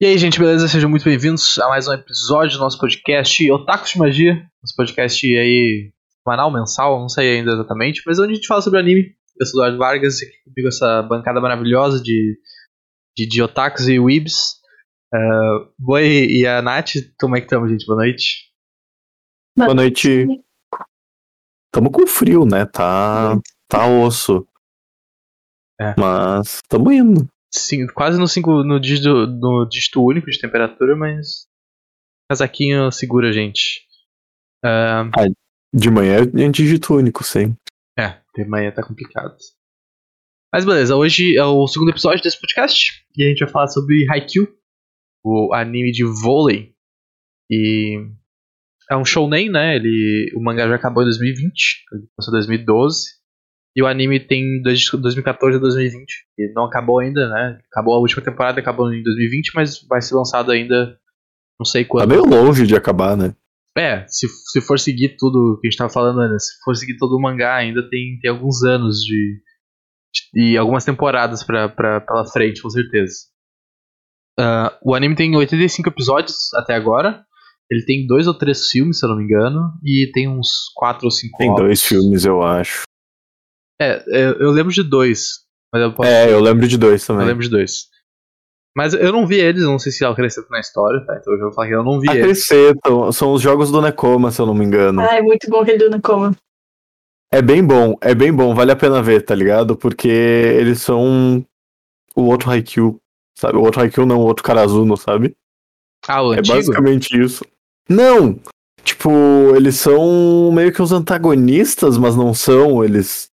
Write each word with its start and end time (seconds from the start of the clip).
E 0.00 0.06
aí, 0.06 0.16
gente, 0.16 0.38
beleza? 0.38 0.68
Sejam 0.68 0.88
muito 0.88 1.04
bem-vindos 1.04 1.58
a 1.58 1.66
mais 1.70 1.88
um 1.88 1.92
episódio 1.92 2.56
do 2.56 2.62
nosso 2.62 2.78
podcast 2.78 3.50
Otakus 3.50 3.90
de 3.90 3.98
Magia. 3.98 4.34
Nosso 4.62 4.76
podcast 4.76 5.26
aí, 5.26 5.92
semanal, 6.22 6.52
mensal, 6.52 7.00
não 7.00 7.08
sei 7.08 7.38
ainda 7.38 7.50
exatamente, 7.50 8.00
mas 8.06 8.16
onde 8.20 8.30
a 8.30 8.34
gente 8.36 8.46
fala 8.46 8.62
sobre 8.62 8.78
anime. 8.78 9.16
Eu 9.40 9.44
sou 9.44 9.60
o 9.60 9.64
Eduardo 9.64 9.76
Vargas, 9.76 10.22
aqui 10.22 10.40
comigo 10.44 10.68
essa 10.68 11.02
bancada 11.02 11.40
maravilhosa 11.40 12.00
de, 12.00 12.38
de, 13.16 13.26
de 13.26 13.42
otakus 13.42 13.88
e 13.88 13.98
weebs. 13.98 14.60
Uh, 15.12 15.68
Boi 15.76 16.06
e 16.06 16.46
a 16.46 16.62
Nath, 16.62 16.92
como 17.18 17.36
é 17.36 17.40
que 17.40 17.46
estamos, 17.46 17.68
gente? 17.68 17.84
Boa 17.84 17.98
noite. 17.98 18.52
Boa 19.56 19.74
noite. 19.74 20.26
Tamo 21.72 21.90
com 21.90 22.06
frio, 22.06 22.44
né? 22.46 22.66
Tá, 22.66 23.36
tá 23.66 23.84
osso. 23.88 24.46
É. 25.80 25.92
Mas 25.98 26.60
tamo 26.68 26.92
indo. 26.92 27.28
Sim, 27.52 27.86
quase 27.86 28.18
no, 28.18 28.28
cinco, 28.28 28.62
no, 28.62 28.78
dígito, 28.78 29.26
no 29.26 29.66
dígito 29.68 30.04
único 30.04 30.30
de 30.30 30.40
temperatura, 30.40 30.94
mas. 30.96 31.46
Casaquinho 32.30 32.90
segura 32.92 33.30
a 33.30 33.32
gente. 33.32 33.86
Uh, 34.64 35.10
De 35.72 35.90
manhã 35.90 36.18
é 36.18 36.48
dígito 36.50 36.94
único, 36.94 37.24
sim. 37.24 37.56
é, 37.98 38.20
de 38.34 38.44
manhã 38.44 38.70
tá 38.70 38.82
complicado. 38.82 39.36
Mas 40.52 40.64
beleza, 40.64 40.96
hoje 40.96 41.36
é 41.36 41.44
o 41.44 41.66
segundo 41.68 41.90
episódio 41.90 42.22
desse 42.22 42.40
podcast 42.40 43.04
e 43.16 43.24
a 43.24 43.28
gente 43.28 43.40
vai 43.40 43.48
falar 43.48 43.68
sobre 43.68 44.06
Haikyuu, 44.10 44.48
o 45.24 45.52
anime 45.54 45.92
de 45.92 46.04
vôlei. 46.04 46.74
E 47.50 47.98
é 48.90 48.96
um 48.96 49.04
shounen, 49.04 49.50
né? 49.50 49.76
Ele, 49.76 50.32
o 50.34 50.42
mangá 50.42 50.66
já 50.66 50.74
acabou 50.76 51.02
em 51.02 51.06
2020, 51.06 51.84
ele 51.92 52.08
começou 52.16 52.32
em 52.32 52.38
2012. 52.38 53.17
E 53.78 53.82
o 53.82 53.86
anime 53.86 54.18
tem 54.18 54.60
desde 54.60 54.90
2014 54.96 55.56
a 55.56 55.60
2020. 55.60 56.10
E 56.36 56.52
não 56.52 56.64
acabou 56.64 56.98
ainda, 56.98 57.28
né? 57.28 57.60
Acabou 57.70 57.94
a 57.94 58.00
última 58.00 58.24
temporada, 58.24 58.58
acabou 58.58 58.92
em 58.92 59.00
2020, 59.04 59.52
mas 59.54 59.80
vai 59.88 60.00
ser 60.02 60.16
lançado 60.16 60.50
ainda 60.50 60.98
não 61.60 61.64
sei 61.64 61.84
Tá 61.84 61.90
quando. 61.90 62.08
meio 62.08 62.24
longe 62.24 62.66
de 62.66 62.74
acabar, 62.74 63.16
né? 63.16 63.34
É, 63.76 64.04
se, 64.08 64.26
se 64.50 64.60
for 64.60 64.80
seguir 64.80 65.16
tudo 65.16 65.58
que 65.60 65.68
a 65.68 65.70
gente 65.70 65.78
tava 65.78 65.90
falando 65.92 66.18
antes, 66.20 66.46
se 66.48 66.52
for 66.64 66.74
seguir 66.74 66.96
todo 66.96 67.12
o 67.16 67.20
mangá, 67.22 67.54
ainda 67.54 67.88
tem, 67.88 68.18
tem 68.20 68.28
alguns 68.30 68.64
anos 68.64 68.96
de. 69.04 69.40
de- 70.34 70.52
e 70.52 70.56
algumas 70.58 70.84
temporadas 70.84 71.44
pra, 71.44 71.68
pra, 71.68 72.00
pela 72.00 72.26
frente, 72.26 72.60
com 72.60 72.70
certeza. 72.70 73.14
Ah, 74.40 74.76
o 74.82 74.94
anime 74.94 75.14
tem 75.14 75.36
85 75.36 75.88
episódios 75.88 76.52
até 76.54 76.74
agora. 76.74 77.24
Ele 77.70 77.84
tem 77.84 78.06
dois 78.06 78.26
ou 78.26 78.34
três 78.34 78.68
filmes, 78.70 78.98
se 78.98 79.04
eu 79.06 79.10
não 79.10 79.16
me 79.18 79.24
engano, 79.24 79.72
e 79.84 80.10
tem 80.12 80.26
uns 80.28 80.72
quatro 80.74 81.04
ou 81.04 81.10
cinco 81.10 81.36
Tem 81.38 81.50
ovos. 81.50 81.60
dois 81.62 81.82
filmes, 81.82 82.24
eu 82.24 82.42
acho. 82.42 82.82
É, 83.80 84.02
eu, 84.08 84.34
eu 84.40 84.50
lembro 84.50 84.72
de 84.72 84.82
dois. 84.82 85.46
Mas 85.72 85.82
eu 85.82 85.92
posso 85.92 86.08
É, 86.08 86.32
eu 86.32 86.40
lembro 86.40 86.66
de 86.66 86.76
dois 86.78 87.02
Eu 87.02 87.06
também. 87.08 87.26
lembro 87.26 87.42
de 87.44 87.50
dois. 87.50 87.86
Mas 88.76 88.94
eu 88.94 89.12
não 89.12 89.26
vi 89.26 89.36
eles, 89.40 89.62
eu 89.62 89.70
não 89.70 89.78
sei 89.78 89.90
se 89.90 90.04
acrescentam 90.04 90.50
na 90.50 90.60
história, 90.60 91.04
tá? 91.04 91.16
Então 91.20 91.32
eu 91.32 91.38
já 91.38 91.44
vou 91.46 91.52
falar 91.52 91.66
que 91.68 91.74
eu 91.74 91.82
não 91.84 92.00
vi 92.00 92.08
eles. 92.10 92.22
Acrescentam, 92.22 93.10
são 93.12 93.32
os 93.32 93.42
jogos 93.42 93.70
do 93.72 93.80
Nekoma, 93.82 94.30
se 94.30 94.40
eu 94.40 94.46
não 94.46 94.54
me 94.54 94.64
engano. 94.64 95.00
Ah, 95.00 95.16
é 95.16 95.22
muito 95.22 95.48
bom 95.50 95.60
aquele 95.60 95.78
do 95.78 95.90
Nakoma. 95.90 96.34
É 97.32 97.42
bem 97.42 97.62
bom, 97.64 97.96
é 98.00 98.14
bem 98.14 98.32
bom, 98.32 98.54
vale 98.54 98.70
a 98.72 98.76
pena 98.76 99.02
ver, 99.02 99.22
tá 99.22 99.34
ligado? 99.34 99.76
Porque 99.76 100.08
eles 100.08 100.80
são 100.80 101.44
o 102.16 102.22
outro 102.22 102.50
Haikyuu, 102.50 102.98
sabe? 103.38 103.58
O 103.58 103.62
outro 103.62 103.80
Haikyuu 103.82 104.06
não, 104.06 104.18
o 104.18 104.24
outro 104.26 104.42
Karazuno, 104.44 104.96
sabe? 104.96 105.36
Ah, 106.06 106.22
o 106.22 106.32
É 106.32 106.38
antigo? 106.38 106.56
basicamente 106.56 107.20
isso. 107.20 107.44
Não! 107.88 108.38
Tipo, 108.84 109.10
eles 109.56 109.76
são 109.76 110.50
meio 110.52 110.72
que 110.72 110.80
os 110.80 110.92
antagonistas, 110.92 111.98
mas 111.98 112.14
não 112.16 112.32
são, 112.32 112.82
eles... 112.84 113.27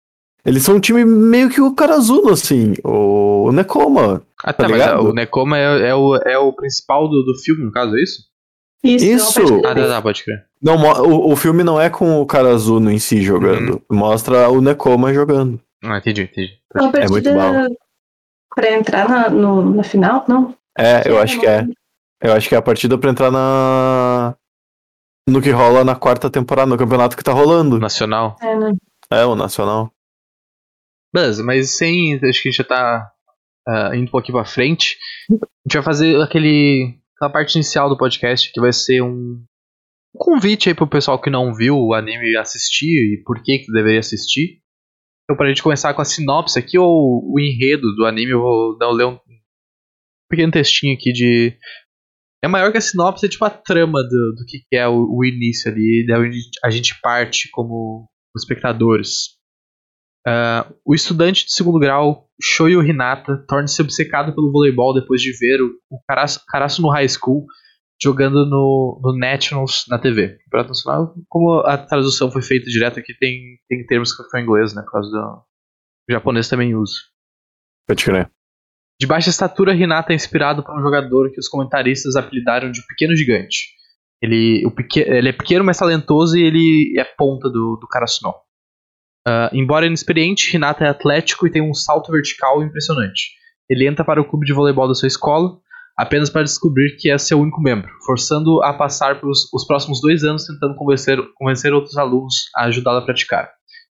Eles 0.46 0.64
são 0.64 0.76
um 0.76 0.80
time 0.80 1.04
meio 1.04 1.50
que 1.50 1.60
o 1.60 1.74
Karazuno, 1.74 2.32
assim, 2.32 2.74
o 2.84 3.52
Nekoma. 3.52 4.22
Ah, 4.44 4.54
tá, 4.54 4.64
tá 4.64 4.70
mas 4.70 4.80
ligado? 4.80 5.10
o 5.10 5.14
Nekoma 5.14 5.58
é, 5.58 5.90
é 5.90 5.96
o, 5.96 6.16
é 6.18 6.38
o 6.38 6.54
principal 6.54 7.10
do, 7.10 7.24
do 7.24 7.34
filme, 7.44 7.66
no 7.66 7.72
caso, 7.72 7.96
é 7.98 8.02
isso? 8.02 8.24
Isso, 8.84 9.06
Isso. 9.06 9.42
é 9.42 9.72
Ah, 9.72 9.74
tá, 9.76 9.88
tá, 9.88 10.02
pode 10.02 10.24
crer. 10.24 10.46
Não, 10.62 10.76
o, 10.78 11.32
o 11.32 11.36
filme 11.36 11.64
não 11.64 11.82
é 11.82 11.90
com 11.90 12.22
o 12.22 12.26
Karazuno 12.26 12.92
em 12.92 13.00
si 13.00 13.22
jogando, 13.24 13.82
mostra 13.90 14.48
o 14.50 14.62
Nekoma 14.62 15.12
jogando. 15.12 15.60
Ah, 15.84 15.98
entendi, 15.98 16.22
entendi. 16.22 16.54
É 16.76 16.80
É 16.80 17.10
muito 17.10 17.34
partida 17.34 17.70
pra 18.56 18.72
entrar 18.72 19.10
na, 19.10 19.30
no, 19.30 19.76
na 19.76 19.84
final? 19.84 20.24
Não. 20.28 20.56
É, 20.78 21.10
eu 21.10 21.20
acho 21.20 21.40
que 21.40 21.48
é. 21.48 21.66
Eu 22.22 22.34
acho 22.34 22.48
que 22.48 22.56
é 22.56 22.58
a 22.58 22.62
partida 22.62 22.98
pra 22.98 23.10
entrar 23.10 23.32
na. 23.32 24.36
No 25.28 25.42
que 25.42 25.50
rola 25.50 25.84
na 25.84 25.96
quarta 25.96 26.30
temporada, 26.30 26.70
no 26.70 26.78
campeonato 26.78 27.18
que 27.18 27.24
tá 27.24 27.34
rolando. 27.34 27.80
Nacional. 27.80 28.38
É, 28.42 28.56
né? 28.56 28.74
É, 29.10 29.26
o 29.26 29.36
Nacional. 29.36 29.92
Beleza, 31.16 31.42
mas 31.46 31.78
sem. 31.78 32.20
Acho 32.22 32.42
que 32.44 32.52
já 32.52 32.66
tá 32.66 33.10
ah, 33.66 33.96
indo 33.96 34.04
um 34.04 34.12
pouquinho 34.12 34.38
pra 34.38 34.44
frente. 34.44 34.98
A 35.32 35.36
gente 35.66 35.76
vai 35.76 35.84
fazer 35.84 36.22
aquele. 36.22 37.00
aquela 37.16 37.32
parte 37.32 37.56
inicial 37.56 37.88
do 37.88 37.98
podcast 37.98 38.52
que 38.52 38.60
vai 38.60 38.74
ser 38.74 39.02
um. 39.02 39.42
um 40.14 40.20
convite 40.20 40.68
aí 40.68 40.76
pro 40.76 40.86
pessoal 40.86 41.22
que 41.22 41.30
não 41.30 41.56
viu 41.56 41.78
o 41.78 41.94
anime 41.94 42.36
assistir 42.36 43.14
e 43.14 43.24
por 43.24 43.42
que 43.42 43.60
que 43.60 43.72
deveria 43.72 44.02
assistir. 44.02 44.60
Então, 45.24 45.38
pra 45.38 45.48
gente 45.48 45.64
começar 45.64 45.94
com 45.94 46.02
a 46.02 46.06
sinopse 46.06 46.60
aqui, 46.60 46.78
ou 46.78 47.24
o 47.34 47.40
enredo 47.40 47.96
do 47.96 48.06
anime, 48.06 48.32
eu 48.32 48.42
vou 48.42 48.78
dar, 48.78 48.92
ler 48.92 49.06
um 49.06 49.18
pequeno 50.30 50.52
textinho 50.52 50.94
aqui 50.94 51.14
de. 51.14 51.58
É 52.44 52.48
maior 52.50 52.74
que 52.74 52.78
a 52.78 52.82
sinopse, 52.82 53.26
é 53.26 53.30
tipo 53.30 53.46
a 53.46 53.50
trama 53.50 54.04
do, 54.04 54.36
do 54.36 54.46
que 54.46 54.60
que 54.70 54.76
é 54.76 54.86
o, 54.86 55.08
o 55.18 55.24
início 55.24 55.72
ali, 55.72 56.06
da 56.06 56.20
onde 56.20 56.42
a 56.62 56.70
gente 56.70 57.00
parte 57.02 57.50
como 57.52 58.06
espectadores. 58.36 59.35
Ah, 60.28 60.68
o 60.84 60.96
estudante 60.96 61.46
de 61.46 61.54
segundo 61.54 61.80
grau, 61.80 62.28
Shoyo 62.42 62.84
Hinata, 62.84 63.46
torna-se 63.48 63.82
obcecado 63.82 64.34
pelo 64.34 64.52
voleibol 64.52 64.94
depois 64.94 65.22
de 65.22 65.32
ver 65.38 65.62
o, 65.62 65.72
o 65.90 66.82
no 66.82 66.90
High 66.90 67.10
School 67.10 67.46
jogando 68.02 68.46
no, 68.46 69.00
no 69.04 69.18
Nationals 69.18 69.86
na 69.88 70.00
TV. 70.00 70.38
Campeonato 70.46 70.70
Nacional, 70.70 71.16
como 71.30 71.60
a 71.60 71.78
tradução 71.78 72.32
foi 72.32 72.42
feita 72.42 72.66
direto 72.70 73.00
aqui, 73.00 73.14
tem, 73.18 73.60
tem 73.70 73.86
termos 73.86 74.16
que 74.16 74.30
foi 74.30 74.42
em 74.42 74.44
inglês, 74.44 74.74
né? 74.74 74.82
Por 74.82 74.92
causa 74.92 75.10
do. 75.10 75.44
O 76.10 76.14
japonês 76.14 76.50
também 76.50 76.76
usa. 76.76 76.96
Pode 77.88 78.04
crer. 78.04 78.30
De 79.00 79.08
baixa 79.08 79.30
estatura, 79.30 79.76
Hinata 79.76 80.14
é 80.14 80.16
inspirado 80.16 80.64
por 80.64 80.78
um 80.78 80.82
jogador 80.82 81.32
que 81.32 81.40
os 81.40 81.48
comentaristas 81.48 82.16
apelidaram 82.16 82.72
de 82.72 82.86
Pequeno 82.88 83.16
Gigante. 83.16 83.76
Ele, 84.22 84.66
o 84.66 84.74
ele 84.96 85.30
é 85.30 85.34
pequeno, 85.34 85.66
mas 85.66 85.78
talentoso 85.78 86.38
e 86.38 86.44
ele 86.44 86.94
é 86.98 87.04
ponta 87.04 87.50
do, 87.50 87.76
do 87.76 87.88
Karasuno. 87.88 88.34
Ah, 89.28 89.50
embora 89.54 89.88
inexperiente, 89.88 90.56
Hinata 90.56 90.86
é 90.86 90.90
atlético 90.90 91.48
e 91.48 91.52
tem 91.52 91.62
um 91.62 91.74
salto 91.74 92.12
vertical 92.12 92.62
impressionante. 92.64 93.32
Ele 93.70 93.88
entra 93.88 94.06
para 94.06 94.22
o 94.22 94.26
clube 94.26 94.46
de 94.46 94.54
voleibol 94.54 94.88
da 94.88 94.94
sua 94.94 95.08
escola 95.08 95.60
apenas 95.98 96.30
para 96.30 96.44
descobrir 96.44 96.98
que 96.98 97.10
é 97.10 97.18
seu 97.18 97.40
único 97.40 97.62
membro, 97.62 97.90
forçando 98.06 98.62
a 98.64 98.74
passar 98.74 99.20
pelos 99.20 99.52
os 99.54 99.66
próximos 99.66 100.02
dois 100.02 100.24
anos 100.24 100.46
tentando 100.46 100.76
convencer, 100.76 101.18
convencer 101.36 101.74
outros 101.74 101.98
alunos 101.98 102.50
a 102.56 102.66
ajudá-lo 102.66 103.00
a 103.00 103.06
praticar. 103.06 103.50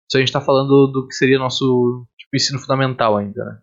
Isso 0.10 0.18
a 0.18 0.20
gente 0.20 0.30
está 0.30 0.42
falando 0.42 0.88
do 0.88 1.08
que 1.08 1.14
seria 1.14 1.38
nosso 1.38 2.06
tipo, 2.18 2.36
ensino 2.36 2.60
fundamental 2.60 3.18
ainda, 3.18 3.46
né? 3.46 3.60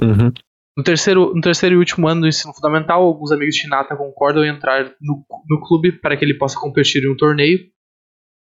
Uhum. 0.00 0.32
No 0.76 0.84
terceiro, 0.84 1.34
no 1.34 1.40
terceiro 1.40 1.74
e 1.74 1.78
último 1.78 2.06
ano 2.06 2.20
do 2.20 2.28
ensino 2.28 2.54
fundamental, 2.54 3.02
alguns 3.02 3.32
amigos 3.32 3.56
de 3.56 3.66
Hinata 3.66 3.96
concordam 3.96 4.44
em 4.44 4.48
entrar 4.48 4.84
no, 5.00 5.26
no 5.48 5.60
clube 5.66 5.92
para 5.92 6.16
que 6.16 6.24
ele 6.24 6.38
possa 6.38 6.58
competir 6.58 7.02
em 7.02 7.10
um 7.10 7.16
torneio. 7.16 7.58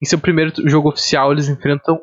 Em 0.01 0.05
seu 0.05 0.17
primeiro 0.17 0.53
jogo 0.67 0.89
oficial, 0.89 1.33
eles 1.33 1.49
enfrentam. 1.49 1.99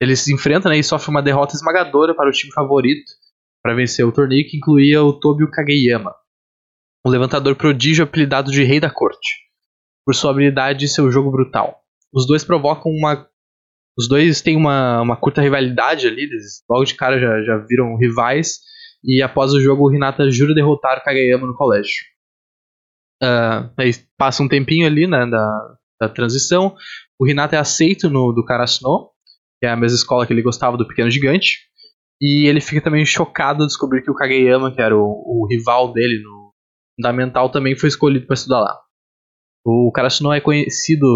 Eles 0.00 0.20
se 0.20 0.34
enfrentam 0.34 0.70
né, 0.70 0.78
e 0.78 0.84
sofrem 0.84 1.14
uma 1.14 1.22
derrota 1.22 1.54
esmagadora 1.54 2.14
para 2.14 2.28
o 2.28 2.32
time 2.32 2.52
favorito 2.52 3.10
para 3.62 3.74
vencer 3.74 4.04
o 4.04 4.12
torneio, 4.12 4.46
que 4.46 4.58
incluía 4.58 5.02
o 5.02 5.12
Tobio 5.12 5.50
Kageyama, 5.50 6.14
um 7.06 7.10
levantador 7.10 7.56
prodígio 7.56 8.04
apelidado 8.04 8.50
de 8.50 8.62
Rei 8.62 8.78
da 8.78 8.90
Corte, 8.90 9.38
por 10.04 10.14
sua 10.14 10.32
habilidade 10.32 10.84
e 10.84 10.88
seu 10.88 11.10
jogo 11.10 11.30
brutal. 11.30 11.80
Os 12.12 12.26
dois 12.26 12.44
provocam 12.44 12.92
uma. 12.92 13.26
Os 13.96 14.08
dois 14.08 14.42
têm 14.42 14.56
uma, 14.56 15.00
uma 15.00 15.16
curta 15.16 15.40
rivalidade 15.40 16.06
ali, 16.06 16.24
eles 16.24 16.62
logo 16.68 16.84
de 16.84 16.94
cara 16.94 17.18
já, 17.18 17.42
já 17.42 17.56
viram 17.66 17.96
rivais. 17.96 18.58
E 19.02 19.22
após 19.22 19.52
o 19.52 19.60
jogo, 19.60 19.88
o 19.88 19.94
Hinata 19.94 20.30
jura 20.30 20.54
derrotar 20.54 21.02
Kageyama 21.02 21.46
no 21.46 21.54
colégio. 21.54 22.04
Ah, 23.22 23.70
aí 23.78 23.92
passa 24.18 24.42
um 24.42 24.48
tempinho 24.48 24.86
ali, 24.86 25.06
né, 25.06 25.26
da, 25.26 25.76
da 26.00 26.08
transição. 26.08 26.74
O 27.18 27.26
Hinata 27.26 27.56
é 27.56 27.58
aceito 27.58 28.10
no 28.10 28.32
do 28.32 28.44
Karasuno, 28.44 29.10
que 29.64 29.66
é 29.66 29.70
a 29.70 29.76
mesma 29.76 29.96
escola 29.96 30.26
que 30.26 30.32
ele 30.32 30.42
gostava 30.42 30.76
do 30.76 30.86
Pequeno 30.86 31.10
Gigante. 31.10 31.60
E 32.20 32.46
ele 32.46 32.60
fica 32.60 32.82
também 32.82 33.04
chocado 33.06 33.62
ao 33.62 33.66
descobrir 33.66 34.02
que 34.02 34.10
o 34.10 34.14
Kageyama, 34.14 34.70
que 34.70 34.80
era 34.80 34.94
o, 34.94 35.00
o 35.00 35.46
rival 35.50 35.90
dele 35.90 36.22
no 36.22 36.52
Fundamental, 36.96 37.50
também 37.50 37.74
foi 37.74 37.88
escolhido 37.88 38.26
para 38.26 38.34
estudar 38.34 38.60
lá. 38.60 38.78
O 39.64 39.90
Karasuno 39.90 40.32
é 40.32 40.40
conhecido 40.40 41.06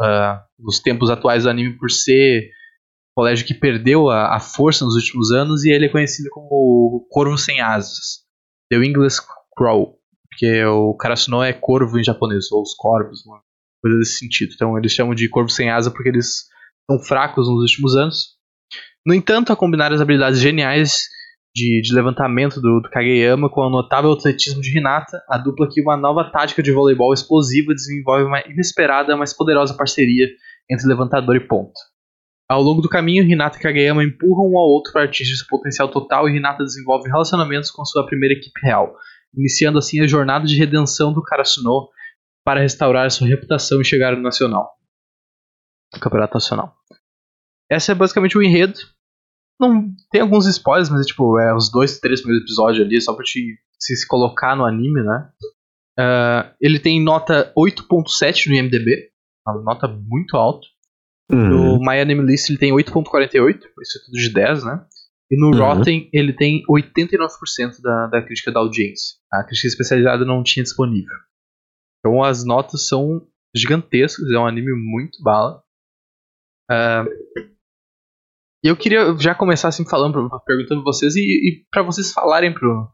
ah, 0.00 0.44
nos 0.56 0.78
tempos 0.78 1.10
atuais 1.10 1.42
do 1.42 1.50
anime 1.50 1.76
por 1.76 1.90
ser 1.90 2.44
um 3.10 3.20
colégio 3.20 3.44
que 3.44 3.52
perdeu 3.52 4.08
a, 4.08 4.36
a 4.36 4.40
força 4.40 4.84
nos 4.84 4.94
últimos 4.94 5.32
anos 5.32 5.64
e 5.64 5.72
ele 5.72 5.86
é 5.86 5.90
conhecido 5.90 6.28
como 6.30 6.46
o 6.48 7.06
Corvo 7.10 7.36
Sem 7.36 7.60
Asas. 7.60 8.24
The 8.70 8.78
Wingless 8.78 9.20
Crow. 9.56 9.98
Porque 10.30 10.64
o 10.64 10.94
Karasuno 10.94 11.42
é 11.42 11.52
corvo 11.52 11.98
em 11.98 12.04
japonês, 12.04 12.52
ou 12.52 12.62
os 12.62 12.72
corvos, 12.74 13.26
uma 13.26 13.40
coisa 13.82 13.98
desse 13.98 14.18
sentido. 14.18 14.52
Então 14.54 14.78
eles 14.78 14.92
chamam 14.92 15.14
de 15.14 15.28
corvo 15.28 15.50
sem 15.50 15.70
asa 15.70 15.90
porque 15.90 16.08
eles 16.08 16.46
são 16.90 16.98
fracos 17.00 17.48
nos 17.48 17.60
últimos 17.60 17.96
anos. 17.96 18.36
No 19.04 19.14
entanto, 19.14 19.52
a 19.52 19.56
combinar 19.56 19.92
as 19.92 20.00
habilidades 20.00 20.40
geniais 20.40 21.08
de, 21.54 21.80
de 21.80 21.94
levantamento 21.94 22.60
do, 22.60 22.80
do, 22.80 22.90
Kageyama 22.90 23.48
com 23.48 23.62
o 23.62 23.70
notável 23.70 24.12
atletismo 24.12 24.60
de 24.60 24.76
Hinata, 24.76 25.22
a 25.28 25.38
dupla 25.38 25.68
que 25.70 25.80
uma 25.80 25.96
nova 25.96 26.30
tática 26.30 26.62
de 26.62 26.72
voleibol 26.72 27.14
explosiva 27.14 27.72
desenvolve 27.72 28.24
uma 28.24 28.40
inesperada, 28.46 29.16
mas 29.16 29.32
poderosa 29.32 29.74
parceria 29.74 30.26
entre 30.70 30.86
levantador 30.86 31.36
e 31.36 31.40
ponto. 31.40 31.72
Ao 32.48 32.62
longo 32.62 32.80
do 32.80 32.88
caminho, 32.88 33.24
Hinata 33.24 33.58
e 33.58 33.60
Kageyama 33.60 34.04
empurram 34.04 34.52
um 34.52 34.58
ao 34.58 34.68
outro 34.68 34.92
para 34.92 35.04
atingir 35.04 35.34
seu 35.36 35.46
potencial 35.48 35.88
total 35.88 36.28
e 36.28 36.36
Hinata 36.36 36.62
desenvolve 36.62 37.08
relacionamentos 37.08 37.70
com 37.70 37.84
sua 37.84 38.04
primeira 38.04 38.34
equipe 38.34 38.60
real, 38.62 38.94
iniciando 39.34 39.78
assim 39.78 40.00
a 40.00 40.06
jornada 40.06 40.46
de 40.46 40.56
redenção 40.56 41.12
do 41.12 41.22
Karasuno 41.22 41.88
para 42.44 42.60
restaurar 42.60 43.10
sua 43.10 43.26
reputação 43.26 43.80
e 43.80 43.84
chegar 43.84 44.14
no 44.14 44.22
nacional. 44.22 44.75
Campeonato 46.00 46.34
nacional. 46.34 46.74
Essa 47.70 47.92
é 47.92 47.94
basicamente 47.94 48.36
o 48.36 48.42
enredo. 48.42 48.78
Não 49.58 49.90
tem 50.10 50.20
alguns 50.20 50.46
spoilers, 50.46 50.90
mas 50.90 51.00
é 51.00 51.04
tipo, 51.04 51.38
é 51.38 51.54
os 51.54 51.70
dois, 51.70 51.98
três 51.98 52.20
primeiros 52.20 52.46
episódios 52.46 52.84
ali, 52.84 53.00
só 53.00 53.14
pra 53.14 53.24
te 53.24 53.58
se, 53.78 53.96
se 53.96 54.06
colocar 54.06 54.54
no 54.54 54.64
anime, 54.64 55.02
né? 55.02 55.30
Uh, 55.98 56.54
ele 56.60 56.78
tem 56.78 57.02
nota 57.02 57.52
8.7 57.56 58.48
no 58.48 58.54
IMDB, 58.54 59.10
uma 59.46 59.62
nota 59.62 59.88
muito 59.88 60.36
alta. 60.36 60.66
Uhum. 61.30 61.48
No 61.48 61.80
My 61.80 61.98
Anime 62.00 62.24
List 62.24 62.50
ele 62.50 62.58
tem 62.58 62.72
8.48, 62.72 63.56
isso 63.82 63.98
é 63.98 64.04
tudo 64.04 64.14
de 64.14 64.32
10, 64.32 64.64
né? 64.64 64.86
E 65.30 65.40
no 65.40 65.46
uhum. 65.46 65.58
Rotten 65.58 66.08
ele 66.12 66.32
tem 66.32 66.62
89% 66.70 67.80
da, 67.82 68.06
da 68.06 68.22
crítica 68.22 68.52
da 68.52 68.60
audiência. 68.60 69.16
A 69.32 69.42
crítica 69.42 69.68
especializada 69.68 70.24
não 70.24 70.42
tinha 70.42 70.62
disponível. 70.62 71.16
Então 71.98 72.22
as 72.22 72.44
notas 72.44 72.86
são 72.86 73.26
gigantescas, 73.54 74.30
é 74.30 74.38
um 74.38 74.46
anime 74.46 74.72
muito 74.74 75.20
bala. 75.22 75.62
Uh, 76.70 77.56
eu 78.62 78.76
queria 78.76 79.16
já 79.18 79.34
começar 79.34 79.68
assim 79.68 79.88
falando, 79.88 80.28
perguntando 80.44 80.82
vocês 80.82 81.14
e, 81.14 81.20
e 81.20 81.66
para 81.70 81.82
vocês 81.82 82.12
falarem 82.12 82.52
pro, 82.52 82.88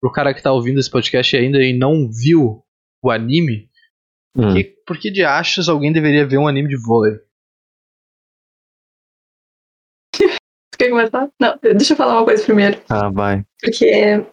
pro 0.00 0.12
cara 0.12 0.34
que 0.34 0.42
tá 0.42 0.52
ouvindo 0.52 0.80
esse 0.80 0.90
podcast 0.90 1.36
ainda 1.36 1.62
e 1.62 1.72
não 1.72 2.10
viu 2.10 2.64
o 3.02 3.10
anime, 3.10 3.68
hum. 4.36 4.42
por, 4.42 4.54
que, 4.54 4.64
por 4.86 4.98
que 4.98 5.10
de 5.10 5.24
achas 5.24 5.68
alguém 5.68 5.92
deveria 5.92 6.26
ver 6.26 6.38
um 6.38 6.48
anime 6.48 6.68
de 6.68 6.76
vôlei? 6.76 7.18
Quer 10.76 10.90
começar? 10.90 11.28
Não, 11.40 11.58
deixa 11.62 11.92
eu 11.92 11.96
falar 11.96 12.18
uma 12.18 12.24
coisa 12.24 12.44
primeiro. 12.44 12.82
Ah, 12.88 13.08
vai. 13.08 13.44
Porque 13.60 14.26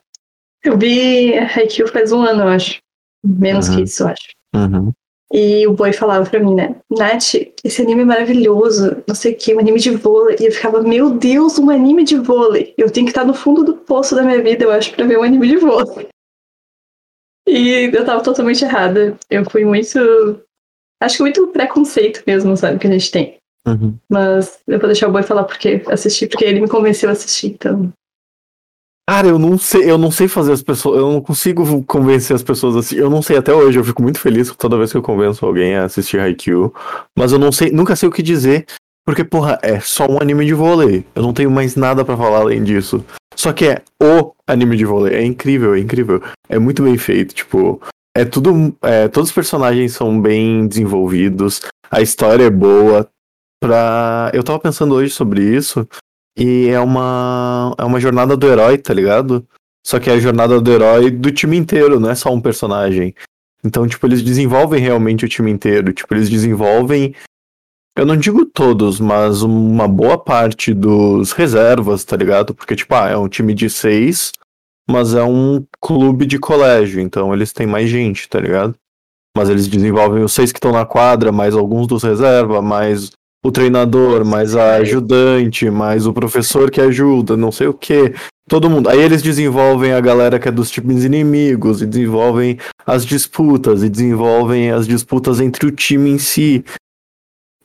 eu 0.63 0.77
vi 0.77 1.37
Haikyuu 1.37 1.87
faz 1.87 2.11
um 2.11 2.21
ano, 2.21 2.41
eu 2.43 2.47
acho. 2.47 2.81
Menos 3.23 3.69
uhum. 3.69 3.75
que 3.75 3.81
isso, 3.83 4.03
eu 4.03 4.07
acho. 4.07 4.29
Uhum. 4.55 4.91
E 5.33 5.65
o 5.65 5.73
boy 5.73 5.93
falava 5.93 6.29
pra 6.29 6.39
mim, 6.39 6.53
né? 6.53 6.75
Nath, 6.89 7.35
esse 7.63 7.81
anime 7.81 8.01
é 8.01 8.05
maravilhoso, 8.05 9.01
não 9.07 9.15
sei 9.15 9.31
o 9.31 9.37
que, 9.37 9.55
um 9.55 9.59
anime 9.59 9.79
de 9.79 9.91
vôlei. 9.91 10.35
E 10.39 10.45
eu 10.45 10.51
ficava, 10.51 10.81
meu 10.81 11.11
Deus, 11.11 11.57
um 11.57 11.69
anime 11.69 12.03
de 12.03 12.17
vôlei. 12.17 12.73
Eu 12.77 12.91
tenho 12.91 13.05
que 13.05 13.11
estar 13.11 13.23
no 13.23 13.33
fundo 13.33 13.63
do 13.63 13.75
poço 13.75 14.13
da 14.13 14.23
minha 14.23 14.41
vida, 14.43 14.65
eu 14.65 14.71
acho, 14.71 14.93
pra 14.93 15.05
ver 15.05 15.17
um 15.17 15.23
anime 15.23 15.47
de 15.47 15.57
vôlei. 15.57 16.09
E 17.47 17.89
eu 17.93 18.05
tava 18.05 18.21
totalmente 18.21 18.63
errada. 18.63 19.17
Eu 19.29 19.49
fui 19.49 19.63
muito. 19.65 19.97
Acho 21.01 21.17
que 21.17 21.23
muito 21.23 21.47
preconceito 21.47 22.23
mesmo, 22.27 22.55
sabe, 22.55 22.77
que 22.77 22.87
a 22.87 22.91
gente 22.91 23.09
tem. 23.09 23.37
Uhum. 23.67 23.95
Mas 24.09 24.59
eu 24.67 24.79
vou 24.79 24.87
deixar 24.87 25.07
o 25.07 25.11
boy 25.11 25.23
falar 25.23 25.43
porque 25.45 25.81
assistir, 25.87 26.27
porque 26.27 26.45
ele 26.45 26.61
me 26.61 26.67
convenceu 26.67 27.09
a 27.09 27.13
assistir, 27.13 27.47
então. 27.47 27.91
Cara, 29.09 29.27
eu 29.27 29.39
não 29.39 29.57
sei, 29.57 29.89
eu 29.89 29.97
não 29.97 30.11
sei 30.11 30.27
fazer 30.27 30.53
as 30.53 30.63
pessoas, 30.63 30.99
eu 30.99 31.11
não 31.11 31.21
consigo 31.21 31.83
convencer 31.83 32.35
as 32.35 32.43
pessoas 32.43 32.75
assim. 32.75 32.95
Eu 32.95 33.09
não 33.09 33.21
sei 33.21 33.37
até 33.37 33.53
hoje, 33.53 33.77
eu 33.77 33.83
fico 33.83 34.01
muito 34.01 34.19
feliz 34.19 34.55
toda 34.55 34.77
vez 34.77 34.91
que 34.91 34.97
eu 34.97 35.01
convenço 35.01 35.45
alguém 35.45 35.75
a 35.75 35.85
assistir 35.85 36.19
Haikyuu, 36.19 36.73
mas 37.17 37.31
eu 37.31 37.39
não 37.39 37.51
sei, 37.51 37.71
nunca 37.71 37.95
sei 37.95 38.07
o 38.07 38.11
que 38.11 38.23
dizer, 38.23 38.65
porque 39.05 39.23
porra, 39.23 39.59
é 39.61 39.79
só 39.79 40.05
um 40.05 40.21
anime 40.21 40.45
de 40.45 40.53
vôlei. 40.53 41.05
Eu 41.15 41.23
não 41.23 41.33
tenho 41.33 41.51
mais 41.51 41.75
nada 41.75 42.05
para 42.05 42.15
falar 42.15 42.39
além 42.39 42.63
disso. 42.63 43.03
Só 43.35 43.51
que 43.51 43.65
é 43.65 43.81
o 44.01 44.33
anime 44.47 44.77
de 44.77 44.85
vôlei, 44.85 45.15
é 45.15 45.25
incrível, 45.25 45.73
é 45.73 45.79
incrível. 45.79 46.21
É 46.47 46.59
muito 46.59 46.83
bem 46.83 46.97
feito, 46.97 47.33
tipo, 47.33 47.81
é 48.15 48.23
tudo, 48.23 48.75
é, 48.81 49.07
todos 49.07 49.29
os 49.29 49.35
personagens 49.35 49.93
são 49.93 50.21
bem 50.21 50.67
desenvolvidos, 50.67 51.61
a 51.89 52.01
história 52.01 52.45
é 52.45 52.49
boa. 52.49 53.09
Pra... 53.61 54.31
Eu 54.33 54.43
tava 54.43 54.59
pensando 54.59 54.95
hoje 54.95 55.13
sobre 55.13 55.43
isso, 55.43 55.87
e 56.37 56.67
é 56.69 56.79
uma, 56.79 57.75
é 57.77 57.83
uma 57.83 57.99
jornada 57.99 58.37
do 58.37 58.47
herói, 58.47 58.77
tá 58.77 58.93
ligado? 58.93 59.45
Só 59.85 59.99
que 59.99 60.09
é 60.09 60.13
a 60.13 60.19
jornada 60.19 60.61
do 60.61 60.71
herói 60.71 61.09
do 61.09 61.31
time 61.31 61.57
inteiro, 61.57 61.99
não 61.99 62.09
é 62.09 62.15
só 62.15 62.31
um 62.31 62.41
personagem. 62.41 63.15
Então, 63.63 63.87
tipo, 63.87 64.05
eles 64.07 64.21
desenvolvem 64.21 64.81
realmente 64.81 65.25
o 65.25 65.29
time 65.29 65.51
inteiro. 65.51 65.93
Tipo, 65.93 66.13
eles 66.13 66.29
desenvolvem. 66.29 67.15
Eu 67.95 68.05
não 68.05 68.15
digo 68.15 68.45
todos, 68.45 68.99
mas 68.99 69.41
uma 69.41 69.87
boa 69.87 70.17
parte 70.17 70.73
dos 70.73 71.31
reservas, 71.33 72.03
tá 72.03 72.15
ligado? 72.15 72.55
Porque, 72.55 72.75
tipo, 72.75 72.95
ah, 72.95 73.09
é 73.09 73.17
um 73.17 73.27
time 73.27 73.53
de 73.53 73.69
seis, 73.69 74.31
mas 74.89 75.13
é 75.13 75.23
um 75.23 75.65
clube 75.79 76.25
de 76.25 76.39
colégio, 76.39 77.01
então 77.01 77.33
eles 77.33 77.51
têm 77.51 77.67
mais 77.67 77.89
gente, 77.89 78.29
tá 78.29 78.39
ligado? 78.39 78.75
Mas 79.35 79.49
eles 79.49 79.67
desenvolvem 79.67 80.23
os 80.23 80.31
seis 80.31 80.51
que 80.51 80.57
estão 80.57 80.71
na 80.71 80.85
quadra, 80.85 81.31
mais 81.31 81.53
alguns 81.53 81.85
dos 81.85 82.03
reserva, 82.03 82.61
mais 82.61 83.11
o 83.43 83.51
treinador, 83.51 84.23
mais 84.23 84.55
a 84.55 84.75
ajudante, 84.75 85.69
mais 85.69 86.05
o 86.05 86.13
professor 86.13 86.69
que 86.69 86.79
ajuda, 86.79 87.35
não 87.35 87.51
sei 87.51 87.67
o 87.67 87.73
que. 87.73 88.13
Todo 88.47 88.69
mundo. 88.69 88.89
Aí 88.89 88.99
eles 88.99 89.21
desenvolvem 89.21 89.93
a 89.93 90.01
galera 90.01 90.39
que 90.39 90.47
é 90.47 90.51
dos 90.51 90.69
times 90.69 91.03
inimigos, 91.03 91.81
e 91.81 91.85
desenvolvem 91.85 92.59
as 92.85 93.05
disputas, 93.05 93.81
e 93.83 93.89
desenvolvem 93.89 94.71
as 94.71 94.87
disputas 94.87 95.39
entre 95.39 95.65
o 95.65 95.71
time 95.71 96.09
em 96.09 96.19
si. 96.19 96.63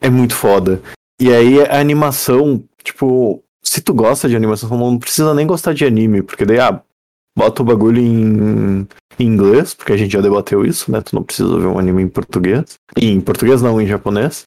É 0.00 0.08
muito 0.08 0.34
foda. 0.34 0.81
E 1.20 1.32
aí 1.32 1.61
a 1.62 1.81
animação, 1.81 2.62
tipo, 2.82 3.43
se 3.62 3.81
tu 3.81 3.93
gosta 3.93 4.29
de 4.29 4.37
animação, 4.37 4.70
não 4.79 4.99
precisa 4.99 5.34
nem 5.34 5.46
gostar 5.46 5.75
de 5.75 5.84
anime, 5.84 6.22
porque 6.22 6.44
daí, 6.44 6.61
ah, 6.61 6.81
bota 7.37 7.62
o 7.62 7.64
bagulho 7.64 8.00
em, 8.00 8.87
em 9.19 9.26
inglês, 9.26 9.75
porque 9.75 9.93
a 9.93 9.96
gente 9.96 10.12
já 10.12 10.20
debateu 10.20 10.64
isso, 10.64 10.90
né? 10.90 11.02
Tu 11.02 11.14
não 11.14 11.22
precisa 11.22 11.58
ver 11.58 11.67
um 11.67 11.79
anime 11.79 12.02
em 12.02 12.08
português. 12.08 12.79
E 12.96 13.11
em 13.11 13.20
português 13.20 13.61
não, 13.61 13.81
em 13.81 13.87
japonês. 13.87 14.44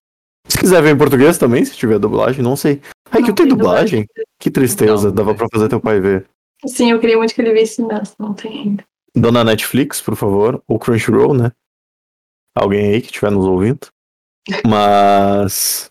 Se 0.50 0.58
quiser 0.58 0.82
ver 0.82 0.92
em 0.94 0.98
português 0.98 1.38
também, 1.38 1.64
se 1.64 1.76
tiver 1.76 2.00
dublagem, 2.00 2.44
não 2.44 2.56
sei. 2.56 2.82
Ai, 3.12 3.24
que 3.24 3.34
tem 3.34 3.48
dublagem? 3.48 4.08
Que 4.40 4.50
tristeza, 4.50 5.08
não, 5.08 5.16
dava 5.16 5.36
pra 5.36 5.48
fazer 5.52 5.70
teu 5.70 5.80
pai 5.80 6.00
ver. 6.00 6.28
Sim, 6.66 6.92
eu 6.92 7.00
queria 7.00 7.18
muito 7.18 7.34
que 7.34 7.42
ele 7.42 7.54
visse, 7.54 7.82
mas 7.82 8.16
não 8.20 8.34
tem 8.34 8.52
ainda. 8.52 8.84
Dona 9.16 9.44
Netflix, 9.44 10.02
por 10.02 10.16
favor, 10.16 10.62
ou 10.68 10.80
Crunchyroll, 10.80 11.34
né? 11.34 11.52
Alguém 12.56 12.94
aí 12.94 13.02
que 13.02 13.08
estiver 13.08 13.32
nos 13.32 13.46
ouvindo. 13.46 13.88
Mas. 14.68 15.90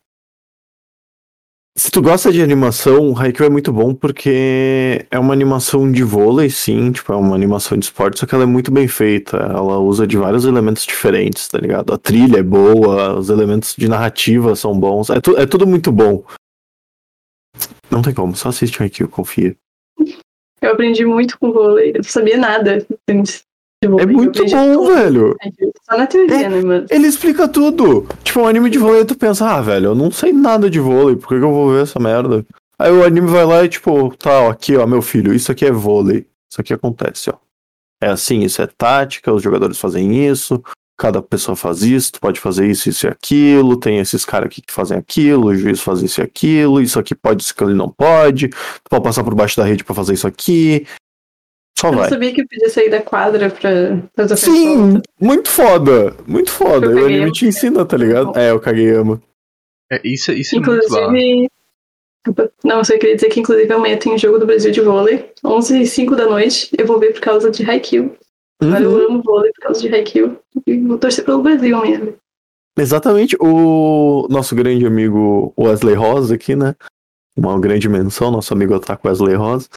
Se 1.78 1.92
tu 1.92 2.02
gosta 2.02 2.32
de 2.32 2.42
animação, 2.42 3.12
o 3.12 3.16
Haikyuu 3.16 3.47
é 3.47 3.50
muito 3.50 3.73
bom 3.73 3.94
porque 3.94 5.06
é 5.12 5.16
uma 5.16 5.32
animação 5.32 5.90
de 5.92 6.02
vôlei, 6.02 6.50
sim, 6.50 6.90
tipo, 6.90 7.12
é 7.12 7.16
uma 7.16 7.37
animação 7.37 7.78
de 7.78 7.85
esporte, 7.85 8.18
só 8.18 8.26
que 8.26 8.35
ela 8.35 8.42
é 8.42 8.49
muito 8.49 8.73
bem 8.73 8.88
feita. 8.88 9.37
Ela 9.37 9.78
usa 9.78 10.04
de 10.04 10.16
vários 10.16 10.44
elementos 10.44 10.85
diferentes, 10.85 11.47
tá 11.47 11.56
ligado? 11.56 11.92
A 11.92 11.97
trilha 11.97 12.38
é 12.38 12.42
boa, 12.42 13.16
os 13.16 13.30
elementos 13.30 13.76
de 13.78 13.88
narrativa 13.88 14.56
são 14.56 14.76
bons, 14.76 15.08
é, 15.08 15.20
tu, 15.20 15.37
é 15.37 15.47
tudo 15.47 15.68
muito 15.68 15.92
bom. 15.92 16.25
Não 17.88 18.02
tem 18.02 18.12
como, 18.12 18.35
só 18.35 18.49
assiste 18.49 18.80
o 18.80 18.82
Haikyuu, 18.82 19.08
confia. 19.08 19.54
Eu 20.61 20.73
aprendi 20.73 21.04
muito 21.04 21.38
com 21.38 21.52
vôlei, 21.52 21.90
eu 21.90 21.99
não 21.99 22.02
sabia 22.02 22.38
nada. 22.38 22.85
É 23.80 23.88
muito 23.88 24.44
bom, 24.44 24.87
velho. 24.87 25.37
Só 25.88 25.97
na 25.97 26.06
teoria, 26.06 26.37
é, 26.37 26.49
né, 26.49 26.61
mano? 26.62 26.87
Ele 26.90 27.06
explica 27.06 27.47
tudo. 27.47 28.08
Tipo, 28.25 28.40
um 28.40 28.47
anime 28.49 28.70
de 28.70 28.78
vôlei, 28.78 29.04
tu 29.04 29.14
pensa, 29.14 29.49
ah, 29.49 29.61
velho, 29.61 29.87
eu 29.87 29.94
não 29.94 30.11
sei 30.11 30.32
nada 30.32 30.68
de 30.68 30.80
vôlei, 30.80 31.14
por 31.14 31.28
que, 31.28 31.38
que 31.38 31.44
eu 31.44 31.52
vou 31.52 31.73
ver 31.73 31.82
essa 31.82 32.00
merda? 32.00 32.44
Aí 32.76 32.90
o 32.90 33.04
anime 33.04 33.28
vai 33.28 33.44
lá 33.44 33.64
e, 33.64 33.68
tipo, 33.68 34.14
tá, 34.16 34.42
ó, 34.42 34.50
aqui, 34.50 34.76
ó, 34.76 34.87
meu 34.87 35.00
filho, 35.00 35.32
isso 35.32 35.52
aqui 35.52 35.64
é 35.64 35.70
vôlei. 35.70 36.26
Isso 36.50 36.61
aqui 36.61 36.73
acontece, 36.75 37.30
ó. 37.30 37.35
É 38.00 38.08
assim, 38.08 38.40
isso 38.40 38.61
é 38.62 38.66
tática, 38.66 39.32
os 39.32 39.42
jogadores 39.42 39.78
fazem 39.78 40.26
isso, 40.26 40.62
cada 40.97 41.23
pessoa 41.23 41.56
faz 41.56 41.82
isso, 41.82 42.12
tu 42.12 42.20
pode 42.20 42.40
fazer 42.40 42.68
isso, 42.68 42.88
isso 42.88 43.06
e 43.06 43.08
aquilo, 43.08 43.76
tem 43.76 43.99
esses 43.99 44.25
caras 44.25 44.47
aqui 44.47 44.61
que 44.61 44.73
fazem 44.73 44.99
aquilo, 44.99 45.49
o 45.49 45.54
juiz 45.54 45.80
faz 45.80 46.02
isso 46.02 46.20
e 46.20 46.23
aquilo, 46.23 46.80
isso 46.80 46.99
aqui 46.99 47.14
pode, 47.14 47.42
isso 47.42 47.54
ele 47.61 47.75
não 47.75 47.88
pode, 47.88 48.49
tu 48.49 48.90
pode 48.90 49.02
passar 49.02 49.25
por 49.25 49.35
baixo 49.35 49.56
da 49.56 49.64
rede 49.64 49.85
para 49.85 49.94
fazer 49.94 50.14
isso 50.14 50.26
aqui, 50.26 50.87
só 51.78 51.88
eu 51.88 51.92
vai. 51.92 52.02
não 52.02 52.08
sabia 52.08 52.35
que 52.35 52.44
podia 52.44 52.68
sair 52.68 52.90
da 52.90 53.00
quadra 53.00 53.50
pra 53.50 54.02
fazer 54.16 54.37
Sim, 54.37 55.00
muito 55.20 55.49
foda. 55.49 56.12
Muito 56.26 56.50
foda. 56.50 56.88
O 56.88 57.04
anime 57.04 57.30
te 57.30 57.47
ensina, 57.47 57.85
tá 57.85 57.97
ligado? 57.97 58.37
É, 58.37 58.52
o 58.52 58.58
Kageyama. 58.58 59.23
É, 59.88 60.00
isso, 60.02 60.32
isso 60.32 60.56
inclusive, 60.56 60.99
é 60.99 61.08
muito. 61.08 61.52
Não, 62.64 62.78
eu 62.78 62.85
só 62.85 62.99
queria 62.99 63.14
dizer 63.14 63.28
que 63.28 63.38
inclusive 63.38 63.73
amanhã 63.73 63.97
tem 63.97 64.12
um 64.12 64.18
jogo 64.18 64.40
do 64.40 64.44
Brasil 64.44 64.73
de 64.73 64.80
vôlei, 64.80 65.30
11 65.44 65.82
e 65.82 65.87
5 65.87 66.16
da 66.16 66.26
noite. 66.26 66.68
Eu 66.76 66.85
vou 66.85 66.99
ver 66.99 67.12
por 67.12 67.20
causa 67.20 67.49
de 67.49 67.62
Haikyuu. 67.62 68.16
Uhum. 68.61 68.76
Eu 68.76 69.06
amo 69.06 69.23
vôlei 69.23 69.52
por 69.52 69.62
causa 69.62 69.80
de 69.80 69.94
Haikyuu. 69.94 70.37
E 70.66 70.78
vou 70.78 70.99
torcer 70.99 71.25
pelo 71.25 71.42
Brasil 71.42 71.76
amanhã. 71.76 72.12
Exatamente. 72.76 73.37
O 73.38 74.26
nosso 74.28 74.56
grande 74.56 74.85
amigo 74.85 75.54
Wesley 75.56 75.94
Rosa 75.94 76.35
aqui, 76.35 76.56
né? 76.56 76.75
Uma 77.37 77.58
grande 77.61 77.88
menção, 77.88 78.32
nosso 78.32 78.52
amigo 78.52 78.75
Otaku 78.75 79.06
Wesley 79.06 79.37
Rosa. 79.37 79.68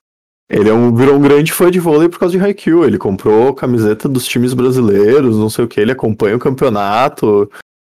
Ele 0.51 0.67
é 0.67 0.73
um, 0.73 0.93
virou 0.93 1.15
um 1.15 1.21
grande 1.21 1.53
fã 1.53 1.71
de 1.71 1.79
vôlei 1.79 2.09
por 2.09 2.19
causa 2.19 2.37
de 2.37 2.43
Haikyuu. 2.43 2.83
Ele 2.83 2.97
comprou 2.97 3.53
camiseta 3.53 4.09
dos 4.09 4.27
times 4.27 4.53
brasileiros, 4.53 5.37
não 5.37 5.49
sei 5.49 5.63
o 5.63 5.67
que. 5.67 5.79
Ele 5.79 5.93
acompanha 5.93 6.35
o 6.35 6.39
campeonato. 6.39 7.49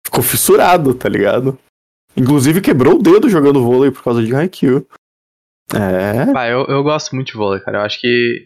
Ficou 0.06 0.22
fissurado, 0.22 0.94
tá 0.94 1.08
ligado? 1.08 1.58
Inclusive 2.16 2.60
quebrou 2.60 2.96
o 2.96 3.02
dedo 3.02 3.30
jogando 3.30 3.64
vôlei 3.64 3.90
por 3.90 4.04
causa 4.04 4.22
de 4.22 4.36
Haikyuu. 4.36 4.86
É. 5.74 6.38
Ah, 6.38 6.50
eu, 6.50 6.66
eu 6.66 6.84
gosto 6.84 7.16
muito 7.16 7.28
de 7.28 7.38
vôlei, 7.38 7.62
cara. 7.62 7.78
Eu 7.78 7.82
acho 7.84 8.02
que 8.02 8.46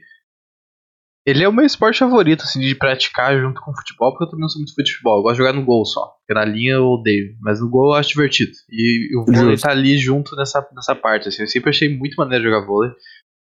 ele 1.26 1.44
é 1.44 1.50
o 1.50 1.54
meu 1.54 1.66
esporte 1.66 1.98
favorito, 1.98 2.44
assim, 2.44 2.60
de 2.60 2.76
praticar 2.76 3.36
junto 3.40 3.60
com 3.60 3.72
o 3.72 3.76
futebol, 3.76 4.12
porque 4.12 4.26
eu 4.26 4.30
também 4.30 4.42
não 4.42 4.50
sou 4.50 4.60
muito 4.60 4.76
fã 4.76 4.84
de 4.84 4.92
futebol. 4.92 5.18
Eu 5.18 5.24
gosto 5.24 5.34
de 5.34 5.40
jogar 5.40 5.54
no 5.54 5.66
gol 5.66 5.84
só. 5.84 6.14
Porque 6.20 6.40
na 6.40 6.46
linha 6.46 6.74
eu 6.76 6.86
odeio. 6.86 7.36
Mas 7.42 7.60
no 7.60 7.68
gol 7.68 7.94
eu 7.94 7.94
acho 7.94 8.10
divertido. 8.10 8.52
E 8.70 9.18
o 9.18 9.26
vôlei 9.26 9.54
Justo. 9.54 9.66
tá 9.66 9.72
ali 9.72 9.98
junto 9.98 10.36
nessa, 10.36 10.64
nessa 10.76 10.96
parte, 10.96 11.30
assim. 11.30 11.42
Eu 11.42 11.48
sempre 11.48 11.72
achei 11.72 11.90
muito 11.90 12.16
maneiro 12.18 12.44
jogar 12.44 12.68
vôlei. 12.68 12.92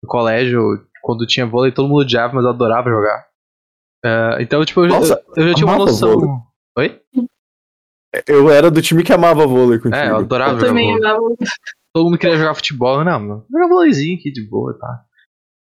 No 0.03 0.09
colégio, 0.09 0.61
quando 1.03 1.27
tinha 1.27 1.47
vôlei, 1.47 1.73
todo 1.73 1.89
mundo 1.89 2.01
odiava, 2.01 2.35
mas 2.35 2.45
eu 2.45 2.51
adorava 2.51 2.91
jogar. 2.91 3.27
Ah, 4.05 4.37
então, 4.41 4.65
tipo, 4.65 4.81
eu, 4.85 4.91
já- 4.91 4.99
Nossa, 4.99 5.25
eu 5.37 5.49
já 5.49 5.55
tinha 5.55 5.67
uma 5.67 5.79
noção. 5.79 6.13
vôlei. 6.19 6.29
Oi? 6.79 7.01
Eu 8.27 8.51
era 8.51 8.71
do 8.71 8.83
time 8.83 9.03
que 9.03 9.13
amava 9.13 9.47
vôlei 9.47 9.79
contigo. 9.79 9.97
É, 9.97 10.11
eu 10.11 10.17
adorava 10.17 10.53
Eu 10.53 10.57
jogar 10.61 10.69
também 10.69 10.93
vôlei. 10.93 11.09
amava. 11.11 11.35
Todo 11.95 12.05
mundo 12.07 12.19
queria 12.19 12.37
jogar 12.37 12.55
futebol. 12.55 13.05
Não, 13.05 13.21
mano, 13.21 13.47
jogar 13.51 13.69
vôleizinho 13.69 14.19
aqui 14.19 14.31
de 14.33 14.47
boa, 14.49 14.77
tá? 14.79 15.05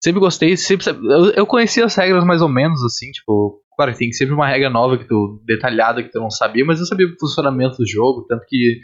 Sempre 0.02 0.20
gostei, 0.20 0.56
sempre. 0.56 0.88
Eu, 0.90 1.30
eu 1.32 1.46
conhecia 1.46 1.84
as 1.84 1.94
regras 1.94 2.24
mais 2.24 2.42
ou 2.42 2.48
menos, 2.48 2.82
assim, 2.84 3.10
tipo. 3.10 3.62
Claro, 3.76 3.92
que 3.92 3.98
tem 3.98 4.12
sempre 4.12 4.34
uma 4.34 4.48
regra 4.48 4.70
nova 4.70 4.96
que 4.98 5.04
tu. 5.04 5.42
detalhada 5.46 6.02
que 6.02 6.10
tu 6.10 6.18
não 6.18 6.30
sabia, 6.30 6.64
mas 6.64 6.80
eu 6.80 6.86
sabia 6.86 7.06
o 7.06 7.18
funcionamento 7.18 7.76
do 7.76 7.86
jogo, 7.86 8.24
tanto 8.26 8.44
que 8.48 8.80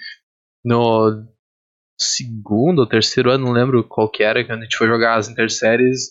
no 0.65 1.25
segundo 2.01 2.81
ou 2.81 2.87
terceiro 2.87 3.31
ano, 3.31 3.47
não 3.47 3.53
lembro 3.53 3.85
qual 3.85 4.11
que 4.11 4.23
era, 4.23 4.45
quando 4.45 4.61
a 4.61 4.63
gente 4.65 4.77
foi 4.77 4.87
jogar 4.87 5.17
as 5.17 5.29
interséries, 5.29 6.11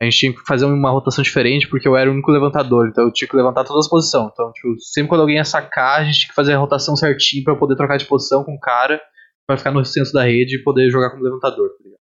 a 0.00 0.04
gente 0.04 0.18
tinha 0.18 0.32
que 0.32 0.40
fazer 0.46 0.64
uma 0.64 0.90
rotação 0.90 1.22
diferente, 1.22 1.68
porque 1.68 1.86
eu 1.86 1.96
era 1.96 2.08
o 2.08 2.12
único 2.12 2.30
levantador, 2.30 2.88
então 2.88 3.04
eu 3.04 3.12
tinha 3.12 3.28
que 3.28 3.36
levantar 3.36 3.64
todas 3.64 3.84
as 3.84 3.90
posições. 3.90 4.30
Então, 4.32 4.50
tipo, 4.52 4.78
sempre 4.80 5.08
quando 5.08 5.20
alguém 5.20 5.36
ia 5.36 5.44
sacar, 5.44 6.00
a 6.00 6.04
gente 6.04 6.20
tinha 6.20 6.28
que 6.30 6.34
fazer 6.34 6.54
a 6.54 6.58
rotação 6.58 6.96
certinho 6.96 7.44
pra 7.44 7.54
poder 7.54 7.76
trocar 7.76 7.98
de 7.98 8.06
posição 8.06 8.42
com 8.42 8.54
o 8.54 8.60
cara, 8.60 9.00
pra 9.46 9.58
ficar 9.58 9.72
no 9.72 9.84
centro 9.84 10.12
da 10.12 10.24
rede 10.24 10.56
e 10.56 10.62
poder 10.62 10.90
jogar 10.90 11.10
como 11.10 11.22
levantador, 11.22 11.68
tá 11.70 11.84
ligado? 11.84 12.00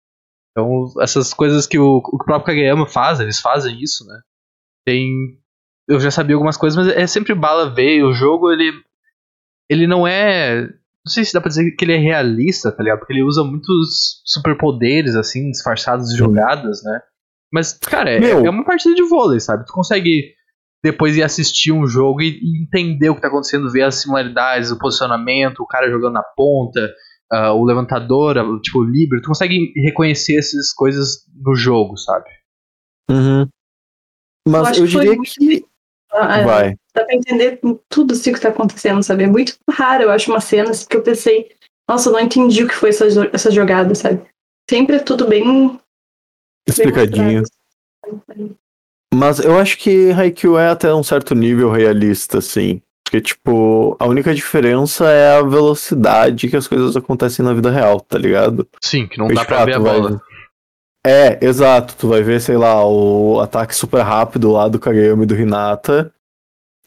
Então, 0.52 1.02
essas 1.02 1.34
coisas 1.34 1.68
que 1.68 1.78
o, 1.78 1.98
o 1.98 2.18
próprio 2.24 2.56
Kageyama 2.56 2.88
faz, 2.88 3.20
eles 3.20 3.40
fazem 3.40 3.82
isso, 3.82 4.06
né? 4.06 4.22
Tem. 4.86 5.10
Eu 5.88 6.00
já 6.00 6.12
sabia 6.12 6.36
algumas 6.36 6.58
coisas, 6.58 6.78
mas 6.78 6.96
é 6.96 7.08
sempre 7.08 7.34
bala 7.34 7.74
ver. 7.74 7.98
e 7.98 8.04
O 8.04 8.14
jogo, 8.14 8.52
ele. 8.52 8.72
Ele 9.70 9.88
não 9.88 10.08
é. 10.08 10.68
Não 11.10 11.14
sei 11.16 11.26
se 11.26 11.34
dá 11.34 11.42
pra 11.42 11.50
dizer 11.50 11.72
que 11.72 11.84
ele 11.84 11.94
é 11.94 11.98
realista, 11.98 12.72
tá 12.72 12.84
ligado? 12.84 13.00
Porque 13.00 13.14
ele 13.14 13.24
usa 13.24 13.44
muitos 13.44 14.22
superpoderes, 14.24 15.16
assim, 15.16 15.50
disfarçados 15.50 16.10
de 16.12 16.16
jogadas, 16.18 16.84
né? 16.84 17.00
Mas, 17.52 17.74
cara, 17.74 18.12
é, 18.12 18.20
Meu. 18.20 18.46
é 18.46 18.50
uma 18.52 18.64
partida 18.64 18.94
de 18.94 19.02
vôlei, 19.02 19.40
sabe? 19.40 19.66
Tu 19.66 19.74
consegue 19.74 20.36
depois 20.84 21.18
ir 21.18 21.24
assistir 21.24 21.72
um 21.72 21.88
jogo 21.88 22.22
e, 22.22 22.40
e 22.44 22.62
entender 22.64 23.10
o 23.10 23.16
que 23.16 23.22
tá 23.22 23.28
acontecendo, 23.28 23.72
ver 23.72 23.82
as 23.82 23.96
similaridades, 23.96 24.70
o 24.70 24.78
posicionamento, 24.78 25.62
o 25.62 25.66
cara 25.68 25.90
jogando 25.90 26.14
na 26.14 26.24
ponta, 26.38 26.88
ah, 27.32 27.54
o 27.54 27.66
levantador, 27.66 28.38
ah, 28.38 28.44
tipo, 28.62 28.82
o 28.82 28.86
líbero. 28.86 29.20
Tu 29.24 29.28
consegue 29.30 29.74
reconhecer 29.84 30.38
essas 30.38 30.72
coisas 30.72 31.26
no 31.44 31.56
jogo, 31.56 31.98
sabe? 31.98 32.30
Uhum. 33.10 33.48
Mas 34.48 34.68
acho 34.68 34.82
eu 34.82 34.86
que 34.86 34.92
foi 34.94 35.02
diria 35.02 35.16
muito- 35.18 35.32
que. 35.34 35.66
Ah, 36.12 36.42
Vai. 36.42 36.76
Dá 36.94 37.06
pra 37.06 37.16
entender 37.16 37.60
tudo 37.88 38.14
assim 38.14 38.34
que 38.34 38.42
tá 38.42 38.50
acontecendo, 38.50 39.04
sabe? 39.04 39.24
É 39.24 39.28
muito 39.28 39.56
raro, 39.70 40.04
eu 40.04 40.12
acho, 40.12 40.32
uma 40.32 40.42
cena 40.42 40.72
assim, 40.72 40.88
que 40.88 40.98
eu 40.98 41.04
pensei, 41.04 41.52
nossa, 41.88 42.10
eu 42.10 42.14
não 42.14 42.20
entendi 42.20 42.64
o 42.64 42.68
que 42.68 42.76
foi 42.76 42.90
essa, 42.90 43.06
essa 43.32 43.52
jogada, 43.52 43.94
sabe? 43.96 44.22
Sempre 44.70 44.98
é 44.98 45.00
tudo 45.00 45.28
bem. 45.28 45.44
bem 45.44 45.80
Explicadinho. 46.68 47.44
mostrado. 48.06 48.58
Mas 49.14 49.40
eu 49.40 49.58
acho 49.58 49.78
que 49.78 50.12
Haikyuu 50.12 50.58
é 50.58 50.70
até 50.70 50.94
um 50.94 51.04
certo 51.04 51.34
nível 51.34 51.72
realista, 51.72 52.38
assim. 52.38 52.82
Porque, 53.04 53.22
tipo, 53.22 53.98
a 54.00 54.06
única 54.06 54.36
diferença 54.36 55.10
é 55.10 55.38
a 55.38 55.42
velocidade 55.42 56.48
que 56.48 56.56
as 56.56 56.68
coisas 56.68 56.96
acontecem 56.96 57.44
na 57.44 57.56
vida 57.56 57.72
real, 57.72 58.00
tá 58.00 58.20
ligado? 58.20 58.68
Sim, 58.80 59.08
que 59.08 59.18
não 59.18 59.26
Porque, 59.26 59.40
dá 59.40 59.46
pra 59.46 59.66
ver 59.66 59.76
a 59.76 59.80
bola. 59.80 60.22
É, 61.06 61.44
exato. 61.46 61.96
Tu 61.98 62.08
vai 62.08 62.22
ver, 62.22 62.42
sei 62.42 62.58
lá, 62.58 62.86
o 62.86 63.40
ataque 63.40 63.76
super 63.76 64.02
rápido 64.02 64.52
lá 64.52 64.68
do 64.68 64.80
Kageyama 64.80 65.24
e 65.24 65.26
do 65.26 65.36
Hinata. 65.36 66.14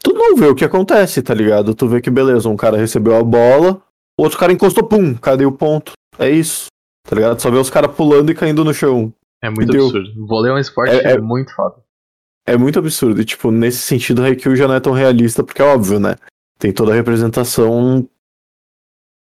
Tu 0.03 0.13
não 0.13 0.35
vê 0.35 0.47
o 0.47 0.55
que 0.55 0.65
acontece, 0.65 1.21
tá 1.21 1.33
ligado? 1.33 1.73
Tu 1.73 1.87
vê 1.87 2.01
que, 2.01 2.09
beleza, 2.09 2.49
um 2.49 2.57
cara 2.57 2.77
recebeu 2.77 3.15
a 3.15 3.23
bola, 3.23 3.81
o 4.19 4.23
outro 4.23 4.37
cara 4.37 4.51
encostou, 4.51 4.83
pum, 4.83 5.15
cadê 5.15 5.45
o 5.45 5.51
ponto? 5.51 5.93
É 6.19 6.29
isso, 6.29 6.67
tá 7.07 7.15
ligado? 7.15 7.39
Só 7.41 7.49
vê 7.49 7.57
os 7.57 7.69
caras 7.69 7.95
pulando 7.95 8.29
e 8.29 8.35
caindo 8.35 8.63
no 8.65 8.73
chão. 8.73 9.13
É 9.41 9.49
muito 9.49 9.71
Deu. 9.71 9.85
absurdo. 9.85 10.23
O 10.23 10.27
vôlei 10.27 10.51
é 10.51 10.55
um 10.55 10.57
esporte 10.59 10.93
É- 10.93 11.13
é- 11.13 11.17
muito 11.17 11.53
foda. 11.55 11.75
É 12.45 12.57
muito 12.57 12.77
absurdo. 12.77 13.21
E, 13.21 13.25
tipo, 13.25 13.49
nesse 13.51 13.79
sentido, 13.79 14.21
Haikyuu 14.21 14.55
já 14.55 14.67
não 14.67 14.75
é 14.75 14.79
tão 14.79 14.91
realista, 14.91 15.43
porque 15.43 15.61
é 15.61 15.65
óbvio, 15.65 15.99
né? 15.99 16.15
Tem 16.59 16.73
toda 16.73 16.91
a 16.91 16.95
representação 16.95 18.07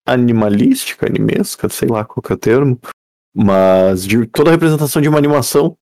animalística, 0.06 1.06
animesca, 1.06 1.68
sei 1.68 1.88
lá 1.88 2.04
qual 2.04 2.22
que 2.22 2.32
é 2.32 2.34
o 2.36 2.38
termo. 2.38 2.80
Mas 3.38 4.04
de 4.04 4.26
toda 4.26 4.50
a 4.50 4.52
representação 4.52 5.00
de 5.00 5.08
uma 5.08 5.18
animação 5.18 5.76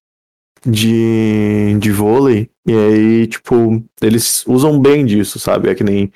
de, 0.65 1.77
de 1.79 1.91
vôlei. 1.91 2.51
E 2.67 2.73
aí, 2.73 3.27
tipo, 3.27 3.83
eles 4.03 4.45
usam 4.47 4.79
bem 4.81 5.05
disso, 5.07 5.39
sabe? 5.39 5.69
É 5.71 5.75
que 5.75 5.85
nem 5.85 6.13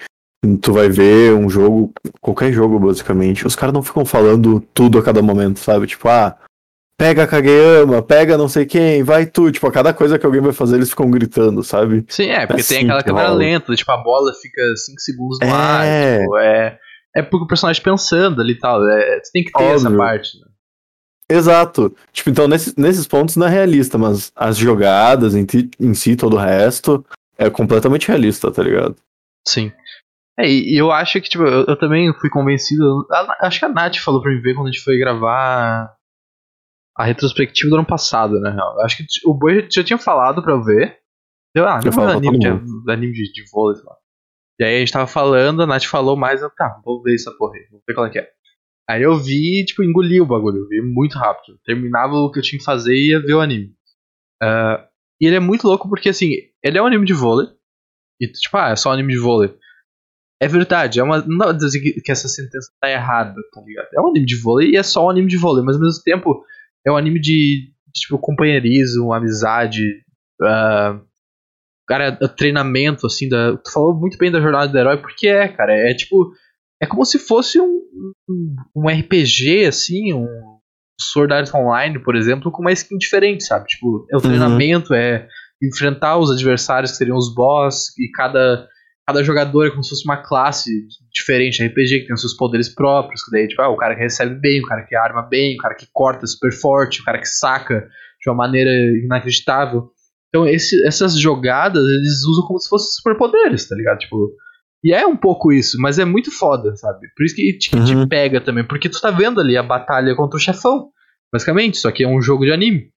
tu 0.60 0.72
vai 0.72 0.88
ver 0.88 1.34
um 1.34 1.48
jogo, 1.48 1.92
qualquer 2.20 2.52
jogo, 2.52 2.78
basicamente. 2.78 3.46
Os 3.46 3.54
caras 3.56 3.72
não 3.72 3.82
ficam 3.82 4.04
falando 4.04 4.60
tudo 4.74 4.98
a 4.98 5.02
cada 5.02 5.22
momento, 5.22 5.60
sabe? 5.60 5.86
Tipo, 5.86 6.08
ah, 6.08 6.36
pega 6.98 7.22
a 7.22 7.26
Kageyama, 7.26 8.02
pega 8.02 8.36
não 8.36 8.48
sei 8.48 8.66
quem, 8.66 9.02
vai 9.02 9.26
tu. 9.26 9.50
Tipo, 9.52 9.68
a 9.68 9.72
cada 9.72 9.94
coisa 9.94 10.18
que 10.18 10.26
alguém 10.26 10.40
vai 10.40 10.52
fazer, 10.52 10.76
eles 10.76 10.90
ficam 10.90 11.10
gritando, 11.10 11.62
sabe? 11.62 12.04
Sim, 12.08 12.30
é, 12.30 12.46
porque 12.46 12.62
tem 12.62 12.78
assim 12.78 12.84
aquela 12.86 13.02
que 13.02 13.08
câmera 13.08 13.28
rola. 13.28 13.38
lenta, 13.38 13.74
tipo, 13.74 13.92
a 13.92 13.96
bola 14.02 14.32
fica 14.34 14.60
5 14.76 15.00
segundos 15.00 15.38
no 15.40 15.46
É. 15.46 15.50
ar. 15.50 16.20
Tipo, 16.20 16.36
é, 16.38 16.78
é 17.16 17.22
porque 17.22 17.44
o 17.44 17.48
personagem 17.48 17.82
pensando 17.82 18.40
ali 18.42 18.52
e 18.54 18.58
tal. 18.58 18.84
É, 18.88 19.20
você 19.22 19.30
tem 19.32 19.44
que 19.44 19.52
ter 19.52 19.62
essa 19.62 19.84
Óbvio. 19.86 19.98
parte. 19.98 20.38
Né? 20.38 20.46
Exato. 21.30 21.94
Tipo, 22.12 22.30
então 22.30 22.48
nesses, 22.48 22.74
nesses 22.76 23.06
pontos 23.06 23.36
não 23.36 23.46
é 23.46 23.50
realista, 23.50 23.96
mas 23.96 24.32
as 24.34 24.56
jogadas 24.56 25.34
em, 25.34 25.44
ti- 25.44 25.70
em 25.78 25.94
si, 25.94 26.16
todo 26.16 26.34
o 26.34 26.38
resto, 26.38 27.04
é 27.38 27.48
completamente 27.48 28.08
realista, 28.08 28.50
tá 28.50 28.62
ligado? 28.62 28.96
Sim. 29.46 29.72
É, 30.38 30.48
e, 30.48 30.76
eu 30.76 30.90
acho 30.90 31.20
que, 31.20 31.28
tipo, 31.28 31.44
eu, 31.44 31.64
eu 31.66 31.78
também 31.78 32.12
fui 32.20 32.28
convencido. 32.30 33.06
a- 33.10 33.46
acho 33.46 33.58
que 33.60 33.64
a 33.64 33.68
Nath 33.68 33.96
falou 33.98 34.20
pra 34.22 34.32
mim 34.32 34.40
ver 34.40 34.54
quando 34.54 34.68
a 34.68 34.70
gente 34.72 34.82
foi 34.82 34.98
gravar 34.98 35.94
a 36.96 37.04
retrospectiva 37.04 37.70
do 37.70 37.76
ano 37.76 37.86
passado, 37.86 38.40
né? 38.40 38.54
Eu 38.58 38.82
acho 38.82 38.96
que 38.96 39.04
o 39.24 39.32
Boi 39.32 39.66
já 39.70 39.82
tinha 39.84 39.98
falado 39.98 40.42
pra 40.42 40.52
eu 40.52 40.62
ver. 40.62 40.98
Eu, 41.54 41.66
ah, 41.66 41.80
não 41.84 41.92
pra 41.92 42.12
anime, 42.18 42.38
de, 42.38 42.92
anime 42.92 43.12
de, 43.12 43.32
de 43.32 43.44
vôlei, 43.50 43.76
sei 43.76 43.84
lá. 43.86 43.96
E 44.60 44.64
aí 44.64 44.76
a 44.76 44.78
gente 44.80 44.92
tava 44.92 45.06
falando, 45.06 45.62
a 45.62 45.66
Nath 45.66 45.84
falou 45.84 46.16
mais, 46.16 46.42
eu, 46.42 46.50
tá, 46.50 46.80
vou 46.84 47.02
ver 47.02 47.14
essa 47.14 47.30
porra 47.32 47.54
aí, 47.54 47.66
vou 47.70 47.82
ver 47.86 47.94
qual 47.94 48.06
é 48.06 48.10
que 48.10 48.18
é. 48.18 48.28
Aí 48.90 49.02
eu 49.02 49.16
vi, 49.16 49.64
tipo, 49.64 49.84
engoli 49.84 50.20
o 50.20 50.26
bagulho, 50.26 50.58
eu 50.58 50.68
vi 50.68 50.82
muito 50.82 51.16
rápido. 51.16 51.58
Terminava 51.64 52.14
o 52.14 52.30
que 52.30 52.40
eu 52.40 52.42
tinha 52.42 52.58
que 52.58 52.64
fazer 52.64 52.92
e 52.92 53.10
ia 53.10 53.20
ver 53.20 53.34
o 53.34 53.40
anime. 53.40 53.72
Ah, 54.42 54.84
e 55.20 55.26
ele 55.26 55.36
é 55.36 55.40
muito 55.40 55.66
louco 55.66 55.88
porque, 55.88 56.08
assim, 56.08 56.32
ele 56.64 56.76
é 56.76 56.82
um 56.82 56.86
anime 56.86 57.06
de 57.06 57.12
vôlei. 57.12 57.46
E, 58.20 58.26
tipo, 58.26 58.56
ah, 58.56 58.70
é 58.70 58.76
só 58.76 58.90
um 58.90 58.92
anime 58.92 59.12
de 59.12 59.20
vôlei. 59.20 59.54
É 60.42 60.48
verdade, 60.48 60.98
é 60.98 61.02
uma. 61.02 61.20
Não 61.22 61.36
dá 61.38 61.44
pra 61.46 61.52
dizer 61.52 61.80
que, 61.80 62.10
essa 62.10 62.26
sentença 62.26 62.72
tá 62.80 62.90
errada, 62.90 63.34
tá 63.52 63.60
ligado? 63.60 63.88
É 63.94 64.00
um 64.00 64.08
anime 64.08 64.26
de 64.26 64.40
vôlei 64.40 64.70
e 64.70 64.76
é 64.76 64.82
só 64.82 65.06
um 65.06 65.10
anime 65.10 65.28
de 65.28 65.36
vôlei, 65.36 65.62
mas 65.64 65.76
ao 65.76 65.82
mesmo 65.82 66.02
tempo 66.02 66.44
é 66.84 66.90
um 66.90 66.96
anime 66.96 67.20
de, 67.20 67.70
de, 67.86 68.00
tipo, 68.00 68.18
companheirismo, 68.18 69.12
amizade, 69.12 70.02
ah, 70.42 70.98
cara, 71.86 72.16
treinamento, 72.28 73.06
assim, 73.06 73.28
da. 73.28 73.56
Tu 73.58 73.70
falou 73.70 73.94
muito 73.94 74.16
bem 74.16 74.32
da 74.32 74.40
jornada 74.40 74.68
do 74.68 74.78
herói, 74.78 74.96
porque 74.96 75.28
é, 75.28 75.46
cara, 75.48 75.74
é 75.74 75.94
tipo. 75.94 76.32
É 76.82 76.86
como 76.86 77.04
se 77.04 77.18
fosse 77.18 77.60
um, 77.60 77.80
um, 78.28 78.56
um 78.76 78.88
RPG, 78.88 79.66
assim, 79.66 80.14
um 80.14 80.26
Sword 81.00 81.32
Art 81.32 81.54
Online, 81.54 81.98
por 82.02 82.16
exemplo, 82.16 82.50
com 82.50 82.62
uma 82.62 82.72
skin 82.72 82.96
diferente, 82.96 83.44
sabe? 83.44 83.66
Tipo, 83.66 84.06
é 84.10 84.16
o 84.16 84.18
Uhum. 84.18 84.22
treinamento, 84.22 84.94
é 84.94 85.26
enfrentar 85.62 86.16
os 86.18 86.30
adversários 86.30 86.92
que 86.92 86.96
seriam 86.98 87.16
os 87.18 87.34
boss, 87.34 87.88
e 87.98 88.10
cada, 88.10 88.66
cada 89.06 89.22
jogador 89.22 89.66
é 89.66 89.70
como 89.70 89.82
se 89.84 89.90
fosse 89.90 90.04
uma 90.06 90.16
classe 90.22 90.70
diferente, 91.12 91.62
RPG 91.62 92.00
que 92.00 92.06
tem 92.06 92.14
os 92.14 92.20
seus 92.22 92.34
poderes 92.34 92.68
próprios, 92.74 93.22
que 93.22 93.30
daí, 93.30 93.46
tipo, 93.46 93.60
ah, 93.60 93.68
o 93.68 93.76
cara 93.76 93.94
que 93.94 94.00
recebe 94.00 94.34
bem, 94.36 94.60
o 94.60 94.66
cara 94.66 94.82
que 94.86 94.96
arma 94.96 95.20
bem, 95.22 95.54
o 95.56 95.58
cara 95.58 95.74
que 95.74 95.86
corta 95.92 96.26
super 96.26 96.50
forte, 96.52 97.02
o 97.02 97.04
cara 97.04 97.18
que 97.18 97.28
saca 97.28 97.86
de 98.22 98.30
uma 98.30 98.36
maneira 98.36 98.70
inacreditável. 99.04 99.90
Então, 100.28 100.46
esse- 100.46 100.82
essas 100.86 101.18
jogadas, 101.18 101.82
eles 101.82 102.24
usam 102.24 102.46
como 102.46 102.58
se 102.58 102.68
fossem 102.68 102.88
superpoderes, 102.92 103.68
tá 103.68 103.74
ligado? 103.76 103.98
Tipo, 103.98 104.30
e 104.82 104.92
é 104.92 105.06
um 105.06 105.16
pouco 105.16 105.52
isso, 105.52 105.76
mas 105.80 105.98
é 105.98 106.04
muito 106.04 106.30
foda, 106.30 106.74
sabe? 106.76 107.06
Por 107.16 107.24
isso 107.24 107.34
que 107.36 107.52
te, 107.58 107.70
te 107.70 107.94
Uhum. 107.94 108.08
pega 108.08 108.40
também, 108.40 108.64
porque 108.66 108.88
tu 108.88 109.00
tá 109.00 109.10
vendo 109.10 109.40
ali 109.40 109.56
a 109.56 109.62
batalha 109.62 110.14
contra 110.16 110.36
o 110.36 110.40
chefão, 110.40 110.88
basicamente, 111.32 111.78
só 111.78 111.90
que 111.90 112.04
é 112.04 112.08
um 112.08 112.20
jogo 112.22 112.44
de 112.44 112.52
anime. 112.52 112.90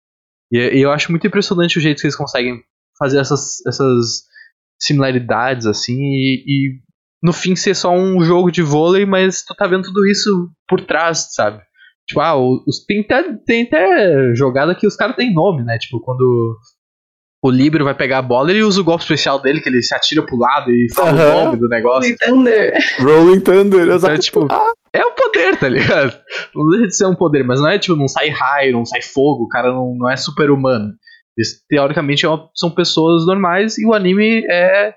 E, 0.52 0.58
e 0.78 0.82
eu 0.82 0.92
acho 0.92 1.12
muito 1.12 1.26
impressionante 1.28 1.78
o 1.78 1.82
jeito 1.82 2.00
que 2.00 2.06
eles 2.08 2.16
conseguem 2.16 2.62
fazer 2.98 3.20
essas, 3.20 3.66
essas 3.66 4.24
similaridades, 4.80 5.66
assim, 5.66 5.98
e, 6.00 6.44
e 6.48 6.80
no 7.22 7.32
fim 7.34 7.56
ser 7.56 7.74
só 7.76 7.92
um 7.96 8.22
jogo 8.24 8.52
de 8.52 8.62
vôlei, 8.62 9.06
mas 9.06 9.44
tu 9.44 9.56
tá 9.56 9.66
vendo 9.68 9.84
tudo 9.84 10.06
isso 10.08 10.50
por 10.68 10.82
trás, 10.82 11.30
sabe? 11.34 11.62
Tipo, 12.08 12.20
ah, 12.20 12.36
os, 12.38 12.84
tem, 12.86 13.00
até, 13.00 13.34
tem 13.46 13.64
até 13.64 14.36
jogada 14.36 14.76
que 14.76 14.86
os 14.86 14.96
caras 14.96 15.16
têm 15.16 15.34
nome, 15.34 15.64
né? 15.64 15.78
Tipo, 15.78 16.02
quando 16.02 16.58
o 17.44 17.52
Libero 17.52 17.84
vai 17.84 17.94
pegar 17.94 18.20
a 18.20 18.22
bola, 18.22 18.50
ele 18.52 18.64
usa 18.64 18.80
o 18.80 18.84
golpe 18.84 19.04
especial 19.04 19.40
dele, 19.42 19.60
que 19.62 19.68
ele 19.68 19.82
se 19.84 19.94
atira 19.94 20.26
pro 20.26 20.38
lado 20.38 20.72
e 20.72 20.88
fala 20.94 21.12
o 21.12 21.46
nome 21.46 21.58
do 21.58 21.68
negócio. 21.68 22.16
Thunder. 22.18 22.74
Rolling 23.00 23.40
Thunder, 23.42 23.82
Então, 23.84 23.96
exato. 23.96 24.20
tipo, 24.22 24.48
Ah, 24.50 24.72
é 24.94 25.04
o 25.06 25.12
poder, 25.12 25.58
tá 25.60 25.68
ligado? 25.68 26.18
Não 26.56 26.70
deixa 26.70 26.88
de 26.88 26.96
ser 26.96 27.06
um 27.06 27.16
poder, 27.16 27.44
mas 27.44 27.60
não 27.60 27.68
é 27.70 27.78
tipo, 27.78 27.98
não 27.98 28.08
sai 28.08 28.30
raio, 28.30 28.72
não 28.74 28.86
sai 28.86 29.02
fogo, 29.02 29.44
o 29.44 29.48
cara 29.50 29.72
não, 29.74 29.94
não 29.98 30.10
é 30.10 30.16
super 30.16 30.50
humano. 30.50 30.94
Eles, 31.38 31.62
teoricamente, 31.68 32.26
é 32.26 32.30
uma- 32.30 32.50
são 32.56 32.70
pessoas 32.72 33.26
normais 33.26 33.78
e 33.78 33.86
o 33.86 33.94
anime 33.94 34.46
é. 34.50 34.94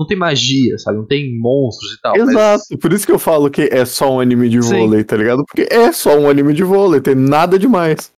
Não 0.00 0.06
tem 0.06 0.16
magia, 0.16 0.78
sabe? 0.78 0.96
Não 0.98 1.06
tem 1.08 1.36
monstros 1.40 1.94
e 1.94 2.00
tal. 2.00 2.12
mas- 2.16 2.28
Exato, 2.28 2.78
por 2.80 2.92
isso 2.92 3.04
que 3.04 3.10
eu 3.10 3.18
falo 3.18 3.50
que 3.50 3.62
é 3.62 3.84
só 3.84 4.12
um 4.14 4.20
anime 4.20 4.48
de 4.48 4.62
Sim. 4.62 4.78
vôlei, 4.78 5.02
tá 5.02 5.16
ligado? 5.16 5.42
Porque 5.44 5.66
é 5.74 5.90
só 5.90 6.16
um 6.16 6.30
anime 6.30 6.54
de 6.54 6.62
vôlei, 6.62 7.00
tem 7.00 7.16
nada 7.16 7.58
demais. 7.58 8.12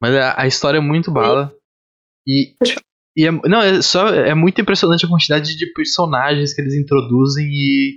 Mas 0.00 0.14
a, 0.14 0.40
a 0.40 0.46
história 0.46 0.78
é 0.78 0.80
muito 0.80 1.10
bala. 1.10 1.52
E. 2.26 2.54
E 3.16 3.26
é, 3.26 3.30
não, 3.30 3.60
é 3.60 3.82
só. 3.82 4.08
É 4.08 4.34
muito 4.34 4.60
impressionante 4.60 5.04
a 5.04 5.08
quantidade 5.08 5.56
de 5.56 5.72
personagens 5.72 6.54
que 6.54 6.60
eles 6.60 6.74
introduzem 6.74 7.46
e, 7.46 7.96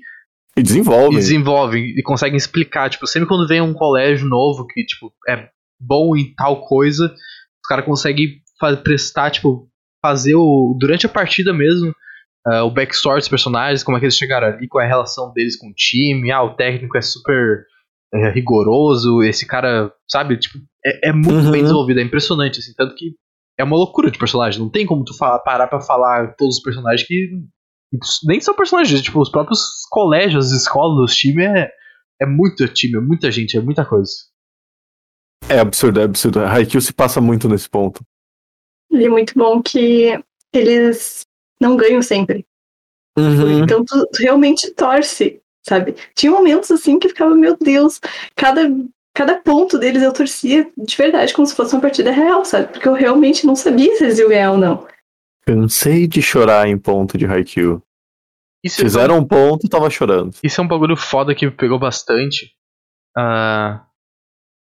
E 0.58 0.60
e 0.60 0.64
desenvolve. 0.64 1.16
desenvolvem 1.16 1.84
e 1.98 2.02
conseguem 2.04 2.38
explicar. 2.38 2.90
Tipo, 2.90 3.06
sempre 3.08 3.28
quando 3.28 3.48
vem 3.48 3.62
um 3.62 3.74
colégio 3.74 4.28
novo 4.28 4.66
que, 4.68 4.84
tipo, 4.86 5.14
é 5.30 5.50
bom 5.80 6.16
em 6.16 6.34
tal 6.36 6.62
coisa, 6.66 7.06
os 7.14 7.68
caras 7.68 7.86
conseguem 7.86 8.42
prestar, 8.84 9.30
tipo, 9.32 9.68
fazer 10.02 10.36
o. 10.36 10.76
Durante 10.80 11.06
a 11.06 11.10
partida 11.10 11.54
mesmo. 11.54 11.94
ah, 12.48 12.64
o 12.64 12.72
backstory 12.72 13.20
dos 13.20 13.30
personagens, 13.30 13.84
como 13.84 13.96
é 13.96 14.00
que 14.00 14.06
eles 14.08 14.18
chegaram 14.18 14.48
ali, 14.48 14.68
qual 14.68 14.82
é 14.82 14.86
a 14.86 14.90
relação 14.90 15.32
deles 15.34 15.56
com 15.58 15.68
o 15.70 15.74
time, 15.74 16.30
ah, 16.32 16.44
o 16.44 16.56
técnico 16.56 16.98
é 16.98 17.02
super 17.02 17.66
é, 18.14 18.30
rigoroso, 18.32 19.24
esse 19.24 19.46
cara, 19.48 19.92
sabe, 20.08 20.38
tipo, 20.38 20.58
é, 20.86 21.10
é 21.10 21.14
muito 21.14 21.46
Uhum. 21.46 21.52
bem 21.52 21.62
desenvolvido, 21.62 22.00
é 22.00 22.04
impressionante, 22.04 22.60
assim, 22.60 22.74
tanto 22.76 22.96
que 22.96 23.14
é 23.58 23.64
uma 23.64 23.78
loucura 23.78 24.10
de 24.10 24.18
personagem, 24.18 24.60
não 24.60 24.70
tem 24.70 24.86
como 24.86 25.04
tu 25.04 25.16
falar, 25.16 25.40
parar 25.40 25.68
pra 25.68 25.80
falar 25.80 26.36
todos 26.36 26.58
os 26.58 26.62
personagens 26.62 27.08
que 27.08 27.30
nem 28.26 28.42
são 28.42 28.56
personagens, 28.56 29.02
tipo, 29.02 29.22
os 29.22 29.30
próprios 29.30 29.86
colégios, 29.90 30.48
as 30.48 30.62
escolas, 30.62 31.12
os 31.12 31.16
times, 31.16 31.46
é, 31.46 31.72
é 32.22 32.26
muito 32.26 32.68
time, 32.68 32.98
é 32.98 33.02
muita 33.02 33.32
gente, 33.32 33.58
é 33.58 33.62
muita 33.62 33.86
coisa. 33.86 34.12
É 35.50 35.60
absurdo, 35.60 36.00
é 36.00 36.04
absurdo. 36.04 36.40
Haikyuu 36.40 36.82
se 36.82 36.94
passa 36.94 37.22
muito 37.22 37.48
nesse 37.48 37.70
ponto. 37.70 38.02
E 38.92 39.06
é 39.06 39.10
muito 39.10 39.34
bom 39.36 39.62
que 39.62 40.20
eles 40.54 41.22
não 41.60 41.76
ganham 41.76 42.02
sempre. 42.02 42.46
Uhum. 43.18 43.64
Então 43.64 43.84
tu, 43.86 44.08
tu 44.12 44.22
realmente 44.22 44.72
torce, 44.72 45.42
sabe? 45.62 45.96
Tinha 46.16 46.32
momentos 46.32 46.72
assim 46.72 46.98
que 46.98 47.10
ficava, 47.10 47.36
meu 47.36 47.58
Deus, 47.58 48.00
cada, 48.36 48.62
cada 49.14 49.36
ponto 49.36 49.78
deles 49.78 50.02
eu 50.02 50.12
torcia 50.12 50.70
de 50.78 50.98
verdade, 50.98 51.34
como 51.34 51.46
se 51.46 51.56
fosse 51.56 51.74
uma 51.74 51.82
partida 51.82 52.12
real, 52.12 52.44
sabe? 52.44 52.72
Porque 52.72 52.88
eu 52.88 52.94
realmente 52.94 53.46
não 53.46 53.56
sabia 53.56 53.96
se 53.96 54.04
eles 54.04 54.20
iam 54.20 54.30
ganhar 54.30 54.52
ou 54.52 54.58
não. 54.58 54.88
Cansei 55.46 56.08
de 56.08 56.22
chorar 56.22 56.68
em 56.68 56.78
ponto 56.78 57.18
de 57.18 57.26
Haikyuu. 57.26 57.82
Isso 58.64 58.82
é 58.82 58.86
Fizeram 58.86 59.18
um 59.18 59.26
ponto, 59.26 59.68
tava 59.68 59.90
chorando. 59.90 60.36
Isso 60.42 60.60
é 60.60 60.64
um 60.64 60.68
bagulho 60.68 60.96
foda 60.96 61.36
que 61.36 61.46
me 61.46 61.52
pegou 61.52 61.78
bastante. 61.78 62.52
Ah, 63.16 63.86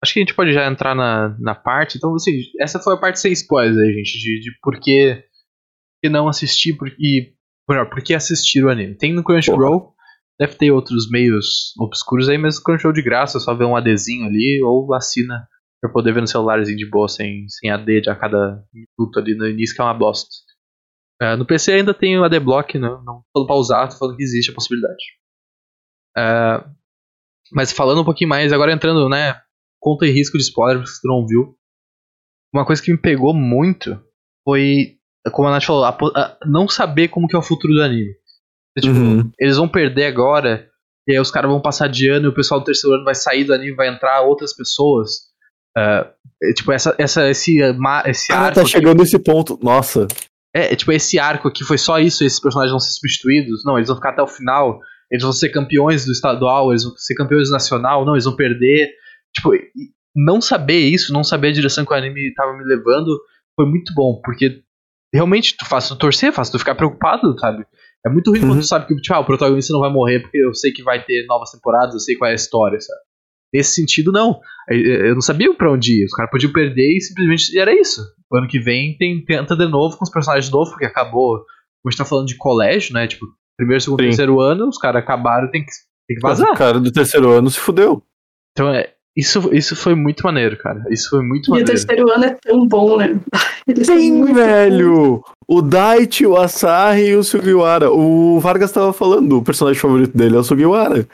acho 0.02 0.14
que 0.14 0.20
a 0.20 0.22
gente 0.22 0.34
pode 0.34 0.52
já 0.52 0.66
entrar 0.66 0.94
na, 0.94 1.36
na 1.38 1.54
parte. 1.54 1.98
Então, 1.98 2.14
assim, 2.14 2.40
essa 2.58 2.80
foi 2.80 2.94
a 2.94 2.98
parte 2.98 3.20
sem 3.20 3.32
spoilers 3.32 3.76
aí, 3.76 3.92
gente, 3.92 4.18
de, 4.18 4.40
de 4.40 4.58
por 4.62 4.80
que, 4.80 5.14
por 5.14 6.00
que 6.02 6.08
não 6.08 6.28
assistir 6.28 6.76
por, 6.76 6.88
e, 6.98 7.34
melhor, 7.68 7.90
por 7.90 8.02
que 8.02 8.14
assistir 8.14 8.64
o 8.64 8.70
anime. 8.70 8.96
Tem 8.96 9.12
no 9.12 9.22
Crunchyroll, 9.22 9.94
deve 10.40 10.54
ter 10.54 10.70
outros 10.70 11.10
meios 11.10 11.74
obscuros 11.78 12.30
aí, 12.30 12.38
mas 12.38 12.58
Crunchyroll 12.58 12.94
de 12.94 13.02
graça, 13.02 13.38
só 13.38 13.54
ver 13.54 13.66
um 13.66 13.76
ADzinho 13.76 14.24
ali 14.24 14.62
ou 14.62 14.94
assina 14.94 15.46
pra 15.82 15.92
poder 15.92 16.14
ver 16.14 16.22
no 16.22 16.26
celularzinho 16.26 16.78
de 16.78 16.88
boa, 16.88 17.08
sem, 17.08 17.46
sem 17.48 17.70
AD 17.70 18.08
a 18.08 18.16
cada 18.16 18.64
minuto 18.72 19.18
ali 19.18 19.34
no 19.36 19.46
início, 19.46 19.76
que 19.76 19.82
é 19.82 19.84
uma 19.84 19.92
bosta. 19.92 20.30
Ah, 21.20 21.36
no 21.36 21.46
PC 21.46 21.72
ainda 21.72 21.92
tem 21.92 22.18
o 22.18 22.24
ADBlock, 22.24 22.78
né? 22.78 22.88
não 22.88 23.22
tô 23.22 23.24
falando 23.34 23.46
pra 23.46 23.56
usar, 23.56 23.88
tô 23.88 23.98
falando 23.98 24.16
que 24.16 24.22
existe 24.22 24.50
a 24.50 24.54
possibilidade. 24.54 25.02
Ah, 26.16 26.70
mas 27.52 27.70
falando 27.70 28.00
um 28.00 28.04
pouquinho 28.04 28.30
mais, 28.30 28.50
agora 28.50 28.72
entrando, 28.72 29.08
né? 29.10 29.38
Conta 29.78 30.06
e 30.06 30.10
risco 30.10 30.38
de 30.38 30.44
spoiler, 30.44 30.86
se 30.86 31.02
tu 31.02 31.08
não 31.08 31.26
viu. 31.26 31.54
Uma 32.52 32.64
coisa 32.64 32.82
que 32.82 32.90
me 32.90 32.98
pegou 32.98 33.34
muito 33.34 34.02
foi, 34.42 34.98
como 35.32 35.48
a 35.48 35.50
Nath 35.50 35.64
falou, 35.64 35.84
a 35.84 35.90
a 35.90 36.38
não 36.46 36.66
saber 36.66 37.08
como 37.08 37.28
que 37.28 37.36
é 37.36 37.38
o 37.38 37.42
futuro 37.42 37.74
do 37.74 37.82
anime. 37.82 38.14
Tipo, 38.78 38.94
Uhum. 38.94 39.30
eles 39.38 39.56
vão 39.56 39.68
perder 39.68 40.06
agora, 40.06 40.68
e 41.08 41.12
aí 41.12 41.18
os 41.20 41.30
caras 41.30 41.50
vão 41.50 41.60
passar 41.60 41.88
de 41.88 42.08
ano 42.08 42.26
e 42.26 42.28
o 42.28 42.34
pessoal 42.34 42.60
do 42.60 42.64
terceiro 42.66 42.94
ano 42.96 43.04
vai 43.04 43.14
sair 43.14 43.44
do 43.44 43.52
anime, 43.52 43.74
vai 43.74 43.88
entrar 43.88 44.20
outras 44.22 44.54
pessoas. 44.54 45.28
É, 45.76 46.12
tipo, 46.54 46.72
essa, 46.72 46.94
essa, 46.98 47.28
esse, 47.28 47.58
esse 48.06 48.32
Ah, 48.32 48.40
arco. 48.42 48.54
tá 48.54 48.60
aqui- 48.62 48.70
chegando 48.70 48.98
nesse 49.00 49.18
ponto. 49.18 49.58
Nossa. 49.62 50.06
é, 50.54 50.72
é, 50.72 50.76
tipo, 50.76 50.90
esse 50.92 51.18
arco 51.18 51.48
aqui 51.48 51.64
foi 51.64 51.78
só 51.78 51.98
isso, 51.98 52.24
esses 52.24 52.40
personagens 52.40 52.70
vão 52.72 52.80
ser 52.80 52.92
substituídos. 52.92 53.62
Não, 53.64 53.76
eles 53.76 53.88
vão 53.88 53.96
ficar 53.96 54.10
até 54.10 54.22
o 54.22 54.26
final. 54.26 54.80
Eles 55.10 55.22
vão 55.24 55.32
ser 55.32 55.48
campeões 55.50 56.04
do 56.04 56.12
estadual, 56.12 56.70
eles 56.70 56.84
vão 56.84 56.92
ser 56.96 57.14
campeões 57.14 57.48
do 57.48 57.52
nacional. 57.52 58.04
Não, 58.04 58.14
eles 58.14 58.24
vão 58.24 58.34
perder. 58.36 58.88
Tipo, 59.34 59.50
não 60.14 60.40
saber 60.40 60.80
isso, 60.80 61.12
não 61.12 61.22
saber 61.24 61.48
a 61.48 61.52
direção 61.52 61.84
que 61.84 61.92
o 61.92 61.96
anime 61.96 62.32
tava 62.34 62.52
me 62.56 62.64
levando, 62.64 63.16
foi 63.56 63.64
muito 63.66 63.92
bom, 63.94 64.20
porque 64.24 64.60
realmente 65.14 65.56
tu 65.56 65.64
faz 65.66 65.86
tu 65.88 65.96
torcer, 65.96 66.32
faz 66.32 66.50
tu 66.50 66.58
ficar 66.58 66.74
preocupado, 66.74 67.38
sabe? 67.38 67.64
É 68.06 68.10
muito 68.10 68.30
ruim 68.30 68.40
Uhum. 68.40 68.48
quando 68.48 68.60
tu 68.60 68.66
sabe 68.66 68.86
que 68.86 68.94
tipo, 68.96 69.14
ah, 69.14 69.20
o 69.20 69.24
protagonista 69.26 69.72
não 69.72 69.80
vai 69.80 69.92
morrer 69.92 70.20
porque 70.20 70.38
eu 70.38 70.54
sei 70.54 70.72
que 70.72 70.82
vai 70.82 71.04
ter 71.04 71.26
novas 71.26 71.50
temporadas, 71.50 71.94
eu 71.94 72.00
sei 72.00 72.16
qual 72.16 72.28
é 72.28 72.32
a 72.32 72.36
história, 72.36 72.80
sabe? 72.80 73.00
Nesse 73.52 73.74
sentido, 73.74 74.12
não. 74.12 74.40
Eu- 74.68 75.06
Eu 75.08 75.14
não 75.14 75.20
sabia 75.20 75.52
pra 75.54 75.72
onde 75.72 76.00
ir. 76.00 76.04
Os 76.06 76.12
caras 76.12 76.30
podiam 76.30 76.52
perder 76.52 76.96
e 76.96 77.00
simplesmente 77.00 77.58
era 77.58 77.72
isso. 77.78 78.00
O 78.30 78.36
ano 78.36 78.46
que 78.48 78.60
vem 78.60 78.96
tem, 78.96 79.22
tenta 79.24 79.56
de 79.56 79.66
novo 79.66 79.96
com 79.98 80.04
os 80.04 80.10
personagens 80.10 80.50
novos, 80.50 80.70
porque 80.70 80.86
acabou. 80.86 81.38
Como 81.38 81.88
a 81.88 81.90
gente 81.90 81.98
tá 81.98 82.04
falando 82.04 82.26
de 82.26 82.36
colégio, 82.36 82.94
né? 82.94 83.06
Tipo, 83.08 83.26
primeiro, 83.58 83.80
segundo, 83.82 84.00
Sim. 84.00 84.06
terceiro 84.08 84.40
ano, 84.40 84.68
os 84.68 84.78
caras 84.78 85.02
acabaram, 85.02 85.50
tem 85.50 85.62
que, 85.62 85.70
tem 86.08 86.16
que 86.16 86.24
O 86.24 86.28
vazar. 86.28 86.54
cara 86.56 86.78
do 86.78 86.92
terceiro 86.92 87.30
ano 87.30 87.50
se 87.50 87.58
fudeu. 87.58 88.02
Então, 88.52 88.72
é, 88.72 88.94
isso, 89.16 89.50
isso 89.52 89.74
foi 89.76 89.94
muito 89.94 90.22
maneiro, 90.24 90.56
cara. 90.58 90.84
Isso 90.90 91.10
foi 91.10 91.22
muito 91.22 91.46
E 91.46 91.48
o 91.48 91.50
maneiro. 91.50 91.70
terceiro 91.70 92.10
ano 92.10 92.24
é 92.24 92.36
tão 92.42 92.66
bom, 92.66 92.96
né? 92.96 93.18
Eles 93.66 93.86
Sim, 93.86 94.32
velho! 94.32 95.22
O 95.48 95.60
Daichi, 95.62 96.26
o 96.26 96.36
Asahi 96.36 97.08
e 97.10 97.16
o 97.16 97.22
Sugiwara. 97.24 97.90
O 97.92 98.38
Vargas 98.40 98.72
tava 98.72 98.92
falando, 98.92 99.38
o 99.38 99.42
personagem 99.42 99.80
favorito 99.80 100.16
dele 100.16 100.36
é 100.36 100.38
o 100.38 100.44
Sugiwara. 100.44 101.06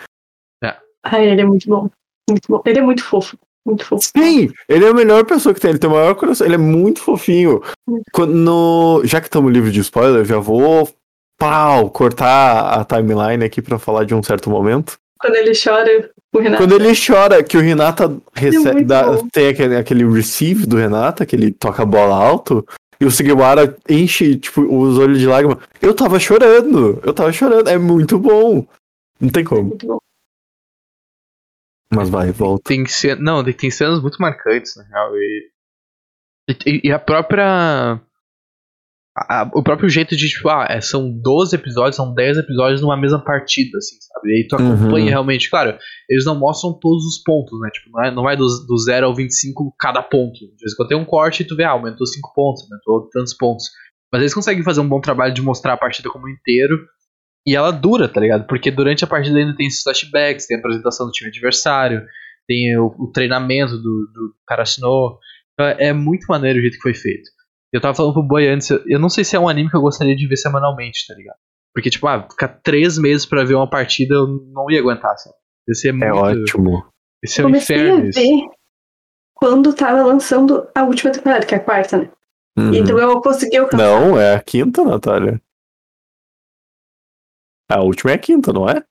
Ai, 1.09 1.29
ele 1.29 1.41
é 1.41 1.45
muito 1.45 1.69
bom. 1.69 1.89
Muito 2.29 2.43
bom. 2.49 2.61
Ele 2.67 2.81
é 2.81 2.83
muito 2.83 3.05
fofo. 3.05 3.39
Muito 3.65 3.85
fofo. 3.85 4.09
Sim, 4.17 4.51
ele 4.69 4.85
é 4.85 4.89
a 4.89 4.93
melhor 4.95 5.25
pessoa 5.25 5.55
que 5.55 5.61
tem, 5.61 5.71
ele 5.71 5.79
tem 5.79 5.89
o 5.89 5.93
maior 5.93 6.17
coração, 6.17 6.45
ele 6.45 6.57
é 6.57 6.59
muito 6.59 7.01
fofinho. 7.01 7.63
Quando, 8.13 8.35
no- 8.35 9.03
já 9.05 9.21
que 9.21 9.29
estamos 9.29 9.53
livres 9.53 9.73
de 9.73 9.79
spoiler, 9.81 10.25
já 10.25 10.39
vou 10.41 10.89
pau, 11.39 11.91
cortar 11.91 12.81
a 12.81 12.85
timeline 12.85 13.45
aqui 13.45 13.63
pra 13.63 13.79
falar 13.79 14.03
de 14.05 14.17
um 14.17 14.23
certo 14.23 14.51
momento. 14.51 14.99
Quando 15.19 15.37
ele 15.37 15.53
chora, 15.55 16.11
o 16.33 16.39
Renato. 16.39 16.63
Quando 16.63 16.75
ele 16.75 16.93
chora, 16.95 17.43
que 17.43 17.57
o 17.57 17.61
Renata 17.61 18.17
recebe, 18.35 18.75
muito 18.75 18.87
dá- 18.89 19.19
tem 19.33 19.49
aquele, 19.49 19.77
aquele 19.77 20.05
receive 20.09 20.67
do 20.67 20.77
Renata, 20.77 21.25
que 21.25 21.35
ele 21.35 21.53
toca 21.53 21.83
a 21.83 21.87
bola 21.87 22.15
alto, 22.15 22.67
e 23.01 23.05
o 23.07 23.11
Sugiwara 23.11 23.77
enche 23.89 24.37
tipo, 24.37 24.63
os 24.63 24.99
olhos 24.99 25.19
de 25.19 25.27
lágrima. 25.27 25.59
Eu 25.81 25.95
tava 25.95 26.19
chorando, 26.21 27.01
eu 27.05 27.13
tava 27.15 27.33
chorando, 27.33 27.69
é 27.69 27.79
muito 27.79 28.19
bom. 28.19 28.67
Não 29.21 29.29
tem 29.31 29.45
como. 29.45 29.71
Muito 29.71 29.87
bom. 29.87 29.99
Mas 31.93 32.09
vai, 32.09 32.31
volta. 32.33 32.65
Tem 32.67 32.85
cen- 32.87 33.17
não, 33.21 33.43
tem, 33.45 33.53
tem 33.55 33.71
cenas 33.71 34.01
muito 34.03 34.19
marcantes, 34.19 34.77
na 34.77 34.83
real. 34.85 35.17
E, 35.17 35.51
e, 36.67 36.81
e 36.89 36.93
a 36.93 36.99
própria. 36.99 38.01
A- 39.17 39.43
a- 39.43 39.51
o 39.55 39.63
próprio 39.63 39.89
jeito 39.89 40.15
de, 40.17 40.29
tipo, 40.29 40.49
ah, 40.51 40.67
é, 40.69 40.81
são 40.81 41.11
12 41.11 41.57
episódios, 41.57 41.97
são 41.97 42.13
10 42.13 42.37
episódios 42.37 42.83
numa 42.83 42.97
mesma 42.97 43.25
partida, 43.25 43.79
assim, 43.79 43.97
sabe? 44.01 44.29
E 44.31 44.37
aí 44.37 44.47
tu 44.47 44.57
acompanha 44.57 45.05
Uhum. 45.05 45.11
realmente. 45.11 45.49
Claro, 45.49 45.77
eles 46.09 46.25
não 46.25 46.39
mostram 46.39 46.79
todos 46.79 47.05
os 47.05 47.23
pontos, 47.23 47.59
né? 47.61 47.71
Tipo, 47.73 47.91
não, 47.93 48.05
é, 48.05 48.11
não 48.11 48.23
vai 48.23 48.37
do, 48.37 48.45
do 48.47 48.77
0 48.79 49.07
ao 49.07 49.15
25 49.15 49.75
cada 49.79 50.03
ponto. 50.03 50.35
De 50.35 50.47
vez 50.61 50.73
em 50.73 50.77
quando 50.77 50.89
tem 50.89 50.99
um 50.99 51.05
corte 51.05 51.43
e 51.43 51.47
tu 51.47 51.57
vê, 51.57 51.65
ah, 51.65 51.71
aumentou 51.71 52.07
5 52.07 52.33
pontos, 52.35 52.63
aumentou 52.71 53.09
tantos 53.11 53.35
pontos. 53.35 53.65
Mas 54.13 54.21
eles 54.23 54.35
conseguem 54.35 54.63
fazer 54.63 54.81
um 54.81 54.89
bom 54.89 55.01
trabalho 55.01 55.33
de 55.35 55.43
mostrar 55.43 55.73
a 55.73 55.77
partida 55.79 56.09
como 56.11 56.29
inteiro. 56.29 56.79
E 57.47 57.55
ela 57.57 57.71
dura, 57.71 58.09
tá 58.09 58.21
ligado? 58.21 58.47
Porque 58.47 58.71
durante 58.71 59.05
a 59.05 59.07
partida 59.07 59.39
ainda 59.39 59.55
tem 59.57 59.67
esses 59.69 59.83
flashbacks, 59.83 60.47
tem 60.47 60.57
a 60.57 60.61
apresentação 60.61 61.07
do 61.07 61.13
time 61.13 61.31
adversário, 61.31 62.03
tem 62.47 62.77
o, 62.79 62.87
o 62.99 63.11
treinamento 63.13 63.77
do, 63.77 63.83
do 63.83 64.35
Karasuno. 64.47 65.19
Então 65.55 65.67
é, 65.67 65.89
é 65.89 65.93
muito 65.93 66.27
maneiro 66.29 66.59
o 66.59 66.63
jeito 66.63 66.75
que 66.77 66.83
foi 66.83 66.95
feito. 66.95 67.31
Eu 67.73 67.81
tava 67.81 67.95
falando 67.95 68.13
pro 68.15 68.23
Boy 68.23 68.47
antes, 68.49 68.71
eu, 68.71 68.83
eu 68.87 68.99
não 68.99 69.09
sei 69.09 69.25
se 69.25 69.37
é 69.37 69.41
um 69.41 69.49
anime 69.49 69.69
que 69.71 69.77
eu 69.77 69.81
gostaria 69.83 70.15
de 70.17 70.27
ver 70.27 70.37
semanalmente, 70.37 71.07
tá 71.07 71.15
ligado? 71.15 71.37
Porque, 71.75 71.91
tipo, 71.91 72.07
ah, 72.07 72.27
ficar 72.29 72.49
três 72.63 72.97
meses 72.97 73.27
pra 73.27 73.45
ver 73.45 73.55
uma 73.55 73.69
partida 73.69 74.15
eu 74.15 74.27
não 74.53 74.71
ia 74.71 74.81
aguentar, 74.81 75.17
sabe? 75.19 75.35
Esse 75.69 75.89
é, 75.89 75.91
É 75.91 75.95
muito. 75.95 76.15
ótimo. 76.17 76.87
Esse 77.23 77.41
é 77.41 77.45
um 77.45 77.49
Comecei 77.49 77.77
inferno. 77.77 78.05
a 78.05 78.09
isso. 78.09 78.21
ver 78.21 78.49
quando 79.35 79.75
tava 79.75 80.03
lançando 80.05 80.67
a 80.75 80.85
última 80.85 81.13
temporada, 81.13 81.45
que 81.45 81.55
é 81.55 81.59
a 81.59 81.65
quarta, 81.65 81.99
né? 81.99 82.11
Uhum. 82.57 82.73
Então 82.75 82.99
eu 82.99 83.21
consegui 83.21 83.57
alcançar. 83.59 83.85
Não, 83.85 84.19
é 84.19 84.35
a 84.37 84.43
quinta, 84.43 84.83
Natália. 84.85 85.43
A 87.69 87.83
última 87.83 88.13
é 88.13 88.15
a 88.15 88.19
quinta, 88.19 88.53
não 88.53 88.69
é? 88.69 88.83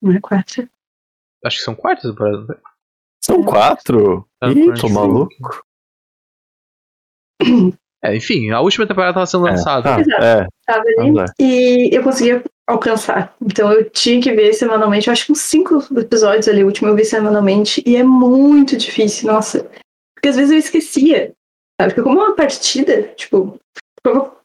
Não 0.00 0.12
é 0.12 0.18
a 0.18 0.20
quarta. 0.20 0.70
Acho 1.44 1.56
que 1.58 1.64
são 1.64 1.74
quartas 1.74 2.08
temporadas. 2.10 2.46
né? 2.48 2.54
São 3.24 3.42
quatro? 3.42 4.28
Ah, 4.40 4.50
Ih, 4.50 4.74
tô 4.80 4.88
maluco. 4.88 5.34
É, 8.04 8.14
enfim, 8.14 8.50
a 8.50 8.60
última 8.60 8.86
temporada 8.86 9.14
tava 9.14 9.26
sendo 9.26 9.48
É, 9.48 9.50
lançada. 9.52 9.82
tá, 9.82 10.00
Exato. 10.00 10.22
é, 10.24 10.46
Tava 10.66 10.84
ali. 10.98 11.12
E 11.40 11.90
eu 11.96 12.02
conseguia 12.04 12.44
alcançar. 12.68 13.34
Então 13.42 13.72
eu 13.72 13.88
tinha 13.90 14.20
que 14.20 14.30
ver 14.32 14.52
semanalmente. 14.52 15.08
Eu 15.08 15.12
acho 15.12 15.26
que 15.26 15.32
uns 15.32 15.40
cinco 15.40 15.82
episódios 15.98 16.46
ali, 16.46 16.62
o 16.62 16.66
último 16.66 16.88
eu 16.88 16.94
vi 16.94 17.04
semanalmente. 17.04 17.82
E 17.86 17.96
é 17.96 18.04
muito 18.04 18.76
difícil, 18.76 19.32
nossa. 19.32 19.64
Porque 20.14 20.28
às 20.28 20.36
vezes 20.36 20.52
eu 20.52 20.58
esquecia. 20.58 21.32
Sabe? 21.80 21.94
Porque 21.94 22.02
como 22.02 22.20
é 22.20 22.24
uma 22.26 22.36
partida, 22.36 23.02
tipo, 23.16 23.58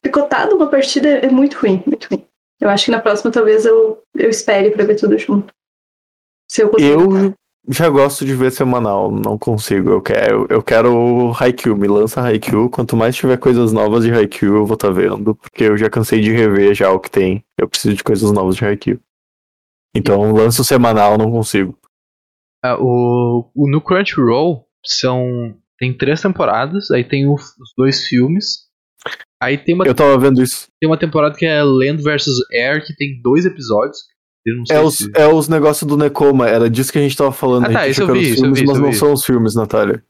picotado 0.02 0.56
uma 0.56 0.68
partida 0.68 1.10
é 1.10 1.30
muito 1.30 1.58
ruim, 1.60 1.84
muito 1.86 2.08
ruim. 2.10 2.26
Eu 2.60 2.70
acho 2.70 2.86
que 2.86 2.92
na 2.92 3.02
próxima 3.02 3.32
talvez 3.32 3.66
eu, 3.66 4.02
eu 4.16 4.30
espere 4.30 4.72
pra 4.72 4.86
ver 4.86 4.96
tudo 4.96 5.18
junto. 5.20 5.54
Se 6.50 6.64
eu 6.64 6.70
conseguir. 6.70 6.92
Eu 6.94 7.34
já 7.70 7.90
gosto 7.90 8.26
de 8.26 8.36
ver 8.36 8.52
semanal, 8.52 9.12
não 9.12 9.38
consigo. 9.38 9.90
Eu 9.92 10.02
quero, 10.02 10.48
eu 10.50 10.62
quero 10.64 11.32
Haikyuu, 11.40 11.78
me 11.78 11.88
lança 11.88 12.22
Haikyuu. 12.22 12.70
Quanto 12.70 12.96
mais 12.98 13.16
tiver 13.16 13.38
coisas 13.38 13.72
novas 13.72 14.04
de 14.04 14.12
Haikyuu, 14.12 14.58
eu 14.58 14.66
vou 14.66 14.76
estar 14.76 14.92
vendo, 14.92 15.36
porque 15.36 15.64
eu 15.66 15.78
já 15.78 15.90
cansei 15.90 16.22
de 16.22 16.32
rever 16.32 16.74
já 16.74 16.92
o 16.92 17.00
que 17.00 17.10
tem. 17.12 17.44
Eu 17.60 17.68
preciso 17.70 17.96
de 17.96 18.04
coisas 18.04 18.32
novas 18.32 18.56
de 18.56 18.66
Haikyuu. 18.66 19.00
Então, 19.96 20.32
lança 20.34 20.62
o 20.62 20.66
semanal, 20.66 21.18
não 21.18 21.32
consigo. 21.32 21.78
Ah, 22.64 22.78
o, 22.80 23.50
o- 23.56 23.70
no 23.70 23.82
Crunchyroll 23.82 24.66
são. 24.86 25.56
Tem 25.80 25.96
três 25.98 26.22
temporadas, 26.22 26.92
aí 26.92 27.04
tem 27.04 27.28
o- 27.28 27.34
os 27.34 27.74
dois 27.78 28.06
filmes. 28.06 28.70
Aí 29.42 29.58
tem 29.58 29.74
uma, 29.74 29.86
Eu 29.86 29.96
tava 29.96 30.16
vendo 30.20 30.42
isso. 30.44 30.68
tem 30.80 30.88
uma 30.90 30.98
temporada 31.00 31.36
que 31.36 31.46
é 31.46 31.64
Land 31.64 32.04
vs 32.04 32.28
Air, 32.54 32.86
que 32.86 32.96
tem 32.96 33.20
dois 33.22 33.46
episódios. 33.46 33.98
Eu 34.46 34.58
não 34.58 34.66
sei 34.66 34.76
É 34.76 34.80
os, 34.82 34.98
se. 34.98 35.12
é 35.16 35.28
os 35.28 35.48
negócios 35.48 35.88
do 35.88 35.96
Nekoma, 35.98 36.48
era 36.50 36.70
disso 36.70 36.92
que 36.92 36.98
a 36.98 37.02
gente 37.02 37.16
tava 37.16 37.32
falando. 37.32 37.66
Ah, 37.66 37.70
a 37.70 37.74
tá, 37.74 37.88
isso 37.88 38.02
eu 38.02 38.08
vi, 38.08 38.12
eram 38.12 38.20
os 38.22 38.28
isso 38.28 38.34
eu 38.40 38.42
filmes, 38.56 38.60
vi, 38.60 38.66
mas 38.66 38.76
isso 38.76 38.80
eu 38.80 38.86
não 38.86 38.92
vi. 38.92 38.98
são 38.98 39.14
os 39.14 39.24
filmes, 39.26 39.56
Natália. 39.56 40.04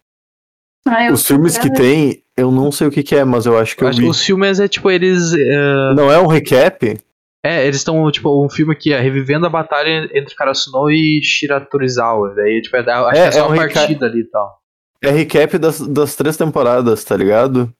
Ah, 0.87 1.11
Os 1.11 1.25
filmes 1.27 1.57
que 1.59 1.71
tem, 1.71 2.23
eu 2.35 2.49
não 2.51 2.71
sei 2.71 2.87
o 2.87 2.91
que, 2.91 3.03
que 3.03 3.15
é, 3.15 3.23
mas 3.23 3.45
eu 3.45 3.55
acho 3.57 3.75
que 3.75 3.83
Eu 3.83 3.85
eu 3.85 3.89
acho 3.89 3.99
vi. 3.99 4.05
que 4.05 4.09
os 4.09 4.23
filmes 4.23 4.59
é 4.59 4.67
tipo, 4.67 4.89
eles. 4.89 5.31
é, 5.33 5.93
Não 5.93 6.11
é 6.11 6.17
um 6.19 6.25
recap? 6.27 6.97
É, 7.43 7.63
eles 7.65 7.77
estão, 7.77 8.09
tipo, 8.11 8.43
um 8.43 8.49
filme 8.49 8.75
que 8.75 8.91
é 8.93 8.99
revivendo 8.99 9.45
a 9.45 9.49
batalha 9.49 10.09
entre 10.13 10.33
Karasuno 10.35 10.89
e 10.89 11.21
Shiratorizawa. 11.23 12.33
Daí, 12.35 12.61
tipo, 12.61 12.75
é, 12.77 12.79
acho 12.79 13.09
É, 13.09 13.13
que 13.13 13.19
é 13.19 13.31
só 13.31 13.39
é 13.39 13.43
um 13.43 13.47
uma 13.47 13.55
partida 13.57 14.05
ali 14.07 14.21
e 14.21 14.25
tal. 14.29 14.59
É 15.03 15.09
recap 15.11 15.57
das, 15.57 15.79
das 15.87 16.15
três 16.15 16.37
temporadas, 16.37 17.03
tá 17.03 17.15
ligado? 17.17 17.71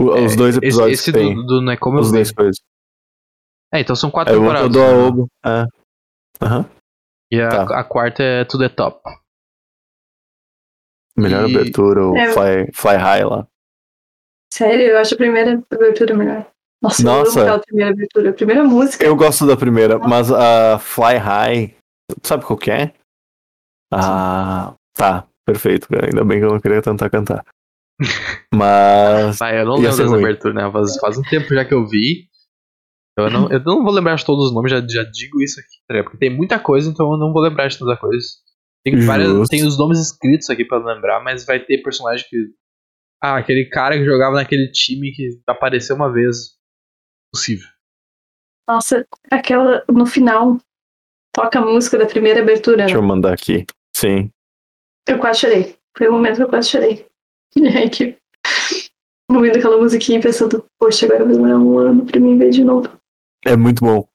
O- 0.00 0.10
os 0.24 0.32
É, 0.32 0.36
dois 0.36 0.56
esse- 0.56 0.64
episódios 0.66 1.00
Esse, 1.00 1.12
que 1.12 1.18
tem. 1.18 1.34
do, 1.34 1.42
do 1.46 1.62
Nekoma 1.62 1.98
eu 1.98 2.02
Os 2.02 2.08
vi. 2.08 2.14
dois 2.14 2.32
coisas. 2.32 2.56
É, 3.74 3.80
então 3.80 3.96
são 3.96 4.10
quatro 4.10 4.32
É 4.32 4.36
o 4.36 4.44
outro 4.44 4.62
temporadas. 4.68 4.72
do 4.72 4.78
né? 4.78 5.04
Aobo. 5.04 5.28
É. 5.44 6.44
Aham. 6.44 6.70
E 7.32 7.40
a, 7.40 7.48
Tá. 7.48 7.80
a 7.80 7.84
quarta 7.84 8.22
é 8.22 8.44
To 8.44 8.58
The 8.58 8.68
Top. 8.68 9.00
Melhor 11.16 11.48
E- 11.48 11.54
abertura, 11.54 12.06
o 12.06 12.16
É. 12.16 12.32
Fly, 12.32 12.70
Fly 12.74 12.96
High 12.96 13.24
lá. 13.24 13.46
Sério, 14.52 14.86
eu 14.88 14.98
acho 14.98 15.14
a 15.14 15.16
primeira 15.16 15.62
abertura 15.72 16.14
melhor. 16.14 16.46
Nossa, 16.82 17.02
eu 17.02 17.06
Nossa. 17.06 17.30
amo 17.40 17.48
aquela 17.48 17.58
primeira 17.60 17.90
abertura. 17.92 18.30
A 18.30 18.32
primeira 18.32 18.64
música. 18.64 19.04
Eu 19.04 19.16
gosto 19.16 19.46
da 19.46 19.56
primeira, 19.56 19.98
mas 19.98 20.30
a 20.30 20.78
Fly 20.78 21.16
High. 21.16 21.76
Sabe 22.22 22.44
qual 22.44 22.58
que 22.58 22.70
é? 22.70 22.92
Ah. 23.92 24.74
Tá, 24.96 25.26
perfeito, 25.46 25.88
cara. 25.88 26.06
Ainda 26.06 26.24
bem 26.24 26.38
que 26.38 26.44
eu 26.44 26.50
não 26.52 26.60
queria 26.60 26.82
tentar 26.82 27.10
cantar. 27.10 27.44
Mas. 28.52 29.38
Ah, 29.42 29.52
eu 29.54 29.64
não 29.66 29.76
lembro 29.76 30.08
ruim. 30.10 30.20
aberturas, 30.24 30.54
né? 30.56 30.70
Faz, 30.70 30.96
faz 30.98 31.18
um 31.18 31.22
tempo 31.22 31.52
já 31.54 31.64
que 31.64 31.74
eu 31.74 31.86
vi. 31.86 32.28
Eu 33.16 33.30
não, 33.30 33.48
eu 33.50 33.60
não 33.62 33.84
vou 33.84 33.92
lembrar 33.92 34.16
de 34.16 34.24
todos 34.24 34.46
os 34.46 34.54
nomes, 34.54 34.70
já, 34.72 34.80
já 34.80 35.04
digo 35.04 35.40
isso 35.40 35.60
aqui, 35.60 35.76
tá? 35.86 36.02
Porque 36.02 36.18
tem 36.18 36.30
muita 36.36 36.58
coisa, 36.58 36.90
então 36.90 37.12
eu 37.12 37.16
não 37.18 37.32
vou 37.32 37.42
lembrar 37.42 37.68
de 37.68 37.78
toda 37.78 37.94
a 37.94 37.96
coisa. 37.96 38.26
Tem, 38.84 38.98
várias, 39.00 39.48
tem 39.48 39.64
os 39.64 39.78
nomes 39.78 39.98
escritos 40.00 40.50
aqui 40.50 40.64
pra 40.64 40.78
lembrar, 40.78 41.22
mas 41.22 41.46
vai 41.46 41.58
ter 41.60 41.82
personagem 41.82 42.26
que. 42.28 42.36
Ah, 43.22 43.36
aquele 43.38 43.66
cara 43.70 43.96
que 43.96 44.04
jogava 44.04 44.34
naquele 44.36 44.70
time 44.72 45.12
que 45.12 45.40
apareceu 45.46 45.96
uma 45.96 46.12
vez. 46.12 46.54
Possível. 47.32 47.66
Nossa, 48.68 49.06
aquela 49.30 49.84
no 49.88 50.04
final 50.06 50.58
toca 51.34 51.58
a 51.58 51.64
música 51.64 51.96
da 51.96 52.06
primeira 52.06 52.40
abertura. 52.40 52.78
Deixa 52.78 52.94
Né? 52.94 52.98
eu 53.00 53.02
mandar 53.06 53.32
aqui. 53.32 53.64
Sim. 53.96 54.30
Eu 55.08 55.18
quase 55.18 55.40
chorei. 55.40 55.76
Foi 55.96 56.08
o 56.08 56.12
momento 56.12 56.36
que 56.36 56.42
eu 56.42 56.48
quase 56.48 56.68
chorei. 56.68 57.06
E 57.56 57.68
aí 57.68 57.88
que. 57.88 58.16
Ouvindo 59.30 59.56
aquela 59.56 59.78
musiquinha 59.78 60.18
e 60.18 60.22
pensando, 60.22 60.64
poxa, 60.78 61.06
agora 61.06 61.24
vai 61.24 61.32
demorar 61.34 61.58
um 61.58 61.78
ano 61.78 62.04
pra 62.04 62.20
mim 62.20 62.36
ver 62.36 62.50
de 62.50 62.62
novo. 62.64 62.88
É 63.44 63.56
muito 63.56 63.84
bom. 63.84 64.08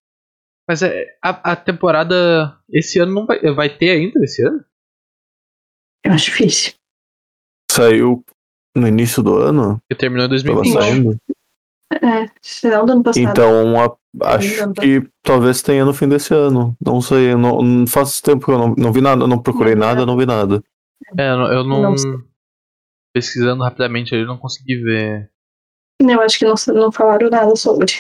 Mas 0.67 0.81
é, 0.83 1.17
a, 1.21 1.51
a 1.51 1.55
temporada. 1.55 2.57
Esse 2.71 2.99
ano 2.99 3.13
não 3.13 3.25
vai. 3.25 3.39
Vai 3.53 3.69
ter 3.75 3.91
ainda 3.91 4.23
esse 4.23 4.41
ano? 4.45 4.63
Eu 6.03 6.13
acho 6.13 6.25
difícil. 6.25 6.73
Saiu 7.71 8.23
no 8.75 8.87
início 8.87 9.21
do 9.23 9.35
ano? 9.37 9.81
Que 9.89 9.95
terminou 9.95 10.25
em 10.27 10.29
Tava 10.43 10.61
2020. 10.61 10.73
saindo? 10.73 11.17
É, 11.91 12.29
final 12.43 12.85
do 12.85 12.91
ano 12.93 13.03
passado. 13.03 13.23
Então, 13.29 13.79
a- 13.83 14.35
acho 14.35 14.73
que 14.73 15.09
talvez 15.23 15.61
tenha 15.61 15.83
no 15.83 15.93
fim 15.93 16.07
desse 16.07 16.33
ano. 16.33 16.75
Não 16.83 17.01
sei, 17.01 17.33
eu 17.33 17.37
não, 17.37 17.61
não 17.61 17.87
faz 17.87 18.21
tempo 18.21 18.45
que 18.45 18.51
eu 18.51 18.57
não, 18.59 18.75
não 18.77 18.91
vi 18.93 19.01
nada, 19.01 19.25
não 19.27 19.41
procurei 19.41 19.73
Não, 19.73 19.87
nada, 19.87 20.05
não 20.05 20.15
vi 20.17 20.25
nada. 20.25 20.63
É, 21.17 21.31
eu 21.31 21.63
não. 21.63 21.81
não- 21.81 22.29
pesquisando 23.13 23.63
rapidamente 23.63 24.13
ali, 24.13 24.23
eu 24.23 24.27
não 24.27 24.37
consegui 24.37 24.75
ver. 24.77 25.31
Eu 25.99 26.21
acho 26.21 26.37
que 26.37 26.45
não, 26.45 26.53
não 26.75 26.91
falaram 26.91 27.29
nada 27.29 27.55
sobre. 27.55 27.91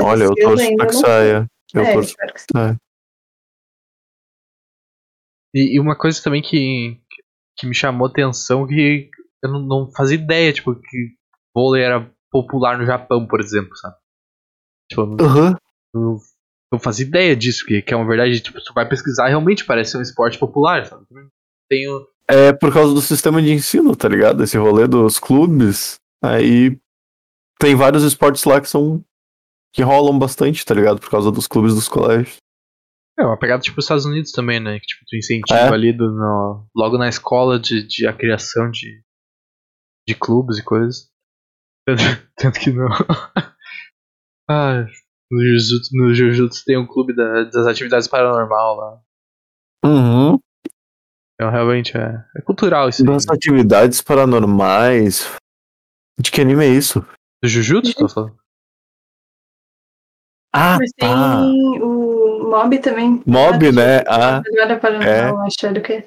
Olha, 0.00 0.24
eu 0.24 0.34
torço 0.34 0.76
pra 0.76 0.86
que 0.86 0.94
saia. 0.94 1.46
Eu 1.72 1.82
É, 1.82 1.92
torço 1.92 2.10
espero 2.10 2.34
que 2.34 2.40
saia. 2.52 2.76
E, 5.54 5.76
e 5.76 5.80
uma 5.80 5.96
coisa 5.96 6.20
também 6.22 6.42
que, 6.42 6.98
que 7.56 7.66
me 7.66 7.74
chamou 7.74 8.08
atenção 8.08 8.66
que 8.66 9.08
eu 9.42 9.50
não, 9.50 9.60
não 9.60 9.92
fazia 9.92 10.16
ideia, 10.18 10.52
tipo, 10.52 10.74
que 10.74 11.10
vôlei 11.54 11.82
era 11.84 12.10
popular 12.30 12.76
no 12.76 12.84
Japão, 12.86 13.26
por 13.26 13.40
exemplo, 13.40 13.76
sabe? 13.76 13.94
Tipo, 14.90 15.02
eu 15.02 15.06
não, 15.06 15.16
Aham. 15.24 15.56
eu 15.94 16.18
não 16.72 16.80
fazia 16.80 17.06
ideia 17.06 17.36
disso, 17.36 17.64
que, 17.64 17.80
que 17.82 17.94
é 17.94 17.96
uma 17.96 18.06
verdade, 18.06 18.40
tipo, 18.40 18.58
tu 18.64 18.74
vai 18.74 18.88
pesquisar, 18.88 19.28
realmente 19.28 19.64
parece 19.64 19.92
ser 19.92 19.98
um 19.98 20.02
esporte 20.02 20.38
popular, 20.38 20.84
sabe? 20.86 21.04
Tenho. 21.70 22.04
É 22.28 22.52
por 22.52 22.72
causa 22.72 22.92
do 22.92 23.00
sistema 23.00 23.40
de 23.40 23.52
ensino, 23.52 23.94
tá 23.94 24.08
ligado? 24.08 24.42
Esse 24.42 24.56
rolê 24.58 24.88
dos 24.88 25.18
clubes. 25.18 26.00
Aí 26.22 26.76
tem 27.60 27.74
vários 27.76 28.02
esportes 28.02 28.44
lá 28.44 28.60
que 28.60 28.68
são. 28.68 29.04
Que 29.74 29.82
rolam 29.82 30.16
bastante, 30.18 30.64
tá 30.64 30.72
ligado? 30.74 31.00
Por 31.00 31.10
causa 31.10 31.30
dos 31.32 31.46
clubes 31.48 31.74
dos 31.74 31.88
colégios. 31.88 32.36
É 33.18 33.24
uma 33.24 33.38
pegada 33.38 33.62
tipo 33.62 33.78
os 33.78 33.84
Estados 33.84 34.04
Unidos 34.06 34.32
também, 34.32 34.58
né? 34.60 34.78
Que 34.78 34.86
tipo, 34.86 35.04
tu 35.06 35.16
incentiva 35.16 35.58
É. 35.58 35.68
ali 35.72 35.92
do, 35.92 36.10
no- 36.10 36.66
logo 36.74 36.96
na 36.96 37.08
escola 37.08 37.58
de, 37.58 37.86
de 37.86 38.06
a 38.06 38.12
criação 38.12 38.70
de, 38.70 39.02
de 40.08 40.14
clubes 40.14 40.58
e 40.58 40.64
coisas. 40.64 41.12
Tanto, 41.86 42.02
tanto 42.36 42.60
que 42.60 42.70
não. 42.72 42.88
ah, 44.48 44.86
no 45.30 45.42
Jujutsu, 45.44 45.90
no 45.92 46.14
Jujutsu 46.14 46.64
tem 46.64 46.78
um 46.78 46.86
clube 46.86 47.14
da- 47.14 47.44
das 47.44 47.66
atividades 47.66 48.08
paranormal 48.08 48.76
lá. 48.76 49.00
Uhum. 49.84 50.38
Então 51.34 51.50
realmente 51.50 51.94
é, 51.96 52.24
é 52.36 52.40
cultural 52.42 52.88
isso 52.88 53.02
aí. 53.02 53.06
Das 53.06 53.26
né? 53.26 53.34
atividades 53.34 54.00
paranormais. 54.00 55.30
De 56.18 56.30
que 56.30 56.40
anime 56.40 56.64
é 56.64 56.68
isso? 56.68 57.00
Do 57.42 57.48
Jujutsu, 57.48 57.92
tô 57.94 58.08
falando? 58.08 58.38
Ah, 60.56 60.78
Mas 60.78 60.92
tem 60.92 61.08
tá. 61.08 61.40
o 61.82 62.48
Mob 62.48 62.78
também. 62.78 63.20
Mob, 63.26 63.72
né? 63.72 64.04
Ah, 64.06 64.36
Agora 64.46 64.78
paranormal, 64.78 65.46
achando 65.46 65.82
que 65.82 66.04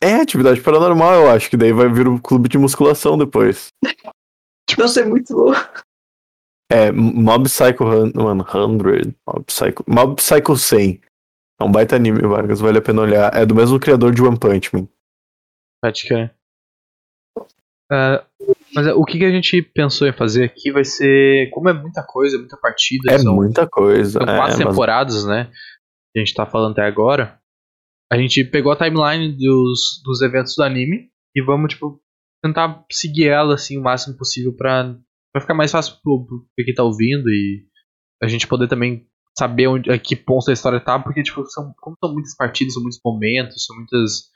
é 0.00 0.16
atividade 0.16 0.60
paranormal, 0.60 1.14
eu 1.14 1.30
acho. 1.30 1.50
Que 1.50 1.56
daí 1.56 1.72
vai 1.72 1.88
vir 1.88 2.06
o 2.06 2.20
clube 2.20 2.48
de 2.48 2.58
musculação 2.58 3.18
depois. 3.18 3.68
Nossa, 4.78 5.00
é 5.00 5.04
muito 5.04 5.34
boa. 5.34 5.56
É, 6.70 6.92
Mob 6.92 7.44
Psycho 7.44 8.12
100. 8.12 8.12
Mano, 8.14 8.44
100. 8.44 9.16
Mob 9.26 9.44
Psycho, 9.46 9.84
Mob 9.88 10.16
Psycho 10.16 10.56
100. 10.56 11.00
É 11.60 11.64
um 11.64 11.72
baita 11.72 11.96
anime, 11.96 12.20
Vargas. 12.22 12.60
Vale 12.60 12.78
a 12.78 12.82
pena 12.82 13.02
olhar. 13.02 13.34
É 13.34 13.44
do 13.44 13.54
mesmo 13.54 13.80
criador 13.80 14.14
de 14.14 14.22
One 14.22 14.38
Punch 14.38 14.74
Man. 14.74 14.86
Pode 15.82 16.06
crer. 16.06 16.34
Ah, 17.90 18.24
mas 18.74 18.86
é, 18.86 18.94
o 18.94 19.04
que, 19.04 19.18
que 19.18 19.24
a 19.24 19.30
gente 19.30 19.62
pensou 19.62 20.06
em 20.08 20.12
fazer 20.12 20.44
aqui 20.44 20.70
vai 20.72 20.84
ser. 20.84 21.50
Como 21.50 21.68
é 21.68 21.72
muita 21.72 22.02
coisa, 22.02 22.38
muita 22.38 22.56
partida. 22.56 23.12
É 23.12 23.18
são- 23.18 23.34
muita 23.34 23.66
coisa. 23.66 24.18
São 24.18 24.22
é, 24.22 24.36
quatro 24.36 24.58
mas- 24.58 24.68
temporadas, 24.68 25.24
né? 25.24 25.50
Que 26.12 26.20
a 26.20 26.24
gente 26.24 26.34
tá 26.34 26.46
falando 26.46 26.72
até 26.72 26.82
agora. 26.82 27.38
A 28.12 28.16
gente 28.18 28.44
pegou 28.44 28.70
a 28.72 28.76
timeline 28.76 29.32
dos, 29.36 30.00
dos 30.04 30.20
eventos 30.22 30.54
do 30.56 30.62
anime 30.62 31.08
e 31.34 31.42
vamos, 31.42 31.72
tipo, 31.74 32.00
tentar 32.42 32.84
seguir 32.92 33.28
ela, 33.28 33.54
assim, 33.54 33.78
o 33.78 33.82
máximo 33.82 34.16
possível 34.16 34.54
pra, 34.54 34.94
pra 35.32 35.40
ficar 35.40 35.54
mais 35.54 35.72
fácil 35.72 35.96
pro, 36.02 36.26
pro 36.26 36.64
quem 36.64 36.74
tá 36.74 36.84
ouvindo 36.84 37.28
e 37.28 37.64
a 38.22 38.28
gente 38.28 38.46
poder 38.46 38.68
também 38.68 39.06
saber 39.36 39.66
onde, 39.66 39.90
a 39.90 39.98
que 39.98 40.14
ponto 40.14 40.46
da 40.46 40.52
história 40.52 40.78
tá, 40.78 40.98
porque, 40.98 41.22
tipo, 41.22 41.44
são, 41.46 41.72
como 41.80 41.96
são 41.98 42.12
muitas 42.12 42.36
partidas, 42.36 42.74
são 42.74 42.82
muitos 42.82 43.00
momentos, 43.04 43.64
são 43.64 43.74
muitas 43.74 44.30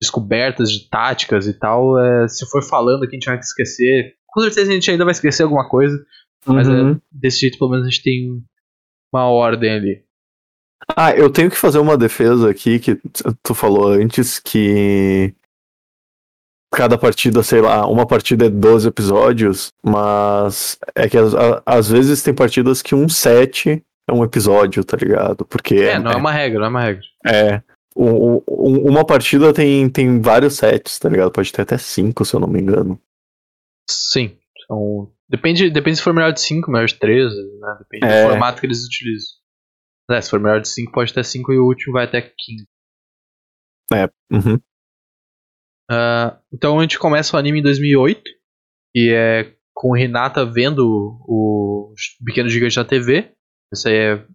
descobertas 0.00 0.70
de 0.70 0.88
táticas 0.88 1.46
e 1.46 1.52
tal, 1.52 1.98
é, 1.98 2.28
se 2.28 2.46
for 2.48 2.62
falando 2.62 3.04
aqui 3.04 3.16
a 3.16 3.18
gente 3.18 3.26
vai 3.26 3.38
esquecer. 3.38 4.14
Com 4.26 4.40
certeza 4.42 4.70
a 4.70 4.74
gente 4.74 4.90
ainda 4.90 5.04
vai 5.04 5.12
esquecer 5.12 5.42
alguma 5.42 5.68
coisa, 5.68 5.98
mas 6.46 6.68
Uhum. 6.68 6.92
é, 6.92 6.96
desse 7.10 7.40
jeito 7.40 7.58
pelo 7.58 7.70
menos 7.70 7.86
a 7.86 7.90
gente 7.90 8.02
tem 8.02 8.42
uma 9.12 9.26
ordem 9.26 9.72
ali. 9.72 10.04
Ah, 10.96 11.12
eu 11.12 11.28
tenho 11.30 11.50
que 11.50 11.56
fazer 11.56 11.78
uma 11.78 11.96
defesa 11.98 12.50
aqui 12.50 12.78
que 12.78 12.98
tu 13.42 13.54
falou 13.54 13.88
antes 13.88 14.38
que. 14.38 15.34
cada 16.72 16.96
partida, 16.96 17.42
sei 17.42 17.60
lá, 17.60 17.86
uma 17.86 18.06
partida 18.06 18.46
é 18.46 18.50
12 18.50 18.88
episódios, 18.88 19.72
mas 19.82 20.78
é 20.94 21.08
que 21.08 21.16
às, 21.66 21.90
vezes 21.90 22.22
tem 22.22 22.34
partidas 22.34 22.80
que 22.82 22.94
um 22.94 23.08
set 23.08 23.82
é 24.08 24.12
um 24.12 24.24
episódio, 24.24 24.84
tá 24.84 24.96
ligado? 24.96 25.44
Porque 25.44 25.74
É, 25.76 25.98
não 25.98 26.12
é 26.12 26.16
uma 26.16 26.32
regra, 26.32 26.60
não 26.60 26.66
é 26.66 26.70
uma 26.70 26.80
regra. 26.82 27.02
É. 27.26 27.62
Um- 28.00 28.36
um- 28.48 28.88
uma 28.90 29.04
partida 29.04 29.52
tem, 29.52 29.90
tem 29.90 30.20
vários 30.20 30.54
sets, 30.56 30.98
tá 30.98 31.08
ligado? 31.08 31.32
Pode 31.32 31.52
ter 31.52 31.62
até 31.62 31.76
cinco, 31.76 32.24
se 32.24 32.34
eu 32.34 32.40
não 32.40 32.46
me 32.46 32.60
engano. 32.60 33.00
Sim. 33.90 34.38
Então, 34.64 35.12
depende, 35.28 35.68
depende 35.70 35.96
se 35.96 36.02
for 36.02 36.14
melhor 36.14 36.32
de 36.32 36.40
5, 36.40 36.70
melhor 36.70 36.86
de 36.86 36.94
13, 36.98 37.34
né? 37.58 37.76
Depende 37.80 38.06
É. 38.06 38.22
do 38.24 38.30
formato 38.30 38.60
que 38.60 38.66
eles 38.66 38.84
utilizam. 38.84 39.30
É, 40.10 40.20
se 40.20 40.30
for 40.30 40.38
melhor 40.38 40.60
de 40.60 40.68
5, 40.68 40.92
pode 40.92 41.12
ter 41.12 41.24
5 41.24 41.52
e 41.52 41.58
o 41.58 41.64
último 41.66 41.94
vai 41.94 42.04
até 42.04 42.20
15. 42.20 42.66
Uhum. 44.30 44.60
Ah, 45.90 46.38
então 46.52 46.78
a 46.78 46.82
gente 46.82 46.98
começa 46.98 47.34
o 47.34 47.38
anime 47.38 47.60
em 47.60 47.62
2008, 47.62 48.22
e 48.94 49.10
é 49.10 49.54
com 49.74 49.92
o 49.92 49.96
Hinata 49.96 50.44
vendo 50.44 50.86
o 51.26 51.94
Pequeno 52.24 52.48
Gigante 52.48 52.76
na 52.76 52.84
TV. 52.84 53.32
Isso 53.72 53.88
aí 53.88 53.94
é, 53.94 54.26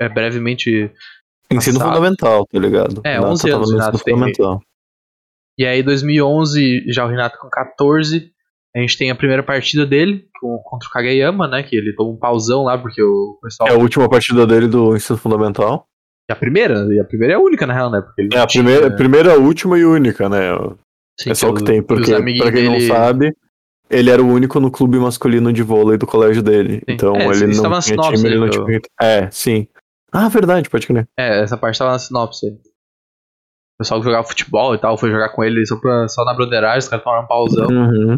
é 0.00 0.08
brevemente. 0.08 0.92
Ensino 1.52 1.78
Passado. 1.78 1.94
fundamental, 1.96 2.46
tá 2.46 2.58
ligado? 2.58 3.00
É, 3.04 3.18
Não, 3.20 3.30
11 3.30 3.48
tá 3.50 3.56
anos 3.56 3.72
ensino 3.72 3.98
fundamental. 3.98 4.60
E 5.58 5.66
aí, 5.66 5.82
2011, 5.82 6.84
já 6.92 7.04
o 7.06 7.10
Hinata 7.12 7.36
com 7.38 7.48
14, 7.50 8.30
a 8.74 8.80
gente 8.80 8.96
tem 8.96 9.10
a 9.10 9.14
primeira 9.14 9.42
partida 9.42 9.84
dele 9.84 10.24
contra 10.64 10.88
o 10.88 10.92
Kageyama, 10.92 11.46
né? 11.48 11.62
Que 11.62 11.76
ele 11.76 11.92
toma 11.94 12.10
um 12.12 12.16
pausão 12.16 12.62
lá, 12.64 12.78
porque 12.78 13.02
o 13.02 13.38
pessoal. 13.42 13.68
É 13.68 13.72
a 13.72 13.78
última 13.78 14.08
partida 14.08 14.46
dele 14.46 14.68
do 14.68 14.94
ensino 14.96 15.18
fundamental. 15.18 15.86
E 16.30 16.32
a 16.32 16.36
primeira, 16.36 16.86
e 16.94 17.00
a 17.00 17.04
primeira 17.04 17.34
é 17.34 17.36
a 17.36 17.40
única, 17.40 17.66
na 17.66 17.74
real, 17.74 17.90
né? 17.90 18.00
Porque 18.00 18.22
É 18.32 18.38
a 18.40 18.46
tinha, 18.46 18.62
primeira, 18.62 18.88
né? 18.88 18.96
primeira, 18.96 19.38
última 19.38 19.76
e 19.78 19.84
única, 19.84 20.28
né? 20.28 20.52
Sim, 21.20 21.30
é 21.30 21.34
só 21.34 21.50
o 21.50 21.54
que 21.54 21.64
tem, 21.64 21.82
porque, 21.82 22.10
pra 22.12 22.22
quem 22.52 22.52
dele- 22.52 22.68
não 22.68 22.80
sabe, 22.80 23.34
ele 23.90 24.08
era 24.08 24.22
o 24.22 24.26
único 24.28 24.60
no 24.60 24.70
clube 24.70 24.98
masculino 24.98 25.52
de 25.52 25.62
vôlei 25.62 25.98
do 25.98 26.06
colégio 26.06 26.42
dele. 26.42 26.80
Então 26.86 27.16
É, 27.16 27.26
ele 27.26 27.48
não 27.56 27.80
tinha 27.80 27.96
time, 27.96 28.26
ele 28.28 28.38
não 28.38 28.48
tinha. 28.48 28.80
É, 29.02 29.28
sim. 29.32 29.66
Ah, 30.12 30.28
verdade, 30.28 30.68
pode 30.68 30.86
crer. 30.86 31.08
É, 31.18 31.42
essa 31.42 31.56
parte 31.56 31.78
tava 31.78 31.92
na 31.92 31.98
sinopse. 31.98 32.46
O 32.48 32.58
pessoal 33.78 34.00
que 34.00 34.06
jogava 34.06 34.26
futebol 34.26 34.74
e 34.74 34.78
tal 34.78 34.98
foi 34.98 35.10
jogar 35.10 35.30
com 35.30 35.42
ele 35.42 35.64
só, 35.66 35.76
pra, 35.76 36.08
só 36.08 36.24
na 36.24 36.34
broderagem, 36.34 36.80
os 36.80 36.88
caras 36.88 37.04
tomaram 37.04 37.24
um 37.24 37.28
pausão. 37.28 37.68
Uhum. 37.68 38.16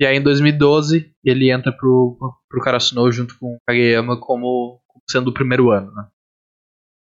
E 0.00 0.06
aí 0.06 0.16
em 0.16 0.22
2012 0.22 1.12
ele 1.24 1.50
entra 1.50 1.72
pro, 1.72 2.16
pro 2.48 2.60
Karasuno 2.60 3.10
junto 3.10 3.36
com 3.38 3.54
o 3.54 3.58
Kageyama 3.66 4.20
como 4.20 4.80
sendo 5.10 5.28
o 5.28 5.34
primeiro 5.34 5.70
ano, 5.70 5.90
né? 5.92 6.06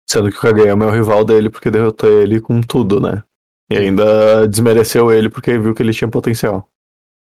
Sendo 0.08 0.30
que 0.30 0.36
o 0.36 0.40
Kageyama 0.40 0.84
é 0.84 0.88
o 0.88 0.92
rival 0.92 1.24
dele 1.24 1.48
porque 1.48 1.70
derrotou 1.70 2.10
ele 2.10 2.40
com 2.40 2.60
tudo, 2.60 3.00
né? 3.00 3.22
E 3.70 3.76
ainda 3.76 4.46
desmereceu 4.46 5.10
ele 5.10 5.30
porque 5.30 5.58
viu 5.58 5.74
que 5.74 5.82
ele 5.82 5.92
tinha 5.92 6.10
potencial. 6.10 6.68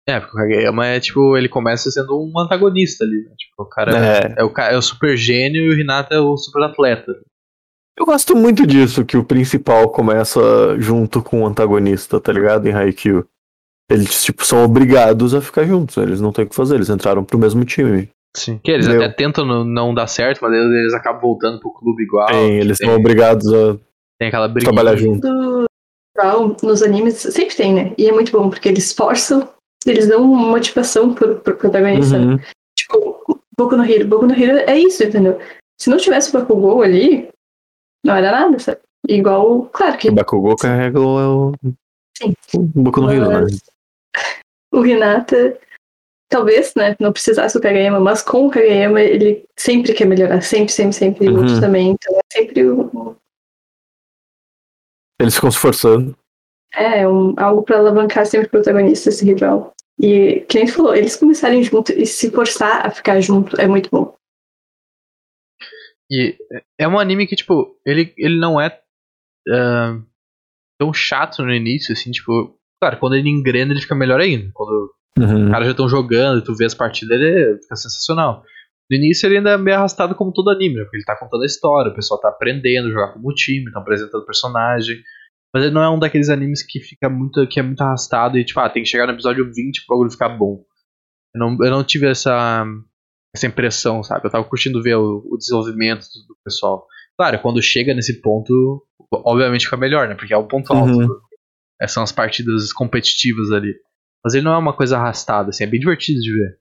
É, 0.08 0.18
porque 0.18 0.36
o 0.36 0.40
Kageyama 0.40 0.86
é 0.86 1.00
tipo, 1.00 1.36
ele 1.36 1.48
começa 1.48 1.90
sendo 1.90 2.20
um 2.20 2.38
antagonista 2.38 3.04
ali, 3.04 3.22
né? 3.24 3.34
Tipo, 3.38 3.62
o 3.62 3.66
cara 3.66 3.92
É. 3.96 4.34
é, 4.38 4.44
o, 4.44 4.52
é 4.56 4.76
o 4.76 4.82
super 4.82 5.16
gênio 5.16 5.62
e 5.62 5.68
o 5.70 5.78
Hinata 5.80 6.14
é 6.14 6.20
o 6.20 6.36
super 6.36 6.62
atleta. 6.62 7.12
Eu 7.98 8.06
gosto 8.06 8.34
muito 8.34 8.66
disso, 8.66 9.04
que 9.04 9.16
o 9.16 9.24
principal 9.24 9.90
começa 9.90 10.40
junto 10.78 11.22
com 11.22 11.42
o 11.42 11.46
antagonista, 11.46 12.18
tá 12.18 12.32
ligado? 12.32 12.66
Em 12.66 12.72
Haikyuu. 12.72 13.26
Eles, 13.90 14.22
tipo, 14.22 14.44
são 14.44 14.64
obrigados 14.64 15.34
a 15.34 15.40
ficar 15.40 15.64
juntos, 15.64 15.96
né? 15.96 16.04
eles 16.04 16.20
não 16.20 16.32
têm 16.32 16.44
o 16.44 16.48
que 16.48 16.54
fazer, 16.54 16.76
eles 16.76 16.88
entraram 16.88 17.24
pro 17.24 17.38
mesmo 17.38 17.64
time. 17.64 18.08
Sim. 18.36 18.58
Que 18.62 18.70
eles 18.70 18.86
Entendeu? 18.86 19.06
até 19.06 19.14
tentam 19.14 19.44
não, 19.44 19.64
não 19.64 19.92
dar 19.92 20.06
certo, 20.06 20.38
mas 20.40 20.52
eles, 20.52 20.72
eles 20.72 20.94
acabam 20.94 21.20
voltando 21.20 21.58
pro 21.58 21.72
clube 21.72 22.04
igual. 22.04 22.26
Tem, 22.28 22.58
eles 22.58 22.78
tem, 22.78 22.86
são 22.88 22.96
obrigados 22.96 23.52
a 23.52 23.76
tem 24.18 24.28
aquela 24.28 24.48
briga. 24.48 24.70
trabalhar 24.70 24.96
junto. 24.96 25.20
do 25.20 25.66
nos 26.62 26.82
animes 26.82 27.14
sempre 27.14 27.56
tem, 27.56 27.74
né? 27.74 27.94
E 27.96 28.06
é 28.06 28.12
muito 28.12 28.30
bom, 28.30 28.50
porque 28.50 28.68
eles 28.68 28.92
forçam, 28.92 29.48
eles 29.86 30.08
dão 30.08 30.24
motivação 30.24 31.14
pro, 31.14 31.40
pro 31.40 31.56
protagonista. 31.56 32.18
Uhum. 32.18 32.38
Tipo, 32.76 33.40
Boku 33.56 33.76
no 33.76 33.84
Hero. 33.84 34.06
Boku 34.06 34.26
no 34.26 34.34
Hero 34.34 34.58
é 34.58 34.78
isso, 34.78 35.02
entendeu? 35.02 35.38
Se 35.80 35.88
não 35.88 35.96
tivesse 35.96 36.30
o 36.30 36.38
Bakugou 36.38 36.82
ali, 36.82 37.28
não 38.04 38.14
era 38.14 38.30
nada, 38.30 38.58
sabe? 38.58 38.80
Igual, 39.08 39.66
claro 39.72 39.96
que 39.96 40.10
O 40.10 40.14
Bakugou 40.14 40.56
carrega 40.56 41.00
o, 41.00 41.52
Sim. 42.16 42.34
o 42.54 42.58
Boku 42.58 43.00
no 43.00 43.10
Hero, 43.10 43.28
né? 43.28 43.46
O 44.72 44.86
Hinata, 44.86 45.58
talvez, 46.28 46.72
né, 46.76 46.94
não 47.00 47.12
precisasse 47.12 47.58
do 47.58 47.60
Kageyama, 47.60 47.98
mas 47.98 48.22
com 48.22 48.46
o 48.46 48.50
Kageyama 48.50 49.00
ele 49.00 49.44
sempre 49.58 49.92
quer 49.92 50.04
melhorar, 50.04 50.40
sempre, 50.42 50.72
sempre, 50.72 50.92
sempre, 50.92 51.28
Uhum. 51.28 51.38
outros 51.38 51.58
também, 51.58 51.90
então 51.90 52.16
é 52.16 52.38
sempre 52.38 52.70
um, 52.70 53.16
Eles 55.20 55.34
ficam 55.34 55.50
se 55.50 55.58
forçando. 55.58 56.16
É, 56.74 57.06
um, 57.06 57.34
algo 57.36 57.62
pra 57.62 57.78
alavancar 57.78 58.26
sempre 58.26 58.46
o 58.46 58.50
protagonista, 58.50 59.08
esse 59.08 59.24
rival. 59.24 59.74
E, 60.00 60.40
que 60.48 60.58
nem 60.58 60.66
tu 60.66 60.74
falou, 60.74 60.94
eles 60.94 61.16
começarem 61.16 61.62
junto 61.62 61.92
e 61.92 62.06
se 62.06 62.30
forçar 62.30 62.86
a 62.86 62.90
ficar 62.90 63.20
junto 63.20 63.60
é 63.60 63.66
muito 63.66 63.90
bom. 63.90 64.14
E 66.10 66.36
é 66.78 66.88
um 66.88 66.98
anime 66.98 67.26
que, 67.26 67.36
tipo, 67.36 67.76
ele, 67.86 68.12
ele 68.16 68.38
não 68.38 68.60
é 68.60 68.80
ah, 69.48 70.00
tão 70.78 70.92
chato 70.92 71.42
no 71.42 71.52
início, 71.52 71.92
assim, 71.92 72.10
tipo. 72.10 72.58
Claro, 72.82 72.98
quando 72.98 73.14
ele 73.14 73.28
engrena, 73.28 73.72
ele 73.72 73.82
fica 73.82 73.94
melhor 73.94 74.20
ainda. 74.20 74.50
Quando 74.54 74.90
Uhum. 75.18 75.44
os 75.46 75.50
caras 75.50 75.66
já 75.66 75.72
estão 75.72 75.88
jogando 75.88 76.38
e 76.38 76.44
tu 76.44 76.54
vê 76.54 76.64
as 76.64 76.74
partidas, 76.74 77.20
ele 77.20 77.58
fica 77.60 77.76
sensacional. 77.76 78.42
No 78.90 78.96
início 78.96 79.26
ele 79.26 79.38
ainda 79.38 79.50
é 79.50 79.58
meio 79.58 79.76
arrastado 79.76 80.14
como 80.14 80.32
todo 80.32 80.50
anime, 80.50 80.76
né? 80.76 80.82
Porque 80.82 80.96
ele 80.96 81.04
tá 81.04 81.16
contando 81.16 81.42
a 81.42 81.46
história, 81.46 81.92
o 81.92 81.94
pessoal 81.94 82.20
tá 82.20 82.28
aprendendo 82.28 82.88
a 82.88 82.90
jogar 82.90 83.12
como 83.12 83.32
time, 83.34 83.70
tá 83.70 83.80
apresentando 83.80 84.24
personagem. 84.24 84.96
Mas 85.52 85.64
ele 85.64 85.74
não 85.74 85.82
é 85.82 85.90
um 85.90 85.98
daqueles 85.98 86.28
animes 86.28 86.62
que 86.62 86.80
fica 86.80 87.08
muito. 87.08 87.46
que 87.48 87.58
é 87.58 87.62
muito 87.62 87.80
arrastado 87.80 88.38
e, 88.38 88.44
tipo, 88.44 88.60
ah, 88.60 88.70
tem 88.70 88.82
que 88.82 88.88
chegar 88.88 89.06
no 89.06 89.12
episódio 89.12 89.50
20 89.52 89.84
pro 89.86 89.96
bagulho 89.96 90.10
ficar 90.10 90.28
bom. 90.30 90.64
Eu 91.34 91.38
não, 91.38 91.64
eu 91.64 91.70
não 91.70 91.84
tive 91.84 92.06
essa, 92.06 92.64
essa 93.34 93.46
impressão, 93.46 94.02
sabe? 94.02 94.26
Eu 94.26 94.30
tava 94.30 94.44
curtindo 94.44 94.82
ver 94.82 94.96
o, 94.96 95.22
o 95.30 95.36
desenvolvimento 95.36 96.06
do, 96.28 96.36
pessoal. 96.44 96.86
Claro, 97.16 97.40
quando 97.40 97.62
chega 97.62 97.94
nesse 97.94 98.20
ponto, 98.20 98.86
obviamente 99.12 99.64
fica 99.64 99.76
melhor, 99.76 100.08
né? 100.08 100.14
Porque 100.14 100.32
é 100.32 100.36
o 100.36 100.46
ponto 100.46 100.72
alto. 100.72 100.92
Uhum. 100.92 101.88
São 101.88 102.02
as 102.02 102.12
partidas 102.12 102.72
competitivas 102.72 103.50
ali. 103.50 103.74
Mas 104.24 104.34
ele 104.34 104.44
não 104.44 104.52
é 104.52 104.58
uma 104.58 104.76
coisa 104.76 104.98
arrastada, 104.98 105.48
assim, 105.48 105.64
é 105.64 105.66
bem 105.66 105.80
divertido 105.80 106.20
de 106.20 106.32
ver. 106.32 106.59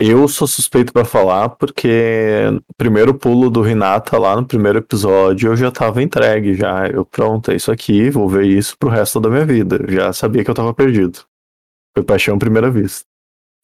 Eu 0.00 0.28
sou 0.28 0.46
suspeito 0.46 0.92
pra 0.92 1.04
falar 1.04 1.48
porque 1.48 2.44
primeiro 2.76 3.12
pulo 3.12 3.50
do 3.50 3.60
Renata 3.60 4.16
lá 4.16 4.36
no 4.36 4.46
primeiro 4.46 4.78
episódio 4.78 5.50
eu 5.50 5.56
já 5.56 5.72
tava 5.72 6.00
entregue 6.00 6.54
já. 6.54 6.86
Eu 6.86 7.04
pronto, 7.04 7.50
é 7.50 7.56
isso 7.56 7.72
aqui, 7.72 8.08
vou 8.08 8.28
ver 8.28 8.46
isso 8.46 8.78
pro 8.78 8.88
resto 8.88 9.18
da 9.18 9.28
minha 9.28 9.44
vida. 9.44 9.80
Já 9.88 10.12
sabia 10.12 10.44
que 10.44 10.50
eu 10.50 10.54
tava 10.54 10.72
perdido. 10.72 11.18
Foi 11.96 12.04
paixão 12.04 12.36
à 12.36 12.38
primeira 12.38 12.70
vista. 12.70 13.04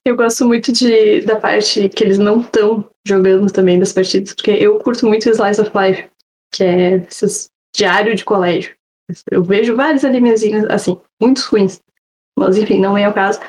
Eu 0.04 0.16
gosto 0.16 0.44
muito 0.44 0.72
de, 0.72 1.20
da 1.20 1.36
parte 1.36 1.88
que 1.88 2.02
eles 2.02 2.18
não 2.18 2.40
estão 2.40 2.90
jogando 3.06 3.50
também 3.52 3.78
das 3.78 3.92
partidas, 3.92 4.34
porque 4.34 4.50
eu 4.50 4.78
curto 4.80 5.06
muito 5.06 5.30
Slice 5.30 5.60
of 5.60 5.70
Life, 5.74 6.10
que 6.52 6.64
é 6.64 6.96
esses 6.96 7.48
diário 7.74 8.14
de 8.14 8.24
colégio. 8.24 8.74
Eu 9.30 9.42
vejo 9.44 9.76
vários 9.76 10.04
animezinhos 10.04 10.64
assim, 10.64 11.00
muitos 11.22 11.44
ruins, 11.44 11.80
mas 12.36 12.58
enfim, 12.58 12.80
não 12.80 12.98
é 12.98 13.08
o 13.08 13.14
caso. 13.14 13.40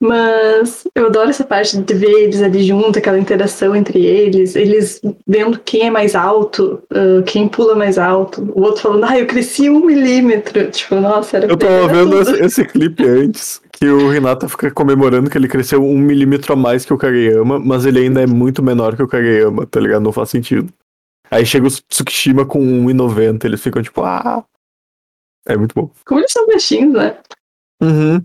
Mas 0.00 0.86
eu 0.94 1.06
adoro 1.06 1.28
essa 1.28 1.44
parte 1.44 1.76
de 1.76 1.94
ver 1.94 2.10
eles 2.10 2.40
ali 2.40 2.62
junto, 2.62 2.98
aquela 2.98 3.18
interação 3.18 3.74
entre 3.74 4.04
eles, 4.06 4.54
eles 4.54 5.00
vendo 5.26 5.58
quem 5.58 5.88
é 5.88 5.90
mais 5.90 6.14
alto, 6.14 6.80
ah, 6.90 7.22
quem 7.26 7.48
pula 7.48 7.74
mais 7.74 7.98
alto, 7.98 8.42
o 8.54 8.62
outro 8.62 8.82
falando, 8.82 9.04
ah, 9.04 9.18
eu 9.18 9.26
cresci 9.26 9.68
um 9.68 9.84
milímetro. 9.84 10.70
Tipo, 10.70 10.96
nossa, 10.96 11.38
era 11.38 11.46
Eu 11.46 11.56
tava 11.56 11.88
vendo 11.88 12.20
esse, 12.20 12.44
esse 12.44 12.64
clipe 12.64 13.04
antes, 13.04 13.60
que 13.72 13.88
o 13.88 14.08
Renata 14.08 14.48
fica 14.48 14.70
comemorando 14.70 15.28
que 15.28 15.36
ele 15.36 15.48
cresceu 15.48 15.84
um 15.84 15.98
milímetro 15.98 16.52
a 16.52 16.56
mais 16.56 16.84
que 16.84 16.92
o 16.92 16.98
Kageyama, 16.98 17.58
mas 17.58 17.84
ele 17.84 17.98
ainda 17.98 18.22
é 18.22 18.26
muito 18.26 18.62
menor 18.62 18.94
que 18.94 19.02
o 19.02 19.08
Kageyama, 19.08 19.66
tá 19.66 19.80
ligado? 19.80 20.02
Não 20.02 20.12
faz 20.12 20.30
sentido. 20.30 20.72
Aí 21.28 21.44
chega 21.44 21.66
o 21.66 21.70
Tsukishima 21.70 22.46
com 22.46 22.60
1,90, 22.60 23.44
eles 23.44 23.60
ficam 23.60 23.82
tipo, 23.82 24.02
ah. 24.02 24.44
É 25.44 25.56
muito 25.56 25.74
bom. 25.74 25.90
Como 26.06 26.20
eles 26.20 26.30
são 26.30 26.46
baixinhos, 26.46 26.92
né? 26.92 27.18
Uhum. 27.82 28.22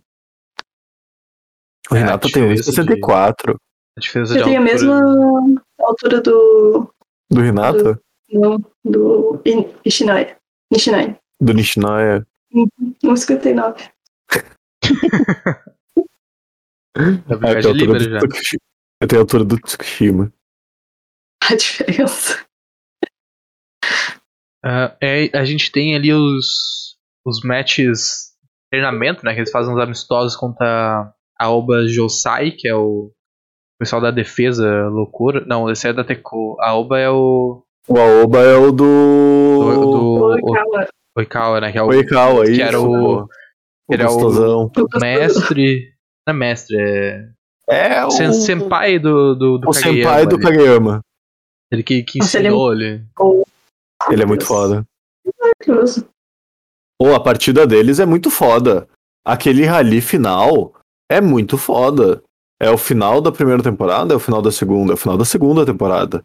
O 1.91 1.95
É, 1.95 1.99
Renata 1.99 2.27
a 2.27 2.31
tem 2.31 2.53
diferença 2.53 2.71
1,64 2.83 3.57
A 3.97 3.99
diferença 3.99 4.33
Eu 4.33 4.37
de 4.37 4.43
tenho 4.45 4.59
a 4.59 4.63
mesma 4.63 5.01
altura 5.79 6.21
do. 6.21 6.93
do 7.31 7.41
Renata, 7.41 7.99
Não, 8.31 8.57
do 8.83 9.41
In- 9.45 9.71
Ishinai. 9.85 10.35
Nishinai. 10.71 11.19
do 11.41 11.53
Nishinaya. 11.53 12.25
1,59. 13.03 13.89
Da 16.95 17.35
Ah, 17.41 17.53
eu 17.53 17.73
tenho 17.73 17.93
do 17.93 18.27
Eu 19.01 19.07
tenho 19.07 19.19
a 19.21 19.23
altura 19.23 19.43
do 19.43 19.57
Tsukishima. 19.59 20.31
A 21.43 21.55
diferença. 21.55 22.45
Ah, 24.63 24.95
é, 25.01 25.35
a 25.37 25.43
gente 25.43 25.71
tem 25.71 25.95
ali 25.95 26.13
os, 26.13 26.97
os 27.25 27.41
matches 27.43 28.31
de 28.41 28.49
treinamento, 28.71 29.25
né? 29.25 29.33
Que 29.33 29.39
eles 29.41 29.51
fazem 29.51 29.73
uns 29.73 29.79
amistosos 29.79 30.37
contra 30.37 31.13
a 31.39 31.49
Oba 31.49 31.85
Josai, 31.87 32.51
que 32.51 32.67
é 32.67 32.75
o 32.75 33.11
pessoal 33.79 34.01
da 34.01 34.11
defesa 34.11 34.87
loucura. 34.89 35.43
Não, 35.45 35.69
esse 35.69 35.87
é 35.87 35.93
da 35.93 36.03
Teco. 36.03 36.57
A 36.61 36.75
Oba 36.75 36.99
é 36.99 37.09
o. 37.09 37.63
O 37.87 37.97
Aoba 37.99 38.39
é 38.39 38.55
o 38.55 38.71
Do, 38.71 38.75
do. 38.77 39.91
do 39.91 40.23
Oi, 40.25 40.41
calma. 40.41 40.87
Oikawa, 41.17 41.61
né? 41.61 41.71
Que 41.71 41.77
é 41.77 41.83
o, 41.83 41.87
Oikawa, 41.87 42.45
que 42.45 42.51
isso. 42.51 42.61
era 42.61 42.79
o- 42.79 43.23
O 43.23 43.27
Ele 43.91 44.03
é 44.03 44.05
o- 44.05 44.13
gostosão. 44.13 44.71
O 44.77 44.99
mestre. 44.99 45.93
Não 46.25 46.33
é 46.33 46.37
mestre, 46.37 46.77
é. 46.79 47.29
É 47.69 48.05
o, 48.05 48.11
sen- 48.11 48.31
Senpai 48.33 48.97
do, 48.99 49.35
do, 49.35 49.57
do 49.57 49.69
o 49.69 49.73
senpai 49.73 50.25
do 50.25 50.35
ali. 50.35 50.43
Kageyama. 50.43 51.01
Ele 51.71 51.83
que, 51.83 52.03
que 52.03 52.19
Nossa, 52.19 52.37
ele 52.39 52.47
é 52.47 52.51
ensinou 52.51 52.73
ele. 52.73 53.05
Ele 54.11 54.23
é 54.23 54.25
muito 54.25 54.45
foda. 54.45 54.85
Maravilhoso. 55.39 56.07
Ou 57.01 57.13
a 57.13 57.19
partida 57.19 57.67
deles 57.67 57.99
é 57.99 58.05
muito 58.05 58.29
foda. 58.31 58.87
Aquele 59.25 59.65
rally 59.65 59.99
final 60.01 60.73
é 61.09 61.21
muito 61.21 61.57
foda. 61.57 62.21
É 62.61 62.69
o 62.69 62.77
final 62.77 63.19
da 63.19 63.31
primeira 63.31 63.61
temporada, 63.61 64.13
é 64.13 64.17
o 64.17 64.19
final 64.19 64.41
da 64.41 64.51
segunda, 64.51 64.93
é 64.93 64.95
o 64.95 64.97
final 64.97 65.17
da 65.17 65.25
segunda 65.25 65.65
temporada. 65.65 66.23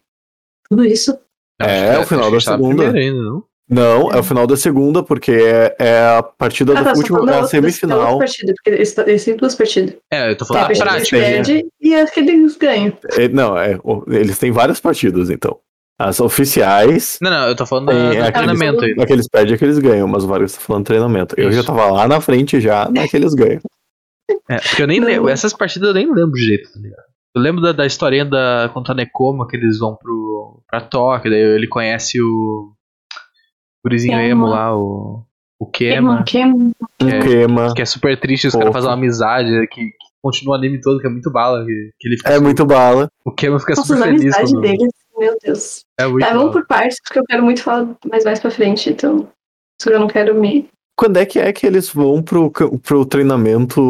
Tudo 0.68 0.84
isso. 0.84 1.18
É, 1.60 1.90
Acho 1.90 2.02
o 2.02 2.06
final 2.06 2.30
da 2.30 2.36
tá 2.38 2.52
segunda. 2.52 2.90
ainda, 2.92 3.22
não? 3.22 3.44
Não, 3.70 4.10
é 4.12 4.18
o 4.18 4.22
final 4.22 4.46
da 4.46 4.56
segunda, 4.56 5.02
porque 5.02 5.32
é, 5.32 5.76
é 5.78 6.00
a 6.16 6.22
partida 6.22 6.72
Ah, 6.72 6.76
do 6.76 6.84
tá, 6.84 6.94
só 6.94 7.00
último, 7.00 7.18
é 7.22 7.26
da 7.26 7.40
a 7.40 7.44
semifinal. 7.46 7.98
outra 8.00 8.18
partida, 8.18 8.54
porque 8.54 8.70
eles, 8.70 8.96
eles 8.98 9.24
têm 9.24 9.36
duas 9.36 9.54
partidas. 9.54 9.96
É, 10.10 10.30
eu 10.30 10.36
tô 10.36 10.44
Tem 10.46 10.54
falando 10.56 10.70
a 10.70 10.84
da 10.84 10.90
partida 10.92 11.04
que 11.04 11.10
tem. 11.10 11.20
perdem 11.34 11.66
e 11.80 11.94
a 11.94 12.06
que 12.06 12.20
eles 12.20 12.56
ganham. 12.56 12.92
É, 13.18 13.28
não, 13.28 13.58
é, 13.58 13.78
eles 14.08 14.38
têm 14.38 14.50
várias 14.52 14.80
partidas, 14.80 15.28
então. 15.28 15.58
As 16.00 16.20
oficiais, 16.20 17.18
Não, 17.20 17.30
não, 17.30 17.48
eu 17.48 17.56
tô 17.56 17.66
falando 17.66 17.88
Tem 17.88 17.96
da, 17.96 18.02
do 18.04 18.08
aqueles- 18.10 18.32
treinamento 18.32 18.84
aí. 18.84 18.94
a 18.98 19.06
que 19.06 19.12
eles 19.12 19.28
perdem 19.28 19.54
é 19.54 19.58
que 19.58 19.64
eles 19.64 19.78
ganham, 19.80 20.06
mas 20.06 20.22
o 20.24 20.28
Vargas 20.28 20.52
tá 20.54 20.60
falando 20.60 20.86
treinamento. 20.86 21.34
Eu 21.36 21.50
já 21.50 21.58
Isso. 21.58 21.66
tava 21.66 21.90
lá 21.90 22.06
na 22.06 22.20
frente 22.20 22.60
já, 22.60 22.88
na 22.92 23.08
que 23.08 23.16
eles 23.16 23.34
ganham. 23.34 23.60
É, 24.48 24.56
porque 24.60 24.82
eu 24.82 24.86
nem 24.86 25.00
Não. 25.00 25.06
lembro. 25.06 25.28
Essas 25.28 25.52
partidas 25.52 25.88
eu 25.88 25.94
nem 25.94 26.06
lembro 26.06 26.32
direito, 26.32 26.72
tá 26.72 26.78
ligado? 26.80 27.02
Eu 27.36 27.42
lembro 27.42 27.60
da, 27.62 27.72
da 27.72 27.86
historinha 27.86 28.24
da 28.24 28.70
contra 28.72 28.92
a 28.92 28.96
Nekoma, 28.96 29.46
que 29.46 29.56
eles 29.56 29.78
vão 29.78 29.94
pro, 29.96 30.62
pra 30.68 30.80
Tóquio, 30.80 31.30
daí 31.30 31.40
ele 31.40 31.68
conhece 31.68 32.20
o. 32.20 32.72
O 33.84 33.88
gurizinho 33.88 34.16
Kema. 34.18 34.28
emo 34.28 34.46
lá, 34.46 34.76
o. 34.76 35.24
O 35.60 35.66
Kema, 35.66 36.22
Queima, 36.22 36.54
queima. 36.54 36.72
Um 37.02 37.08
É, 37.08 37.20
queima. 37.20 37.74
que 37.74 37.82
é 37.82 37.84
super 37.84 38.18
triste, 38.18 38.46
os 38.46 38.54
caras 38.54 38.72
fazem 38.72 38.88
uma 38.88 38.94
amizade, 38.94 39.50
que, 39.68 39.80
que 39.86 39.90
continua 40.22 40.54
o 40.54 40.56
anime 40.56 40.80
todo, 40.80 41.00
que 41.00 41.06
é 41.08 41.10
muito 41.10 41.32
bala, 41.32 41.64
que, 41.64 41.90
que 41.98 42.08
ele 42.08 42.16
fica 42.16 42.30
É 42.32 42.38
muito 42.38 42.64
bala. 42.64 43.10
O 43.24 43.32
Kema 43.32 43.58
fica 43.58 43.74
Nossa, 43.74 43.94
super 43.96 44.04
feliz 44.08 44.20
amizades 44.22 44.52
quando. 44.52 44.62
deles, 44.62 44.92
meu 45.18 45.36
Deus. 45.42 45.84
É 45.98 46.06
muito 46.06 46.20
Tá, 46.20 46.26
bala. 46.30 46.38
vamos 46.38 46.52
por 46.54 46.66
partes, 46.66 46.98
porque 47.02 47.18
eu 47.18 47.24
quero 47.24 47.42
muito 47.42 47.60
falar 47.62 47.88
mais 48.08 48.24
mais 48.24 48.38
pra 48.38 48.50
frente, 48.52 48.88
então. 48.90 49.28
Isso 49.80 49.90
eu 49.90 49.98
não 49.98 50.06
quero 50.06 50.32
me. 50.40 50.68
Quando 50.98 51.16
é 51.18 51.24
que 51.26 51.38
é 51.38 51.52
que 51.52 51.64
eles 51.66 51.88
vão 51.92 52.20
pro, 52.22 52.50
pro 52.50 53.06
treinamento 53.06 53.80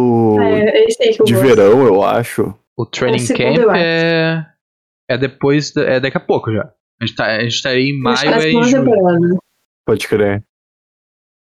É, 0.41 0.85
é 0.85 0.85
eu 1.19 1.25
de 1.25 1.33
gosto. 1.33 1.47
verão, 1.47 1.87
eu 1.87 2.03
acho? 2.03 2.55
O 2.77 2.85
training 2.85 3.19
segundo, 3.19 3.67
camp 3.67 3.77
é. 3.77 4.45
É 5.09 5.17
depois. 5.17 5.73
da- 5.73 5.83
É 5.85 5.99
daqui 6.01 6.19
a 6.19 6.21
pouco 6.21 6.53
já. 6.53 6.71
A 7.01 7.07
gente, 7.07 7.17
tá, 7.17 7.25
a 7.27 7.41
gente 7.43 7.63
tá 7.63 7.71
aí 7.71 7.91
em 7.91 8.01
maio 8.01 8.31
na 8.31 8.37
é 8.37 8.39
em 8.39 8.43
segunda 8.43 8.67
junho. 8.69 8.85
temporada. 8.85 9.39
Pode 9.87 10.07
crer. 10.09 10.45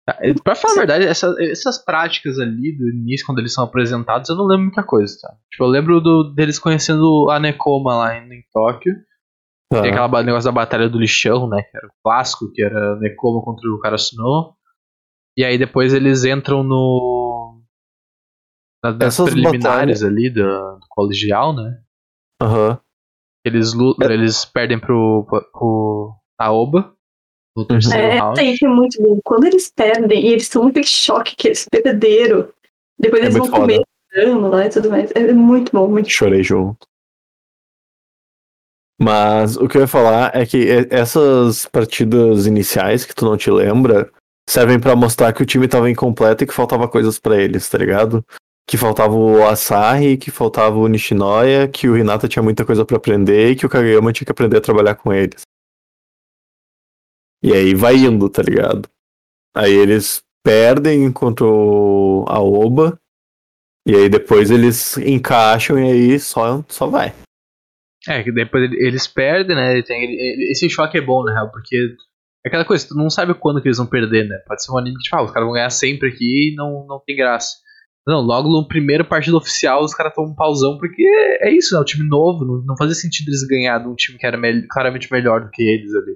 Tá, 0.05 0.17
e 0.23 0.33
Pra 0.43 0.55
falar 0.55 0.73
a 0.73 0.77
verdade, 0.77 1.05
essa- 1.05 1.33
essas 1.39 1.83
práticas 1.83 2.37
ali 2.39 2.75
do 2.77 2.89
início, 2.89 3.25
quando 3.25 3.39
eles 3.39 3.53
são 3.53 3.63
apresentados, 3.63 4.29
eu 4.29 4.35
não 4.35 4.45
lembro 4.45 4.65
muita 4.65 4.83
coisa, 4.83 5.15
tá? 5.21 5.33
Tipo, 5.49 5.63
eu 5.63 5.67
lembro 5.69 6.01
do, 6.01 6.33
deles 6.35 6.59
conhecendo 6.59 7.29
a 7.31 7.39
Nekoma 7.39 7.95
lá 7.95 8.17
em, 8.17 8.25
em 8.31 8.43
Tóquio. 8.53 8.93
Tá. 9.71 9.81
Tem 9.81 9.91
aquela 9.91 10.07
ba- 10.07 10.21
negócio 10.21 10.45
da 10.47 10.51
batalha 10.51 10.89
do 10.89 10.99
lixão, 10.99 11.47
né? 11.47 11.63
Que 11.71 11.77
era 11.77 11.87
o 11.87 11.91
clássico, 12.03 12.51
que 12.53 12.61
era 12.63 12.97
Nekoma 12.97 13.41
contra 13.41 13.67
o 13.69 13.79
Karasuno. 13.79 14.53
E 15.37 15.43
aí 15.43 15.57
depois 15.57 15.93
eles 15.93 16.23
entram 16.23 16.63
no. 16.63 17.61
na- 18.83 18.91
nas 18.93 19.13
Essas 19.19 19.31
preliminares 19.31 20.03
ali 20.03 20.29
do, 20.29 20.43
do 20.43 20.85
colegial, 20.89 21.53
né? 21.55 21.81
Aham. 22.41 22.79
Eles, 23.45 23.73
lu- 23.73 23.95
É. 24.01 24.05
eles 24.13 24.43
perdem 24.45 24.79
pro, 24.79 25.25
pro 25.25 26.15
Aoba 26.39 26.95
no 27.55 27.65
terceiro 27.65 27.97
É, 27.97 28.17
round. 28.19 28.39
essa 28.39 28.49
aí 28.49 28.57
que 28.57 28.65
é 28.65 28.69
muito 28.69 29.01
bom. 29.01 29.19
Quando 29.23 29.45
eles 29.45 29.71
perdem 29.71 30.25
e 30.25 30.27
eles 30.29 30.43
estão 30.43 30.63
muito 30.63 30.79
em 30.79 30.83
choque 30.83 31.35
que 31.35 31.49
eles 31.49 31.67
perderam, 31.69 32.49
depois 32.97 33.21
É 33.21 33.25
eles 33.25 33.37
vão 33.37 33.49
comer 33.51 33.81
dano 34.13 34.49
lá 34.49 34.65
e 34.65 34.69
tudo 34.69 34.89
mais. 34.89 35.11
É 35.11 35.31
muito 35.33 35.71
bom, 35.71 35.87
muito 35.87 36.09
Chorei 36.09 36.41
junto. 36.43 36.87
Mas 38.99 39.57
o 39.57 39.67
que 39.67 39.77
eu 39.77 39.81
ia 39.81 39.87
falar 39.87 40.35
é 40.35 40.45
que 40.45 40.65
essas 40.89 41.65
partidas 41.65 42.45
iniciais 42.47 43.05
que 43.05 43.13
tu 43.13 43.25
não 43.25 43.35
te 43.37 43.51
lembra 43.51 44.09
servem 44.47 44.79
pra 44.79 44.95
mostrar 44.95 45.33
que 45.33 45.41
o 45.41 45.45
time 45.45 45.67
tava 45.67 45.89
incompleto 45.89 46.43
e 46.43 46.47
que 46.47 46.53
faltava 46.53 46.87
coisas 46.87 47.19
pra 47.19 47.41
eles, 47.41 47.67
tá 47.69 47.77
ligado? 47.77 48.23
Que 48.67 48.77
faltava 48.77 49.13
o 49.13 49.45
Asahi, 49.47 50.17
que 50.17 50.31
faltava 50.31 50.75
o 50.77 50.87
Nishinoya, 50.87 51.67
que 51.67 51.87
o 51.87 51.97
Hinata 51.97 52.27
tinha 52.27 52.41
muita 52.43 52.65
coisa 52.65 52.83
pra 52.85 52.97
aprender 52.97 53.51
e 53.51 53.55
que 53.55 53.65
o 53.65 53.69
Kageyama 53.69 54.11
tinha 54.11 54.25
que 54.25 54.31
aprender 54.31 54.57
a 54.57 54.61
trabalhar 54.61 54.95
com 54.95 55.13
eles. 55.13 55.41
E 57.43 57.53
aí 57.53 57.75
vai 57.75 57.95
indo, 57.95 58.29
tá 58.29 58.41
ligado? 58.41 58.89
Aí 59.55 59.71
eles 59.71 60.21
perdem 60.43 61.11
contra 61.11 61.45
o 61.45 62.25
Aoba 62.27 62.99
e 63.87 63.95
aí 63.95 64.09
depois 64.09 64.49
eles 64.49 64.97
encaixam 64.97 65.77
e 65.79 65.91
aí 65.91 66.19
só, 66.19 66.63
só 66.67 66.87
vai. 66.87 67.13
É, 68.07 68.23
que 68.23 68.31
depois 68.31 68.63
ele- 68.63 68.87
eles 68.87 69.07
perdem, 69.07 69.55
né? 69.55 69.81
Tem, 69.83 70.51
esse 70.51 70.69
choque 70.69 70.97
é 70.97 71.01
bom, 71.01 71.23
na 71.23 71.33
real, 71.33 71.51
porque 71.51 71.75
aquela 72.47 72.65
coisa, 72.65 72.87
tu 72.87 72.95
não 72.95 73.09
sabe 73.09 73.33
quando 73.33 73.61
que 73.61 73.67
eles 73.67 73.77
vão 73.77 73.87
perder, 73.87 74.27
né? 74.27 74.37
Pode 74.47 74.63
ser 74.63 74.71
um 74.71 74.77
anime 74.77 74.95
que, 74.97 75.03
tipo, 75.03 75.15
ah, 75.15 75.23
os 75.23 75.31
caras 75.31 75.45
vão 75.47 75.53
ganhar 75.53 75.69
sempre 75.69 76.09
aqui 76.09 76.51
e 76.51 76.55
não, 76.55 76.85
não 76.87 77.01
tem 77.05 77.15
graça. 77.15 77.55
Não, 78.07 78.21
logo 78.21 78.47
no 78.49 78.67
primeiro 78.67 79.03
partido 79.03 79.35
oficial 79.37 79.83
os 79.83 79.93
caras 79.93 80.13
tomam 80.13 80.31
um 80.31 80.35
pauzão, 80.35 80.77
porque 80.77 81.03
é 81.41 81.51
isso, 81.51 81.73
né? 81.73 81.81
O 81.81 81.85
time 81.85 82.07
novo, 82.07 82.45
não, 82.45 82.61
não 82.63 82.77
fazia 82.77 82.93
sentido 82.93 83.29
eles 83.29 83.43
ganhar 83.47 83.79
de 83.79 83.87
um 83.87 83.95
time 83.95 84.17
que 84.17 84.25
era 84.25 84.37
mel- 84.37 84.61
claramente 84.69 85.11
melhor 85.11 85.41
do 85.41 85.49
que 85.49 85.63
eles 85.63 85.93
ali. 85.95 86.15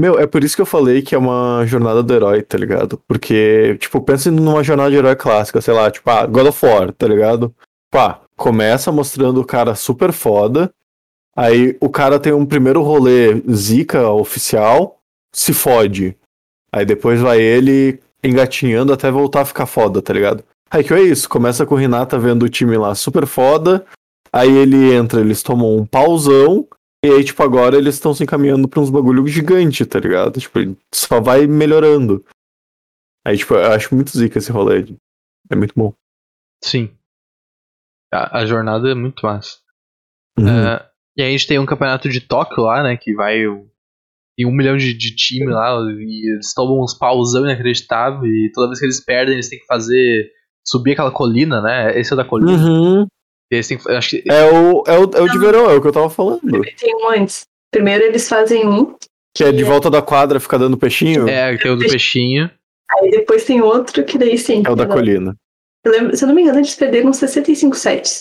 Meu, 0.00 0.18
é 0.18 0.26
por 0.26 0.42
isso 0.42 0.56
que 0.56 0.62
eu 0.62 0.66
falei 0.66 1.02
que 1.02 1.14
é 1.14 1.18
uma 1.18 1.64
jornada 1.66 2.02
do 2.02 2.12
herói, 2.12 2.42
tá 2.42 2.58
ligado? 2.58 3.00
Porque, 3.06 3.76
tipo, 3.78 4.00
pensa 4.00 4.28
numa 4.28 4.64
jornada 4.64 4.90
de 4.90 4.96
herói 4.96 5.14
clássica, 5.14 5.60
sei 5.60 5.72
lá, 5.72 5.88
tipo, 5.88 6.10
ah, 6.10 6.26
God 6.26 6.48
of 6.48 6.66
War, 6.66 6.92
tá 6.92 7.06
ligado? 7.06 7.54
Pá, 7.92 8.20
começa 8.36 8.90
mostrando 8.90 9.40
o 9.40 9.46
cara 9.46 9.76
super 9.76 10.10
foda, 10.10 10.74
aí 11.36 11.76
o 11.80 11.88
cara 11.88 12.18
tem 12.18 12.32
um 12.32 12.44
primeiro 12.44 12.82
rolê 12.82 13.40
zica 13.52 14.10
oficial, 14.10 14.93
se 15.34 15.52
fode. 15.52 16.16
Aí 16.72 16.84
depois 16.86 17.20
vai 17.20 17.40
ele 17.40 18.00
engatinhando 18.22 18.92
até 18.92 19.10
voltar 19.10 19.42
a 19.42 19.44
ficar 19.44 19.66
foda, 19.66 20.00
tá 20.00 20.12
ligado? 20.12 20.42
Aí 20.70 20.82
que 20.82 20.92
é 20.94 21.02
isso, 21.02 21.28
começa 21.28 21.66
com 21.66 21.74
o 21.74 21.78
Renata 21.78 22.18
vendo 22.18 22.44
o 22.44 22.48
time 22.48 22.76
lá 22.76 22.94
super 22.94 23.26
foda, 23.26 23.84
aí 24.32 24.50
ele 24.50 24.92
entra, 24.94 25.20
eles 25.20 25.42
tomam 25.42 25.76
um 25.76 25.84
pauzão, 25.86 26.66
e 27.04 27.08
aí, 27.08 27.22
tipo, 27.22 27.42
agora 27.42 27.76
eles 27.76 27.96
estão 27.96 28.14
se 28.14 28.22
encaminhando 28.24 28.66
pra 28.66 28.80
uns 28.80 28.88
bagulho 28.88 29.26
gigante, 29.26 29.84
tá 29.84 30.00
ligado? 30.00 30.40
Tipo, 30.40 30.58
só 30.92 31.20
vai 31.20 31.46
melhorando. 31.46 32.24
Aí, 33.26 33.36
tipo, 33.36 33.52
eu 33.54 33.72
acho 33.72 33.94
muito 33.94 34.16
zica 34.16 34.38
esse 34.38 34.50
rolê. 34.50 34.86
É 35.50 35.54
muito 35.54 35.74
bom. 35.76 35.92
Sim. 36.64 36.96
A, 38.12 38.38
a 38.38 38.46
jornada 38.46 38.90
é 38.90 38.94
muito 38.94 39.24
massa. 39.26 39.58
Uhum. 40.38 40.48
É, 40.48 40.90
e 41.16 41.22
aí 41.22 41.28
a 41.28 41.30
gente 41.32 41.46
tem 41.46 41.58
um 41.58 41.66
campeonato 41.66 42.08
de 42.08 42.22
Tóquio 42.22 42.64
lá, 42.64 42.82
né? 42.82 42.96
Que 42.96 43.14
vai. 43.14 43.46
um- 43.46 43.68
Tem 44.36 44.46
um 44.46 44.52
milhão 44.52 44.76
de, 44.76 44.92
de 44.94 45.14
time 45.14 45.46
lá, 45.46 45.78
e 45.98 46.32
eles 46.32 46.52
tomam 46.54 46.82
uns 46.82 46.94
pausão 46.94 47.44
inacreditável, 47.44 48.26
e 48.26 48.50
toda 48.52 48.68
vez 48.68 48.80
que 48.80 48.86
eles 48.86 49.04
perdem, 49.04 49.34
eles 49.34 49.48
têm 49.48 49.58
que 49.58 49.66
fazer. 49.66 50.30
subir 50.66 50.92
aquela 50.92 51.10
colina, 51.10 51.60
né? 51.60 51.98
Esse 51.98 52.12
é 52.12 52.14
o 52.14 52.16
da 52.16 52.24
colina. 52.24 52.52
Uhum. 52.52 53.06
Eles 53.50 53.68
têm 53.68 53.78
acho 53.88 54.10
que, 54.10 54.24
É, 54.30 54.44
o, 54.50 54.82
é, 54.86 54.98
o, 54.98 55.10
é 55.14 55.20
o 55.20 55.28
de 55.28 55.38
verão, 55.38 55.70
é 55.70 55.74
o 55.74 55.80
que 55.80 55.88
eu 55.88 55.92
tava 55.92 56.10
falando. 56.10 56.40
Tem 56.76 56.94
um 56.94 57.10
antes. 57.10 57.46
Primeiro 57.70 58.04
eles 58.04 58.28
fazem 58.28 58.66
um, 58.68 58.94
Que 59.34 59.44
é 59.44 59.52
de 59.52 59.64
volta 59.64 59.90
da 59.90 60.00
quadra, 60.00 60.40
fica 60.40 60.58
dando 60.58 60.76
peixinho. 60.76 61.28
É, 61.28 61.54
é, 61.54 61.58
tem 61.58 61.70
o 61.70 61.76
do 61.76 61.86
peixinho. 61.86 62.50
aí 62.90 63.10
depois 63.10 63.44
tem 63.44 63.60
outro 63.60 64.04
que 64.04 64.16
daí 64.16 64.38
sim. 64.38 64.62
o 64.68 64.74
da 64.74 64.86
colina. 64.86 65.36
Eu 65.84 65.92
lembro, 65.92 66.16
se 66.16 66.24
eu 66.24 66.28
não 66.28 66.34
me 66.34 66.42
engano, 66.42 66.58
eles 66.58 66.74
perderam 66.74 67.10
uns 67.10 67.18
65 67.18 67.76
sets. 67.76 68.20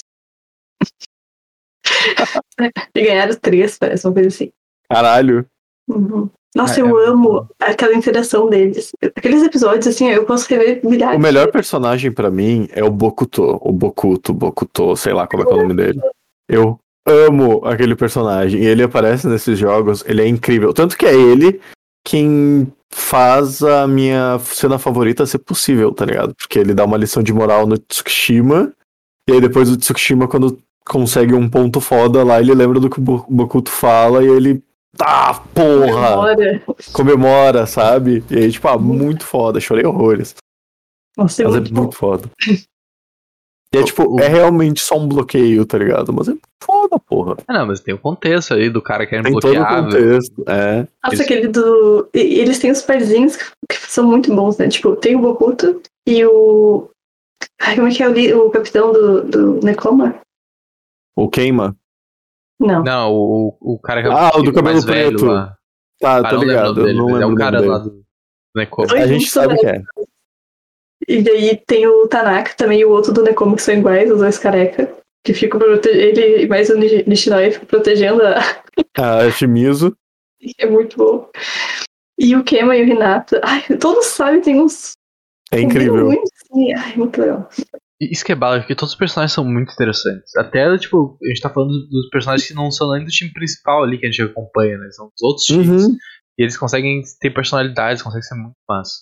e 2.95 3.01
ganharam 3.01 3.35
três, 3.35 3.77
parece 3.77 4.05
uma 4.05 4.13
coisa 4.13 4.27
assim. 4.27 4.51
Caralho. 4.91 5.47
Uhum. 5.87 6.29
Nossa, 6.55 6.79
É, 6.79 6.83
eu 6.83 7.01
é 7.01 7.07
amo 7.07 7.47
aquela 7.59 7.95
interação 7.95 8.47
deles. 8.47 8.91
Aqueles 9.15 9.41
episódios, 9.41 9.87
assim, 9.87 10.07
eu 10.09 10.23
posso 10.23 10.47
rever 10.47 10.81
milhares. 10.85 11.17
O 11.17 11.21
melhor 11.21 11.51
personagem 11.51 12.11
pra 12.11 12.29
mim 12.29 12.67
é 12.71 12.83
o 12.83 12.91
Bokuto. 12.91 13.59
O 13.61 13.71
Bokuto, 13.71 14.33
Bokuto, 14.33 14.95
sei 14.95 15.13
lá 15.13 15.25
como 15.25 15.43
é, 15.43 15.45
que 15.47 15.51
é 15.51 15.55
o 15.55 15.61
nome 15.61 15.73
dele. 15.73 15.99
Eu 16.47 16.79
amo 17.07 17.65
aquele 17.65 17.95
personagem. 17.95 18.61
E 18.61 18.65
ele 18.65 18.83
aparece 18.83 19.27
nesses 19.27 19.57
jogos, 19.57 20.03
ele 20.07 20.21
é 20.21 20.27
incrível. 20.27 20.73
Tanto 20.73 20.95
que 20.95 21.05
é 21.07 21.13
ele 21.15 21.59
quem 22.05 22.71
faz 22.91 23.63
a 23.63 23.87
minha 23.87 24.37
cena 24.39 24.77
favorita 24.77 25.25
ser 25.25 25.39
possível, 25.39 25.91
tá 25.91 26.05
ligado? 26.05 26.35
Porque 26.35 26.59
ele 26.59 26.75
dá 26.75 26.85
uma 26.85 26.97
lição 26.97 27.23
de 27.23 27.33
moral 27.33 27.65
no 27.65 27.77
Tsukishima. 27.79 28.71
E 29.27 29.33
aí 29.33 29.41
depois 29.41 29.71
o 29.71 29.77
Tsukishima, 29.77 30.27
quando 30.27 30.59
consegue 30.85 31.33
um 31.33 31.49
ponto 31.49 31.81
foda 31.81 32.23
lá, 32.23 32.39
ele 32.39 32.53
lembra 32.53 32.79
do 32.79 32.89
que 32.91 32.99
o 32.99 33.01
Bo- 33.01 33.25
Bokuto 33.27 33.71
fala 33.71 34.23
e 34.23 34.27
ele. 34.27 34.61
Tá, 34.95 35.33
porra! 35.55 36.09
Memória. 36.11 36.63
Comemora, 36.93 37.65
sabe? 37.65 38.23
E 38.29 38.37
aí, 38.37 38.51
tipo, 38.51 38.67
ah, 38.67 38.77
muito 38.77 39.25
foda. 39.25 39.59
Chorei 39.59 39.85
horrores. 39.85 40.35
Nossa, 41.17 41.41
é 41.41 41.45
Mas 41.45 41.55
é 41.55 41.59
muito 41.59 41.73
muito 41.75 41.95
foda. 41.95 42.29
E 43.73 43.77
é 43.79 43.83
tipo, 43.83 44.19
é 44.21 44.27
realmente 44.27 44.83
só 44.83 44.95
um 44.99 45.07
bloqueio, 45.07 45.65
tá 45.65 45.79
ligado? 45.79 46.13
Mas 46.13 46.27
é 46.29 46.33
foda, 46.63 46.99
porra. 46.99 47.35
Ah, 47.47 47.53
não, 47.53 47.65
mas 47.67 47.79
tem 47.79 47.93
o 47.93 47.97
contexto 47.99 48.53
aí 48.53 48.69
do 48.69 48.83
cara 48.83 49.07
querendo 49.07 49.25
Tem 49.25 49.33
todo 49.33 49.49
o 49.51 49.55
bloquear. 49.55 49.83
contexto. 49.83 50.43
É. 50.47 50.77
Nossa, 51.03 51.15
Eles- 51.15 51.19
aquele 51.21 51.47
do. 51.47 52.07
e- 52.13 52.39
Eles 52.39 52.59
têm 52.59 52.69
os 52.69 52.83
parzinhos 52.83 53.35
que, 53.35 53.75
são 53.87 54.05
muito 54.05 54.33
bons, 54.35 54.57
né? 54.57 54.67
Tipo, 54.69 54.95
tem 54.95 55.15
o 55.15 55.19
Bokuto 55.21 55.81
e 56.07 56.23
o. 56.23 56.87
Ai, 57.59 57.75
como 57.75 57.87
é 57.87 57.91
que 57.91 58.03
é 58.03 58.07
o, 58.07 58.13
li- 58.13 58.33
o 58.33 58.49
capitão 58.51 58.93
do, 58.93 59.23
do 59.23 59.53
Necoma? 59.65 60.19
O 61.15 61.27
queima? 61.27 61.75
Não. 62.65 62.83
Não, 62.83 63.13
o, 63.13 63.57
o 63.61 63.79
cara 63.79 64.01
que 64.01 64.07
é 64.07 64.11
Ah, 64.11 64.31
o 64.35 64.41
do 64.43 64.53
cabelo 64.53 64.83
preto. 64.85 65.25
lá. 65.25 65.55
Tá, 65.99 66.17
Ah, 66.29 66.35
o 66.37 66.43
ligado. 66.43 66.73
dele, 66.83 66.97
não 66.97 67.09
é 67.21 67.25
o 67.25 67.35
cara 67.35 67.57
nome 67.59 67.69
lá 67.69 67.77
dele. 67.79 67.89
do 67.91 68.03
Necoma. 68.55 68.93
Oi, 68.93 68.99
A 69.01 69.07
gente 69.07 69.25
sabe 69.29 69.55
que 69.57 69.65
velho. 69.65 69.83
é. 69.97 70.03
E 71.07 71.21
daí 71.21 71.57
tem 71.67 71.85
o 71.87 72.07
Tanaka 72.07 72.53
também 72.55 72.79
e 72.79 72.85
o 72.85 72.89
outro 72.91 73.11
do 73.13 73.23
Necoma 73.23 73.55
que 73.55 73.61
são 73.61 73.73
iguais, 73.75 74.09
os 74.11 74.19
dois 74.19 74.37
careca. 74.37 74.93
Que 75.25 75.33
protegendo. 75.59 76.19
Ele 76.19 76.47
mais 76.47 76.69
o 76.69 76.77
Nishi- 76.77 77.03
Nishinoi 77.07 77.51
ficam 77.51 77.67
protegendo 77.67 78.21
a. 78.25 78.35
A 78.97 79.29
Shimizu. 79.31 79.95
É 80.57 80.65
muito 80.65 80.97
bom. 80.97 81.29
E 82.19 82.35
o 82.35 82.43
Kema 82.43 82.75
e 82.75 82.83
o 82.83 82.85
Renato. 82.87 83.39
Ai, 83.43 83.61
todos 83.79 84.05
sabem, 84.07 84.41
tem 84.41 84.59
uns. 84.61 84.93
É 85.51 85.61
incrível. 85.61 86.05
Muito, 86.07 86.23
assim. 86.23 86.73
Ai, 86.73 86.95
muito 86.95 87.19
legal. 87.21 87.47
Isso 88.11 88.23
que 88.25 88.31
é 88.31 88.35
bala, 88.35 88.59
porque 88.59 88.75
todos 88.75 88.93
os 88.93 88.97
personagens 88.97 89.33
são 89.33 89.43
muito 89.45 89.71
interessantes. 89.73 90.35
Até, 90.35 90.77
tipo, 90.77 91.17
a 91.23 91.27
gente 91.27 91.41
tá 91.41 91.49
falando 91.49 91.71
dos 91.89 92.09
personagens 92.09 92.47
que 92.47 92.53
não 92.53 92.71
são 92.71 92.91
nem 92.91 93.03
do 93.03 93.09
time 93.11 93.31
principal 93.31 93.83
ali 93.83 93.97
que 93.97 94.05
a 94.05 94.11
gente 94.11 94.21
acompanha, 94.21 94.77
né? 94.77 94.89
São 94.91 95.05
dos 95.07 95.21
outros 95.21 95.45
times. 95.45 95.83
Uhum. 95.85 95.97
E 96.37 96.43
eles 96.43 96.57
conseguem 96.57 97.01
ter 97.19 97.29
personalidades, 97.31 98.01
conseguem 98.01 98.23
ser 98.23 98.35
muito 98.35 98.55
massa. 98.67 98.93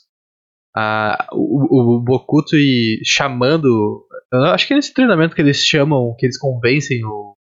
Ah, 0.76 1.28
o, 1.34 1.98
o 1.98 2.02
Bokuto 2.02 2.56
e 2.56 3.02
chamando. 3.06 4.06
Acho 4.54 4.68
que 4.68 4.74
é 4.74 4.76
nesse 4.78 4.94
treinamento 4.94 5.36
que 5.36 5.42
eles 5.42 5.58
chamam, 5.66 6.16
que 6.18 6.26
eles 6.26 6.38
convencem 6.38 7.04
o, 7.06 7.34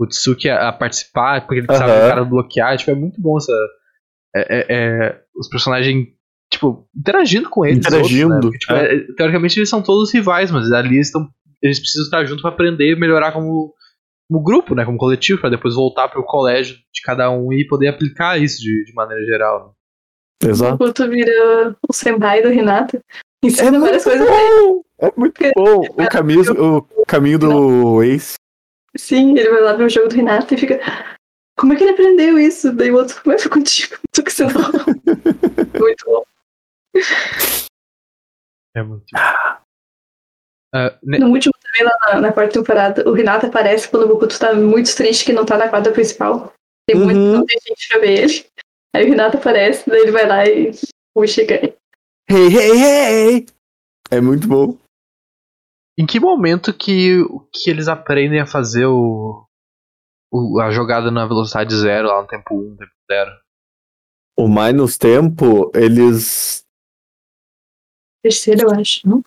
o 0.00 0.06
Tsuki 0.06 0.48
a, 0.48 0.68
a 0.68 0.72
participar, 0.72 1.42
porque 1.42 1.60
ele 1.60 1.66
precisava 1.66 1.92
Aham. 1.92 2.02
do 2.04 2.08
cara 2.08 2.24
bloquear. 2.24 2.76
Tipo, 2.76 2.90
é 2.90 2.94
muito 2.94 3.20
bom 3.20 3.36
essa. 3.38 3.52
é- 4.34 4.58
é- 4.58 4.66
é, 4.68 5.22
os 5.36 5.48
personagens, 5.48 6.06
tipo, 6.52 6.86
interagindo 6.96 7.48
com 7.50 7.64
eles. 7.66 7.84
os 7.86 7.92
outros, 7.92 8.10
né? 8.12 8.18
Interagindo, 8.18 8.40
Porque, 8.40 8.58
tipo, 8.58 8.72
é- 8.72 9.06
teoricamente 9.16 9.58
eles 9.58 9.68
são 9.68 9.82
todos 9.82 10.12
rivais, 10.12 10.50
mas 10.50 10.70
ali 10.72 10.96
eles 10.96 11.08
estão. 11.08 11.28
Eles 11.60 11.78
precisam 11.80 12.04
estar 12.04 12.24
juntos 12.24 12.42
pra 12.42 12.50
aprender 12.50 12.92
e 12.92 12.98
melhorar 12.98 13.32
como, 13.32 13.72
como 14.28 14.42
grupo, 14.44 14.74
né? 14.74 14.84
Como 14.84 14.98
coletivo, 14.98 15.40
pra 15.40 15.50
depois 15.50 15.74
voltar 15.74 16.08
pro 16.08 16.24
colégio 16.24 16.76
de 16.76 17.02
cada 17.04 17.30
um 17.30 17.52
e 17.52 17.66
poder 17.66 17.88
aplicar 17.88 18.40
isso 18.40 18.60
de, 18.60 18.84
de 18.84 18.92
maneira 18.94 19.24
geral. 19.24 19.66
né? 20.42 20.48
O 20.48 20.50
Exato. 20.50 20.76
Bokuto 20.76 21.08
vira 21.08 21.76
o 21.88 21.92
senpai 21.92 22.42
do 22.42 22.48
Renato. 22.48 22.96
É 22.96 23.46
Ensina 23.46 23.78
várias 23.78 24.04
muito 24.04 24.18
coisas 24.20 24.26
pra 24.26 24.42
ele. 24.42 24.60
bom! 24.60 24.82
É 25.00 25.12
muito 25.16 25.40
bom. 25.54 25.80
O 26.04 26.08
caminho, 26.08 26.42
o 27.00 27.06
caminho 27.06 27.38
do 27.38 28.02
Ace. 28.02 28.34
Sim, 28.96 29.38
ele 29.38 29.48
vai 29.50 29.60
lá 29.62 29.72
ver 29.74 29.84
o 29.84 29.88
jogo 29.88 30.08
do 30.08 30.14
Renato 30.16 30.52
e 30.54 30.58
fica. 30.58 30.80
Como 31.56 31.72
é 31.72 31.76
que 31.76 31.84
ele 31.84 31.92
aprendeu 31.92 32.38
isso? 32.38 32.72
Daí 32.72 32.90
o 32.90 32.96
outro, 32.96 33.20
como 33.22 33.34
é 33.34 33.38
que 33.38 33.48
contigo? 33.48 33.94
Tu 34.12 34.22
que 34.24 34.32
você 34.32 34.44
não. 34.44 34.52
muito 35.78 36.04
bom. 36.06 36.22
É 38.74 38.82
muito. 38.82 39.04
Ah, 40.74 40.98
ne- 41.02 41.18
No 41.18 41.28
último 41.28 41.52
também, 41.62 41.84
lá 41.84 42.14
na, 42.14 42.20
na 42.22 42.32
quarta 42.32 42.54
temporada, 42.54 43.08
o 43.08 43.12
Renato 43.12 43.46
aparece 43.46 43.88
quando 43.90 44.04
o 44.04 44.08
Bokuto 44.08 44.38
tá 44.38 44.54
muito 44.54 44.94
triste 44.96 45.24
que 45.26 45.32
não 45.32 45.44
tá 45.44 45.58
na 45.58 45.68
quadra 45.68 45.92
principal. 45.92 46.52
Tem 46.88 46.96
muito, 46.98 47.18
Uhum. 47.20 47.32
não 47.38 47.46
tem 47.46 47.58
gente 47.66 47.88
pra 47.88 47.98
ver 48.00 48.22
ele. 48.22 48.46
Aí 48.94 49.04
o 49.06 49.08
Renato 49.08 49.36
aparece, 49.36 49.88
daí 49.88 50.00
ele 50.00 50.12
vai 50.12 50.26
lá 50.26 50.46
e 50.46 50.70
puxa 51.14 51.42
e 51.42 51.46
ganha. 51.46 51.74
Hey, 52.30 52.48
hey, 52.48 52.82
hey! 52.82 53.46
É 54.10 54.20
muito 54.20 54.48
bom. 54.48 54.76
Em 55.98 56.06
que 56.06 56.18
momento 56.18 56.72
que, 56.72 57.18
que 57.52 57.68
eles 57.70 57.86
aprendem 57.88 58.40
a 58.40 58.46
fazer 58.46 58.86
o, 58.86 59.44
o- 60.32 60.60
a 60.60 60.70
jogada 60.70 61.10
na 61.10 61.26
velocidade 61.26 61.74
zero, 61.76 62.08
lá 62.08 62.22
no 62.22 62.28
tempo 62.28 62.54
1, 62.54 62.76
tempo 62.76 62.92
0? 63.10 63.30
O 64.38 64.48
Minus 64.48 64.96
Tempo, 64.96 65.70
eles. 65.74 66.61
Terceiro, 68.22 68.62
eu 68.62 68.70
acho. 68.70 69.00
não? 69.08 69.22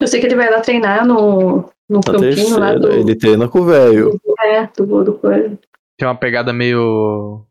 Eu 0.00 0.06
sei 0.06 0.20
que 0.20 0.26
ele 0.26 0.36
vai 0.36 0.50
lá 0.50 0.60
treinar 0.60 1.04
no, 1.06 1.68
no 1.88 2.00
campinho 2.00 2.58
lá 2.58 2.74
do. 2.74 2.90
ele 2.92 3.16
treina 3.16 3.48
com 3.48 3.60
o 3.60 3.64
velho. 3.64 4.20
É, 4.40 4.66
do, 4.76 5.04
do 5.04 5.14
coisa. 5.14 5.58
Tem 5.98 6.06
uma 6.06 6.14
pegada 6.14 6.52
meio. 6.52 7.44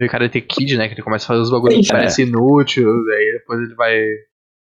meio 0.00 0.10
Karate 0.10 0.40
Kid, 0.40 0.76
né? 0.78 0.88
Que 0.88 0.94
ele 0.94 1.02
começa 1.02 1.26
a 1.26 1.28
fazer 1.28 1.42
os 1.42 1.50
bagulhos 1.50 1.76
que 1.76 1.84
Sim. 1.84 1.92
parecem 1.92 2.26
inútil, 2.26 2.88
daí 3.06 3.32
depois 3.38 3.60
ele 3.60 3.74
vai 3.74 4.00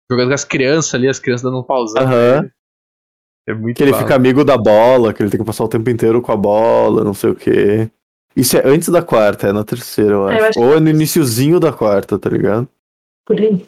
jogando 0.09 0.29
com 0.29 0.33
as 0.33 0.43
crianças 0.43 0.95
ali, 0.95 1.07
as 1.07 1.19
crianças 1.19 1.43
dando 1.43 1.59
um 1.59 1.63
pausão. 1.63 2.01
Aham. 2.01 2.49
É 3.47 3.53
muito 3.53 3.77
Que 3.77 3.83
ele 3.83 3.93
fica 3.93 4.15
amigo 4.15 4.43
da 4.43 4.57
bola, 4.57 5.13
que 5.13 5.21
ele 5.21 5.29
tem 5.29 5.39
que 5.39 5.45
passar 5.45 5.63
o 5.63 5.67
tempo 5.67 5.89
inteiro 5.89 6.21
com 6.21 6.31
a 6.31 6.37
bola, 6.37 7.03
não 7.03 7.13
sei 7.13 7.29
o 7.31 7.35
quê. 7.35 7.89
Isso 8.35 8.55
é 8.57 8.61
antes 8.67 8.89
da 8.89 9.01
quarta, 9.01 9.47
é 9.47 9.51
na 9.51 9.63
terceira, 9.63 10.11
eu 10.13 10.29
É, 10.29 10.33
acho. 10.35 10.39
eu 10.43 10.49
acho 10.49 10.59
Ou 10.61 10.77
é 10.77 10.79
no 10.79 10.89
iniciozinho 10.89 11.59
da 11.59 11.71
quarta, 11.73 12.17
tá 12.19 12.29
ligado? 12.29 12.67
Por 13.25 13.39
aí. 13.39 13.65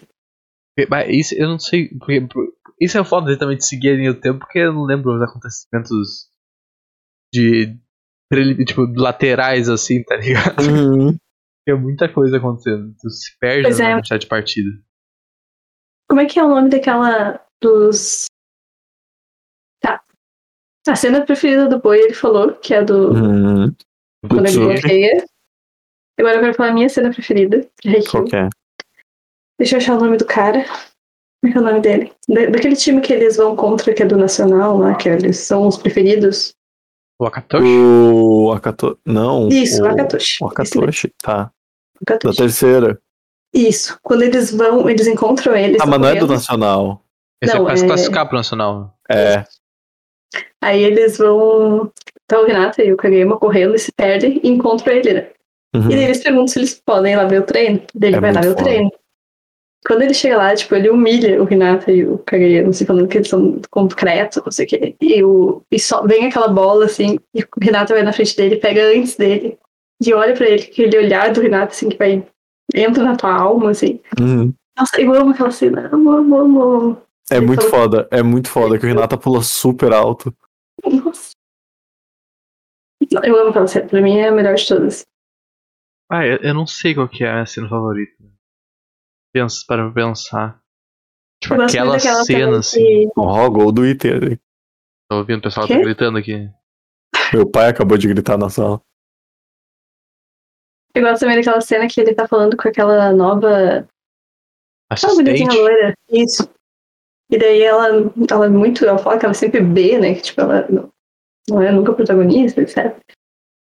Mas 0.90 1.10
isso 1.10 1.36
eu 1.36 1.48
não 1.48 1.60
sei. 1.60 1.90
Porque, 1.98 2.22
por- 2.22 2.54
isso 2.82 2.98
é 2.98 3.02
o 3.02 3.06
foda 3.06 3.38
também 3.38 3.58
de 3.58 3.66
seguir 3.68 3.90
a 3.92 3.96
linha 3.96 4.14
do 4.14 4.20
tempo, 4.20 4.40
porque 4.40 4.60
eu 4.60 4.74
não 4.74 4.84
lembro 4.86 5.16
os 5.16 5.22
acontecimentos 5.22 6.30
de. 7.34 7.78
Tipo, 8.66 8.88
laterais 8.96 9.70
assim, 9.70 10.04
tá 10.04 10.16
ligado? 10.16 10.60
Uhum. 10.64 11.18
Tem 11.66 11.80
muita 11.80 12.12
coisa 12.12 12.38
acontecendo. 12.38 12.94
Tu 13.00 13.10
se 13.10 13.38
perde 13.40 13.62
Pois 13.64 13.80
na 13.80 13.90
é. 13.92 13.94
quantidade 13.96 14.22
de 14.24 14.28
partida. 14.28 14.70
Como 16.10 16.20
é 16.22 16.26
que 16.26 16.40
é 16.40 16.44
o 16.44 16.50
nome 16.50 16.70
daquela. 16.70 17.40
dos. 17.62 18.26
Tá. 19.82 20.04
A 20.88 20.96
cena 20.96 21.24
preferida 21.26 21.70
do 21.70 21.80
boi, 21.80 22.00
ele 22.00 22.14
falou, 22.14 22.54
que 22.56 22.74
é 22.74 22.84
do. 22.84 23.12
Uhum. 23.14 23.76
quando 24.28 24.48
ele 24.48 24.58
bloqueia. 24.58 25.26
Agora 26.20 26.36
eu 26.36 26.42
quero 26.42 26.54
falar 26.54 26.70
a 26.70 26.74
minha 26.74 26.90
cena 26.90 27.12
preferida, 27.12 27.68
de 27.82 27.90
Haikyuu. 27.90 28.12
Qual 28.12 28.26
que 28.26 28.36
é? 28.36 28.50
Deixa 29.64 29.76
eu 29.76 29.80
achar 29.80 29.96
o 29.96 30.00
nome 30.02 30.18
do 30.18 30.26
cara. 30.26 30.66
Como 30.66 31.48
é 31.48 31.52
que 31.54 31.58
é 31.58 31.62
o 31.62 31.64
nome 31.64 31.80
dele? 31.80 32.12
Da- 32.28 32.48
daquele 32.48 32.76
time 32.76 33.00
que 33.00 33.14
eles 33.14 33.38
vão 33.38 33.56
contra, 33.56 33.94
que 33.94 34.04
é 34.04 34.06
do 34.06 34.18
Nacional 34.18 34.78
lá, 34.78 34.94
que 34.96 35.08
eles 35.08 35.38
são 35.38 35.66
os 35.66 35.78
preferidos. 35.78 36.54
O 37.18 37.26
Akatoshi? 37.26 37.66
O 37.66 38.52
Akato... 38.52 39.00
Não. 39.06 39.48
Isso, 39.48 39.82
o 39.82 39.86
Akatoshi. 39.88 40.44
O 40.44 40.48
Akatoshi, 40.48 41.14
tá. 41.24 41.50
O 41.96 42.00
Akatoshi. 42.04 42.38
Da 42.38 42.44
terceira. 42.44 43.00
Isso. 43.54 43.98
Quando 44.04 44.24
eles 44.24 44.52
vão, 44.52 44.90
eles 44.90 45.08
encontram 45.08 45.56
eles. 45.56 45.80
Ah, 45.82 45.86
mas 45.86 46.02
não 46.02 46.08
é 46.10 46.16
do. 46.16 46.28
Nacional. 46.28 47.02
Esse 47.42 47.56
Não, 47.56 47.62
é 47.64 47.66
pra 47.68 47.78
se 47.78 47.84
é- 47.86 47.88
classificar 47.88 48.28
pro 48.28 48.36
Nacional. 48.36 48.94
É. 49.10 49.46
Aí 50.62 50.84
eles 50.84 51.18
vão. 51.18 51.90
Tá 52.28 52.38
o 52.42 52.46
Renato 52.46 52.82
e 52.82 52.92
o 52.92 52.98
Kageyama 52.98 53.38
correndo 53.38 53.76
e 53.76 53.80
se 53.80 53.94
perdem 53.94 54.42
e 54.44 54.50
encontram 54.50 54.94
ele, 54.94 55.14
né? 55.14 55.30
Uhum. 55.74 55.86
E 55.90 55.96
daí 55.96 56.04
eles 56.04 56.22
perguntam 56.22 56.48
se 56.50 56.60
eles 56.60 56.82
podem 56.86 57.14
ir 57.14 57.16
lá 57.16 57.24
ver 57.24 57.40
o 57.42 57.46
treino. 57.46 57.82
Daí 57.96 58.10
ele 58.10 58.18
É 58.18 58.20
vai 58.20 58.34
lá 58.34 58.42
ver 58.42 58.50
o 58.50 58.56
treino. 58.56 58.92
Quando 59.86 60.02
ele 60.04 60.14
chega 60.14 60.38
lá, 60.38 60.56
tipo, 60.56 60.74
ele 60.76 60.90
humilha 60.90 61.42
o 61.42 61.46
Renato 61.46 61.92
e 61.92 62.06
o 62.06 62.18
Kageyama, 62.20 62.70
assim, 62.70 62.86
falando 62.86 63.08
que 63.08 63.18
eles 63.18 63.28
são 63.28 63.60
concreto, 63.70 64.42
não 64.46 64.52
sei 64.52 64.66
o 64.66 64.70
quê. 64.70 64.96
E, 65.02 65.24
o, 65.24 65.62
e 65.70 65.78
só 65.80 66.06
vem 66.08 66.26
aquela 66.28 66.48
bola, 66.48 66.86
assim, 66.86 67.20
e 67.36 67.42
o 67.44 67.48
Renato 67.62 67.94
vai 67.94 68.02
na 68.02 68.14
frente 68.14 68.36
dele, 68.38 68.56
pega 68.58 68.82
antes 68.96 69.18
dele, 69.18 69.58
e 70.02 70.14
olha 70.14 70.34
pra 70.34 70.48
ele, 70.48 70.64
aquele 70.64 70.98
olhar 70.98 71.34
do 71.34 71.42
Renato, 71.42 71.74
assim, 71.74 71.90
que 71.90 71.98
vai. 71.98 72.26
entra 72.74 73.04
na 73.04 73.16
tua 73.18 73.34
alma, 73.34 73.72
assim. 73.72 74.00
Uhum. 74.20 74.54
Nossa, 74.78 75.02
eu 75.02 75.14
amo 75.14 75.32
aquela 75.32 75.52
cena. 75.52 75.90
Amo, 75.94 76.12
amo, 76.12 76.36
amo. 76.40 76.62
amo. 76.62 77.02
É 77.30 77.38
Ele 77.38 77.46
muito 77.48 77.64
falou- 77.70 77.72
foda, 77.90 78.08
é 78.12 78.24
muito 78.24 78.50
foda 78.50 78.80
que 78.80 78.86
o 78.86 78.88
Renata 78.88 79.18
pula 79.18 79.42
super 79.42 79.92
alto. 79.94 80.34
Nossa. 80.86 81.32
Não, 83.12 83.22
Eu 83.24 83.38
amo 83.40 83.50
aquela 83.50 83.68
cena, 83.68 83.88
pra 83.88 84.02
mim 84.02 84.18
é 84.18 84.30
a 84.30 84.32
melhor 84.32 84.56
de 84.56 84.66
todas. 84.68 85.04
Ah, 86.10 86.26
eu, 86.26 86.38
eu 86.38 86.54
não 86.54 86.66
sei 86.66 86.94
qual 86.96 87.08
que 87.08 87.24
é 87.24 87.30
a 87.30 87.34
minha 87.34 87.46
cena 87.46 87.68
favorita. 87.70 88.23
Pensa, 89.34 89.64
para 89.68 89.92
pensar. 89.92 90.62
Tipo, 91.42 91.62
aquela 91.62 91.98
daquela 91.98 92.24
cena, 92.24 92.60
assim. 92.60 92.80
que- 92.80 93.12
Ó, 93.18 93.50
gol 93.50 93.72
do 93.72 93.86
hein? 93.86 93.98
Tô 95.10 95.18
ouvindo 95.18 95.40
o 95.40 95.42
pessoal 95.42 95.68
tá 95.68 95.78
gritando 95.78 96.18
aqui. 96.18 96.50
Meu 97.34 97.50
pai 97.50 97.68
acabou 97.68 97.98
de 97.98 98.08
gritar 98.08 98.38
na 98.38 98.50
sala. 98.50 98.80
Eu 100.96 101.02
gosto 101.02 101.22
também 101.22 101.36
daquela 101.38 101.60
cena 101.60 101.88
que 101.88 102.00
ele 102.00 102.14
tá 102.14 102.28
falando 102.28 102.56
com 102.56 102.68
aquela 102.68 103.12
nova. 103.12 103.88
Aquela 104.92 105.16
bonitinha 105.16 105.48
Assistente. 105.48 105.58
loira. 105.58 105.94
Isso. 106.10 106.50
E 107.32 107.38
daí 107.38 107.62
ela, 107.64 107.88
ela 108.30 108.46
é 108.46 108.50
muito. 108.50 108.86
Ela 108.86 109.00
fala 109.00 109.18
que 109.18 109.26
ela 109.26 109.32
é 109.32 109.36
sempre 109.36 109.62
B, 109.62 109.98
né? 109.98 110.14
Que 110.14 110.22
tipo, 110.22 110.40
ela 110.42 110.68
não, 110.70 110.90
não 111.50 111.62
é 111.62 111.72
nunca 111.72 111.94
protagonista, 111.94 112.62
etc. 112.62 112.96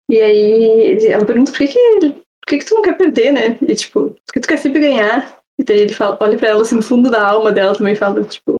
E 0.10 0.22
aí 0.22 1.06
ela 1.08 1.26
pergunta 1.26 1.52
por 1.52 1.58
que, 1.58 1.68
que, 1.68 2.00
por 2.12 2.48
que, 2.48 2.58
que 2.60 2.66
tu 2.66 2.76
não 2.76 2.82
quer 2.82 2.98
perder, 2.98 3.34
né? 3.34 3.58
E 3.62 3.76
tipo, 3.76 4.12
por 4.12 4.34
que 4.34 4.40
tu 4.40 4.48
quer 4.48 4.58
sempre 4.58 4.80
ganhar? 4.80 5.39
E 5.60 5.64
daí 5.64 5.80
ele 5.80 5.94
fala, 5.94 6.18
olha 6.22 6.38
pra 6.38 6.48
ela 6.48 6.62
assim, 6.62 6.76
no 6.76 6.82
fundo 6.82 7.12
da 7.12 7.28
alma 7.28 7.52
dela 7.52 7.76
também 7.76 7.94
fala, 7.96 8.24
tipo, 8.24 8.56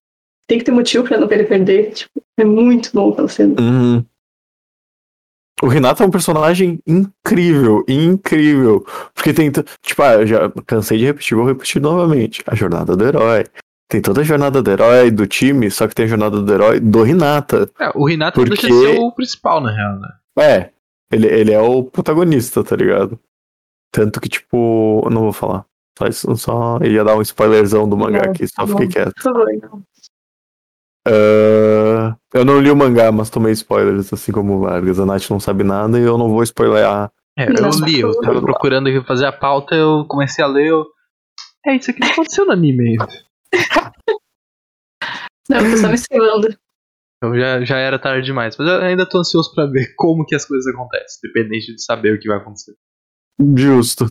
tem 0.46 0.58
que 0.60 0.66
ter 0.66 0.72
motivo 0.72 1.06
pra 1.08 1.18
não 1.18 1.28
querer 1.30 1.48
perder. 1.48 1.94
Tipo, 1.94 2.12
é 2.38 2.44
muito 2.44 2.92
bom 2.94 3.12
aquela 3.12 3.30
cena. 3.30 3.56
Uhum. 3.60 4.04
O 5.62 5.68
Renato 5.68 6.04
é 6.04 6.06
um 6.06 6.12
personagem 6.12 6.80
incrível, 6.88 7.84
incrível. 7.88 8.86
Porque 9.14 9.34
tem. 9.34 9.52
Tipo, 9.82 10.02
ah, 10.04 10.14
eu 10.16 10.28
já 10.28 10.50
cansei 10.66 10.98
de 10.98 11.06
repetir, 11.06 11.36
vou 11.38 11.46
repetir 11.46 11.82
novamente. 11.82 12.44
A 12.48 12.56
jornada 12.56 12.96
do 12.96 13.06
herói. 13.06 13.46
Tem 13.90 14.02
toda 14.02 14.22
a 14.22 14.24
jornada 14.24 14.62
do 14.62 14.70
herói 14.72 15.10
do 15.10 15.26
time, 15.26 15.70
só 15.72 15.88
que 15.88 15.96
tem 15.96 16.06
a 16.06 16.10
jornada 16.10 16.42
do 16.42 16.54
herói 16.54 16.80
do 16.80 17.02
Renata. 17.02 17.70
É, 17.80 17.90
o 17.96 18.06
Renato 18.06 18.40
não 18.40 18.46
deixa 18.48 18.68
de 18.68 18.74
Porque- 18.74 18.94
ser 18.94 19.00
o 19.00 19.12
principal, 19.12 19.60
na 19.62 19.72
real, 19.72 19.98
né? 20.00 20.10
É, 20.38 20.70
ele, 21.12 21.28
ele 21.28 21.52
é 21.52 21.60
o 21.60 21.84
protagonista, 21.84 22.64
tá 22.64 22.76
ligado? 22.76 23.20
Tanto 23.92 24.22
que, 24.22 24.30
tipo, 24.30 25.02
eu 25.04 25.10
não 25.10 25.22
vou 25.24 25.34
falar. 25.34 25.66
Só, 26.00 26.08
isso- 26.08 26.38
só 26.38 26.80
ia 26.82 27.04
dar 27.04 27.18
um 27.18 27.22
spoilerzão 27.22 27.88
do 27.88 27.98
mangá 27.98 28.24
Não, 28.24 28.32
aqui, 28.32 28.48
só 28.48 28.66
não. 28.66 28.78
fiquei 28.78 28.88
quieto. 28.88 29.14
Ah, 31.06 32.16
eu 32.34 32.46
não 32.46 32.60
li 32.62 32.72
o 32.72 32.76
mangá, 32.76 33.12
mas 33.12 33.30
tomei 33.30 33.52
spoilers, 33.52 34.14
assim 34.14 34.32
como 34.32 34.56
o 34.56 34.60
Vargas. 34.62 35.00
A 35.00 35.06
Nath 35.06 35.30
não 35.30 35.40
sabe 35.40 35.64
nada 35.64 36.00
e 36.00 36.04
eu 36.04 36.18
não 36.18 36.30
vou 36.30 36.42
spoilear. 36.44 37.12
É, 37.38 37.50
eu 37.50 37.70
li, 37.86 38.00
eu 38.00 38.20
tava 38.22 38.42
procurando 38.42 38.90
fazer 39.06 39.26
a 39.26 39.32
pauta, 39.32 39.76
eu 39.76 40.06
comecei 40.08 40.44
a 40.44 40.48
ler, 40.48 40.68
eu... 40.68 40.86
É, 41.66 41.76
isso 41.76 41.92
aqui 41.92 42.00
não 42.00 42.10
aconteceu 42.12 42.46
no 42.46 42.54
anime 42.54 42.90
ainda. 42.92 43.08
Não, 45.50 45.58
eu 45.60 45.72
tô 45.72 45.78
só 45.78 45.88
me 45.90 45.96
esquivando. 45.96 46.48
Então 47.18 47.38
já, 47.38 47.66
já 47.66 47.78
era 47.78 48.00
tarde 48.00 48.26
demais, 48.26 48.56
mas 48.58 48.68
eu 48.68 48.76
ainda 48.82 49.06
tô 49.06 49.18
ansioso 49.20 49.54
pra 49.54 49.66
ver 49.66 49.94
como 49.98 50.26
que 50.26 50.36
as 50.36 50.46
coisas 50.46 50.74
acontecem, 50.74 51.20
dependente 51.24 51.76
de 51.76 51.84
saber 51.84 52.14
o 52.14 52.20
que 52.20 52.30
vai 52.30 52.38
acontecer. 52.38 52.74
Justo. 53.56 54.10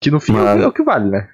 Que 0.00 0.10
no 0.10 0.20
fim 0.20 0.32
é 0.32 0.36
o- 0.40 0.44
Mas- 0.44 0.60
é 0.62 0.66
o 0.66 0.72
que 0.72 0.82
vale, 0.82 1.10
né? 1.10 1.28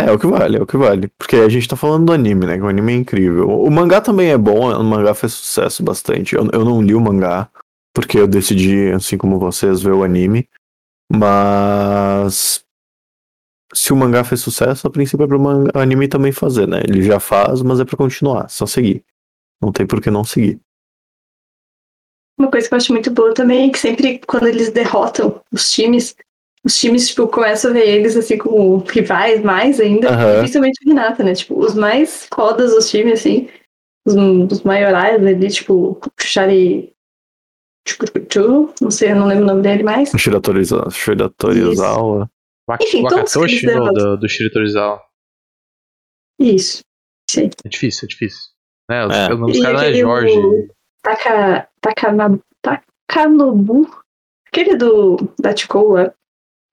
É 0.00 0.10
o 0.10 0.18
que 0.18 0.26
vale, 0.26 0.56
é 0.56 0.60
o 0.62 0.66
que 0.66 0.76
vale. 0.76 1.08
Porque 1.18 1.36
a 1.36 1.48
gente 1.48 1.68
tá 1.68 1.76
falando 1.76 2.06
do 2.06 2.12
anime, 2.12 2.46
né? 2.46 2.56
Que 2.56 2.62
o 2.62 2.68
anime 2.68 2.92
é 2.92 2.96
incrível. 2.96 3.48
O 3.48 3.70
mangá 3.70 4.00
também 4.00 4.30
é 4.30 4.38
bom, 4.38 4.72
o 4.74 4.82
mangá 4.84 5.14
fez 5.14 5.32
sucesso 5.32 5.82
bastante. 5.82 6.34
Eu, 6.34 6.48
eu 6.52 6.64
não 6.64 6.82
li 6.82 6.94
o 6.94 7.00
mangá, 7.00 7.48
porque 7.94 8.18
eu 8.18 8.26
decidi, 8.26 8.90
assim 8.90 9.16
como 9.18 9.38
vocês, 9.38 9.82
ver 9.82 9.92
o 9.92 10.02
anime. 10.02 10.48
Mas. 11.10 12.64
Se 13.74 13.92
o 13.92 13.96
mangá 13.96 14.22
fez 14.24 14.40
sucesso, 14.40 14.86
a 14.86 14.90
princípio 14.90 15.24
é 15.24 15.26
pro 15.26 15.40
manga- 15.40 15.70
anime 15.80 16.06
também 16.08 16.30
fazer, 16.32 16.66
né? 16.68 16.80
Ele 16.86 17.02
já 17.02 17.18
faz, 17.20 17.62
mas 17.62 17.80
é 17.80 17.84
pra 17.84 17.96
continuar, 17.96 18.48
só 18.50 18.66
seguir. 18.66 19.02
Não 19.62 19.72
tem 19.72 19.86
por 19.86 20.00
que 20.00 20.10
não 20.10 20.24
seguir. 20.24 20.60
Uma 22.38 22.50
coisa 22.50 22.68
que 22.68 22.74
eu 22.74 22.76
acho 22.78 22.92
muito 22.92 23.10
boa 23.10 23.32
também 23.32 23.68
é 23.68 23.72
que 23.72 23.78
sempre 23.78 24.18
quando 24.26 24.46
eles 24.46 24.70
derrotam 24.70 25.40
os 25.50 25.70
times, 25.70 26.14
os 26.64 26.76
times, 26.76 27.08
tipo, 27.08 27.26
começam 27.28 27.70
a 27.70 27.74
ver 27.74 27.88
eles 27.88 28.16
assim 28.16 28.38
como 28.38 28.78
rivais 28.78 29.42
mais 29.42 29.80
ainda. 29.80 30.10
Aham. 30.10 30.38
Principalmente 30.38 30.78
o 30.84 30.88
Renata, 30.88 31.24
né? 31.24 31.34
Tipo, 31.34 31.58
os 31.58 31.74
mais 31.74 32.28
fodas 32.32 32.72
dos 32.72 32.88
times, 32.88 33.20
assim, 33.20 33.48
os, 34.06 34.14
os 34.14 34.62
maiorais 34.62 35.16
ali, 35.24 35.48
tipo, 35.50 36.00
Shari. 36.20 36.92
Não 38.80 38.90
sei, 38.90 39.10
eu 39.10 39.16
não 39.16 39.26
lembro 39.26 39.42
o 39.44 39.46
nome 39.48 39.62
dele 39.62 39.82
mais. 39.82 40.10
Shiratorizawa. 40.16 40.88
Shiratorizawa. 40.90 42.30
Enfim, 42.80 43.02
todos 43.02 43.34
Wakatoshi 43.34 43.66
no, 43.66 43.92
do, 43.92 44.16
do 44.18 44.28
Shiritorizawa. 44.28 45.02
Isso. 46.40 46.80
Sim. 47.28 47.50
É 47.64 47.68
difícil, 47.68 48.06
é 48.06 48.08
difícil. 48.08 48.50
É, 48.90 49.06
os, 49.06 49.14
É. 49.14 49.26
o 49.32 49.38
nome 49.38 49.52
dos 49.52 49.62
caras 49.62 49.80
não 49.80 49.88
é 49.88 49.94
Jorge. 49.94 50.68
Taka, 51.02 51.68
Takana, 51.80 52.40
Takanobu. 52.62 53.90
Aquele 54.46 54.76
do 54.76 55.16
da 55.40 55.56
Chikoa. 55.56 56.14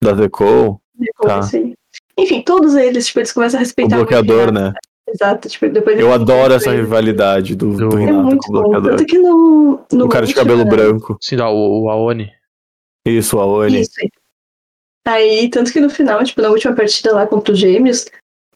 Da 0.03 0.13
Deco, 0.13 0.81
Tá. 1.21 1.39
assim. 1.39 1.73
Enfim, 2.17 2.41
todos 2.41 2.75
eles, 2.75 3.07
tipo, 3.07 3.19
eles 3.19 3.31
começam 3.31 3.57
a 3.57 3.61
o 3.61 3.63
respeitar 3.63 3.95
muito 3.95 4.09
bloqueador, 4.09 4.51
né? 4.51 4.73
Exato, 5.07 5.49
tipo, 5.49 5.67
depois 5.69 5.99
Eu 5.99 6.13
adoro 6.13 6.53
essa 6.53 6.71
rivalidade 6.71 7.55
do, 7.55 7.73
do 7.89 7.97
É 7.97 8.05
Renato 8.05 8.23
muito 8.25 8.41
com 8.47 8.51
o 8.51 8.53
bom. 8.53 8.61
bloqueador. 8.69 8.91
Tanto 8.97 9.05
que 9.05 9.17
no. 9.17 9.79
no 9.91 10.05
O 10.05 10.09
cara 10.09 10.25
de 10.25 10.33
cabelo 10.33 10.65
branco. 10.65 11.17
Sim, 11.21 11.37
não, 11.37 11.53
o, 11.53 11.83
o 11.85 11.89
Aoni. 11.89 12.29
Isso, 13.07 13.37
o 13.37 13.39
Aoni. 13.41 13.81
Isso 13.81 13.91
aí. 14.01 14.09
Aí, 15.07 15.49
tanto 15.49 15.71
que 15.73 15.79
no 15.79 15.89
final, 15.89 16.23
tipo, 16.23 16.41
na 16.41 16.49
última 16.49 16.75
partida 16.75 17.13
lá 17.13 17.25
contra 17.25 17.53
os 17.53 17.59
gêmeos, 17.59 18.05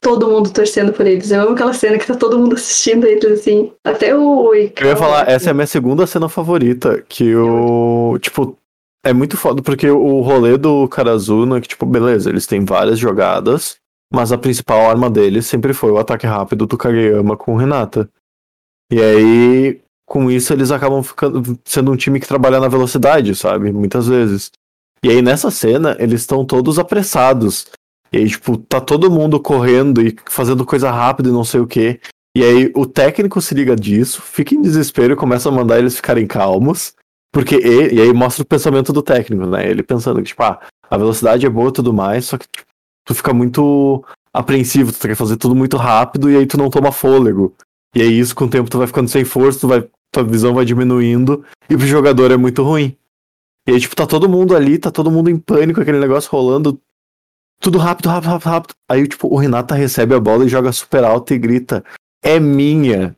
todo 0.00 0.28
mundo 0.28 0.52
torcendo 0.52 0.92
por 0.92 1.04
eles. 1.06 1.30
Eu 1.32 1.40
amo 1.40 1.52
aquela 1.54 1.72
cena 1.72 1.98
que 1.98 2.06
tá 2.06 2.14
todo 2.14 2.38
mundo 2.38 2.54
assistindo 2.54 3.06
eles, 3.06 3.24
assim. 3.40 3.72
Até 3.82 4.14
o. 4.16 4.54
Eu 4.54 4.86
ia 4.86 4.96
falar, 4.96 5.28
essa 5.28 5.48
é 5.48 5.50
a 5.50 5.54
minha 5.54 5.66
segunda 5.66 6.06
cena 6.06 6.28
favorita, 6.28 7.02
que 7.08 7.34
o. 7.34 8.16
Tipo, 8.20 8.56
é 9.04 9.12
muito 9.12 9.36
foda, 9.36 9.62
porque 9.62 9.88
o 9.90 10.20
rolê 10.20 10.56
do 10.56 10.88
Karazuna, 10.88 11.60
que, 11.60 11.68
tipo, 11.68 11.84
beleza, 11.86 12.30
eles 12.30 12.46
têm 12.46 12.64
várias 12.64 12.98
jogadas, 12.98 13.76
mas 14.12 14.32
a 14.32 14.38
principal 14.38 14.88
arma 14.88 15.10
deles 15.10 15.46
sempre 15.46 15.72
foi 15.72 15.90
o 15.90 15.98
ataque 15.98 16.26
rápido 16.26 16.66
do 16.66 16.78
Kageyama 16.78 17.36
com 17.36 17.54
o 17.54 17.56
Renata. 17.56 18.08
E 18.90 19.00
aí, 19.00 19.80
com 20.06 20.30
isso, 20.30 20.52
eles 20.52 20.70
acabam 20.70 21.02
ficando 21.02 21.58
sendo 21.64 21.92
um 21.92 21.96
time 21.96 22.18
que 22.18 22.26
trabalha 22.26 22.60
na 22.60 22.68
velocidade, 22.68 23.34
sabe? 23.34 23.72
Muitas 23.72 24.06
vezes. 24.06 24.50
E 25.04 25.10
aí, 25.10 25.20
nessa 25.20 25.50
cena, 25.50 25.96
eles 25.98 26.22
estão 26.22 26.44
todos 26.44 26.78
apressados. 26.78 27.66
E 28.12 28.18
aí, 28.18 28.28
tipo, 28.28 28.56
tá 28.56 28.80
todo 28.80 29.10
mundo 29.10 29.40
correndo 29.40 30.00
e 30.00 30.16
fazendo 30.26 30.64
coisa 30.64 30.90
rápida 30.90 31.28
e 31.28 31.32
não 31.32 31.44
sei 31.44 31.60
o 31.60 31.66
quê. 31.66 32.00
E 32.36 32.42
aí 32.42 32.72
o 32.74 32.84
técnico 32.84 33.40
se 33.40 33.54
liga 33.54 33.76
disso, 33.76 34.20
fica 34.20 34.56
em 34.56 34.60
desespero 34.60 35.12
e 35.12 35.16
começa 35.16 35.48
a 35.48 35.52
mandar 35.52 35.78
eles 35.78 35.94
ficarem 35.94 36.26
calmos. 36.26 36.94
Porque 37.34 37.56
e, 37.56 38.00
aí 38.00 38.12
mostra 38.12 38.44
o 38.44 38.46
pensamento 38.46 38.92
do 38.92 39.02
técnico, 39.02 39.44
né? 39.44 39.68
Ele 39.68 39.82
pensando 39.82 40.18
que, 40.18 40.28
tipo, 40.28 40.42
ah, 40.44 40.60
a 40.88 40.96
velocidade 40.96 41.44
é 41.44 41.50
boa 41.50 41.68
e 41.68 41.72
tudo 41.72 41.92
mais, 41.92 42.26
só 42.26 42.38
que 42.38 42.46
tipo, 42.46 42.68
tu 43.04 43.12
fica 43.12 43.34
muito 43.34 44.04
apreensivo, 44.32 44.92
tu 44.92 45.00
quer 45.00 45.16
fazer 45.16 45.36
tudo 45.36 45.54
muito 45.54 45.76
rápido 45.76 46.30
e 46.30 46.36
aí 46.36 46.46
tu 46.46 46.56
não 46.56 46.70
toma 46.70 46.92
fôlego. 46.92 47.52
E 47.92 48.00
aí 48.00 48.18
isso 48.18 48.36
com 48.36 48.44
o 48.44 48.48
tempo 48.48 48.70
tu 48.70 48.78
vai 48.78 48.86
ficando 48.86 49.08
sem 49.08 49.24
força, 49.24 49.60
tu 49.60 49.68
vai, 49.68 49.84
tua 50.12 50.22
visão 50.22 50.54
vai 50.54 50.64
diminuindo 50.64 51.44
e 51.68 51.76
pro 51.76 51.86
jogador 51.86 52.30
é 52.30 52.36
muito 52.36 52.62
ruim. 52.62 52.96
E 53.66 53.72
aí, 53.72 53.80
tipo, 53.80 53.96
tá 53.96 54.06
todo 54.06 54.28
mundo 54.28 54.54
ali, 54.54 54.78
tá 54.78 54.90
todo 54.90 55.10
mundo 55.10 55.28
em 55.28 55.38
pânico, 55.38 55.80
aquele 55.80 55.98
negócio 55.98 56.30
rolando, 56.30 56.80
tudo 57.60 57.78
rápido, 57.78 58.10
rápido, 58.10 58.30
rápido, 58.30 58.48
rápido. 58.48 58.74
Aí, 58.88 59.08
tipo, 59.08 59.26
o 59.26 59.36
Renata 59.36 59.74
recebe 59.74 60.14
a 60.14 60.20
bola 60.20 60.44
e 60.44 60.48
joga 60.48 60.70
super 60.70 61.02
alto 61.02 61.34
e 61.34 61.38
grita: 61.38 61.82
É 62.22 62.38
minha. 62.38 63.16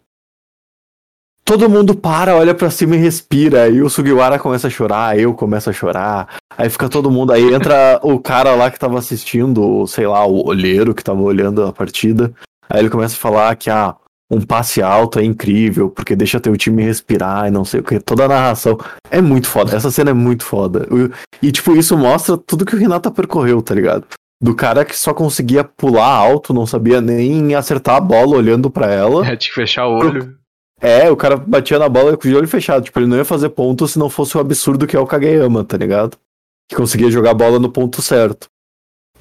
Todo 1.47 1.71
mundo 1.71 1.95
para, 1.95 2.35
olha 2.35 2.53
pra 2.57 2.71
cima 2.71 2.97
e 2.97 2.99
respira. 2.99 3.63
Aí 3.63 3.81
o 3.81 3.89
Sugiwara 3.89 4.37
começa 4.37 4.67
a 4.67 4.71
chorar, 4.71 5.17
eu 5.17 5.33
começo 5.33 5.71
a 5.71 5.73
chorar. 5.73 6.39
Aí 6.59 6.69
fica 6.69 6.89
todo 6.89 7.09
mundo. 7.09 7.33
Aí 7.33 7.55
entra 7.55 8.01
o 8.03 8.19
cara 8.19 8.53
lá 8.57 8.69
que 8.69 8.81
tava 8.81 8.99
assistindo, 8.99 9.87
sei 9.87 10.09
lá, 10.09 10.27
o 10.27 10.45
olheiro 10.45 10.93
que 10.93 11.05
tava 11.05 11.23
olhando 11.23 11.65
a 11.65 11.73
partida. 11.73 12.33
Aí 12.69 12.81
ele 12.81 12.91
começa 12.91 13.15
a 13.15 13.19
falar 13.19 13.55
que 13.55 13.71
ah, 13.71 13.95
um 14.29 14.41
passe 14.41 14.83
alto 14.83 15.21
é 15.21 15.25
incrível, 15.25 15.89
porque 15.89 16.17
deixa 16.17 16.41
teu 16.41 16.57
time 16.57 16.83
respirar 16.83 17.47
e 17.47 17.51
não 17.53 17.65
sei 17.65 17.79
o 17.79 17.85
que. 17.85 18.01
Toda 18.01 18.25
a 18.25 18.29
narração 18.29 18.77
é 19.09 19.21
muito 19.21 19.47
foda. 19.47 19.77
Essa 19.77 19.93
cena 19.93 20.11
é 20.11 20.15
muito 20.15 20.45
foda. 20.45 20.89
E, 21.41 21.53
tipo, 21.53 21.77
isso 21.77 21.97
mostra 21.97 22.37
tudo 22.37 22.67
que 22.67 22.75
o 22.75 22.79
Renata 22.79 23.09
percorreu, 23.09 23.63
tá 23.63 23.73
ligado? 23.73 24.05
Do 24.43 24.53
cara 24.53 24.85
que 24.85 24.99
só 24.99 25.15
conseguia 25.15 25.63
pular 25.63 26.09
alto, 26.09 26.53
não 26.53 26.67
sabia 26.67 27.01
nem 27.01 27.55
acertar 27.55 27.95
a 27.95 28.01
bola 28.01 28.37
olhando 28.37 28.69
pra 28.69 28.93
ela. 28.93 29.25
É, 29.25 29.37
tinha 29.37 29.51
que 29.51 29.55
fechar 29.55 29.87
o 29.87 29.99
olho. 29.99 30.37
É, 30.81 31.11
o 31.11 31.17
cara 31.17 31.37
batia 31.37 31.79
na 31.79 31.89
bola 31.89 32.17
com 32.17 32.29
o 32.29 32.35
olho 32.37 32.49
fechado. 32.49 32.85
Tipo, 32.85 32.99
ele 33.01 33.07
não 33.07 33.17
ia 33.17 33.25
fazer 33.25 33.49
ponto 33.51 33.87
se 33.89 33.99
não 33.99 34.11
fosse 34.11 34.37
o 34.37 34.41
absurdo 34.41 34.87
que 34.87 34.97
é 34.97 35.01
o 35.01 35.07
Kageyama, 35.07 35.65
tá 35.65 35.77
ligado? 35.77 36.17
Que 36.69 36.77
conseguia 36.77 37.11
jogar 37.11 37.31
a 37.31 37.35
bola 37.35 37.59
no 37.59 37.71
ponto 37.71 38.03
certo. 38.03 38.49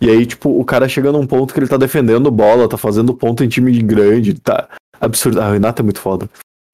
E 0.02 0.10
aí, 0.10 0.26
tipo, 0.26 0.50
o 0.60 0.66
cara 0.66 0.90
chega 0.90 1.12
num 1.12 1.26
ponto 1.26 1.54
que 1.54 1.60
ele 1.60 1.68
tá 1.70 1.78
defendendo 1.78 2.30
bola, 2.30 2.68
tá 2.68 2.78
fazendo 2.78 3.14
ponto 3.14 3.44
em 3.44 3.48
time 3.48 3.72
grande, 3.82 4.34
tá 4.34 4.68
absurdo. 5.00 5.40
Ah, 5.42 5.50
o 5.50 5.54
Renato 5.54 5.82
é 5.82 5.84
muito 5.84 6.00
foda. 6.02 6.30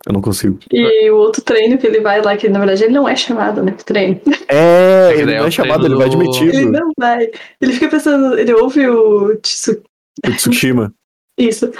Eu 0.08 0.14
não 0.14 0.22
consigo. 0.22 0.58
E 0.72 1.12
o 1.12 1.16
outro 1.18 1.44
treino 1.44 1.78
que 1.78 1.86
ele 1.86 2.00
vai 2.02 2.20
lá, 2.24 2.36
que 2.36 2.50
na 2.50 2.58
verdade 2.58 2.84
ele 2.86 2.94
não 2.94 3.08
é 3.08 3.16
chamado, 3.16 3.62
né? 3.62 3.72
pro 3.74 3.86
Treino. 3.86 4.20
É, 4.48 5.12
ele 5.16 5.34
é 5.34 5.38
não 5.38 5.46
o 5.46 5.48
é 5.48 5.52
chamado, 5.52 5.86
ele 5.86 5.94
vai 5.96 6.10
do- 6.10 6.20
Ele 6.20 6.28
admitido. 6.30 6.72
não 6.72 6.92
vai. 6.98 7.30
Ele 7.62 7.74
fica 7.74 7.88
pensando, 7.88 8.36
ele 8.40 8.52
ouve 8.56 8.88
o 8.88 9.36
Tsu- 9.38 9.84
O 10.28 10.32
Tsushima. 10.32 10.92
isso. 11.38 11.72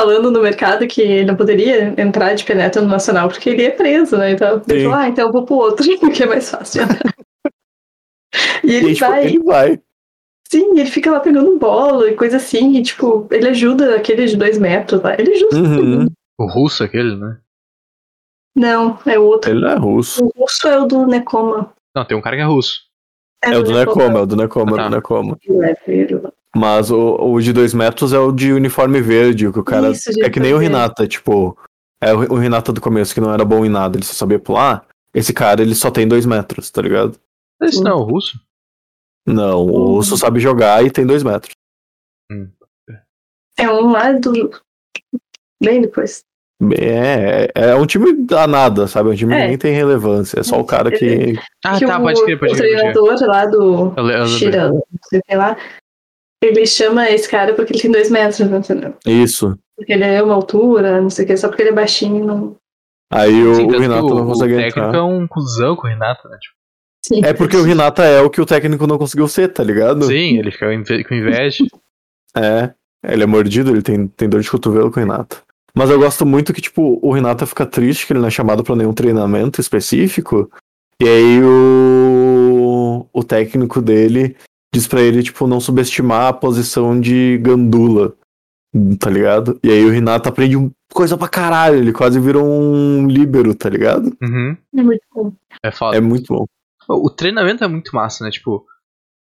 Falando 0.00 0.30
no 0.30 0.40
mercado 0.40 0.86
que 0.86 1.02
ele 1.02 1.26
não 1.26 1.36
poderia 1.36 1.94
entrar 2.00 2.32
de 2.32 2.42
penetra 2.42 2.80
no 2.80 2.88
Nacional 2.88 3.28
porque 3.28 3.50
ele 3.50 3.64
é 3.64 3.70
preso, 3.70 4.16
né? 4.16 4.30
Então, 4.30 4.62
ele 4.66 4.84
falou, 4.84 4.96
ah, 4.98 5.08
então 5.08 5.26
eu 5.26 5.32
vou 5.32 5.44
pro 5.44 5.56
outro, 5.56 5.84
porque 6.00 6.22
é 6.22 6.26
mais 6.26 6.50
fácil. 6.50 6.84
e 8.64 8.66
E 8.66 8.74
ele 8.76 8.86
aí, 8.86 8.94
tipo, 8.94 9.06
vai, 9.10 9.26
ele 9.26 9.38
vai. 9.40 9.80
sim, 10.48 10.70
ele 10.78 10.90
fica 10.90 11.10
lá 11.10 11.20
pegando 11.20 11.58
bola 11.58 12.08
e 12.08 12.14
coisa 12.14 12.38
assim, 12.38 12.76
e 12.76 12.82
tipo, 12.82 13.28
ele 13.30 13.48
ajuda 13.48 13.94
aquele 13.94 14.24
de 14.24 14.38
dois 14.38 14.56
metros 14.56 15.02
lá. 15.02 15.14
Ele 15.18 15.34
ajuda. 15.34 15.56
Uhum. 15.56 16.06
O 16.38 16.46
russo 16.46 16.82
aquele, 16.82 17.14
né? 17.16 17.38
Não, 18.56 18.98
é 19.04 19.18
o 19.18 19.24
outro. 19.24 19.50
Ele 19.50 19.60
não 19.60 19.68
é 19.70 19.76
russo. 19.76 20.24
O 20.24 20.32
russo 20.34 20.66
é 20.66 20.78
o 20.78 20.86
do 20.86 21.06
Nekoma. 21.06 21.74
Não, 21.94 22.04
tem 22.06 22.16
um 22.16 22.22
cara 22.22 22.36
que 22.36 22.42
é 22.42 22.46
russo. 22.46 22.80
É 23.44 23.58
o 23.58 23.62
do 23.62 23.72
Nekoma, 23.72 24.20
é 24.20 24.22
o 24.22 24.26
do 24.26 24.36
Nekoma, 24.36 24.70
é 24.78 24.80
Ah, 24.80 24.86
o 24.86 24.88
do 24.88 24.90
tá. 24.90 24.96
Nekoma. 24.96 25.38
É. 26.54 26.58
Mas 26.58 26.90
o, 26.90 27.16
o 27.16 27.40
de 27.40 27.52
dois 27.52 27.72
metros 27.74 28.12
é 28.12 28.18
o 28.18 28.32
de 28.32 28.52
uniforme 28.52 29.00
verde, 29.00 29.46
o 29.46 29.52
que 29.52 29.58
o 29.60 29.64
cara. 29.64 29.90
Isso, 29.90 30.10
é 30.22 30.28
que 30.30 30.40
nem 30.40 30.52
o 30.54 30.58
Renata, 30.58 31.06
tipo. 31.06 31.56
É 32.02 32.12
o, 32.14 32.32
o 32.32 32.36
Renata 32.36 32.72
do 32.72 32.80
começo 32.80 33.12
que 33.14 33.20
não 33.20 33.32
era 33.32 33.44
bom 33.44 33.64
em 33.64 33.68
nada, 33.68 33.96
ele 33.96 34.04
só 34.04 34.14
sabia 34.14 34.38
pular. 34.38 34.86
Esse 35.14 35.32
cara, 35.32 35.60
ele 35.62 35.74
só 35.74 35.90
tem 35.90 36.06
dois 36.08 36.24
metros, 36.24 36.70
tá 36.70 36.80
ligado? 36.80 37.18
Esse 37.62 37.82
não 37.82 37.90
é 37.90 37.94
o 37.94 38.02
russo? 38.02 38.40
Não, 39.26 39.60
o 39.60 39.66
Uhum. 39.66 39.84
Russo 39.96 40.16
sabe 40.16 40.40
jogar 40.40 40.84
e 40.84 40.90
tem 40.90 41.04
dois 41.06 41.22
metros. 41.22 41.52
É 43.58 43.68
um 43.70 43.90
lá 43.92 44.12
do. 44.12 44.50
Bem 45.62 45.82
depois. 45.82 46.22
É, 46.78 47.50
é 47.54 47.74
um 47.74 47.86
time 47.86 48.26
a 48.36 48.46
nada, 48.46 48.86
sabe? 48.86 49.10
É 49.10 49.12
um 49.12 49.16
time 49.16 49.34
que 49.34 49.40
É. 49.40 49.48
nem 49.48 49.58
tem 49.58 49.74
relevância. 49.74 50.40
É 50.40 50.42
só 50.42 50.58
o 50.58 50.64
cara 50.64 50.90
que. 50.90 51.34
Ah, 51.64 51.78
que 51.78 51.86
tá, 51.86 51.98
o, 51.98 52.02
pode 52.02 52.24
crer, 52.24 52.38
pode 52.38 52.52
o 52.52 52.56
crer. 52.56 52.68
Crer. 52.70 52.92
treinador 52.92 53.26
lá 53.28 53.46
do. 53.46 53.94
Shira, 54.26 54.68
não 54.70 54.82
sei 55.04 55.20
o 55.20 55.22
que 55.26 55.34
lá, 55.36 55.56
ele 56.42 56.66
chama 56.66 57.10
esse 57.10 57.28
cara 57.28 57.54
porque 57.54 57.72
ele 57.72 57.82
tem 57.82 57.90
dois 57.90 58.10
metros, 58.10 58.40
entendeu? 58.40 58.94
Isso. 59.06 59.58
Porque 59.76 59.92
ele 59.92 60.04
é 60.04 60.22
uma 60.22 60.34
altura, 60.34 61.00
não 61.00 61.10
sei 61.10 61.24
o 61.24 61.28
que, 61.28 61.36
só 61.36 61.48
porque 61.48 61.62
ele 61.62 61.70
é 61.70 61.74
baixinho. 61.74 62.24
Não... 62.24 62.56
Aí 63.12 63.42
o, 63.42 63.54
Sim, 63.54 63.66
o 63.66 63.78
Renato 63.78 64.06
o, 64.06 64.14
não 64.14 64.26
consegue 64.26 64.54
o 64.54 64.56
técnico 64.56 64.78
entrar. 64.78 64.98
é 64.98 65.02
um 65.02 65.26
cuzão 65.26 65.76
com 65.76 65.86
o 65.86 65.90
Renato, 65.90 66.28
né? 66.28 66.38
Tipo, 66.40 66.54
Sim. 67.02 67.24
É 67.24 67.32
porque 67.32 67.56
o 67.56 67.62
Renata 67.62 68.04
é 68.04 68.20
o 68.20 68.30
que 68.30 68.40
o 68.40 68.46
técnico 68.46 68.86
não 68.86 68.98
conseguiu 68.98 69.26
ser, 69.26 69.48
tá 69.48 69.64
ligado? 69.64 70.04
sim, 70.04 70.38
ele 70.38 70.50
fica 70.50 70.66
com 71.08 71.14
inveja. 71.14 71.64
É. 72.36 72.72
Ele 73.02 73.22
é 73.22 73.26
mordido, 73.26 73.70
ele 73.70 73.82
tem, 73.82 74.06
tem 74.06 74.28
dor 74.28 74.42
de 74.42 74.50
cotovelo 74.50 74.90
com 74.90 75.00
o 75.00 75.02
Renato. 75.02 75.42
Mas 75.74 75.88
eu 75.88 75.98
gosto 75.98 76.26
muito 76.26 76.52
que, 76.52 76.60
tipo, 76.60 76.98
o 77.02 77.12
Renata 77.12 77.46
fica 77.46 77.64
triste 77.64 78.06
que 78.06 78.12
ele 78.12 78.20
não 78.20 78.28
é 78.28 78.30
chamado 78.30 78.62
pra 78.62 78.76
nenhum 78.76 78.92
treinamento 78.92 79.60
específico. 79.60 80.50
E 81.00 81.08
aí 81.08 81.42
o, 81.42 83.06
o 83.12 83.24
técnico 83.24 83.80
dele 83.80 84.36
diz 84.74 84.86
pra 84.86 85.00
ele, 85.00 85.22
tipo, 85.22 85.46
não 85.46 85.60
subestimar 85.60 86.26
a 86.28 86.32
posição 86.32 86.98
de 87.00 87.38
gandula. 87.38 88.14
Tá 89.00 89.10
ligado? 89.10 89.58
E 89.64 89.70
aí 89.70 89.84
o 89.84 89.90
Renata 89.90 90.28
aprende 90.28 90.56
um- 90.56 90.70
coisa 90.92 91.16
pra 91.16 91.26
caralho. 91.28 91.76
Ele 91.78 91.92
quase 91.92 92.20
virou 92.20 92.44
um 92.46 93.08
líbero, 93.08 93.52
tá 93.54 93.68
ligado? 93.68 94.16
Uhum. 94.22 94.56
É 94.76 94.82
muito 94.82 95.02
bom. 95.12 95.32
É 95.64 95.72
foda. 95.72 95.96
É 95.96 96.00
muito 96.00 96.32
bom. 96.32 96.46
O 96.88 97.10
treinamento 97.10 97.64
é 97.64 97.68
muito 97.68 97.94
massa, 97.94 98.24
né? 98.24 98.30
Tipo, 98.30 98.64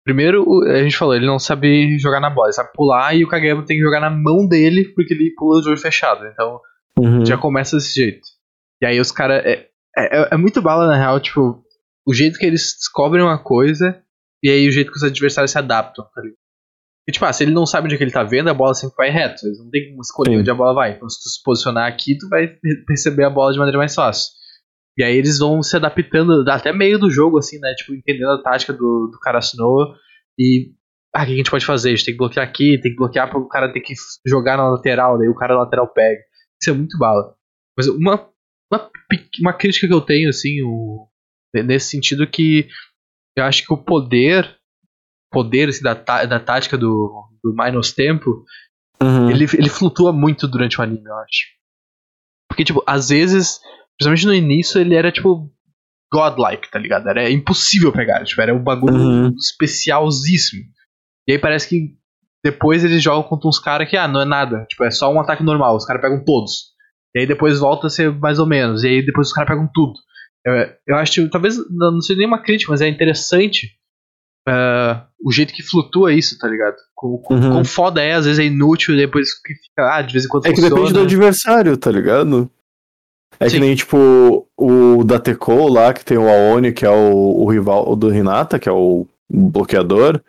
primeiro 0.05 0.45
o- 0.47 0.63
a 0.65 0.83
gente 0.85 0.97
falou, 0.97 1.15
ele 1.17 1.27
não 1.27 1.41
sabe 1.41 1.99
jogar 1.99 2.21
na 2.21 2.31
bola, 2.31 2.49
ele 2.49 2.53
sabe 2.55 2.71
pular 2.73 3.17
e 3.17 3.25
o 3.25 3.29
Kageyama 3.29 3.65
tem 3.65 3.77
que 3.79 3.83
jogar 3.83 4.01
na 4.01 4.11
mão 4.11 4.47
dele 4.47 4.85
porque 4.95 5.13
ele 5.13 5.35
pula 5.37 5.61
de 5.61 5.69
olho 5.69 5.77
fechado. 5.79 6.25
Então 6.27 6.61
Uhum. 6.99 7.27
já 7.27 7.37
começa 7.37 7.77
desse 7.77 7.95
jeito. 7.95 8.23
E 8.81 8.87
aí 8.87 9.01
os 9.01 9.11
caras. 9.11 9.43
É, 9.45 9.67
é, 9.99 10.35
é 10.35 10.37
muito 10.37 10.63
bala, 10.63 10.87
na 10.87 10.97
real, 10.97 11.19
tipo, 11.19 11.65
o 12.07 12.15
jeito 12.15 12.39
que 12.39 12.47
eles 12.47 12.75
descobrem 12.79 13.25
uma 13.25 13.39
coisa 13.43 14.01
e 14.43 14.51
aí 14.51 14.67
o 14.69 14.73
jeito 14.73 14.91
que 14.91 14.97
os 14.97 15.05
adversários 15.05 15.51
se 15.51 15.59
adaptam, 15.59 16.05
tá 16.15 16.21
ligado? 16.21 16.39
E 17.09 17.13
tipo, 17.13 17.25
ah, 17.25 17.33
se 17.33 17.43
ele 17.43 17.53
não 17.53 17.67
sabe 17.67 17.87
onde 17.87 17.95
é 17.97 17.99
que 17.99 18.05
ele 18.05 18.13
tá 18.13 18.23
vendo, 18.23 18.49
a 18.49 18.55
bola 18.55 18.75
sempre 18.75 18.95
vai 18.97 19.11
reto. 19.11 19.45
Eles 19.45 19.59
não 19.59 19.69
tem 19.71 19.91
como 19.91 20.01
escolher 20.03 20.33
Sim. 20.35 20.39
onde 20.39 20.51
a 20.51 20.55
bola 20.55 20.73
vai. 20.73 20.93
Então 20.93 21.09
se 21.09 21.21
tu 21.21 21.29
se 21.29 21.43
posicionar 21.43 21.89
aqui, 21.89 22.17
tu 22.17 22.29
vai 22.29 22.47
re- 22.47 22.85
receber 22.89 23.25
a 23.25 23.31
bola 23.31 23.53
de 23.53 23.59
maneira 23.59 23.79
mais 23.79 23.95
fácil. 23.95 24.31
E 24.97 25.03
aí 25.03 25.17
eles 25.17 25.39
vão 25.39 25.63
se 25.63 25.75
adaptando 25.75 26.45
até 26.49 26.73
meio 26.73 26.99
do 26.99 27.11
jogo, 27.11 27.39
assim, 27.39 27.59
né? 27.59 27.75
Tipo, 27.75 27.95
entendendo 27.95 28.31
a 28.31 28.43
tática 28.43 28.73
do, 28.73 29.09
do 29.13 29.19
Karasunoa 29.21 29.97
e. 30.39 30.71
Ah, 31.15 31.25
o 31.25 31.27
que 31.27 31.33
a 31.33 31.37
gente 31.37 31.51
pode 31.51 31.67
fazer? 31.67 31.89
A 31.89 31.95
gente 31.95 32.05
tem 32.07 32.15
que 32.15 32.19
bloquear 32.19 32.47
aqui, 32.47 32.81
tem 32.81 32.93
que 32.93 32.97
bloquear 32.97 33.29
para 33.29 33.39
o 33.39 33.49
cara 33.49 33.71
ter 33.73 33.81
que 33.81 33.93
jogar 34.27 34.57
na 34.57 34.71
lateral, 34.71 35.19
daí 35.19 35.29
o 35.29 35.35
cara 35.35 35.55
na 35.55 35.61
lateral 35.61 35.93
pega. 35.93 36.21
Isso 36.61 36.71
é 36.71 36.73
muito 36.73 36.97
bala. 36.97 37.35
Mas 37.77 37.87
uma, 37.89 38.31
uma, 38.73 38.91
uma 39.41 39.53
crítica 39.53 39.87
que 39.87 39.93
eu 39.93 40.01
tenho, 40.01 40.31
assim, 40.31 40.63
o, 40.63 41.07
nesse 41.53 41.91
sentido 41.91 42.27
que 42.27 42.67
eu 43.37 43.45
acho 43.45 43.65
que 43.65 43.73
o 43.73 43.77
poder 43.77 44.57
poder 45.33 45.71
assim, 45.71 45.83
da, 45.83 45.95
da 45.95 46.39
tática 46.39 46.77
do, 46.77 47.25
do 47.43 47.55
Minus 47.55 47.93
Tempo 47.93 48.45
Uhum. 49.03 49.29
ele, 49.31 49.45
ele 49.55 49.69
flutua 49.69 50.13
muito 50.13 50.47
durante 50.47 50.79
o 50.79 50.83
anime, 50.83 51.05
eu 51.07 51.17
acho. 51.17 51.47
Porque, 52.49 52.63
tipo, 52.63 52.85
às 52.87 53.09
vezes, 53.09 53.59
principalmente 53.99 54.27
no 54.27 54.35
início, 54.35 54.81
ele 54.81 54.95
era, 54.95 55.11
tipo, 55.11 55.51
godlike, 56.13 56.71
tá 56.71 56.79
ligado? 56.79 57.09
Era 57.09 57.29
impossível 57.29 57.91
pegar, 57.91 58.23
tipo, 58.25 58.41
era 58.41 58.55
um 58.55 58.63
bagulho 58.63 58.95
Uhum. 58.95 59.35
especialzíssimo. 59.37 60.63
E 61.27 61.33
aí 61.33 61.39
parece 61.39 61.69
que 61.69 61.97
depois 62.45 62.85
eles 62.85 63.03
jogam 63.03 63.25
contra 63.25 63.49
uns 63.49 63.59
caras 63.59 63.89
que, 63.91 63.97
ah, 63.97 64.07
não 64.07 64.21
é 64.21 64.25
nada, 64.25 64.65
tipo, 64.67 64.85
é 64.85 64.91
só 64.91 65.13
um 65.13 65.21
ataque 65.21 65.43
normal, 65.43 65.75
os 65.75 65.85
caras 65.85 66.01
pegam 66.03 66.23
todos. 66.25 66.71
E 67.15 67.21
aí 67.21 67.27
depois 67.27 67.59
volta 67.59 67.89
a 67.89 67.91
ser 67.91 68.13
mais 68.21 68.39
ou 68.39 68.47
menos, 68.47 68.85
e 68.85 68.89
aí 68.89 69.05
depois 69.05 69.29
os 69.29 69.33
caras 69.33 69.49
pegam 69.49 69.69
tudo. 69.75 69.95
Eu, 70.45 70.55
eu 70.89 70.97
acho, 70.97 71.13
que, 71.13 71.29
talvez, 71.31 71.57
não 71.71 72.01
seja 72.01 72.19
nenhuma 72.19 72.43
crítica, 72.43 72.71
mas 72.73 72.81
é 72.81 72.89
interessante 72.89 73.73
ah, 74.49 75.07
o 75.25 75.31
jeito 75.31 75.53
que 75.53 75.63
flutua 75.63 76.13
isso, 76.13 76.37
tá 76.39 76.49
ligado? 76.49 76.77
Com, 76.95 77.17
com, 77.19 77.35
Uhum. 77.35 77.53
com 77.53 77.65
foda 77.65 78.03
é, 78.03 78.15
às 78.15 78.25
vezes 78.25 78.41
é 78.41 78.45
inútil, 78.45 78.97
depois 78.97 79.33
que 79.41 79.55
fica, 79.55 79.95
ah, 79.97 80.03
de 80.03 80.13
vez 80.13 80.25
em 80.25 80.29
quando 80.29 80.47
É 80.47 80.51
que 80.51 80.57
funciona. 80.57 80.75
depende 80.75 80.93
do 80.95 81.01
adversário, 81.03 81.77
tá 81.77 81.91
ligado? 81.91 82.51
É 83.39 83.49
Sim. 83.49 83.57
que 83.57 83.61
nem, 83.61 83.75
tipo, 83.75 84.47
o 84.57 85.05
da 85.05 85.19
Teco 85.19 85.69
lá, 85.69 85.93
que 85.95 86.05
tem 86.05 86.19
o 86.19 86.29
Aoni, 86.29 86.73
que 86.73 86.85
é 86.85 86.91
o, 86.91 87.43
o 87.43 87.51
rival 87.51 87.95
do 87.97 88.09
Renata, 88.09 88.59
que 88.59 88.69
é 88.69 88.73
o 88.73 89.07
bloqueador. 89.31 90.21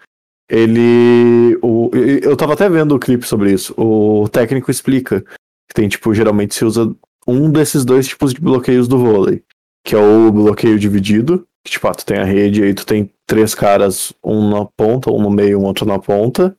Ele. 0.49 1.57
O, 1.61 1.89
eu 1.93 2.35
tava 2.37 2.53
até 2.53 2.69
vendo 2.69 2.95
o 2.95 2.99
clipe 2.99 3.27
sobre 3.27 3.51
isso. 3.51 3.73
O 3.77 4.27
técnico 4.29 4.69
explica 4.69 5.21
que 5.21 5.73
tem, 5.75 5.87
tipo, 5.89 6.13
geralmente 6.13 6.53
se 6.55 6.63
usa 6.65 6.93
um 7.27 7.51
desses 7.51 7.83
dois 7.83 8.07
tipos 8.07 8.33
de 8.33 8.39
bloqueios 8.41 8.87
do 8.87 8.97
vôlei. 8.97 9.43
Que 9.85 9.95
é 9.95 9.97
o 9.97 10.31
bloqueio 10.31 10.79
dividido, 10.79 11.45
que, 11.65 11.71
tipo, 11.71 11.87
ah, 11.87 11.93
tu 11.93 12.05
tem 12.05 12.17
a 12.17 12.23
rede 12.23 12.61
e 12.61 12.63
aí 12.65 12.73
tu 12.73 12.85
tem 12.85 13.11
três 13.27 13.55
caras, 13.55 14.13
um 14.23 14.49
na 14.49 14.65
ponta, 14.65 15.11
um 15.11 15.21
no 15.21 15.29
meio, 15.29 15.59
um 15.59 15.65
outro 15.65 15.85
na 15.85 15.99
ponta. 15.99 16.55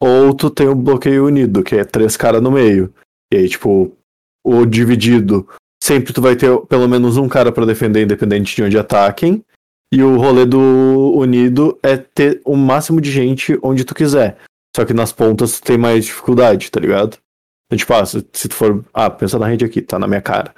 Ou 0.00 0.34
tu 0.34 0.50
tem 0.50 0.68
o 0.68 0.74
bloqueio 0.74 1.26
unido, 1.26 1.62
que 1.62 1.76
é 1.76 1.84
três 1.84 2.16
caras 2.16 2.42
no 2.42 2.50
meio. 2.50 2.92
E 3.32 3.36
aí, 3.36 3.48
tipo, 3.48 3.96
o 4.44 4.66
dividido, 4.66 5.48
sempre 5.82 6.12
tu 6.12 6.20
vai 6.20 6.34
ter 6.34 6.58
pelo 6.66 6.88
menos 6.88 7.16
um 7.16 7.28
cara 7.28 7.52
pra 7.52 7.64
defender, 7.64 8.02
independente 8.02 8.56
de 8.56 8.62
onde 8.62 8.78
ataquem. 8.78 9.44
E 9.92 10.02
o 10.02 10.16
rolê 10.16 10.46
do 10.46 11.12
unido 11.14 11.78
é 11.82 11.96
ter 11.98 12.40
o 12.44 12.56
máximo 12.56 13.00
de 13.00 13.10
gente 13.10 13.58
onde 13.62 13.84
tu 13.84 13.94
quiser. 13.94 14.38
Só 14.74 14.86
que 14.86 14.94
nas 14.94 15.12
pontas 15.12 15.60
tu 15.60 15.64
tem 15.64 15.76
mais 15.76 16.06
dificuldade, 16.06 16.70
tá 16.70 16.80
ligado? 16.80 17.18
Então, 17.66 17.76
tipo, 17.76 17.92
ah, 17.92 18.04
se 18.06 18.22
tu 18.22 18.54
for. 18.54 18.84
Ah, 18.92 19.10
pensa 19.10 19.38
na 19.38 19.46
rede 19.46 19.64
aqui, 19.64 19.82
tá 19.82 19.98
na 19.98 20.08
minha 20.08 20.22
cara. 20.22 20.54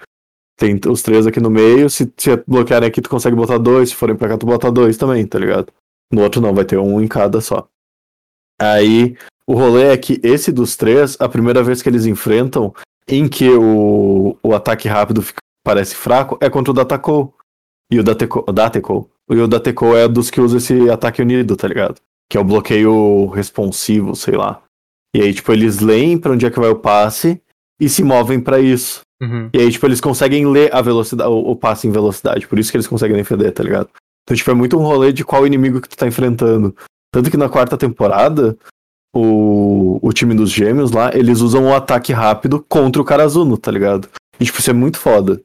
Tem 0.57 0.79
os 0.89 1.03
três 1.03 1.27
aqui 1.27 1.41
no 1.41 1.51
meio, 1.51 1.91
se, 1.91 2.13
se 2.17 2.37
bloquearem 2.47 2.89
aqui 2.89 3.01
tu 3.03 3.11
consegue 3.11 3.35
botar 3.35 3.59
dois, 3.59 3.89
se 3.89 3.95
forem 3.95 4.15
pra 4.17 4.29
cá 4.29 4.39
tu 4.39 4.47
bota 4.47 4.71
dois 4.71 4.97
também, 4.97 5.27
tá 5.27 5.39
ligado? 5.39 5.73
No 6.13 6.23
outro 6.23 6.41
não, 6.41 6.55
vai 6.55 6.65
ter 6.65 6.79
um 6.79 7.01
em 7.01 7.09
cada 7.09 7.41
só. 7.41 7.67
Aí, 8.61 9.17
o 9.47 9.55
rolê 9.55 9.93
é 9.93 9.97
que 9.97 10.21
esse 10.23 10.53
dos 10.53 10.77
três, 10.77 11.17
a 11.21 11.29
primeira 11.29 11.63
vez 11.63 11.83
que 11.83 11.89
eles 11.89 12.07
enfrentam, 12.07 12.73
em 13.09 13.29
que 13.29 13.51
o, 13.51 14.37
o 14.43 14.55
ataque 14.55 14.89
rápido 14.89 15.23
fica- 15.23 15.41
parece 15.65 15.95
fraco, 15.95 16.39
é 16.41 16.49
contra 16.49 16.71
o 16.71 16.75
Datako. 16.75 17.35
E 17.91 17.99
o 17.99 18.03
Dateko. 18.05 18.45
E 19.31 19.37
o 19.37 19.49
Dateko 19.49 19.95
é 19.97 20.09
dos 20.09 20.31
que 20.31 20.41
usa 20.41 20.59
esse 20.59 20.89
ataque 20.89 21.21
unido, 21.21 21.57
tá 21.57 21.69
ligado? 21.69 22.01
Que 22.31 22.39
é 22.39 22.41
o 22.41 22.45
bloqueio 22.45 23.27
responsivo, 23.27 24.15
sei 24.15 24.37
lá. 24.37 24.63
E 25.15 25.21
aí, 25.21 25.35
tipo, 25.35 25.53
eles 25.53 25.81
leem 25.81 26.19
pra 26.19 26.33
onde 26.33 26.47
é 26.47 26.51
que 26.51 26.59
vai 26.59 26.71
o 26.71 26.79
passe 26.79 27.41
e 27.81 27.89
se 27.89 28.03
movem 28.03 28.41
pra 28.41 28.61
isso. 28.61 29.01
Uhum. 29.25 29.51
E 29.53 29.59
aí, 29.61 29.71
tipo, 29.71 29.87
eles 29.87 30.01
conseguem 30.01 30.47
ler 30.47 30.75
a 30.75 30.81
velocidade, 30.83 31.29
o, 31.31 31.51
o 31.51 31.57
passe 31.57 31.87
em 31.87 31.91
velocidade, 31.93 32.47
por 32.47 32.59
isso 32.59 32.71
que 32.71 32.77
eles 32.77 32.87
conseguem 32.87 33.17
defender, 33.17 33.51
tá 33.53 33.63
ligado? 33.63 33.89
Então, 34.23 34.37
tipo, 34.37 34.51
é 34.51 34.55
muito 34.55 34.79
um 34.79 34.83
rolê 34.83 35.13
de 35.13 35.25
qual 35.25 35.47
inimigo 35.47 35.81
que 35.81 35.89
tu 35.89 35.97
tá 35.97 36.07
enfrentando. 36.07 36.75
Tanto 37.13 37.31
que 37.31 37.37
na 37.37 37.49
quarta 37.49 37.77
temporada, 37.77 38.57
o, 39.15 39.99
o 40.03 40.13
time 40.13 40.35
dos 40.35 40.51
gêmeos 40.51 40.91
lá, 40.91 41.11
eles 41.15 41.41
usam 41.41 41.67
o 41.67 41.75
ataque 41.75 42.13
rápido 42.13 42.65
contra 42.69 43.01
o 43.01 43.05
Karazuno, 43.05 43.57
tá 43.57 43.71
ligado? 43.71 44.09
E, 44.41 44.45
tipo, 44.45 44.59
isso 44.61 44.71
é 44.71 44.75
muito 44.75 44.99
foda. 44.99 45.41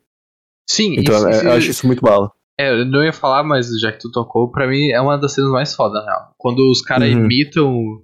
Sim, 0.68 0.96
Então, 1.00 1.16
isso, 1.16 1.28
é- 1.28 1.32
isso- 1.32 1.46
eu 1.46 1.52
acho 1.52 1.70
isso 1.72 1.88
muito 1.88 2.02
bala. 2.02 2.32
é, 2.60 2.72
eu 2.72 2.86
não 2.86 3.04
ia 3.04 3.14
falar, 3.14 3.44
mas 3.44 3.68
já 3.80 3.92
que 3.92 4.00
tu 4.00 4.12
tocou, 4.12 4.50
pra 4.52 4.68
mim 4.68 4.90
é 4.90 5.00
uma 5.00 5.18
das 5.18 5.34
cenas 5.34 5.52
mais 5.52 5.74
fodas, 5.76 6.04
na 6.04 6.12
real. 6.12 6.32
Quando 6.38 6.60
os 6.72 6.82
caras 6.82 7.10
Uhum. 7.10 7.26
imitam, 7.26 8.02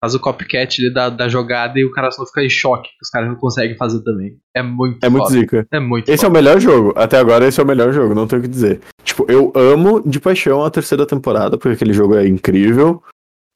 faz 0.00 0.14
o 0.14 0.20
copycat 0.20 0.80
ali 0.80 0.92
da, 0.92 1.08
da 1.10 1.28
jogada 1.28 1.78
e 1.78 1.84
o 1.84 1.90
cara 1.90 2.10
só 2.10 2.24
fica 2.26 2.42
em 2.44 2.48
choque, 2.50 2.88
que 2.88 3.02
os 3.02 3.10
caras 3.10 3.28
não 3.28 3.36
conseguem 3.36 3.76
fazer 3.76 4.02
também. 4.02 4.38
É 4.54 4.62
muito 4.62 4.98
É 5.04 5.08
muito 5.08 5.24
foda. 5.24 5.34
zica. 5.40 5.66
É 5.72 5.80
muito 5.80 6.08
Esse 6.08 6.24
é 6.24 6.28
o 6.28 6.30
foda. 6.30 6.40
melhor 6.42 6.60
jogo. 6.60 6.92
Até 6.96 7.18
agora, 7.18 7.46
esse 7.46 7.58
é 7.60 7.62
o 7.62 7.66
melhor 7.66 7.92
jogo, 7.92 8.14
não 8.14 8.26
tenho 8.26 8.40
o 8.40 8.42
que 8.44 8.48
dizer. 8.50 8.80
Tipo, 9.02 9.26
eu 9.30 9.52
amo 9.56 10.00
de 10.08 10.20
paixão 10.20 10.64
a 10.64 10.70
terceira 10.70 11.04
temporada, 11.06 11.58
porque 11.58 11.74
aquele 11.74 11.92
jogo 11.92 12.14
é 12.16 12.26
incrível. 12.26 13.02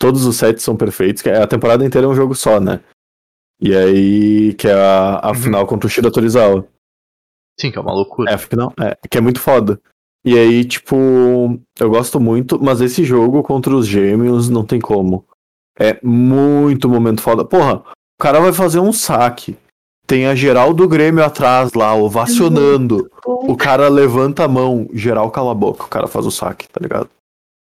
Todos 0.01 0.25
os 0.27 0.37
sets 0.37 0.65
são 0.65 0.77
perfeitos. 0.77 1.23
que 1.23 1.31
A 1.31 1.47
temporada 1.47 1.85
inteira 1.85 2.07
é 2.07 2.11
um 2.11 2.15
jogo 2.15 2.35
só, 2.35 2.59
né? 2.59 2.81
E 3.61 3.73
aí, 3.77 4.55
que 4.55 4.67
é 4.67 4.73
a, 4.73 5.21
a 5.23 5.29
Uhum. 5.29 5.35
final 5.35 5.67
contra 5.67 5.87
o 5.87 5.91
Shira 5.91 6.11
Torizawa. 6.11 6.67
Sim, 7.61 7.71
que 7.71 7.79
é 7.79 7.81
uma 7.81 7.93
loucura. 7.93 8.33
É, 8.33 8.37
final, 8.39 8.73
é, 8.81 8.97
que 9.09 9.17
é 9.17 9.21
muito 9.21 9.39
foda. 9.39 9.81
E 10.25 10.37
aí, 10.37 10.65
tipo, 10.65 10.97
eu 11.79 11.91
gosto 11.91 12.19
muito, 12.19 12.61
mas 12.61 12.81
esse 12.81 13.05
jogo 13.05 13.43
contra 13.45 13.73
os 13.75 13.87
gêmeos 13.87 14.49
não 14.49 14.65
tem 14.65 14.81
como. 14.81 15.25
É 15.79 15.99
muito 16.03 16.89
momento 16.89 17.21
foda. 17.23 17.45
Porra, 17.45 17.77
o 17.79 18.23
cara 18.23 18.41
vai 18.41 18.53
fazer 18.53 18.79
um 18.79 18.93
saque. 18.93 19.57
Tem 20.07 20.27
a 20.27 20.35
geral 20.35 20.75
do 20.75 20.87
Grêmio 20.89 21.25
atrás 21.25 21.73
lá, 21.75 21.95
ovacionando. 21.95 23.09
O 23.25 23.57
cara 23.57 23.89
levanta 23.89 24.45
a 24.45 24.49
mão, 24.49 24.89
geral 24.93 25.31
cala 25.31 25.53
a 25.53 25.55
boca, 25.55 25.85
o 25.85 25.89
cara 25.89 26.07
faz 26.07 26.27
o 26.27 26.31
saque, 26.31 26.69
tá 26.69 26.81
ligado? 26.81 27.09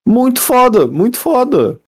Muito 0.06 0.40
foda, 0.40 0.86
muito 0.86 1.18
foda. 1.18 1.80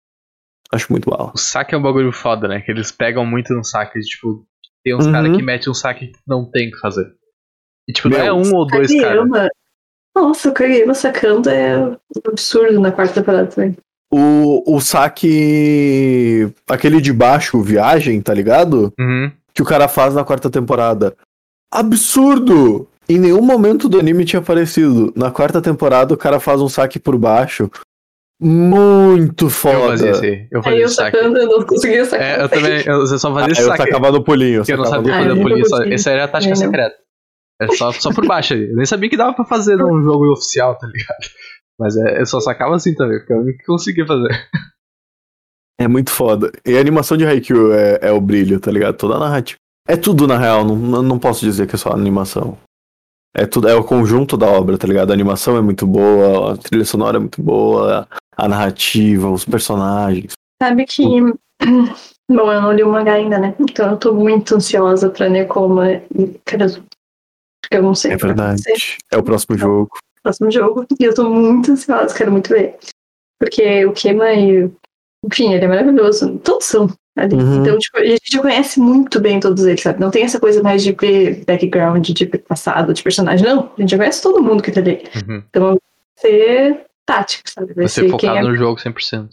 Acho 0.72 0.90
muito 0.92 1.08
bala. 1.10 1.32
O 1.34 1.38
saque 1.38 1.74
é 1.74 1.78
um 1.78 1.82
bagulho 1.82 2.12
foda, 2.12 2.48
né? 2.48 2.60
Que 2.60 2.70
eles 2.70 2.90
pegam 2.92 3.24
muito 3.26 3.52
no 3.52 3.64
saque. 3.64 4.00
Tipo, 4.00 4.44
tem 4.84 4.94
uns 4.96 5.06
Uhum. 5.06 5.12
caras 5.12 5.36
que 5.36 5.42
metem 5.42 5.70
um 5.70 5.74
saque 5.74 6.08
que 6.08 6.18
não 6.26 6.48
tem 6.50 6.70
que 6.70 6.78
fazer. 6.78 7.06
E 7.88 7.92
tipo, 7.92 8.08
não 8.08 8.18
Meu, 8.18 8.26
é 8.26 8.32
um 8.32 8.54
ou 8.54 8.66
dois 8.66 8.92
caras. 9.00 9.48
Nossa, 10.14 10.48
o 10.48 10.52
Kageyama 10.52 10.94
sacando 10.94 11.48
é 11.50 11.78
um 11.78 11.96
absurdo 12.26 12.80
na 12.80 12.90
quarta 12.92 13.14
temporada 13.14 13.46
também. 13.48 13.76
O, 14.12 14.76
o 14.76 14.80
saque. 14.80 16.50
Aquele 16.68 17.00
de 17.00 17.12
baixo, 17.12 17.60
viagem, 17.62 18.20
tá 18.20 18.34
ligado? 18.34 18.92
Uhum. 18.98 19.30
Que 19.54 19.62
o 19.62 19.64
cara 19.64 19.86
faz 19.88 20.14
na 20.14 20.24
quarta 20.24 20.50
temporada. 20.50 21.14
Absurdo! 21.72 22.88
Em 23.08 23.18
nenhum 23.18 23.42
momento 23.42 23.88
do 23.88 23.98
anime 23.98 24.24
tinha 24.24 24.40
aparecido. 24.40 25.12
Na 25.16 25.30
quarta 25.30 25.60
temporada, 25.62 26.14
o 26.14 26.16
cara 26.16 26.38
faz 26.40 26.60
um 26.60 26.68
saque 26.68 26.98
por 26.98 27.16
baixo. 27.16 27.70
Muito 28.40 29.46
Eu 29.46 29.50
foda. 29.50 29.88
fazia 29.88 30.10
esse 30.10 30.26
aí. 30.26 30.48
Eu 30.50 30.58
Aí 30.60 30.64
fazia 30.64 30.78
eu 30.80 30.86
esse 30.86 30.94
saque. 30.94 31.16
sacando, 31.16 31.38
eu 31.38 31.46
não 31.46 31.66
conseguia 31.66 32.04
sacar. 32.04 32.26
É, 32.26 32.42
eu 32.42 32.48
também. 32.48 32.82
Eu 32.86 33.06
só 33.06 33.28
Ah, 33.30 33.34
fazia 33.34 33.62
eu 33.62 33.68
saque. 33.68 33.82
sacava 33.82 34.10
no 34.12 34.24
pulinho. 34.24 34.60
Porque 34.60 34.72
eu 34.72 34.76
não 34.78 34.84
sabia 34.86 35.12
Ah, 35.12 35.16
fazer 35.18 35.28
eu 35.28 35.32
a 35.32 35.34
nunca 35.36 35.48
polícia. 35.50 35.76
consegui. 35.76 35.94
Essa 35.94 36.10
era 36.10 36.24
a 36.24 36.28
tática 36.28 36.52
É, 36.52 36.56
secreta. 36.56 36.94
Era 37.60 37.72
só, 37.74 37.92
só 37.92 38.12
por 38.14 38.26
baixo 38.26 38.54
ali. 38.54 38.70
Eu 38.70 38.76
nem 38.76 38.86
sabia 38.86 39.10
que 39.10 39.16
dava 39.16 39.34
pra 39.34 39.44
fazer 39.44 39.76
num 39.76 40.02
jogo 40.02 40.32
oficial, 40.32 40.76
tá 40.78 40.86
ligado? 40.86 41.28
Mas 41.80 41.96
é, 41.96 42.20
eu 42.20 42.26
só 42.26 42.38
sacava 42.40 42.76
assim 42.76 42.94
também, 42.94 43.18
porque 43.18 43.32
eu 43.32 43.42
nunca 43.42 43.64
conseguia 43.66 44.06
fazer. 44.06 44.28
É 45.80 45.88
muito 45.88 46.10
foda. 46.10 46.52
E 46.66 46.76
a 46.76 46.78
animação 46.80 47.16
de 47.16 47.24
Haikyuu 47.24 47.72
é, 47.72 47.98
é 48.02 48.12
o 48.12 48.20
brilho, 48.20 48.60
tá 48.60 48.70
ligado? 48.70 48.98
Toda 48.98 49.14
a 49.14 49.18
narrativa 49.18 49.56
É 49.88 49.96
tudo, 49.96 50.26
na 50.26 50.36
real, 50.36 50.62
não, 50.62 51.02
não 51.02 51.18
posso 51.18 51.40
dizer 51.40 51.66
que 51.66 51.74
é 51.74 51.78
só 51.78 51.90
animação. 51.90 52.58
É 53.34 53.46
tudo, 53.46 53.66
é 53.66 53.74
o 53.74 53.82
conjunto 53.82 54.36
da 54.36 54.46
obra, 54.46 54.76
tá 54.76 54.86
ligado? 54.86 55.10
A 55.10 55.14
animação 55.14 55.56
é 55.56 55.62
muito 55.62 55.86
boa, 55.86 56.52
a 56.52 56.56
trilha 56.58 56.84
sonora 56.84 57.16
é 57.16 57.20
muito 57.20 57.40
boa, 57.40 58.06
a 58.36 58.46
narrativa, 58.46 59.30
os 59.30 59.46
personagens. 59.46 60.32
Sabe 60.62 60.84
que. 60.84 61.02
Bom, 62.30 62.52
eu 62.52 62.60
não 62.60 62.72
li 62.72 62.82
o 62.82 62.92
mangá 62.92 63.14
ainda, 63.14 63.38
né? 63.38 63.54
Então 63.58 63.92
eu 63.92 63.96
tô 63.96 64.12
muito 64.12 64.54
ansiosa 64.54 65.08
pra 65.08 65.30
Nekoma 65.30 65.92
e 66.14 66.38
Karazu. 66.44 66.84
Porque 67.62 67.76
eu 67.78 67.82
não 67.82 67.94
sei. 67.94 68.12
É 68.12 68.16
que 68.18 68.26
verdade. 68.26 68.62
É 69.10 69.16
o 69.16 69.22
próximo 69.22 69.56
Então. 69.56 69.66
jogo. 69.66 69.96
Próximo 70.22 70.50
jogo. 70.50 70.86
E 70.98 71.04
eu 71.04 71.14
tô 71.14 71.28
muito 71.28 71.72
ansiosa, 71.72 72.14
quero 72.14 72.32
muito 72.32 72.48
ver. 72.48 72.76
Porque 73.38 73.84
o 73.86 73.92
Kema 73.92 74.32
e. 74.32 74.70
Enfim, 75.24 75.52
ele 75.52 75.64
é 75.64 75.68
maravilhoso. 75.68 76.38
Todos 76.38 76.66
são 76.66 76.88
ali. 77.16 77.34
Uhum. 77.34 77.60
Então, 77.60 77.78
tipo, 77.78 77.98
a 77.98 78.04
gente 78.04 78.30
já 78.30 78.40
conhece 78.40 78.80
muito 78.80 79.20
bem 79.20 79.40
todos 79.40 79.64
eles, 79.64 79.82
sabe? 79.82 80.00
Não 80.00 80.10
tem 80.10 80.24
essa 80.24 80.40
coisa 80.40 80.62
mais 80.62 80.82
de 80.82 80.92
ver 80.92 81.44
background, 81.44 82.08
de 82.08 82.24
ver 82.24 82.38
passado, 82.38 82.92
de 82.92 83.02
personagem. 83.02 83.46
Não, 83.46 83.70
a 83.76 83.80
gente 83.80 83.90
já 83.90 83.96
conhece 83.96 84.22
todo 84.22 84.42
mundo 84.42 84.62
que 84.62 84.72
tá 84.72 84.80
ali. 84.80 85.02
Uhum. 85.26 85.42
Então 85.48 85.68
vai 85.68 85.78
ser 86.18 86.86
tático, 87.04 87.50
sabe? 87.50 87.74
Vai 87.74 87.88
Você 87.88 87.94
ser 87.94 88.00
quem 88.02 88.10
focado 88.10 88.38
é 88.38 88.42
no 88.42 88.56
jogo 88.56 88.80
100%. 88.80 89.28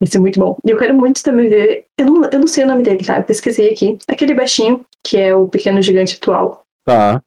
Vai 0.00 0.08
ser 0.08 0.18
muito 0.20 0.38
bom. 0.38 0.56
E 0.64 0.70
eu 0.70 0.78
quero 0.78 0.94
muito 0.94 1.22
também 1.22 1.48
ver. 1.48 1.86
Eu 1.98 2.06
não, 2.06 2.30
eu 2.30 2.38
não 2.38 2.46
sei 2.46 2.64
o 2.64 2.68
nome 2.68 2.84
dele, 2.84 3.04
tá? 3.04 3.18
Eu 3.18 3.24
pesquisei 3.24 3.72
aqui. 3.72 3.98
Aquele 4.06 4.32
baixinho, 4.32 4.86
que 5.02 5.16
é 5.16 5.34
o 5.34 5.48
pequeno 5.48 5.82
gigante 5.82 6.16
atual. 6.16 6.64
Tá. 6.84 7.20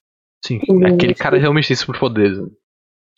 Sim, 0.45 0.59
Uhum. 0.69 0.87
aquele 0.95 1.13
cara 1.13 1.37
realmente 1.37 1.67
tem 1.67 1.75
superpoderes. 1.77 2.37
né? 2.39 2.47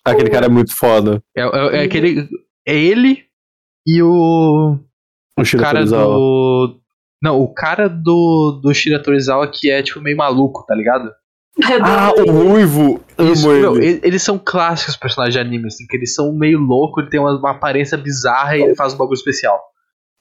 Aquele 0.05 0.29
cara 0.29 0.45
é 0.47 0.49
muito 0.49 0.75
foda. 0.75 1.23
É, 1.35 1.41
é, 1.41 1.45
é 1.45 1.47
Uhum. 1.79 1.85
aquele. 1.85 2.29
É 2.67 2.75
ele 2.75 3.23
e 3.87 4.01
o. 4.03 4.77
O 5.39 5.45
Shira 5.45 5.63
cara 5.63 5.79
Torizawa. 5.79 6.13
do. 6.15 6.79
Não, 7.21 7.39
o 7.41 7.53
cara 7.53 7.87
do, 7.87 8.59
do 8.61 8.73
Shira 8.73 9.01
Torizawa 9.01 9.47
que 9.49 9.71
é 9.71 9.81
tipo 9.81 10.01
meio 10.01 10.17
maluco, 10.17 10.65
tá 10.65 10.75
ligado? 10.75 11.09
Ah, 11.81 12.11
o 12.17 12.19
ele. 12.21 12.31
Ruivo! 12.31 13.01
Amo 13.17 13.31
Isso, 13.31 13.49
ele. 13.51 13.61
meu, 13.61 13.81
e- 13.81 14.01
eles 14.03 14.21
são 14.23 14.37
clássicos 14.37 14.97
personagens 14.97 15.33
de 15.35 15.39
anime, 15.39 15.67
assim, 15.67 15.85
que 15.87 15.95
eles 15.95 16.13
são 16.13 16.33
meio 16.33 16.59
loucos, 16.59 17.03
ele 17.03 17.11
tem 17.11 17.19
uma, 17.19 17.37
uma 17.37 17.51
aparência 17.51 17.97
bizarra 17.97 18.57
e 18.57 18.63
ele 18.63 18.75
faz 18.75 18.93
um 18.93 18.97
bagulho 18.97 19.15
especial. 19.15 19.61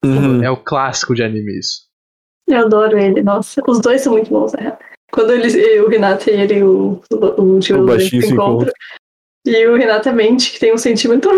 Uhum. 0.05 0.42
É 0.42 0.50
o 0.50 0.57
clássico 0.57 1.14
de 1.14 1.22
anime 1.22 1.59
isso. 1.59 1.82
Eu 2.48 2.66
adoro 2.66 2.98
ele, 2.98 3.22
nossa. 3.22 3.61
Os 3.66 3.80
dois 3.80 4.03
são 4.03 4.12
muito 4.12 4.28
bons, 4.30 4.53
né? 4.53 4.76
Quando 5.12 5.32
eles, 5.32 5.54
o 5.54 5.88
Renato 5.88 6.30
e 6.30 6.32
ele, 6.32 6.62
o, 6.62 7.02
o, 7.10 7.16
o, 7.16 7.58
O 7.58 7.86
baixinho 7.86 8.22
se 8.22 8.32
encontram. 8.32 8.72
E 9.46 9.66
o 9.66 9.76
Renato 9.76 10.12
mente 10.12 10.52
que 10.52 10.60
tem 10.60 10.72
um 10.72 10.78
sentimento. 10.78 11.28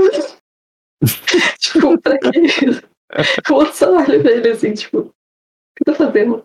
tipo, 1.58 2.00
pra 2.00 2.18
quê? 2.18 2.30
O 3.48 3.54
outro 3.54 3.74
só 3.74 3.94
olha 3.94 4.20
pra 4.20 4.32
ele 4.32 4.50
assim, 4.50 4.72
tipo, 4.74 4.98
o 4.98 5.12
que 5.76 5.84
tô 5.84 5.94
fazendo? 5.94 6.44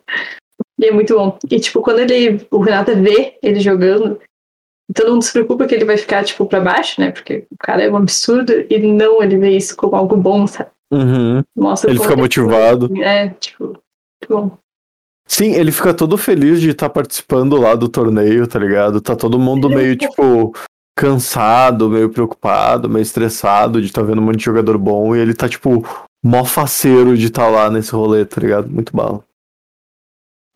E 0.78 0.86
é 0.86 0.92
muito 0.92 1.16
bom. 1.16 1.40
E, 1.50 1.60
tipo, 1.60 1.82
quando 1.82 2.00
ele, 2.00 2.46
o 2.52 2.60
Renato 2.60 2.96
vê 2.96 3.40
ele 3.42 3.60
jogando, 3.60 4.22
todo 4.94 5.12
mundo 5.12 5.24
se 5.24 5.34
preocupa 5.34 5.66
que 5.66 5.74
ele 5.74 5.86
vai 5.86 5.98
ficar, 5.98 6.24
tipo, 6.24 6.46
pra 6.46 6.60
baixo, 6.60 7.02
né? 7.02 7.12
Porque 7.12 7.48
o 7.52 7.58
cara 7.58 7.84
é 7.84 7.90
um 7.90 7.98
absurdo. 7.98 8.54
E 8.70 8.78
não, 8.80 9.24
ele 9.24 9.38
vê 9.38 9.58
isso 9.58 9.76
como 9.76 9.96
algo 9.96 10.16
bom, 10.16 10.46
sabe? 10.46 10.70
Uhum. 10.92 11.44
Mostra 11.56 11.90
Ele 11.90 12.00
fica 12.00 12.16
motivado. 12.16 12.90
É, 13.02 13.30
tipo, 13.30 13.66
muito 13.66 14.30
bom. 14.30 14.58
Sim, 15.30 15.54
ele 15.54 15.72
fica 15.72 15.94
todo 15.94 16.18
feliz 16.18 16.60
de 16.60 16.72
estar 16.72 16.90
participando 16.90 17.56
lá 17.56 17.76
do 17.76 17.88
torneio, 17.88 18.48
tá 18.48 18.58
ligado? 18.58 19.00
Tá 19.00 19.16
todo 19.16 19.38
mundo 19.38 19.68
Ele 19.68 19.74
é 19.74 19.78
meio, 19.78 19.96
tipo, 19.96 20.56
cansado, 20.98 21.88
meio 21.88 22.10
preocupado, 22.10 22.90
meio 22.90 23.04
estressado 23.04 23.80
de 23.80 23.88
estar 23.88 24.02
vendo 24.02 24.20
um 24.20 24.26
monte 24.26 24.40
de 24.40 24.46
jogador 24.46 24.78
bom 24.80 25.16
e 25.16 25.20
ele 25.20 25.36
tá, 25.36 25.48
tipo, 25.48 25.84
mó 26.26 26.44
faceiro 26.44 27.16
de 27.16 27.28
estar 27.28 27.48
lá 27.48 27.70
nesse 27.70 27.92
rolê, 27.92 28.26
tá 28.26 28.42
ligado? 28.42 28.68
Muito 28.68 28.96
bala. 28.96 29.24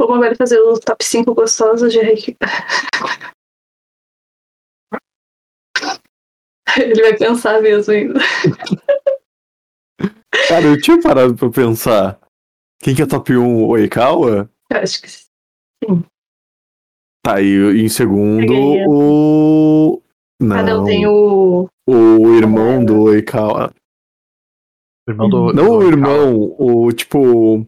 Vamos 0.01 0.17
agora 0.17 0.35
fazer 0.35 0.59
o 0.59 0.79
top 0.79 1.05
5 1.05 1.35
gostosos 1.35 1.93
de 1.93 1.99
Reiki. 1.99 2.35
Ele 6.75 7.01
vai 7.03 7.15
pensar 7.15 7.61
mesmo 7.61 7.93
ainda. 7.93 8.19
Cara, 10.47 10.65
eu 10.65 10.81
tinha 10.81 10.99
parado 10.99 11.35
pra 11.35 11.49
pensar. 11.51 12.19
Quem 12.81 12.95
que 12.95 13.03
é 13.03 13.05
top 13.05 13.37
1? 13.37 13.63
O 13.63 13.67
Oikawa? 13.69 14.49
Eu 14.71 14.77
acho 14.77 15.01
que 15.01 15.09
sim. 15.09 15.25
Tá, 17.25 17.41
e 17.41 17.81
em 17.81 17.89
segundo, 17.89 18.53
o. 18.87 20.01
Não, 20.41 20.55
Cada 20.55 20.81
um 20.81 20.83
tem 20.83 21.07
o. 21.07 21.69
o 21.87 22.35
irmão 22.35 22.83
do 22.83 23.03
Oikawa. 23.03 23.73
O 25.07 25.11
irmão 25.11 25.29
do. 25.29 25.53
Não 25.53 25.65
do 25.65 25.77
o 25.77 25.83
irmão, 25.83 26.55
o 26.59 26.91
tipo. 26.91 27.65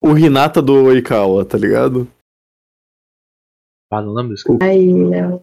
O 0.00 0.16
Hinata 0.16 0.62
do 0.62 0.84
Oikawa, 0.84 1.44
tá 1.44 1.58
ligado? 1.58 2.08
Ah, 3.90 4.00
não 4.00 4.12
lembro 4.12 4.34
disso. 4.34 4.58
Ai, 4.62 4.86
não. 4.86 5.42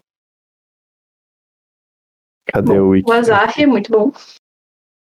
Cadê 2.48 2.74
Bom, 2.74 2.80
o 2.80 2.90
Wiki? 2.90 3.10
o 3.10 3.14
Azar 3.14 3.60
é 3.60 3.66
muito 3.66 3.92
bom. 3.92 4.12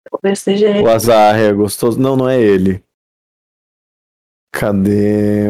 Talvez 0.09 0.39
seja 0.39 0.69
ele. 0.69 0.83
O 0.83 0.89
Azar 0.89 1.35
é 1.35 1.53
gostoso. 1.53 1.99
Não, 1.99 2.15
não 2.15 2.27
é 2.27 2.41
ele. 2.41 2.83
Cadê. 4.51 5.47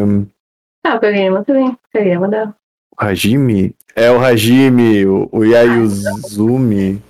Ah, 0.86 0.96
o 0.96 1.00
Kageyama 1.00 1.44
também. 1.46 1.78
Kageyama 1.92 2.28
dá. 2.30 2.56
O 2.92 3.04
Hajime? 3.04 3.76
É 3.96 4.12
o 4.12 4.20
Hajime, 4.20 5.06
o, 5.06 5.30
o 5.32 5.44
Yayuzumi. 5.46 7.02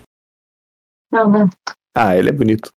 Não, 1.11 1.29
não. 1.29 1.49
Ah, 1.95 2.15
ele 2.15 2.29
é 2.29 2.31
bonito. 2.31 2.71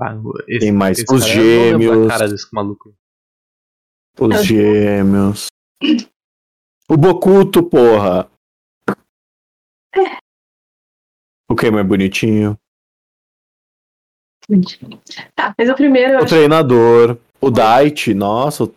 Ah, 0.00 0.14
esse, 0.48 0.58
Tem 0.60 0.72
mais 0.72 0.98
esse 0.98 1.14
os 1.14 1.22
eu 1.26 1.36
lembro 1.36 1.80
gêmeos. 1.82 2.08
da 2.08 2.08
cara 2.18 2.28
desse 2.28 2.48
maluco. 2.52 2.94
Os 4.18 4.34
É. 4.34 4.42
gêmeos. 4.42 5.46
O 6.88 6.96
Bokuto, 6.96 7.62
porra. 7.62 8.30
O 11.48 11.54
que 11.54 11.66
é 11.66 11.70
mais 11.70 11.86
bonitinho? 11.86 12.58
Tá, 15.34 15.54
mas 15.58 15.68
o 15.70 15.74
primeiro 15.74 16.14
O 16.14 16.18
acho 16.18 16.28
treinador. 16.28 17.16
O 17.40 17.50
Daichi, 17.50 18.14
nossa. 18.14 18.66
que 18.66 18.74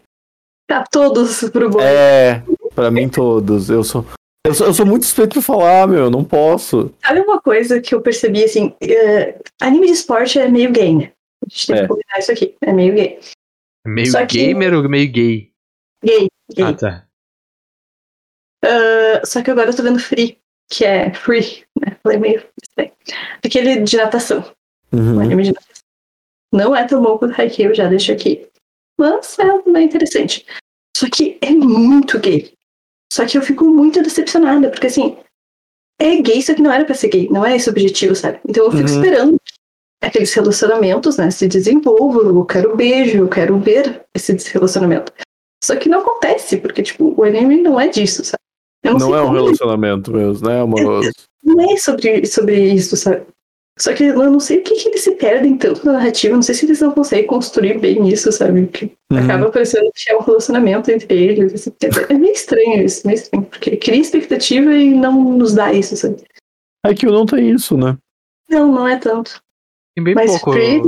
tá 0.68 0.84
todos 0.92 1.42
pro 1.52 1.70
bom. 1.70 1.80
É, 1.82 2.44
pra 2.74 2.90
mim 2.90 3.08
todos. 3.10 3.70
Eu 3.70 3.84
sou. 3.84 4.06
Eu 4.46 4.54
sou, 4.54 4.68
eu 4.68 4.74
sou 4.74 4.86
muito 4.86 5.06
suspeito 5.06 5.34
pra 5.34 5.42
falar, 5.42 5.88
meu. 5.88 6.10
Não 6.10 6.24
posso. 6.24 6.94
Sabe 7.04 7.20
uma 7.22 7.42
coisa 7.42 7.82
que 7.82 7.94
eu 7.96 8.02
percebi, 8.02 8.44
assim, 8.44 8.76
é, 8.82 9.40
anime 9.62 9.88
de 9.88 9.94
esporte 9.94 10.38
é 10.40 10.48
meio 10.48 10.72
gay, 10.72 10.96
né? 10.96 11.12
A 11.44 11.50
gente 11.50 11.68
tem 11.68 11.76
É. 11.78 11.82
que 11.82 11.88
combinar 11.88 12.20
isso 12.20 12.32
aqui, 12.32 12.56
é 12.62 12.72
meio 12.74 12.94
gay. 12.94 13.20
É 13.86 13.90
Meio 13.90 14.12
Só 14.12 14.26
que- 14.26 14.38
gamer 14.38 14.74
ou 14.74 14.88
meio 14.90 15.12
gay? 15.12 15.52
Gay, 16.04 16.28
gay. 16.56 16.66
Ah, 16.66 16.74
tá. 16.74 17.06
Ah, 18.64 19.22
só 19.26 19.42
que 19.44 19.52
agora 19.52 19.70
eu 19.70 19.76
tô 19.76 19.84
vendo 19.84 20.00
Free, 20.00 20.40
que 20.72 20.84
é 20.86 21.14
Free, 21.14 21.64
né? 21.80 21.98
Falei 22.02 22.18
meio 22.20 22.44
estranho. 22.64 22.92
Aquele 23.44 23.82
de 23.84 23.98
natação, 23.98 24.44
um 24.94 24.98
Uhum. 24.98 25.20
anime 25.22 25.44
de. 25.44 25.54
Não 26.54 26.76
é 26.76 26.86
tão 26.86 27.02
bom 27.02 27.18
quanto 27.18 27.40
Haikyuu, 27.40 27.74
já 27.74 27.88
deixo 27.88 28.12
aqui. 28.12 28.48
Mas 28.98 29.38
é 29.40 29.72
bem 29.72 29.86
interessante. 29.86 30.46
Só 30.96 31.08
que 31.10 31.38
é 31.42 31.52
muito 31.52 32.18
gay. 32.20 32.54
Só 33.12 33.26
que 33.26 33.38
eu 33.38 33.42
fico 33.42 33.66
muito 33.66 34.02
decepcionada, 34.02 34.70
porque 34.70 34.88
assim, 34.88 35.18
é 36.00 36.16
gay, 36.22 36.42
só 36.42 36.54
que 36.54 36.62
não 36.62 36.72
era 36.72 36.86
pra 36.86 36.96
ser 36.96 37.10
gay, 37.10 37.28
não 37.30 37.46
é 37.46 37.56
esse 37.56 37.68
o 37.70 37.72
objetivo, 37.72 38.16
sabe? 38.16 38.40
Então 38.48 38.66
eu 38.66 38.72
fico 38.72 38.84
Uhum. 38.90 38.96
esperando 38.96 39.38
que 40.02 40.08
aqueles 40.08 40.34
relacionamentos, 40.34 41.18
né, 41.18 41.30
se 41.32 41.48
desenvolvam, 41.48 42.24
eu 42.36 42.46
quero 42.46 42.76
beijo, 42.76 43.18
eu 43.20 43.28
quero 43.30 43.60
ver 43.60 44.06
esse 44.14 44.34
relacionamento. 44.54 45.12
Só 45.64 45.76
que 45.76 45.90
não 45.90 46.00
acontece, 46.00 46.58
porque, 46.58 46.84
tipo, 46.84 47.14
o 47.20 47.24
anime 47.24 47.62
não 47.62 47.80
é 47.80 47.88
disso, 47.88 48.24
sabe? 48.24 48.40
Não, 48.84 48.98
Não 49.00 49.16
é 49.16 49.22
um 49.24 49.30
ele 49.36 49.42
relacionamento 49.46 50.12
mesmo, 50.14 50.48
né, 50.48 50.62
amoroso? 50.62 51.12
não 51.44 51.72
é 51.72 51.78
sobre, 51.78 52.26
sobre 52.28 52.74
isso, 52.74 52.96
sabe? 52.96 53.26
Só 53.78 53.94
que 53.94 54.06
eu 54.06 54.16
não 54.32 54.40
sei 54.40 54.60
o 54.60 54.64
que, 54.64 54.74
que 54.76 54.88
eles 54.88 55.02
se 55.04 55.12
perdem 55.16 55.58
tanto 55.58 55.86
na 55.86 55.94
narrativa, 55.94 56.34
não 56.34 56.42
sei 56.42 56.56
se 56.56 56.66
eles 56.66 56.80
não 56.80 56.92
conseguem 56.92 57.28
construir 57.28 57.78
bem 57.78 58.08
isso, 58.08 58.32
sabe? 58.32 58.68
Que 58.68 58.86
Uhum. 59.12 59.20
acaba 59.24 59.52
parecendo 59.52 59.92
que 59.94 60.10
é 60.12 60.16
um 60.18 60.22
relacionamento 60.22 60.90
entre 60.90 61.14
eles. 61.14 61.54
assim, 61.54 61.74
É 62.10 62.14
meio 62.14 62.32
estranho 62.34 62.86
isso, 62.86 63.06
meio 63.06 63.16
estranho, 63.18 63.46
porque 63.46 63.76
cria 63.76 64.00
expectativa 64.00 64.74
e 64.74 64.94
não 64.94 65.22
nos 65.38 65.54
dá 65.54 65.74
isso, 65.74 65.98
sabe? 65.98 66.24
Haikyuu 66.86 67.12
não 67.12 67.26
tem 67.26 67.52
isso, 67.52 67.76
né? 67.76 67.98
Não, 68.50 68.72
não 68.72 68.88
é 68.88 68.98
tanto. 68.98 69.42
Tem 69.94 70.04
bem 70.04 70.16
Mas 70.16 70.32
pouco. 70.32 70.54
Free, 70.54 70.82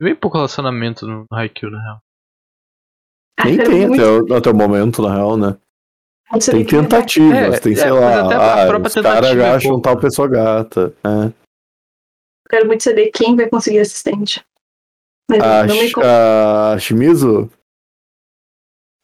Bem 0.00 0.14
pouco 0.14 0.36
relacionamento 0.36 1.06
no 1.08 1.26
Haikyuu, 1.32 1.72
na 1.72 1.82
real. 1.82 1.98
Nem 3.44 3.58
é 3.60 3.64
tem 3.64 3.88
muito- 3.88 4.00
até, 4.02 4.32
o- 4.34 4.36
até 4.36 4.50
o 4.50 4.54
momento, 4.54 5.02
na 5.02 5.12
real, 5.14 5.36
né? 5.36 5.56
muito 6.30 6.50
Tem 6.50 6.60
estranho. 6.60 6.66
tentativas, 6.82 7.54
É, 7.56 7.60
tem, 7.60 7.72
é, 7.72 7.76
sei 7.76 7.90
mas 7.90 8.00
lá, 8.00 8.26
até 8.26 8.34
a 8.34 8.38
ah, 8.76 8.78
os 8.86 8.94
caras 8.94 9.36
é 9.36 9.50
acham 9.50 9.80
tal 9.80 9.98
pessoa 9.98 10.28
gata. 10.28 10.92
É. 11.02 11.47
Eu 12.48 12.56
quero 12.56 12.66
muito 12.66 12.82
saber 12.82 13.10
quem 13.10 13.36
vai 13.36 13.46
conseguir 13.46 13.80
assistente. 13.80 14.42
Mas 15.30 15.42
A, 15.42 15.66
não 15.66 15.74
me 15.74 15.92
a 16.02 16.78
Shimizu 16.78 17.50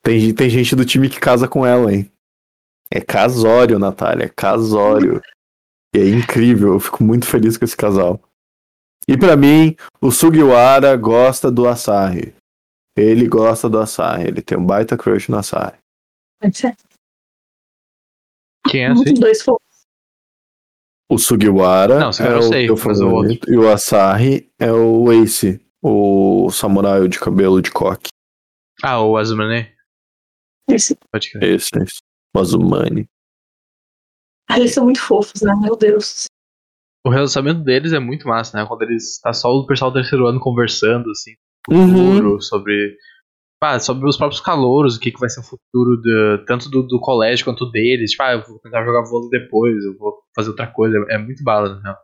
tem, 0.03 0.35
tem 0.35 0.49
gente 0.49 0.75
do 0.75 0.85
time 0.85 1.11
que 1.11 1.21
casa 1.21 1.47
com 1.47 1.67
ela, 1.67 1.93
hein? 1.93 2.11
É 2.91 3.03
casório, 3.03 3.79
Natália, 3.79 4.25
é 4.25 4.29
casório. 4.29 5.21
E 5.95 5.99
é 5.99 6.09
incrível, 6.09 6.73
eu 6.75 6.81
fico 6.81 7.05
muito 7.05 7.27
feliz 7.27 7.59
com 7.59 7.67
esse 7.67 7.77
casal. 7.77 8.19
E 9.07 9.19
pra 9.19 9.37
mim, 9.37 9.77
o 10.01 10.11
Sugiwara 10.11 10.97
gosta 10.97 11.51
do 11.51 11.69
Asahi. 11.69 12.35
Ele 12.97 13.29
gosta 13.29 13.69
do 13.69 13.79
Asahi, 13.79 14.29
ele 14.29 14.41
tem 14.41 14.57
um 14.57 14.65
baita 14.65 14.97
crush 14.97 15.29
no 15.29 15.37
Asahi. 15.37 15.79
Pode 16.41 16.57
ser. 16.57 16.75
Quem 18.71 18.85
é 18.85 18.89
Um 18.91 18.93
assim? 18.95 19.05
dos 19.05 19.21
dois 19.21 19.43
for. 19.43 19.61
O 21.15 21.19
Sugiwara 21.19 21.99
Não, 22.01 22.09
o 22.09 22.13
Sugiwara 22.13 22.35
é 22.37 22.43
eu 22.43 22.47
o 22.47 22.49
sei, 22.49 22.69
mas 22.69 22.71
o 22.71 22.77
favorito, 22.77 23.53
e 23.53 23.57
o 23.57 23.69
Asahi 23.71 24.51
é 24.59 24.73
o 24.73 25.13
Ace, 25.13 25.61
o 25.83 26.51
samurai 26.51 27.07
de 27.09 27.21
cabelo 27.21 27.63
de 27.63 27.71
coque. 27.71 28.09
Ah, 28.83 29.01
o 29.01 29.17
Azumane. 29.17 29.73
Esse. 30.69 30.97
Pode 31.13 31.31
crer. 31.31 31.55
Esse, 31.55 31.71
esse. 31.77 31.99
O 32.35 32.41
Azumani. 32.41 33.07
Ah, 34.51 34.59
eles 34.59 34.75
são 34.75 34.85
muito 34.85 35.01
fofos, 35.01 35.41
né? 35.43 35.55
Meu 35.61 35.77
Deus. 35.77 36.25
O 37.07 37.11
relacionamento 37.11 37.63
deles 37.65 37.93
é 37.93 37.99
muito 37.99 38.27
massa, 38.27 38.59
né? 38.59 38.67
Quando 38.67 38.83
eles. 38.83 39.21
Tá 39.21 39.33
só 39.33 39.49
o 39.51 39.67
pessoal 39.67 39.91
do 39.91 39.95
terceiro 40.01 40.27
ano 40.27 40.41
conversando, 40.41 41.11
assim, 41.11 41.33
Uhum. 41.71 41.89
futuro, 41.89 42.43
sobre. 42.43 42.97
Ah, 43.65 43.81
sobre 43.81 44.09
os 44.09 44.17
próprios 44.17 44.41
calouros, 44.41 44.97
o 44.97 45.01
que, 45.01 45.11
que 45.11 45.19
vai 45.19 45.29
ser 45.31 45.41
o 45.41 45.45
futuro 45.45 46.01
tanto 46.47 46.69
do, 46.69 46.83
do 46.83 47.01
colégio 47.01 47.45
quanto 47.45 47.71
deles. 47.71 48.11
Tipo, 48.11 48.23
ah, 48.25 48.33
eu 48.33 48.43
vou 48.43 48.59
tentar 48.59 48.85
jogar 48.85 49.03
vôlei 49.09 49.31
depois, 49.31 49.83
eu 49.85 49.97
vou 49.97 50.15
fazer 50.35 50.51
outra 50.51 50.67
coisa. 50.67 50.97
É, 51.09 51.15
é 51.15 51.19
muito 51.19 51.43
bala, 51.43 51.81
real. 51.83 51.97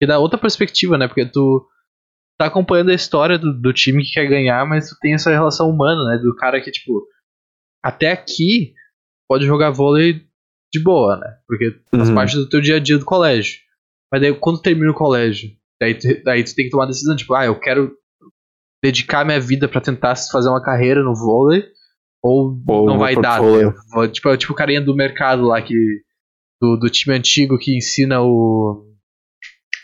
E 0.00 0.06
dá 0.06 0.18
outra 0.18 0.38
perspectiva, 0.38 0.96
né? 0.98 1.06
Porque 1.08 1.24
tu 1.26 1.66
tá 2.38 2.46
acompanhando 2.46 2.90
a 2.90 2.94
história 2.94 3.38
do, 3.38 3.52
do 3.52 3.72
time 3.72 4.02
que 4.04 4.12
quer 4.12 4.26
ganhar, 4.26 4.64
mas 4.66 4.88
tu 4.88 4.96
tem 5.00 5.14
essa 5.14 5.30
relação 5.30 5.68
humana, 5.70 6.04
né? 6.10 6.18
Do 6.18 6.34
cara 6.36 6.60
que, 6.60 6.70
tipo, 6.70 7.06
até 7.82 8.12
aqui 8.12 8.74
pode 9.28 9.46
jogar 9.46 9.70
vôlei 9.70 10.22
de 10.72 10.82
boa, 10.82 11.16
né? 11.16 11.38
Porque 11.46 11.80
faz 11.90 12.08
Uhum. 12.08 12.14
parte 12.14 12.36
do 12.36 12.48
teu 12.48 12.60
dia 12.60 12.76
a 12.76 12.80
dia 12.80 12.98
do 12.98 13.04
colégio. 13.04 13.58
Mas 14.12 14.20
daí 14.20 14.34
quando 14.34 14.60
termina 14.60 14.90
o 14.90 14.94
colégio, 14.94 15.50
daí 15.80 15.94
tu, 15.94 16.06
daí 16.24 16.44
tu 16.44 16.54
tem 16.54 16.64
que 16.66 16.70
tomar 16.70 16.84
a 16.84 16.88
decisão, 16.88 17.16
tipo, 17.16 17.34
ah, 17.34 17.46
eu 17.46 17.58
quero 17.58 17.92
dedicar 18.84 19.24
minha 19.24 19.40
vida 19.40 19.66
pra 19.66 19.80
tentar 19.80 20.14
fazer 20.30 20.50
uma 20.50 20.62
carreira 20.62 21.02
no 21.02 21.14
vôlei, 21.14 21.64
ou, 22.22 22.54
Ou 22.68 22.86
não 22.86 22.98
vai 22.98 23.16
dar. 23.16 23.40
né? 23.42 23.72
Tipo, 24.12 24.28
é 24.30 24.36
tipo 24.36 24.52
o 24.52 24.56
carinha 24.56 24.80
do 24.80 24.94
mercado 24.94 25.44
lá 25.46 25.60
que. 25.62 25.74
Do, 26.60 26.76
do 26.76 26.88
time 26.90 27.16
antigo 27.16 27.58
que 27.58 27.76
ensina 27.76 28.20
o. 28.22 28.86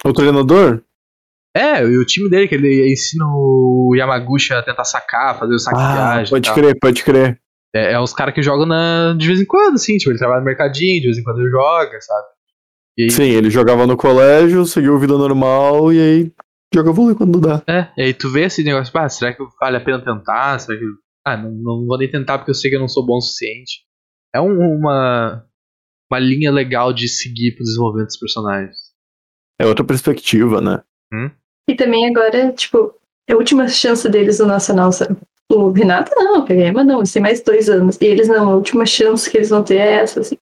O 0.04 0.12
treinador? 0.12 0.82
É, 1.54 1.82
e 1.82 1.98
o 1.98 2.04
time 2.06 2.30
dele, 2.30 2.46
que 2.46 2.54
ele 2.54 2.92
ensina 2.92 3.24
o 3.26 3.92
Yamaguchi 3.96 4.52
a 4.54 4.62
tentar 4.62 4.84
sacar, 4.84 5.38
fazer 5.38 5.54
o 5.54 5.58
Ah, 5.74 5.92
viagem. 5.92 6.26
e 6.26 6.30
pode 6.30 6.54
crer, 6.54 6.78
pode 6.80 7.02
crer. 7.02 7.40
É, 7.74 7.92
é 7.92 8.00
os 8.00 8.12
caras 8.14 8.34
que 8.34 8.42
jogam 8.42 8.66
na, 8.66 9.14
de 9.18 9.26
vez 9.26 9.40
em 9.40 9.44
quando, 9.44 9.74
assim, 9.74 9.96
tipo, 9.96 10.10
ele 10.10 10.18
trabalha 10.18 10.40
no 10.40 10.46
mercadinho, 10.46 11.00
de 11.00 11.06
vez 11.06 11.18
em 11.18 11.22
quando 11.24 11.40
ele 11.40 11.50
joga, 11.50 12.00
sabe? 12.00 12.26
Aí, 12.98 13.10
Sim, 13.10 13.30
ele 13.30 13.50
jogava 13.50 13.86
no 13.86 13.96
colégio, 13.96 14.64
seguiu 14.64 14.98
vida 14.98 15.16
normal 15.18 15.92
e 15.92 15.98
aí 16.00 16.32
joga 16.74 16.92
vôlei 16.92 17.14
quando 17.14 17.40
dá. 17.40 17.62
É, 17.68 17.88
e 17.96 18.02
aí 18.02 18.14
tu 18.14 18.30
vê 18.30 18.44
esse 18.44 18.62
negócio, 18.62 18.96
ah, 18.98 19.08
será 19.08 19.32
que 19.34 19.42
vale 19.60 19.76
a 19.76 19.80
pena 19.80 20.02
tentar? 20.04 20.58
Será 20.58 20.78
que. 20.78 20.84
Ah, 21.26 21.36
não, 21.36 21.50
não 21.50 21.86
vou 21.86 21.98
nem 21.98 22.10
tentar 22.10 22.38
porque 22.38 22.50
eu 22.50 22.54
sei 22.54 22.70
que 22.70 22.76
eu 22.76 22.80
não 22.80 22.88
sou 22.88 23.04
bom 23.04 23.18
o 23.18 23.20
suficiente. 23.20 23.82
É 24.34 24.40
um- 24.40 24.76
uma, 24.78 25.44
uma 26.10 26.18
linha 26.18 26.50
legal 26.50 26.92
de 26.92 27.08
seguir 27.08 27.54
pro 27.54 27.64
desenvolvimento 27.64 28.06
dos 28.08 28.18
personagens. 28.18 28.76
É 29.60 29.66
outra 29.66 29.84
perspectiva, 29.84 30.60
né? 30.60 30.82
E 31.68 31.74
também 31.74 32.08
agora, 32.08 32.52
tipo, 32.52 32.94
é 33.28 33.32
a 33.34 33.36
última 33.36 33.68
chance 33.68 34.08
deles 34.08 34.38
no 34.38 34.46
Nacional, 34.46 34.90
sabe? 34.92 35.16
O 35.52 35.70
Renato 35.72 36.10
não, 36.16 36.38
o 36.40 36.46
Kageyama 36.46 36.82
não, 36.84 36.98
eles 36.98 37.12
têm 37.12 37.20
mais 37.20 37.42
dois 37.42 37.68
anos. 37.68 37.98
E 38.00 38.04
eles 38.06 38.28
não, 38.28 38.48
a 38.50 38.54
última 38.56 38.86
chance 38.86 39.28
que 39.30 39.36
eles 39.36 39.50
vão 39.50 39.62
ter 39.62 39.76
é 39.76 39.94
essa, 39.94 40.20
assim. 40.20 40.36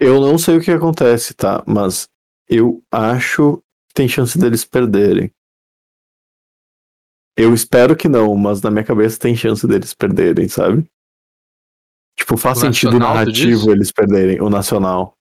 Eu 0.00 0.20
não 0.20 0.36
sei 0.38 0.56
o 0.56 0.60
que 0.60 0.70
acontece, 0.70 1.34
tá? 1.34 1.62
Mas 1.66 2.08
eu 2.48 2.82
acho 2.90 3.62
tem 3.94 4.08
chance 4.08 4.36
deles 4.36 4.64
perderem. 4.64 5.30
Eu 7.36 7.52
espero 7.54 7.96
que 7.96 8.08
não, 8.08 8.34
mas 8.36 8.60
na 8.62 8.70
minha 8.70 8.84
cabeça 8.84 9.18
tem 9.18 9.34
chance 9.34 9.66
deles 9.66 9.92
perderem, 9.94 10.48
sabe? 10.48 10.84
Tipo, 12.18 12.36
faz 12.36 12.58
O 12.58 12.60
sentido 12.60 12.98
narrativo 12.98 13.72
eles 13.72 13.90
perderem, 13.90 14.40
o 14.40 14.48
nacional. 14.48 15.16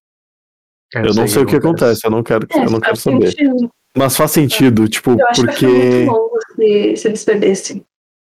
Eu, 0.94 1.14
não 1.16 1.28
sei 1.28 1.42
o 1.42 1.46
que 1.48 1.56
acontece, 1.56 2.06
eu 2.06 2.12
não 2.12 2.22
quero, 2.22 2.48
É, 2.52 2.66
eu 2.66 2.70
não 2.70 2.80
quero 2.80 2.96
saber. 2.96 3.32
sentido. 3.32 3.70
Mas 3.98 4.16
faz 4.16 4.32
sentido, 4.32 4.88
tipo, 4.88 5.12
Eu 5.12 5.28
acho 5.28 5.42
que 5.42 5.48
porque. 5.48 5.66
ser 5.66 6.06
muito 6.06 6.12
longo 6.12 6.40
se, 6.56 6.98
se 6.98 7.08
eles 7.08 7.24
perdessem. 7.26 7.86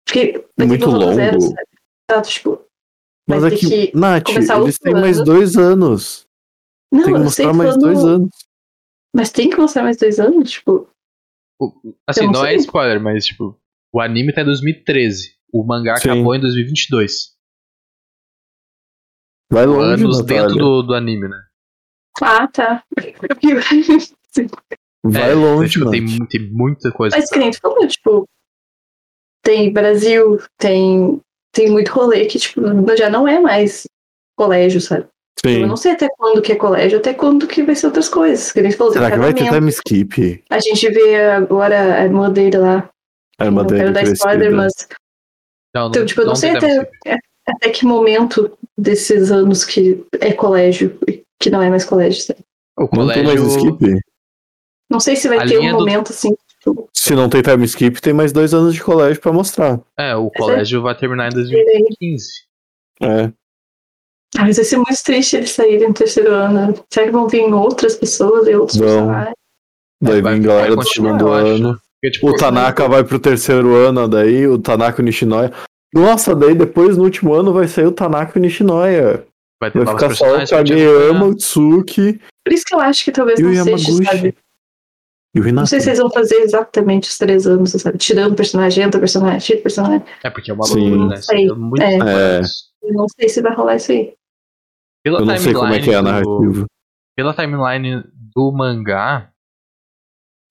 Porque 0.06 0.46
Muito 0.58 0.72
que 0.86 0.92
do 0.92 1.14
zero, 1.14 1.38
longo? 1.40 1.56
sabe? 1.56 1.68
Tá, 2.08 2.22
tipo, 2.22 2.66
Mas 3.28 3.42
vai 3.42 3.54
é 3.54 3.58
que, 3.58 3.68
que 3.88 3.98
Nath, 3.98 4.30
eles 4.30 4.80
têm 4.80 4.94
mais 4.94 5.24
dois 5.24 5.56
anos. 5.56 6.26
não, 6.92 7.04
Tem 7.04 7.14
que 7.14 7.20
eu 7.20 7.24
mostrar 7.24 7.54
mais 7.54 7.78
dois 7.78 8.04
anos. 8.04 8.30
Mas 9.16 9.32
tem 9.32 9.50
que 9.50 9.58
mostrar 9.58 9.84
mais 9.84 9.98
dois 9.98 10.20
anos, 10.20 10.52
tipo. 10.52 10.88
O- 11.60 11.94
Assim, 12.08 12.26
não 12.26 12.34
não 12.34 12.46
é 12.46 12.56
spoiler, 12.56 13.02
mas, 13.02 13.26
tipo, 13.26 13.60
o 13.92 14.00
anime 14.00 14.32
tá 14.34 14.42
em 14.42 14.46
2013. 14.46 15.36
O 15.52 15.64
mangá 15.64 15.98
Sim. 15.98 16.10
acabou 16.12 16.36
em 16.36 16.40
2022. 16.40 17.36
Vai 19.52 19.66
longe, 19.66 20.04
Anos 20.04 20.20
Natália. 20.20 20.42
dentro 20.44 20.58
do, 20.58 20.84
do 20.84 20.94
anime, 20.94 21.28
né? 21.28 21.42
Ah, 22.22 22.48
tá. 22.48 22.84
Vai 25.04 25.32
É, 25.32 25.34
longe, 25.34 25.72
tipo, 25.72 25.90
tem, 25.90 26.06
tem 26.28 26.52
muita 26.52 26.92
coisa. 26.92 27.16
Mas 27.18 27.30
que 27.30 27.40
nem 27.40 27.50
tu 27.52 27.60
falou, 27.60 27.88
tipo, 27.88 28.26
tem 29.44 29.72
Brasil, 29.74 30.38
tem, 30.58 31.20
tem 31.54 31.72
muito 31.72 31.92
rolê 31.92 32.26
que, 32.26 32.38
tipo, 32.38 32.62
já 32.98 33.10
não 33.10 33.28
é 33.28 33.40
mais 33.40 33.88
colégio, 34.38 34.80
sabe? 34.82 35.08
Sim. 35.46 35.62
Eu 35.62 35.68
não 35.68 35.78
sei 35.78 35.94
até 35.94 36.08
quando 36.18 36.42
que 36.42 36.52
é 36.52 36.56
colégio, 36.56 37.00
até 37.00 37.14
quando 37.14 37.48
que 37.48 37.64
vai 37.64 37.76
ser 37.76 37.88
outras 37.88 38.10
coisas. 38.10 38.52
Que 38.52 38.62
nem 38.62 38.72
falou, 38.72 38.92
Será 38.94 39.10
que 39.12 39.18
vai 39.18 39.34
ter 39.34 39.50
time 39.50 39.70
skip? 39.70 40.44
A 40.50 40.60
gente 40.60 40.90
vê 40.90 41.16
agora 41.32 41.96
a 41.96 42.04
irmã 42.04 42.30
dele 42.30 42.58
lá. 42.58 42.90
A 43.40 43.46
irmã 43.46 43.62
não 43.62 43.68
dele 43.68 43.82
quero 43.82 43.94
dar 43.94 44.04
spoiler, 44.04 44.52
mas 44.54 44.74
Não, 45.74 45.88
então, 45.90 46.06
tipo, 46.06 46.22
eu 46.22 46.26
não, 46.28 46.36
sei 46.36 46.50
tem 46.52 46.58
até, 46.58 46.90
é, 47.06 47.18
até 47.48 47.70
que 47.70 47.86
momento 47.86 48.52
desses 48.78 49.32
anos 49.32 49.64
que 49.64 50.04
é 50.20 50.34
colégio 50.34 50.98
e 51.08 51.24
que 51.40 51.50
não 51.50 51.62
é 51.62 51.70
mais 51.70 51.86
colégio, 51.86 52.22
sabe? 52.22 52.40
O 52.78 52.84
Não 52.96 53.08
tem 53.08 53.24
mais 53.24 53.40
colégio. 53.40 53.70
skip? 53.78 54.00
Não 54.92 55.00
sei 55.00 55.16
se 55.16 55.28
vai 55.30 55.38
A 55.40 55.46
ter 55.48 55.60
um 55.60 55.70
do- 55.72 55.80
momento 55.80 56.12
assim, 56.12 56.36
tipo, 56.58 56.90
Se 56.94 57.14
não 57.16 57.30
tem 57.30 57.42
time 57.42 57.64
skip, 57.66 58.02
tem 58.02 58.12
mais 58.14 58.34
dois 58.34 58.54
anos 58.54 58.74
de 58.74 58.84
colégio 58.84 59.22
pra 59.22 59.32
mostrar. 59.32 59.80
É, 59.98 60.16
o 60.18 60.28
é- 60.28 60.38
colégio 60.38 60.82
vai 60.82 60.96
terminar 60.98 61.32
em 61.32 61.40
ele 61.40 61.56
aí. 61.56 61.66
2015. 61.66 62.30
É. 63.02 63.32
Ah, 64.38 64.44
mas 64.44 64.58
vai 64.58 64.66
ser 64.66 64.78
muito 64.78 65.04
triste 65.04 65.36
eles 65.38 65.52
saírem 65.52 65.88
no 65.88 65.94
terceiro 65.94 66.32
ano. 66.34 66.74
Será 66.92 67.06
que 67.08 67.12
vão 67.12 67.28
vir 67.28 67.52
outras 67.54 67.96
pessoas 67.96 68.48
e 68.48 68.56
outros 68.56 68.78
personagens? 68.78 69.34
Daí 70.02 70.22
vai- 70.22 70.34
vem 70.34 70.42
galera 70.44 70.70
do 70.70 70.76
continuar, 70.78 71.18
segundo 71.18 71.32
ano. 71.32 71.80
Porque, 72.02 72.14
tipo, 72.14 72.30
O 72.30 72.36
Tanaka 72.38 72.88
vai 72.88 73.04
pro 73.04 73.20
terceiro 73.20 73.76
ano 73.76 74.08
daí, 74.08 74.48
o 74.48 74.58
Tanaka 74.60 75.02
e 75.02 75.04
o 75.04 75.06
Nishinoya. 75.06 75.52
Nossa, 75.94 76.36
daí 76.36 76.54
depois 76.56 76.96
no 76.96 77.04
último 77.04 77.34
ano 77.34 77.52
vai 77.52 77.68
sair 77.68 77.88
o 77.88 77.92
Tanaka 77.92 78.38
e 78.38 78.40
o 78.40 78.42
Nishinoya. 78.42 79.26
vai 79.62 79.72
ter 79.72 79.84
Vai 79.84 79.94
ficar 79.96 80.16
só 80.16 80.38
o 80.38 80.48
Kageyama, 80.48 81.26
o 81.26 81.36
Tsuki 81.36 82.22
Por 82.46 82.54
isso 82.54 82.64
que 82.66 82.74
eu 82.76 82.80
acho 82.80 83.04
que 83.04 83.12
talvez 83.12 83.40
e 83.40 83.44
não 83.44 83.52
seja, 83.52 83.70
Yamaguchi. 83.70 84.06
sabe? 84.06 84.36
E 85.36 85.40
o 85.42 85.54
Não 85.54 85.66
sei 85.66 85.80
se 85.82 85.90
eles 85.90 86.00
vão 86.00 86.10
fazer 86.10 86.36
exatamente 86.38 87.10
os 87.10 87.18
três 87.18 87.46
anos, 87.46 87.72
sabe? 87.72 87.98
Tirando 87.98 88.36
personagem, 88.36 88.84
entra 88.86 89.00
personagem, 89.00 89.40
tira 89.40 89.62
personagem. 89.62 90.04
É, 90.24 90.30
porque 90.30 90.50
é 90.50 90.54
uma 90.54 90.66
loucura, 90.66 91.08
né? 91.08 91.16
Sei. 91.18 91.46
É. 91.46 92.42
Eu 92.82 92.94
não 92.94 93.06
sei 93.20 93.28
se 93.30 93.42
vai 93.42 93.54
rolar 93.54 93.76
isso 93.76 93.92
aí. 93.92 94.14
Pela 95.04 95.20
Eu 95.20 95.26
não 95.26 95.38
sei 95.38 95.54
como 95.54 95.74
é 95.74 95.82
que 95.82 95.90
é 95.92 95.96
a 95.96 96.00
timeline 96.04 96.24
do- 96.24 96.40
narrativa. 96.42 96.66
pela 97.16 97.34
timeline 97.34 98.04
do 98.36 98.52
mangá, 98.52 99.32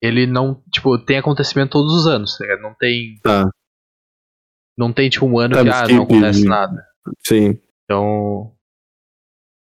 ele 0.01 0.25
não, 0.25 0.63
tipo, 0.73 0.97
tem 0.97 1.17
acontecimento 1.17 1.71
todos 1.71 1.93
os 1.93 2.07
anos, 2.07 2.37
tá 2.37 2.45
ligado? 2.45 2.61
Não 2.61 2.73
tem. 2.75 3.15
Tá. 3.21 3.49
Não 4.77 4.93
tem, 4.93 5.09
tipo, 5.09 5.25
um 5.25 5.37
ano 5.39 5.55
Time 5.57 5.69
que 5.69 5.75
ah, 5.75 5.87
não 5.89 6.03
acontece 6.03 6.45
nada. 6.45 6.83
Sim. 7.25 7.59
Então. 7.83 8.55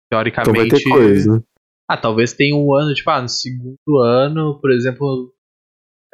Então 0.07 0.23
vai 0.23 0.31
Teoricamente. 0.33 0.83
ter 0.85 0.89
coisa. 0.91 1.45
Ah, 1.89 1.97
talvez 1.99 2.33
tenha 2.33 2.57
um 2.57 2.75
ano, 2.75 2.95
tipo, 2.95 3.11
ah, 3.11 3.21
no 3.21 3.29
segundo 3.29 3.99
ano, 4.03 4.59
por 4.61 4.71
exemplo, 4.73 5.35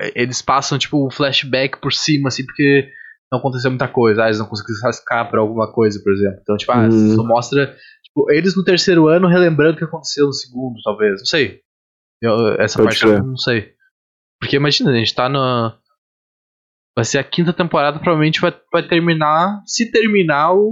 eh, 0.01 0.13
eles 0.17 0.43
passam, 0.43 0.77
tipo, 0.79 1.07
um 1.07 1.11
flashback 1.11 1.81
por 1.81 1.93
cima, 1.93 2.29
assim, 2.29 2.45
porque 2.45 2.91
não 3.31 3.39
aconteceu 3.39 3.71
muita 3.71 3.87
coisa. 3.87 4.25
Ah, 4.25 4.27
eles 4.27 4.41
não 4.41 4.47
conseguiram 4.47 4.81
se 4.81 4.87
rascar 4.87 5.31
pra 5.31 5.41
alguma 5.41 5.73
coisa, 5.73 6.01
por 6.03 6.13
exemplo. 6.13 6.39
Então, 6.43 6.57
tipo, 6.57 6.73
ah, 6.73 6.89
Hum. 6.89 7.15
só 7.15 7.23
mostra, 7.25 7.77
tipo, 8.15 8.31
eles 8.33 8.57
no 8.57 8.65
terceiro 8.65 9.09
ano 9.09 9.29
relembrando 9.29 9.75
o 9.75 9.79
que 9.79 9.85
aconteceu 9.85 10.27
no 10.27 10.33
segundo, 10.33 10.77
talvez. 10.85 11.19
Não 11.21 11.27
sei. 11.27 11.61
Eu- 12.23 12.55
essa 12.61 12.79
Pode 12.79 12.89
parte 12.91 13.05
eu 13.05 13.11
crer. 13.11 13.23
não 13.23 13.37
sei. 13.37 13.73
Porque 14.41 14.57
imagina, 14.57 14.91
a 14.91 14.95
gente 14.95 15.15
tá 15.15 15.29
na. 15.29 15.77
Vai 16.97 17.05
ser 17.05 17.19
a 17.19 17.25
quinta 17.25 17.53
temporada, 17.53 17.99
provavelmente 17.99 18.41
vai, 18.41 18.53
vai 18.73 18.87
terminar. 18.87 19.63
Se 19.67 19.91
terminar 19.91 20.53
o, 20.55 20.71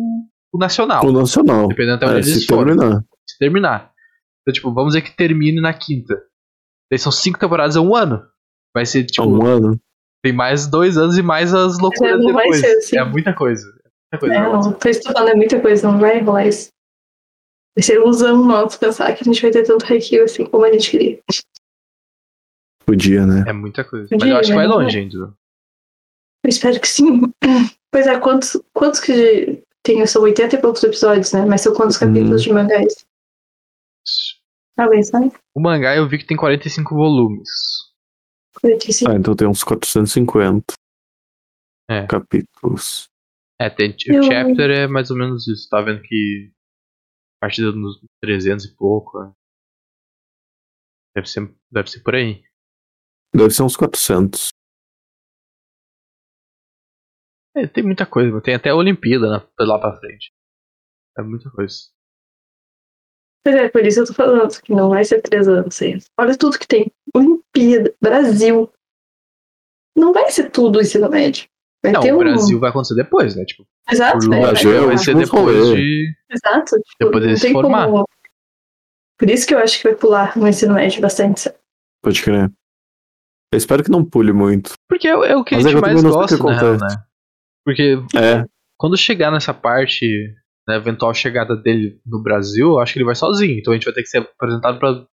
o 0.53 0.59
Nacional. 0.59 1.05
O 1.07 1.13
Nacional. 1.13 1.69
Dependendo 1.69 1.97
até 1.97 2.07
onde 2.07 2.15
É, 2.17 2.19
eles 2.19 2.41
se 2.43 2.47
forem 2.47 2.77
terminar. 2.77 3.05
se 3.27 3.39
terminar. 3.39 3.93
Então, 4.43 4.53
tipo, 4.53 4.73
vamos 4.75 4.95
dizer 4.95 5.03
que 5.03 5.17
termine 5.17 5.61
na 5.61 5.73
quinta. 5.73 6.15
Daí 6.91 6.99
são 6.99 7.13
cinco 7.13 7.39
temporadas, 7.39 7.77
é 7.77 7.81
um 7.81 7.95
ano. 7.95 8.23
Vai 8.75 8.85
ser, 8.85 9.05
tipo, 9.05 9.27
Um 9.29 9.47
ano. 9.47 9.79
tem 10.23 10.33
mais 10.33 10.67
dois 10.67 10.97
anos 10.99 11.17
e 11.17 11.23
mais 11.23 11.55
as 11.55 11.79
loucuras 11.79 12.19
não 12.21 12.33
vai 12.33 12.45
depois. 12.45 12.61
ser 12.61 12.77
assim. 12.79 12.99
É 12.99 13.05
muita 13.05 13.33
coisa. 13.35 13.63
Muita 14.13 14.19
coisa. 14.19 14.35
É, 14.35 14.41
não, 14.43 14.71
eu 14.71 14.73
tô 14.79 15.13
falando, 15.13 15.29
é 15.29 15.35
muita 15.35 15.61
coisa, 15.61 15.91
não 15.91 15.99
vai 15.99 16.21
rolar 16.21 16.47
isso. 16.47 16.71
Vai 17.79 17.83
ser 17.85 17.95
ilusão 17.95 18.45
nossa 18.45 18.77
pensar 18.77 19.15
que 19.15 19.23
a 19.23 19.25
gente 19.25 19.41
vai 19.41 19.53
ter 19.53 19.63
tanto 19.63 19.85
haiku 19.85 20.21
assim 20.25 20.45
como 20.47 20.65
a 20.65 20.73
gente 20.73 20.91
queria. 20.91 21.23
Podia, 22.85 23.25
né? 23.25 23.45
É 23.47 23.53
muita 23.53 23.85
coisa. 23.85 24.09
Podia, 24.09 24.19
Mas 24.19 24.29
eu 24.31 24.37
acho 24.41 24.49
que 24.51 24.57
vai 24.57 24.67
né? 24.67 24.75
longe 24.75 24.99
ainda. 24.99 25.17
Eu 26.45 26.49
espero 26.49 26.81
que 26.81 26.89
sim. 26.89 27.21
Pois 27.91 28.07
é, 28.07 28.19
quantos, 28.19 28.61
quantos 28.75 28.99
que 29.01 29.63
tem? 29.83 30.05
São 30.07 30.23
80 30.23 30.57
e 30.57 30.61
poucos 30.61 30.83
episódios, 30.85 31.33
né? 31.33 31.47
Mas 31.47 31.61
são 31.63 31.73
quantos 31.73 31.97
Hum. 31.97 32.01
capítulos 32.01 32.43
de 32.43 32.53
mangá 32.53 32.83
esse? 32.83 33.07
Alguém 34.77 35.03
sabe? 35.05 35.33
O 35.55 35.61
mangá 35.61 35.97
eu 35.97 36.07
vi 36.09 36.19
que 36.19 36.27
tem 36.27 36.37
45 36.37 36.95
volumes. 36.97 37.49
45. 38.61 39.11
Ah, 39.11 39.15
então 39.15 39.35
tem 39.37 39.47
uns 39.49 39.63
450 39.65 40.75
É. 41.89 42.07
capítulos. 42.07 43.09
É, 43.61 43.71
tem, 43.71 43.97
Eu- 44.07 44.21
o 44.21 44.23
chapter 44.25 44.71
é 44.71 44.87
mais 44.87 45.11
ou 45.11 45.17
menos 45.17 45.47
isso. 45.49 45.67
Tá 45.71 45.81
vendo 45.81 46.03
que 46.03 46.51
a 47.39 47.47
partir 47.47 47.63
dos 47.63 48.01
300 48.21 48.65
e 48.67 48.77
pouco. 48.77 49.19
né? 49.21 49.33
Deve 51.15 51.29
ser, 51.29 51.55
deve 51.71 51.91
ser 51.91 52.03
por 52.03 52.15
aí. 52.15 52.45
Deve 53.35 53.51
ser 53.51 53.63
uns 53.63 53.77
400. 53.77 54.51
É, 57.57 57.67
tem 57.67 57.83
muita 57.85 58.07
coisa. 58.07 58.41
Tem 58.43 58.55
até 58.55 58.71
a 58.71 58.77
Olimpíada 58.77 59.31
né, 59.31 59.49
lá 59.61 59.79
pra 59.81 59.97
frente. 59.99 60.33
É 61.17 61.23
muita 61.23 61.51
coisa. 61.51 61.75
Pois 63.45 63.57
é, 63.57 63.69
por 63.69 63.85
isso 63.87 64.01
eu 64.01 64.07
tô 64.07 64.15
falando 64.15 64.61
que 64.61 64.73
não 64.73 64.91
vai 64.91 65.05
ser 65.05 65.23
três 65.23 65.49
anos 65.49 65.81
aí. 65.81 65.99
Olha 66.19 66.37
tudo 66.37 66.59
que 66.59 66.67
tem. 66.67 66.93
Olimpíada, 67.15 67.95
Brasil. 68.01 68.73
Não 69.97 70.13
vai 70.13 70.31
ser 70.31 70.51
tudo 70.51 70.79
o 70.79 70.83
ensino 70.83 71.09
médio. 71.09 71.49
Vai 71.83 71.93
Não, 71.93 72.01
ter 72.01 72.13
o 72.13 72.17
um. 72.17 72.19
Brasil 72.19 72.59
vai 72.59 72.71
acontecer 72.71 72.95
depois, 72.95 73.37
né? 73.37 73.45
Tipo, 73.45 73.65
Exato, 73.91 74.27
o 74.27 74.31
né? 74.31 74.41
Brasil 74.41 74.73
é 74.77 74.81
vai 74.87 74.95
o 74.95 74.99
ser 74.99 75.15
depois 75.17 75.67
de. 75.69 76.13
Exato. 76.31 76.77
Tipo, 76.77 77.05
Depois 77.05 77.25
desse 77.25 77.43
tem 77.43 77.53
formar. 77.53 77.87
como. 77.87 78.05
Por 79.19 79.31
isso 79.31 79.47
que 79.47 79.55
eu 79.55 79.59
acho 79.59 79.79
que 79.79 79.85
vai 79.85 79.95
pular 79.97 80.37
no 80.37 80.47
ensino 80.49 80.75
médio 80.75 81.01
bastante. 81.01 81.51
Pode 82.03 82.23
crer. 82.23 82.51
Eu 83.53 83.57
espero 83.57 83.83
que 83.83 83.91
não 83.91 84.05
pule 84.05 84.33
muito. 84.33 84.73
Porque 84.89 85.09
é, 85.09 85.13
é 85.13 85.37
o 85.37 85.45
que 85.45 85.55
Mas 85.57 85.67
a 85.67 85.69
é 85.69 85.73
gente 85.73 85.81
que 85.83 85.89
eu 85.89 85.95
mais 85.95 86.03
gosta, 86.03 86.37
que 86.37 86.43
né? 86.45 86.73
né? 86.73 87.05
Porque 87.65 87.97
É, 88.17 88.45
quando 88.77 88.97
chegar 88.97 89.31
nessa 89.31 89.55
parte, 89.55 90.07
na 90.67 90.77
eventual 90.77 91.15
chegada 91.15 91.57
dele 91.57 92.01
no 92.05 92.23
Brasil, 92.23 92.69
eu 92.69 92.79
acho 92.81 92.93
que 92.93 92.99
ele 92.99 93.07
vai 93.07 93.15
sozinho. 93.15 93.59
Então 93.59 93.73
a 93.73 93.77
gente 93.77 93.85
vai 93.85 93.95
ter 93.95 94.03
que 94.03 94.09
ser 94.09 94.19
apresentado 94.19 94.79
pra 94.79 95.05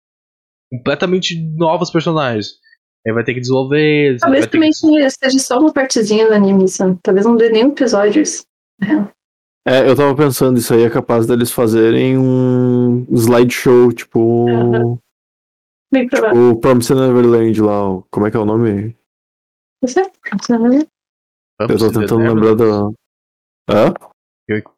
completamente 0.70 1.38
novos 1.56 1.90
personagens. 1.90 2.48
Aí 3.07 3.12
vai 3.12 3.22
ter 3.24 3.34
que 3.34 3.40
desenvolver 3.40 4.18
Talvez 4.18 4.46
também 4.46 4.70
que... 4.70 5.11
seja 5.11 5.38
só 5.38 5.59
uma 5.59 5.72
partezinha 5.72 6.26
do 6.26 6.32
anime, 6.34 6.66
sabe? 6.68 6.98
Talvez 7.02 7.26
não 7.26 7.36
dê 7.36 7.50
nenhum 7.50 7.68
episódio 7.70 8.22
isso. 8.22 8.44
é, 9.66 9.88
eu 9.88 9.94
tava 9.94 10.14
pensando, 10.16 10.59
isso 10.59 10.72
aí 10.72 10.82
é 10.84 10.90
capaz 10.90 11.26
deles 11.26 11.50
fazerem 11.52 12.16
um 12.18 13.05
slideshow, 13.12 13.92
tipo. 13.92 14.98
Bem 15.92 16.09
provável. 16.09 16.50
O 16.50 16.59
Promised 16.61 16.96
Neverland 16.98 17.61
lá, 17.61 17.90
o- 17.90 18.07
como 18.11 18.26
é 18.26 18.30
que 18.30 18.36
é 18.36 18.40
o 18.40 18.44
nome? 18.46 18.96
Você? 19.82 20.00
Eu 21.61 21.78
tô 21.78 21.92
tentando 21.92 22.16
lembrar 22.16 22.55
Neverlands. 22.57 22.94
da. 23.68 23.74
Hã? 23.88 23.94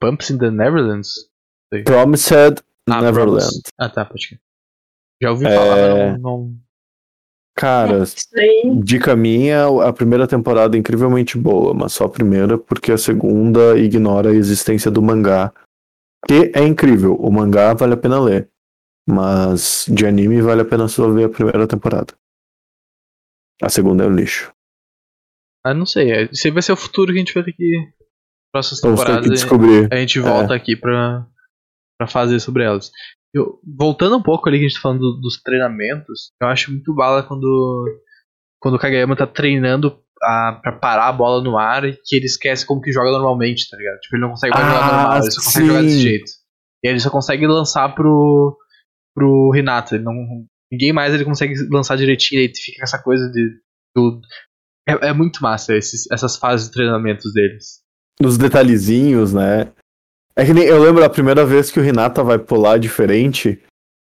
Pumps 0.00 0.30
in 0.30 0.38
the 0.38 0.50
Netherlands? 0.50 1.30
Promised 1.84 2.62
Ah, 2.88 3.00
Neverland. 3.02 3.38
Promise. 3.40 3.62
Ah, 3.78 3.88
tá, 3.88 4.04
pode 4.04 4.28
crer. 4.28 4.40
Já 5.22 5.30
ouvi 5.30 5.46
É. 5.46 5.54
falar, 5.56 5.76
mas 5.76 6.20
não, 6.20 6.38
não- 6.40 6.56
Cara, 7.58 8.04
dica 8.82 9.16
minha, 9.16 9.64
a 9.82 9.92
primeira 9.92 10.26
temporada 10.28 10.76
é 10.76 10.80
incrivelmente 10.80 11.38
boa, 11.38 11.72
mas 11.72 11.94
só 11.94 12.04
a 12.04 12.08
primeira, 12.08 12.58
porque 12.58 12.92
a 12.92 12.98
segunda 12.98 13.78
ignora 13.78 14.30
a 14.30 14.34
existência 14.34 14.90
do 14.90 15.00
mangá. 15.00 15.52
Que 16.28 16.52
é 16.54 16.62
incrível, 16.64 17.14
o 17.14 17.30
mangá 17.30 17.72
vale 17.72 17.94
a 17.94 17.96
pena 17.96 18.20
ler. 18.20 18.50
Mas 19.08 19.86
de 19.88 20.04
anime 20.04 20.42
vale 20.42 20.62
a 20.62 20.64
pena 20.64 20.86
só 20.88 21.08
ver 21.10 21.24
a 21.24 21.28
primeira 21.28 21.66
temporada. 21.66 22.12
A 23.62 23.68
segunda 23.70 24.04
é 24.04 24.06
um 24.06 24.14
lixo. 24.14 24.52
Ah, 25.64 25.72
não 25.72 25.86
sei. 25.86 26.10
é- 26.12 26.28
Isso 26.30 26.46
aí 26.46 26.52
vai 26.52 26.62
ser 26.62 26.72
o 26.72 26.76
futuro 26.76 27.12
que 27.12 27.16
a 27.18 27.20
gente 27.20 27.32
vai 27.32 27.42
ter 27.44 27.52
que. 27.52 27.88
Próximas 28.52 28.80
Vamos 28.80 29.00
ter 29.00 29.06
que 29.06 29.12
temporadas. 29.12 29.40
descobrir. 29.40 29.88
A 29.92 29.96
gente 29.96 30.18
volta 30.20 30.54
aqui 30.54 30.76
pra, 30.76 31.26
pra 31.98 32.06
fazer 32.08 32.40
sobre 32.40 32.64
elas. 32.64 32.90
Eu, 33.36 33.60
voltando 33.64 34.16
um 34.16 34.22
pouco 34.22 34.48
ali 34.48 34.58
que 34.58 34.64
a 34.64 34.68
gente 34.68 34.76
tá 34.76 34.82
falando 34.82 35.00
do- 35.00 35.20
dos 35.20 35.40
treinamentos, 35.42 36.30
eu 36.40 36.48
acho 36.48 36.70
muito 36.70 36.94
bala 36.94 37.22
quando, 37.22 38.00
quando 38.60 38.74
o 38.74 38.78
Kageyama 38.78 39.14
tá 39.16 39.26
treinando 39.26 39.98
a, 40.22 40.58
pra 40.62 40.72
parar 40.72 41.08
a 41.08 41.12
bola 41.12 41.42
no 41.42 41.58
ar 41.58 41.84
e 41.84 41.98
que 42.04 42.16
ele 42.16 42.24
esquece 42.26 42.64
como 42.64 42.80
que 42.80 42.92
joga 42.92 43.10
normalmente, 43.10 43.68
tá 43.68 43.76
ligado? 43.76 43.98
Tipo, 44.00 44.16
ele 44.16 44.22
não 44.22 44.30
consegue 44.30 44.54
mais 44.54 44.66
jogar 44.66 44.80
Ah, 44.88 44.92
normal, 44.92 45.18
ele 45.22 45.30
só 45.30 45.42
consegue 45.44 45.66
jogar 45.66 45.82
desse 45.82 45.94
sim. 45.96 46.02
jeito. 46.02 46.30
E 46.84 46.88
aí 46.88 46.92
ele 46.94 47.00
só 47.00 47.10
consegue 47.10 47.46
lançar 47.46 47.94
pro, 47.94 48.56
pro 49.14 49.50
Renato. 49.50 49.94
Ele 49.94 50.04
não, 50.04 50.14
ninguém 50.72 50.92
mais 50.92 51.12
ele 51.12 51.24
consegue 51.24 51.54
lançar 51.70 51.96
direitinho, 51.96 52.40
aí 52.40 52.52
fica 52.54 52.78
com 52.78 52.84
essa 52.84 53.02
coisa 53.02 53.30
de. 53.30 53.50
Do, 53.94 54.20
é, 54.88 55.08
é 55.08 55.12
muito 55.12 55.42
massa 55.42 55.74
esses, 55.76 56.10
essas 56.10 56.36
fases 56.36 56.68
de 56.68 56.72
treinamentos 56.74 57.32
deles. 57.32 57.80
Nos 58.20 58.38
detalhezinhos, 58.38 59.32
né? 59.34 59.72
É 60.38 60.44
que 60.44 60.52
nem 60.52 60.64
eu 60.64 60.78
lembro 60.78 61.02
a 61.02 61.08
primeira 61.08 61.46
vez 61.46 61.70
que 61.70 61.80
o 61.80 61.82
Renata 61.82 62.22
vai 62.22 62.38
pular 62.38 62.78
diferente, 62.78 63.58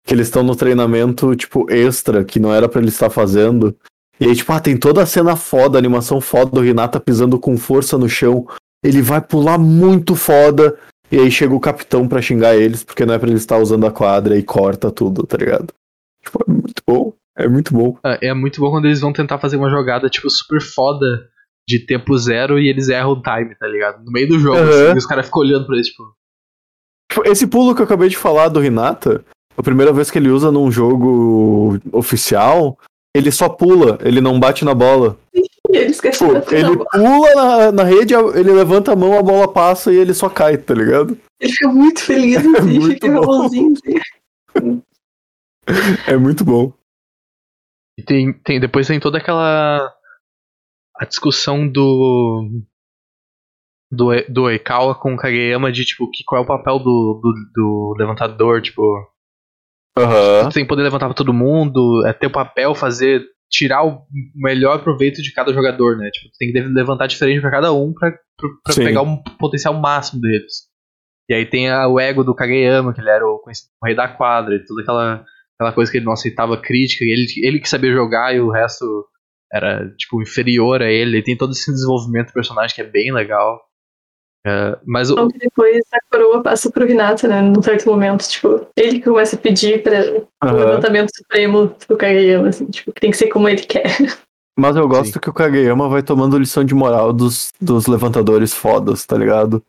que 0.05 0.13
eles 0.13 0.27
estão 0.27 0.41
no 0.41 0.55
treinamento, 0.55 1.35
tipo, 1.35 1.69
extra, 1.69 2.23
que 2.23 2.39
não 2.39 2.53
era 2.53 2.69
pra 2.69 2.79
ele 2.79 2.89
estar 2.89 3.09
fazendo. 3.09 3.75
E 4.19 4.25
aí, 4.25 4.35
tipo, 4.35 4.51
ah, 4.53 4.59
tem 4.59 4.77
toda 4.77 5.03
a 5.03 5.05
cena 5.05 5.35
foda, 5.35 5.77
a 5.77 5.79
animação 5.79 6.21
foda 6.21 6.51
do 6.51 6.61
Renata 6.61 6.99
pisando 6.99 7.37
com 7.37 7.57
força 7.57 7.97
no 7.97 8.07
chão. 8.07 8.47
Ele 8.81 9.01
vai 9.01 9.19
pular 9.19 9.57
muito 9.57 10.15
foda. 10.15 10.77
E 11.11 11.19
aí 11.19 11.29
chega 11.29 11.53
o 11.53 11.59
capitão 11.59 12.07
pra 12.07 12.21
xingar 12.21 12.55
eles, 12.55 12.83
porque 12.83 13.05
não 13.05 13.13
é 13.13 13.19
pra 13.19 13.27
ele 13.27 13.37
estar 13.37 13.57
usando 13.57 13.85
a 13.85 13.91
quadra 13.91 14.37
e 14.37 14.43
corta 14.43 14.89
tudo, 14.89 15.27
tá 15.27 15.37
ligado? 15.37 15.73
Tipo, 16.23 16.39
é 16.47 16.51
muito 16.51 16.83
bom. 16.87 17.13
É 17.37 17.47
muito 17.47 17.73
bom. 17.73 17.97
É 18.03 18.27
é 18.27 18.33
muito 18.33 18.61
bom 18.61 18.71
quando 18.71 18.85
eles 18.85 19.01
vão 19.01 19.11
tentar 19.11 19.39
fazer 19.39 19.57
uma 19.57 19.69
jogada, 19.69 20.09
tipo, 20.09 20.29
super 20.29 20.61
foda 20.61 21.27
de 21.67 21.79
tempo 21.79 22.17
zero 22.17 22.59
e 22.59 22.67
eles 22.67 22.89
erram 22.89 23.11
o 23.11 23.21
time, 23.21 23.55
tá 23.55 23.67
ligado? 23.67 24.03
No 24.03 24.11
meio 24.11 24.27
do 24.27 24.39
jogo, 24.39 24.57
Aham. 24.57 24.69
assim, 24.69 24.95
e 24.95 24.97
os 24.97 25.05
caras 25.05 25.25
ficam 25.25 25.41
olhando 25.41 25.65
pra 25.65 25.75
eles, 25.75 25.87
tipo. 25.87 26.13
Tipo, 27.11 27.27
Esse 27.27 27.47
pulo 27.47 27.73
que 27.75 27.81
eu 27.81 27.85
acabei 27.85 28.09
de 28.09 28.17
falar 28.17 28.49
do 28.49 28.59
Renata, 28.59 29.23
a 29.57 29.63
primeira 29.63 29.93
vez 29.93 30.09
que 30.11 30.17
ele 30.17 30.29
usa 30.29 30.51
num 30.51 30.71
jogo 30.71 31.79
oficial, 31.91 32.77
ele 33.15 33.31
só 33.31 33.47
pula, 33.47 33.97
ele 34.01 34.19
não 34.19 34.39
bate 34.39 34.65
na 34.65 34.73
bola. 34.73 35.17
Ele 35.69 35.85
esquece 35.91 36.19
Tipo, 36.19 36.33
de 36.33 36.39
bater 36.39 36.59
ele 36.59 36.75
na 36.75 36.85
pula 36.85 37.35
na, 37.35 37.71
na 37.71 37.83
rede, 37.83 38.13
ele 38.13 38.51
levanta 38.51 38.91
a 38.93 38.95
mão, 38.95 39.17
a 39.17 39.23
bola 39.23 39.47
passa 39.47 39.91
e 39.93 39.95
ele 39.95 40.13
só 40.13 40.27
cai, 40.29 40.57
tá 40.57 40.73
ligado? 40.73 41.17
Ele 41.39 41.51
fica 41.51 41.69
muito 41.69 42.01
feliz 42.01 42.37
assim, 42.57 42.79
muito 42.79 42.93
fica 42.93 43.21
bonzinho 43.21 43.73
assim. 43.73 44.81
É 46.05 46.17
muito 46.17 46.43
bom. 46.43 46.73
E 47.97 48.03
tem, 48.03 48.33
tem, 48.33 48.59
depois 48.59 48.85
tem 48.85 48.99
toda 48.99 49.17
aquela. 49.17 49.93
A 51.03 51.05
discussão 51.05 51.67
do. 51.67 52.49
Do, 53.91 54.09
do 54.27 54.49
Ekawa 54.49 54.95
com 54.95 55.13
o 55.13 55.17
Kageyama 55.17 55.71
de, 55.71 55.85
tipo, 55.85 56.09
que, 56.09 56.23
qual 56.25 56.41
é 56.41 56.43
o 56.43 56.47
papel 56.47 56.79
do, 56.79 57.19
do, 57.21 57.33
do 57.53 57.95
levantador, 57.99 58.61
tipo. 58.61 58.81
Tem 60.51 60.63
que 60.63 60.69
poder 60.69 60.81
levantar 60.81 61.05
pra 61.07 61.13
todo 61.13 61.33
mundo, 61.33 62.03
é 62.07 62.13
ter 62.13 62.27
o 62.27 62.31
papel, 62.31 62.73
fazer. 62.73 63.23
Tirar 63.51 63.85
o 63.85 64.01
melhor 64.33 64.81
proveito 64.83 65.21
de 65.21 65.31
cada 65.31 65.53
jogador, 65.53 65.95
né? 65.97 66.09
Tipo, 66.09 66.29
tem 66.39 66.51
que 66.51 66.59
levantar 66.59 67.05
diferente 67.05 67.39
pra 67.41 67.51
cada 67.51 67.71
um 67.71 67.93
pra, 67.93 68.09
pra, 68.09 68.49
pra 68.63 68.73
Sim. 68.73 68.83
pegar 68.83 69.03
um 69.03 69.21
potencial 69.37 69.75
máximo 69.75 70.21
deles. 70.21 70.63
E 71.29 71.35
aí 71.35 71.45
tem 71.45 71.69
a- 71.69 71.87
o 71.87 71.99
ego 71.99 72.23
do 72.23 72.33
Kageyama, 72.33 72.93
que 72.95 72.99
ele 73.01 73.11
era 73.11 73.23
o, 73.23 73.37
como 73.37 73.53
rei 73.85 73.93
da 73.95 74.07
quadra, 74.07 74.55
e 74.55 74.65
toda 74.65 74.81
aquela, 74.81 75.23
aquela 75.55 75.71
coisa 75.71 75.91
que 75.91 75.99
ele 75.99 76.05
não 76.05 76.13
aceitava 76.13 76.57
crítica, 76.59 77.05
e 77.05 77.09
ele, 77.11 77.27
ele 77.47 77.59
que 77.59 77.69
sabia 77.69 77.93
jogar 77.93 78.33
e 78.35 78.39
o 78.39 78.49
resto 78.49 78.83
era, 79.53 79.89
tipo, 79.97 80.21
inferior 80.21 80.81
a 80.81 80.89
ele. 80.89 81.19
E 81.19 81.23
tem 81.23 81.37
todo 81.37 81.51
esse 81.51 81.71
desenvolvimento 81.71 82.27
do 82.27 82.33
personagem 82.33 82.75
que 82.75 82.81
é 82.81 82.85
bem 82.85 83.13
legal. 83.13 83.61
É, 84.45 84.77
mas 84.85 85.09
o, 85.09 85.13
Então 85.13 85.29
que 85.29 85.37
depois 85.37 85.81
a 85.93 85.99
coroa 86.11 86.43
passa 86.43 86.69
pro 86.69 86.85
Renata, 86.85 87.27
né? 87.27 87.41
Num 87.41 87.61
certo 87.61 87.85
momento, 87.85 88.27
tipo, 88.27 88.67
ele 88.75 88.99
que 88.99 89.09
começa 89.09 89.35
a 89.35 89.39
pedir 89.39 89.81
para 89.83 90.51
o 90.51 90.57
levantamento 90.57 91.15
supremo 91.15 91.73
do 91.87 91.95
Kageyama, 91.95 92.49
assim, 92.49 92.65
tipo, 92.65 92.91
que 92.91 92.99
tem 92.99 93.11
que 93.11 93.17
ser 93.17 93.27
como 93.27 93.47
ele 93.47 93.61
quer. 93.61 93.95
Mas 94.57 94.75
eu 94.75 94.87
gosto 94.87 95.13
Sim. 95.13 95.19
que 95.19 95.29
o 95.29 95.33
Kageyama 95.33 95.87
vai 95.87 96.03
tomando 96.03 96.37
lição 96.37 96.63
de 96.63 96.75
moral 96.75 97.13
dos, 97.13 97.51
dos 97.59 97.87
levantadores 97.87 98.53
fodas, 98.53 99.05
tá 99.05 99.17
ligado? 99.17 99.63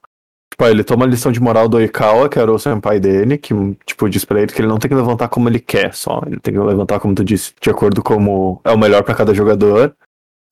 Tipo, 0.54 0.66
ele 0.66 0.84
toma 0.84 1.04
a 1.04 1.08
lição 1.08 1.32
de 1.32 1.40
moral 1.40 1.68
do 1.68 1.82
Ikawa, 1.82 2.28
que 2.28 2.38
era 2.38 2.52
o 2.52 2.58
senpai 2.60 3.00
dele, 3.00 3.36
que, 3.36 3.52
tipo, 3.84 4.08
diz 4.08 4.24
pra 4.24 4.40
ele 4.40 4.52
que 4.52 4.60
ele 4.60 4.68
não 4.68 4.78
tem 4.78 4.88
que 4.88 4.94
levantar 4.94 5.26
como 5.26 5.48
ele 5.48 5.58
quer 5.58 5.92
só. 5.92 6.22
Ele 6.24 6.38
tem 6.38 6.54
que 6.54 6.60
levantar, 6.60 7.00
como 7.00 7.12
tu 7.12 7.24
disse, 7.24 7.52
de 7.60 7.70
acordo 7.70 8.00
com 8.04 8.14
como 8.14 8.60
é 8.62 8.70
o 8.70 8.78
melhor 8.78 9.02
pra 9.02 9.16
cada 9.16 9.34
jogador. 9.34 9.92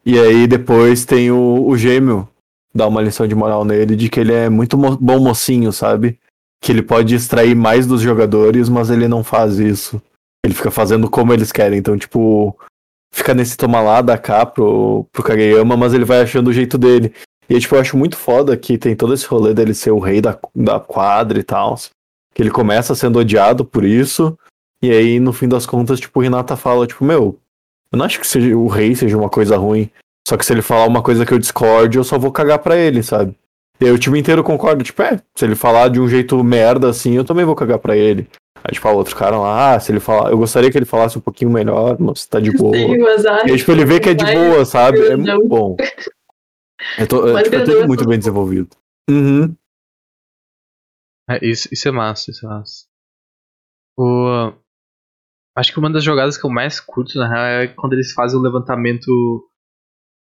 E 0.05 0.19
aí 0.19 0.49
depois 0.49 1.05
tem 1.05 1.31
o, 1.31 1.65
o 1.65 1.79
gêmeo, 1.79 2.29
dá 2.75 2.89
uma 2.89 3.01
lição 3.01 3.29
de 3.29 3.35
moral 3.37 3.65
nele, 3.65 3.95
de 3.95 4.09
que 4.09 4.19
ele 4.19 4.33
é 4.33 4.49
muito 4.49 4.77
mo- 4.77 4.97
bom 4.97 5.21
mocinho, 5.21 5.73
sabe? 5.73 6.19
Que 6.61 6.73
ele 6.73 6.83
pode 6.83 7.15
extrair 7.15 7.55
mais 7.55 7.87
dos 7.87 8.01
jogadores, 8.01 8.69
mas 8.69 8.91
ele 8.91 9.07
não 9.07 9.23
faz 9.23 9.61
isso. 9.61 10.03
Ele 10.45 10.53
fica 10.53 10.73
fazendo 10.73 11.09
como 11.09 11.33
eles 11.33 11.53
querem. 11.53 11.79
Então, 11.79 11.97
tipo, 11.97 12.59
fica 13.15 13.33
nesse 13.35 13.57
toma 13.57 13.81
lá, 13.81 14.03
dá 14.03 14.19
cá 14.19 14.45
pro, 14.45 15.07
pro 15.13 15.23
Kageyama, 15.23 15.77
mas 15.77 15.95
ele 15.95 16.05
vai 16.05 16.23
achando 16.23 16.49
o 16.49 16.53
jeito 16.53 16.77
dele. 16.77 17.15
E 17.53 17.61
tipo, 17.61 17.75
eu 17.75 17.81
acho 17.81 17.99
muito 17.99 18.17
foda 18.17 18.57
que 18.57 18.79
tem 18.79 18.97
todo 18.97 19.13
esse 19.13 19.27
rolê 19.27 19.53
dele 19.53 19.75
ser 19.75 19.91
o 19.91 19.99
rei 19.99 20.23
da, 20.23 20.39
da 20.55 20.81
quadra 20.81 21.39
e 21.39 21.43
tal. 21.43 21.79
Que 22.35 22.41
ele 22.41 22.51
começa 22.51 22.95
sendo 22.95 23.19
odiado 23.19 23.63
por 23.63 23.85
isso. 23.85 24.39
E 24.83 24.91
aí, 24.91 25.21
no 25.21 25.35
fim 25.35 25.47
das 25.47 25.67
contas, 25.67 26.01
tipo, 26.01 26.19
o 26.19 26.23
Renata 26.23 26.57
fala, 26.57 26.87
tipo, 26.87 27.05
meu, 27.05 27.39
eu 27.93 27.99
não 27.99 28.07
acho 28.07 28.19
que 28.19 28.27
seja, 28.27 28.57
o 28.57 28.69
rei 28.69 28.95
seja 28.95 29.19
uma 29.19 29.29
coisa 29.29 29.59
ruim. 29.59 29.91
Só 30.27 30.39
que 30.39 30.47
se 30.47 30.53
ele 30.55 30.63
falar 30.63 30.87
uma 30.87 31.03
coisa 31.03 31.27
que 31.27 31.35
eu 31.35 31.39
discorde, 31.39 31.99
eu 31.99 32.05
só 32.05 32.19
vou 32.19 32.33
cagar 32.33 32.59
pra 32.59 32.75
ele, 32.75 33.03
sabe? 33.03 33.35
E 33.79 33.85
aí 33.85 33.93
o 33.93 33.99
time 33.99 34.19
inteiro 34.19 34.43
concorda, 34.43 34.83
tipo, 34.83 35.03
é, 35.03 35.21
se 35.37 35.45
ele 35.45 35.55
falar 35.55 35.89
de 35.89 36.01
um 36.01 36.09
jeito 36.09 36.43
merda 36.43 36.89
assim, 36.89 37.13
eu 37.13 37.25
também 37.25 37.45
vou 37.45 37.55
cagar 37.55 37.79
pra 37.79 37.95
ele. 37.95 38.27
Aí, 38.65 38.73
tipo, 38.73 38.89
o 38.89 38.95
outro 38.95 39.15
cara 39.15 39.39
lá, 39.39 39.75
ah, 39.75 39.81
se 39.81 39.93
ele 39.93 40.01
falar, 40.01 40.31
eu 40.31 40.39
gostaria 40.39 40.71
que 40.71 40.79
ele 40.79 40.87
falasse 40.87 41.19
um 41.19 41.21
pouquinho 41.21 41.51
melhor, 41.51 41.99
mas 42.01 42.25
tá 42.25 42.41
de 42.41 42.51
boa. 42.57 42.75
Sim, 42.75 42.97
mas, 42.97 43.27
ah, 43.27 43.43
E 43.45 43.51
aí, 43.51 43.59
tipo, 43.59 43.73
ele 43.73 43.85
vê 43.85 44.01
que 44.01 44.09
é 44.09 44.15
de 44.15 44.25
boa, 44.25 44.65
sabe? 44.65 45.07
É 45.07 45.17
muito 45.17 45.47
bom. 45.47 45.77
É, 46.99 47.07
to- 47.07 47.27
é, 47.37 47.43
tipo, 47.43 47.57
é 47.57 47.65
tudo 47.65 47.87
muito 47.87 48.07
bem 48.07 48.19
desenvolvido. 48.19 48.71
Uhum. 49.11 49.55
É, 51.31 51.39
isso, 51.47 51.69
isso 51.73 51.89
é 51.89 51.91
massa, 51.91 52.31
isso 52.31 52.45
é 52.47 52.49
massa. 52.49 52.87
O... 53.99 54.53
Acho 55.57 55.73
que 55.73 55.79
uma 55.79 55.91
das 55.93 56.03
jogadas 56.03 56.37
que 56.39 56.47
eu 56.47 56.51
mais 56.51 56.81
curto, 56.81 57.19
na 57.19 57.29
real, 57.29 57.45
é 57.45 57.69
quando 57.69 57.93
eles 57.93 58.13
fazem 58.13 58.39
o 58.39 58.43
levantamento. 58.43 59.49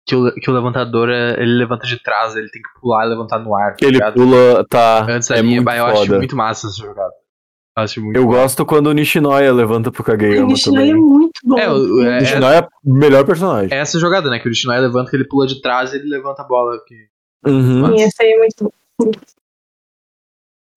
Que 0.08 0.14
o, 0.14 0.32
que 0.34 0.48
o 0.48 0.54
levantador 0.54 1.08
é- 1.10 1.32
ele 1.42 1.58
levanta 1.58 1.84
de 1.84 2.00
trás, 2.00 2.36
ele 2.36 2.48
tem 2.48 2.62
que 2.62 2.80
pular 2.80 3.04
e 3.04 3.08
levantar 3.08 3.40
no 3.40 3.56
ar. 3.56 3.72
tá 3.76 3.84
Ele 3.84 3.94
ligado? 3.94 4.14
pula, 4.14 4.64
tá. 4.68 5.04
Antes 5.10 5.26
da 5.28 5.36
é 5.36 5.42
muito 5.42 5.68
eu 5.68 5.86
acho 5.86 6.06
foda. 6.06 6.18
muito 6.18 6.36
massa 6.36 6.68
essa 6.68 6.76
jogada. 6.80 7.12
Eu 7.76 7.82
acho 7.82 8.00
muito 8.00 8.16
Eu 8.16 8.24
gosto 8.26 8.64
quando 8.64 8.86
o 8.86 8.92
Nishinoya 8.92 9.52
levanta 9.52 9.90
pro 9.90 10.02
O 10.02 10.04
Kageyama 10.04 10.46
Nishinoya 10.46 10.84
é 10.84 10.88
também. 10.90 11.02
muito 11.02 11.25
bom. 11.44 11.58
É, 11.58 11.70
o- 11.70 11.96
O 11.96 12.02
é, 12.02 12.20
Nishinoya 12.20 12.58
é 12.58 12.68
o 12.84 12.94
melhor 12.94 13.24
personagem. 13.24 13.76
é 13.76 13.80
essa 13.80 13.98
jogada, 13.98 14.28
né? 14.30 14.38
Que 14.38 14.46
o 14.46 14.50
Nishinoya 14.50 14.80
levanta, 14.80 15.10
que 15.10 15.16
ele 15.16 15.26
pula 15.28 15.46
de 15.46 15.60
trás 15.60 15.92
e 15.92 15.96
ele 15.96 16.08
levanta 16.08 16.42
a 16.42 16.44
bola. 16.44 16.78
Que... 16.86 16.94
Uhum. 17.50 17.86
Sim, 17.96 18.02
esse 18.04 18.22
aí 18.22 18.32
é 18.32 18.38
muito 18.38 18.64
bom. 18.98 19.10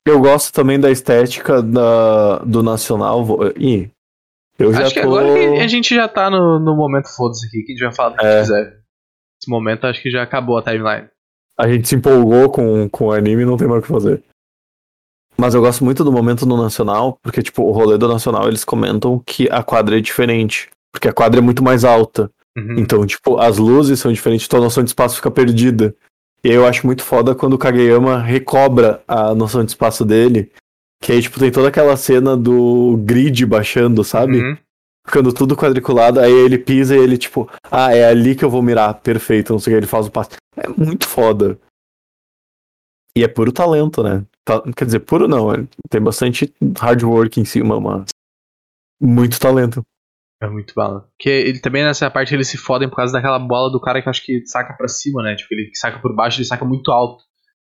Eu 0.07 0.19
gosto 0.19 0.51
também 0.53 0.79
da 0.79 0.89
estética 0.89 1.61
da, 1.61 2.39
do 2.39 2.63
Nacional. 2.63 3.23
Vou- 3.23 3.47
Ih, 3.57 3.91
eu 4.57 4.73
já 4.73 4.83
Acho 4.83 4.93
que 4.93 5.01
tô... 5.01 5.07
agora 5.07 5.33
que 5.33 5.59
a 5.59 5.67
gente 5.67 5.93
já 5.93 6.07
tá 6.07 6.29
no, 6.29 6.59
no 6.59 6.75
momento 6.75 7.07
foda-se 7.15 7.45
aqui, 7.47 7.63
que 7.63 7.71
a 7.73 7.75
gente 7.75 7.83
vai 7.85 7.93
falar 7.93 8.09
do 8.09 8.17
que 8.17 8.25
É. 8.25 8.39
quiser. 8.41 8.65
Nesse 8.65 9.49
momento, 9.49 9.85
acho 9.85 10.01
que 10.01 10.09
já 10.11 10.23
acabou 10.23 10.57
a 10.57 10.63
timeline. 10.63 11.07
A 11.57 11.67
gente 11.67 11.87
se 11.87 11.95
empolgou 11.95 12.49
com, 12.49 12.89
com 12.89 13.05
o 13.07 13.11
anime 13.11 13.43
e 13.43 13.45
não 13.45 13.57
tem 13.57 13.67
mais 13.67 13.79
o 13.79 13.85
que 13.85 13.91
fazer. 13.91 14.23
Mas 15.39 15.55
eu 15.55 15.61
gosto 15.61 15.85
muito 15.85 16.03
do 16.03 16.11
momento 16.11 16.45
no 16.45 16.61
Nacional, 16.61 17.17
porque, 17.23 17.41
tipo, 17.41 17.63
o 17.63 17.71
rolê 17.71 17.97
do 17.97 18.09
Nacional, 18.09 18.49
eles 18.49 18.65
comentam 18.65 19.23
que 19.25 19.47
a 19.49 19.63
quadra 19.63 19.97
é 19.97 20.01
diferente. 20.01 20.69
Porque 20.91 21.07
a 21.07 21.13
quadra 21.13 21.39
é 21.39 21.41
muito 21.41 21.63
mais 21.63 21.85
alta. 21.85 22.29
Uhum. 22.57 22.75
Então, 22.77 23.05
tipo, 23.05 23.37
as 23.37 23.57
luzes 23.57 24.01
são 24.01 24.11
diferentes, 24.11 24.45
então 24.45 24.59
a 24.59 24.63
noção 24.63 24.83
de 24.83 24.89
espaço 24.89 25.15
fica 25.15 25.31
perdida. 25.31 25.95
E 26.43 26.49
aí 26.49 26.55
eu 26.55 26.67
acho 26.67 26.85
muito 26.85 27.03
foda 27.03 27.33
quando 27.33 27.53
o 27.53 27.57
Kageyama 27.57 28.21
recobra 28.21 29.01
a 29.07 29.33
noção 29.33 29.63
de 29.63 29.71
espaço 29.71 30.03
dele. 30.03 30.51
Que 31.01 31.13
aí, 31.13 31.21
tipo, 31.21 31.39
tem 31.39 31.49
toda 31.49 31.69
aquela 31.69 31.95
cena 31.95 32.35
do 32.35 32.97
grid 32.97 33.45
baixando, 33.45 34.03
sabe? 34.03 34.41
Uhum. 34.41 34.57
Ficando 35.07 35.31
tudo 35.31 35.55
quadriculado, 35.55 36.19
aí 36.19 36.33
ele 36.33 36.57
pisa 36.57 36.97
e 36.97 36.99
ele, 36.99 37.17
tipo, 37.17 37.49
ah, 37.71 37.95
é 37.95 38.09
ali 38.09 38.35
que 38.35 38.43
eu 38.43 38.49
vou 38.49 38.61
mirar, 38.61 38.95
perfeito, 38.95 39.53
não 39.53 39.59
sei 39.59 39.71
o 39.71 39.75
que, 39.75 39.79
ele 39.79 39.87
faz 39.87 40.07
o 40.07 40.11
passe. 40.11 40.31
É 40.57 40.67
muito 40.67 41.07
foda. 41.07 41.57
E 43.17 43.23
é 43.23 43.27
puro 43.29 43.53
talento, 43.53 44.03
né? 44.03 44.25
Ta- 44.49 44.63
Quer 44.75 44.85
dizer, 44.85 44.99
puro 45.01 45.27
não, 45.27 45.53
é- 45.53 45.67
tem 45.89 46.01
bastante 46.01 46.51
hard 46.79 47.03
work 47.03 47.39
em 47.39 47.45
cima, 47.45 47.79
mas. 47.79 48.05
Muito 49.01 49.39
talento. 49.39 49.83
É 50.41 50.47
muito 50.47 50.73
bala. 50.73 51.01
Porque 51.17 51.29
ele 51.29 51.59
também 51.59 51.83
nessa 51.83 52.09
parte 52.09 52.33
eles 52.33 52.47
se 52.47 52.57
fodem 52.57 52.89
por 52.89 52.95
causa 52.95 53.13
daquela 53.13 53.37
bola 53.39 53.69
do 53.71 53.79
cara 53.79 54.01
que 54.01 54.07
eu 54.07 54.11
acho 54.11 54.23
que 54.25 54.45
saca 54.47 54.73
pra 54.73 54.87
cima, 54.87 55.21
né? 55.21 55.35
Tipo, 55.35 55.53
ele 55.53 55.69
saca 55.75 55.99
por 55.99 56.15
baixo, 56.15 56.39
ele 56.39 56.47
saca 56.47 56.63
muito 56.65 56.89
alto. 56.91 57.23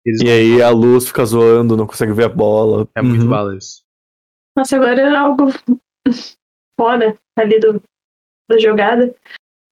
Eles 0.05 0.21
E 0.21 0.29
aí 0.31 0.63
a 0.63 0.69
luz 0.71 1.07
fica 1.09 1.25
zoando, 1.25 1.77
não 1.77 1.87
consegue 1.87 2.13
ver 2.13 2.25
a 2.25 2.29
bola. 2.29 2.87
É 2.95 3.03
muito 3.03 3.23
Uhum. 3.25 3.29
bala 3.31 3.57
isso. 3.57 3.83
Nossa, 4.57 4.77
agora 4.77 5.01
é 5.01 5.17
algo 5.17 5.47
fora 6.79 7.17
ali 7.37 7.59
do, 7.59 7.83
da 8.49 8.59
jogada. 8.59 9.15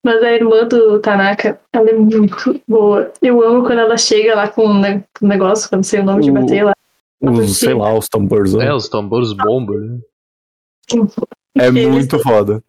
Mas 0.04 0.22
a 0.22 0.32
irmã 0.32 0.66
do 0.66 1.00
Tanaka, 1.00 1.60
ela 1.72 1.90
é 1.90 1.94
muito 1.94 2.62
boa. 2.68 3.12
Eu 3.20 3.42
amo 3.42 3.64
quando 3.66 3.80
ela 3.80 3.96
chega 3.96 4.34
lá 4.36 4.48
com 4.48 4.66
o 4.66 4.82
o 5.22 5.26
negócio, 5.26 5.68
quando 5.68 5.84
sei 5.84 6.00
o 6.00 6.04
nome 6.04 6.22
de 6.22 6.30
O- 6.30 6.34
bater 6.34 6.64
lá. 6.64 6.72
Os, 7.20 7.58
sei 7.58 7.74
lá, 7.74 7.94
os 7.94 8.08
tambores. 8.08 8.54
É, 8.54 8.58
né? 8.58 8.74
os 8.74 8.88
tambores 8.88 9.32
bomba, 9.32 9.74
né? 9.78 9.98
É 11.58 11.66
Eles 11.68 11.88
muito 11.88 12.18
foda. 12.18 12.62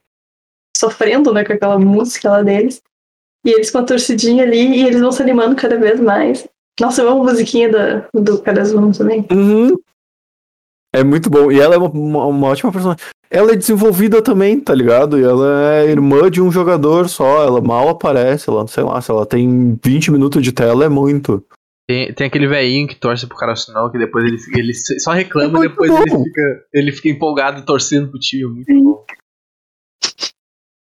sofrendo, 0.75 1.33
né, 1.33 1.43
com 1.43 1.53
aquela 1.53 1.77
música 1.77 2.29
lá 2.29 2.41
deles. 2.41 2.81
E 3.45 3.49
eles 3.49 3.69
com 3.69 3.79
a 3.79 3.83
torcidinha 3.83 4.43
ali, 4.43 4.77
e 4.77 4.85
eles 4.85 4.99
vão 4.99 5.11
se 5.11 5.21
animando 5.21 5.55
cada 5.55 5.77
vez 5.77 5.99
mais. 5.99 6.47
Nossa, 6.79 7.01
eu 7.01 7.09
amo 7.09 7.21
a 7.21 7.31
musiquinha 7.31 7.69
da, 7.71 8.07
do 8.13 8.41
Karazuno 8.41 8.91
também. 8.91 9.25
Uhum. 9.31 9.75
É 10.93 11.03
muito 11.03 11.29
bom. 11.29 11.51
E 11.51 11.59
ela 11.59 11.75
é 11.75 11.77
uma, 11.77 11.89
uma, 11.89 12.25
uma 12.25 12.47
ótima 12.47 12.71
personagem. 12.71 13.03
Ela 13.29 13.51
é 13.51 13.55
desenvolvida 13.55 14.21
também, 14.21 14.59
tá 14.59 14.73
ligado? 14.73 15.19
E 15.19 15.23
ela 15.23 15.75
é 15.75 15.89
irmã 15.89 16.29
de 16.31 16.41
um 16.41 16.51
jogador 16.51 17.09
só. 17.09 17.43
Ela 17.43 17.61
mal 17.61 17.89
aparece. 17.89 18.49
Ela, 18.49 18.65
sei 18.67 18.83
lá, 18.83 19.01
se 19.01 19.11
ela 19.11 19.25
tem 19.25 19.77
20 19.83 20.11
minutos 20.11 20.41
de 20.41 20.51
tela, 20.51 20.85
é 20.85 20.89
muito. 20.89 21.43
Tem, 21.89 22.13
tem 22.13 22.27
aquele 22.27 22.47
velhinho 22.47 22.88
que 22.88 22.95
torce 22.95 23.25
pro 23.25 23.38
cara 23.38 23.55
sinal, 23.55 23.89
que 23.89 23.97
depois 23.97 24.25
ele, 24.25 24.38
ele 24.59 24.73
só 24.73 25.13
É 25.13 25.17
reclama 25.17 25.59
e 25.59 25.69
depois 25.69 25.89
bom. 25.89 26.01
ele 26.01 26.23
fica, 26.25 26.65
ele 26.73 26.91
fica 26.91 27.09
empolgado 27.09 27.59
e 27.61 27.65
torcendo 27.65 28.09
pro 28.09 28.19
time. 28.19 28.43
é 28.67 28.73
Muito 28.73 28.83
bom. 28.83 29.05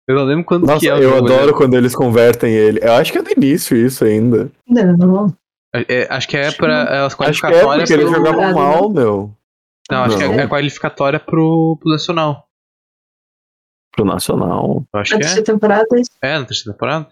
Eu 0.07 0.15
não 0.15 0.23
lembro 0.23 0.43
quando 0.43 0.65
Nossa, 0.65 0.79
que 0.79 0.89
é 0.89 0.93
o 0.93 0.97
eu 0.97 1.09
jogo, 1.11 1.27
adoro 1.27 1.51
né? 1.51 1.57
quando 1.57 1.73
eles 1.75 1.95
convertem 1.95 2.51
ele. 2.53 2.79
Eu 2.81 2.93
acho 2.93 3.11
que 3.11 3.17
é 3.19 3.21
no 3.21 3.29
início 3.31 3.77
isso 3.77 4.03
ainda. 4.03 4.51
Não. 4.67 5.33
É, 5.73 6.01
é, 6.01 6.07
acho 6.13 6.27
que 6.27 6.35
é 6.35 6.51
pra 6.51 7.05
as 7.05 7.13
Acho 7.13 7.15
que 7.15 7.23
é 7.23 7.25
qualificatórias 7.25 7.89
porque 7.89 7.93
ele 8.01 8.11
pro... 8.11 8.15
jogava 8.25 8.51
mal, 8.53 8.89
meu. 8.89 9.35
Não, 9.91 10.03
acho 10.03 10.17
que 10.17 10.23
Não. 10.23 10.33
é, 10.33 10.43
é 10.43 10.47
qualificatória 10.47 11.19
pro, 11.19 11.77
pro 11.79 11.91
Nacional. 11.91 12.47
Pro 13.95 14.03
Nacional. 14.05 14.83
Eu 14.93 14.99
acho 14.99 15.13
Na 15.13 15.19
que 15.19 15.23
é. 15.23 15.27
terceira 15.27 15.45
temporada, 15.45 15.85
eles 15.91 16.07
É, 16.21 16.39
na 16.39 16.45
terceira 16.45 16.73
temporada. 16.73 17.07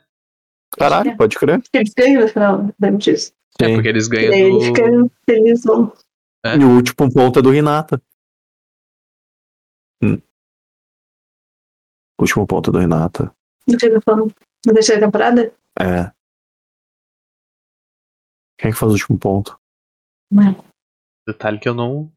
Caralho, 0.77 1.15
pode 1.17 1.37
crer. 1.37 1.61
ganham 1.95 2.21
no 2.21 2.27
final, 2.27 2.69
lembro 2.81 2.97
disso. 2.99 3.31
É, 3.59 3.73
porque 3.73 3.87
eles 3.87 4.07
E 4.07 4.09
ganham 4.09 4.31
daí 4.31 4.41
ele 4.41 4.71
do... 4.71 5.11
feliz, 5.25 5.63
bom. 5.63 5.91
E 6.45 6.63
o 6.63 6.75
último 6.75 7.11
ponto 7.11 7.39
é 7.39 7.41
do 7.41 7.49
Renata. 7.49 8.01
Hum. 10.01 10.21
Último 12.19 12.45
ponto 12.47 12.71
do 12.71 12.79
Renata. 12.79 13.33
Do 13.67 13.77
que 13.77 13.87
eu 13.87 14.01
falando? 14.01 14.33
Na 14.65 14.73
terceira 14.73 15.01
temporada? 15.01 15.53
É. 15.79 16.11
Quem 18.59 18.69
é 18.69 18.71
que 18.71 18.79
faz 18.79 18.91
o 18.91 18.95
último 18.95 19.19
ponto? 19.19 19.59
Detalhe 21.27 21.59
que 21.59 21.69
eu 21.69 21.73
não... 21.73 22.11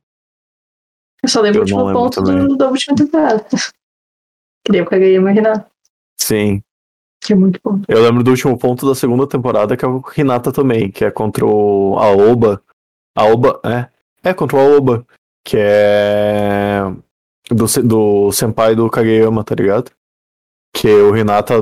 Eu 1.23 1.29
só 1.29 1.41
lembro 1.41 1.59
Eu 1.59 1.63
o 1.63 1.65
último 1.65 1.85
não 1.85 1.93
ponto 1.93 2.23
do, 2.23 2.57
da 2.57 2.69
última 2.69 2.97
temporada. 2.97 3.45
que 4.65 4.73
daí 4.73 4.81
eu 5.15 5.27
a 5.27 5.31
Renato. 5.31 5.71
Sim. 6.19 6.63
Que 7.21 7.33
é 7.33 7.37
muito 7.37 7.61
bom. 7.63 7.81
Eu 7.87 8.03
lembro 8.03 8.23
do 8.25 8.31
último 8.31 8.59
ponto 8.59 8.87
da 8.89 8.95
segunda 8.95 9.27
temporada, 9.27 9.77
que 9.77 9.85
é 9.85 9.89
o 9.89 9.99
Renata 9.99 10.51
também, 10.51 10.91
que 10.91 11.05
é 11.05 11.11
contra 11.11 11.45
o 11.45 11.97
a 11.99 12.09
Oba. 12.11 12.63
A 13.17 13.25
Oba, 13.25 13.61
é. 13.65 13.89
É, 14.23 14.35
contra 14.35 14.57
o 14.57 14.61
Aoba. 14.61 15.07
Que 15.45 15.57
é. 15.59 16.81
Do, 17.51 17.67
do 17.83 18.33
senpai 18.33 18.75
do 18.75 18.89
Kageyama, 18.89 19.43
tá 19.45 19.55
ligado? 19.55 19.91
Que 20.75 20.89
o 20.89 21.11
Renata 21.11 21.55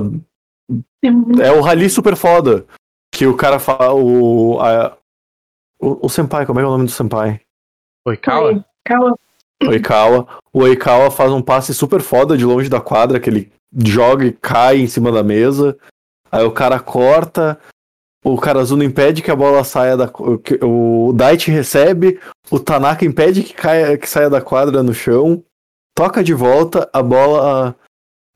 É 1.41 1.51
o 1.51 1.61
rally 1.61 1.89
super 1.89 2.15
foda. 2.15 2.65
Que 3.13 3.25
o 3.25 3.35
cara 3.35 3.59
fala. 3.59 3.93
O, 3.93 4.59
a- 4.61 4.95
o, 5.81 6.05
o 6.05 6.09
senpai, 6.09 6.45
como 6.45 6.59
é 6.59 6.61
que 6.61 6.65
é 6.65 6.69
o 6.69 6.71
nome 6.71 6.85
do 6.85 6.91
senpai? 6.91 7.41
Oikawa? 8.05 8.63
Calma. 8.85 9.15
O 9.63 9.67
Oikawa. 9.69 10.27
O 10.53 10.59
Oikawa 10.61 11.09
faz 11.11 11.31
um 11.31 11.41
passe 11.41 11.73
super 11.73 12.01
foda 12.01 12.37
de 12.37 12.45
longe 12.45 12.69
da 12.69 12.79
quadra, 12.81 13.19
que 13.19 13.29
ele 13.29 13.51
joga 13.75 14.25
e 14.25 14.31
cai 14.31 14.79
em 14.79 14.87
cima 14.87 15.11
da 15.11 15.23
mesa. 15.23 15.77
Aí 16.31 16.43
o 16.43 16.51
cara 16.51 16.79
corta. 16.79 17.59
O 18.23 18.37
Karazuno 18.37 18.83
impede 18.83 19.21
que 19.21 19.31
a 19.31 19.35
bola 19.35 19.63
saia 19.63 19.95
da. 19.95 20.11
O 20.63 21.13
Daichi 21.13 21.51
recebe. 21.51 22.19
O 22.51 22.59
Tanaka 22.59 23.05
impede 23.05 23.43
que, 23.43 23.53
caia, 23.53 23.97
que 23.97 24.09
saia 24.09 24.29
da 24.29 24.41
quadra 24.41 24.83
no 24.83 24.93
chão. 24.93 25.43
Toca 25.95 26.23
de 26.23 26.33
volta. 26.33 26.89
A 26.91 27.01
bola 27.01 27.75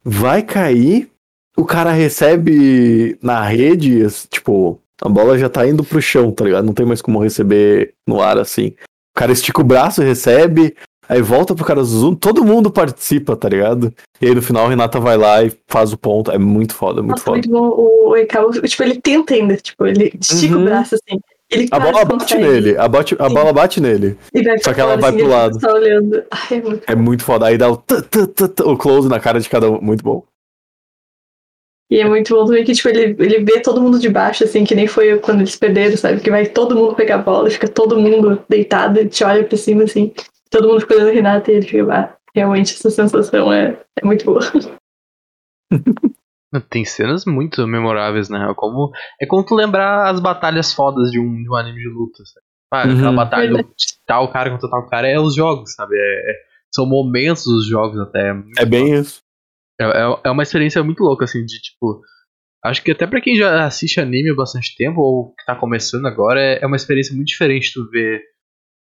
vai 0.03 0.41
cair. 0.41 1.11
O 1.57 1.65
cara 1.65 1.91
recebe 1.91 3.17
na 3.21 3.43
rede. 3.43 4.07
Tipo, 4.29 4.79
a 5.01 5.09
bola 5.09 5.37
já 5.37 5.49
tá 5.49 5.67
indo 5.67 5.83
pro 5.83 6.01
chão, 6.01 6.31
tá 6.31 6.45
ligado? 6.45 6.65
Não 6.65 6.73
tem 6.73 6.85
mais 6.85 7.01
como 7.01 7.21
receber 7.21 7.93
no 8.07 8.21
ar 8.21 8.37
assim. 8.37 8.67
O 9.15 9.19
cara 9.19 9.31
estica 9.31 9.61
o 9.61 9.65
braço, 9.65 10.01
recebe, 10.01 10.75
aí 11.07 11.21
volta 11.21 11.53
pro 11.55 11.65
cara 11.65 11.83
zoom, 11.83 12.15
todo 12.15 12.43
mundo 12.43 12.71
participa, 12.71 13.35
tá 13.35 13.47
ligado? 13.49 13.93
E 14.21 14.27
aí 14.27 14.35
no 14.35 14.41
final 14.41 14.65
o 14.65 14.69
Renata 14.69 14.99
vai 14.99 15.17
lá 15.17 15.43
e 15.43 15.51
faz 15.67 15.91
o 15.93 15.97
ponto. 15.97 16.31
É 16.31 16.37
muito 16.37 16.73
foda, 16.73 17.01
muito 17.01 17.11
Nossa, 17.11 17.23
foda. 17.23 17.37
muito 17.37 17.49
bom. 17.49 17.67
O 17.69 18.09
Oikawa, 18.09 18.51
tipo, 18.51 18.83
ele 18.83 18.99
tenta 19.01 19.33
ainda. 19.33 19.55
Tipo, 19.57 19.85
ele 19.87 20.13
estica 20.19 20.55
Uhum. 20.55 20.61
o 20.61 20.65
braço 20.65 20.95
assim. 20.95 21.19
Ele 21.51 21.67
A 21.69 21.79
bola 21.79 22.03
bate 22.05 22.33
consegue. 22.35 22.43
nele, 22.43 22.77
a, 22.77 22.87
bate, 22.87 23.15
a 23.19 23.27
Sim. 23.27 23.33
bola 23.35 23.53
bate 23.53 23.79
nele. 23.81 24.17
Só 24.63 24.73
que 24.73 24.81
ela 24.81 24.97
vai 24.97 25.09
assim, 25.11 25.19
pro 25.19 25.27
lado. 25.27 25.59
Tá 25.59 25.71
olhando. 25.73 26.23
Ai, 26.31 26.57
é 26.57 26.61
muito 26.61 26.83
É 26.91 26.95
muito 26.95 27.23
foda. 27.23 27.45
Aí 27.45 27.57
dá 27.57 27.69
o, 27.69 27.77
tã, 27.77 28.01
tã, 28.01 28.25
tã, 28.47 28.63
o 28.65 28.75
close 28.77 29.07
na 29.07 29.19
cara 29.19 29.39
de 29.39 29.47
cada 29.47 29.69
um. 29.69 29.79
Muito 29.79 30.03
bom. 30.03 30.23
E 31.91 31.99
é 31.99 32.05
muito 32.09 32.33
bom 32.33 32.45
também 32.45 32.63
que, 32.63 32.73
tipo, 32.73 32.89
ele, 32.89 33.15
ele 33.19 33.43
vê 33.43 33.59
todo 33.59 33.79
mundo 33.81 33.99
de 33.99 34.09
baixo, 34.09 34.43
assim, 34.45 34.63
que 34.63 34.73
nem 34.73 34.87
foi 34.87 35.19
quando 35.19 35.41
eles 35.41 35.55
perderam, 35.55 35.95
sabe? 35.95 36.21
Que 36.21 36.31
vai 36.31 36.47
todo 36.47 36.75
mundo 36.75 36.95
pegar 36.95 37.15
a 37.15 37.19
bola 37.19 37.47
e 37.47 37.51
fica 37.51 37.67
todo 37.67 37.99
mundo 37.99 38.41
deitado 38.49 38.99
e 38.99 39.07
te 39.07 39.23
olha 39.23 39.43
pra 39.43 39.57
cima, 39.57 39.83
assim. 39.83 40.11
Todo 40.53 40.67
mundo 40.67 40.81
fica 40.81 40.93
olhando 40.93 41.09
o 41.09 41.13
Renato 41.13 41.49
e 41.49 41.55
ele 41.55 41.65
fica, 41.67 41.91
ah, 41.93 42.15
realmente 42.35 42.73
essa 42.75 42.91
sensação 42.91 43.51
é, 43.51 43.81
é 43.99 44.05
muito 44.05 44.23
boa. 44.23 44.39
Tem 46.69 46.85
cenas 46.85 47.25
muito 47.25 47.65
memoráveis, 47.67 48.29
né? 48.29 48.53
Como, 48.55 48.91
é 49.19 49.25
como 49.25 49.43
tu 49.43 49.55
lembrar 49.55 50.11
as 50.11 50.19
batalhas 50.19 50.71
fodas 50.71 51.09
de 51.09 51.19
um, 51.19 51.41
de 51.41 51.49
um 51.49 51.55
anime 51.55 51.79
de 51.79 51.89
luta. 51.89 52.23
sabe? 52.23 52.45
Ah, 52.71 52.85
Uhum. 52.87 52.93
aquela 52.93 53.11
batalha 53.11 53.47
Verdade. 53.47 53.67
de 53.69 53.85
tal 54.05 54.31
cara 54.31 54.51
contra 54.51 54.69
tal 54.69 54.87
cara 54.87 55.07
é 55.07 55.19
os 55.19 55.33
jogos, 55.35 55.73
sabe? 55.73 55.95
É- 55.95 56.31
é- 56.31 56.35
são 56.73 56.85
momentos 56.87 57.43
dos 57.45 57.67
jogos 57.67 57.99
até. 57.99 58.33
muito 58.33 58.59
É 58.59 58.65
bem 58.65 58.93
isso. 58.99 59.21
É, 59.81 59.85
é- 59.85 60.19
é 60.25 60.29
uma 60.31 60.43
experiência 60.43 60.83
muito 60.83 61.03
louca, 61.03 61.25
assim, 61.25 61.43
de 61.45 61.59
tipo. 61.61 62.01
Acho 62.63 62.81
que 62.83 62.91
até 62.91 63.05
pra 63.07 63.19
quem 63.21 63.35
já 63.35 63.65
assiste 63.65 63.99
anime 63.99 64.29
há 64.31 64.35
bastante 64.35 64.75
tempo, 64.77 65.01
ou 65.01 65.33
que 65.35 65.45
tá 65.45 65.55
começando 65.55 66.05
agora, 66.05 66.39
é, 66.39 66.63
é 66.63 66.67
uma 66.67 66.75
experiência 66.77 67.13
muito 67.15 67.27
diferente 67.27 67.73
tu 67.73 67.89
ver 67.89 68.21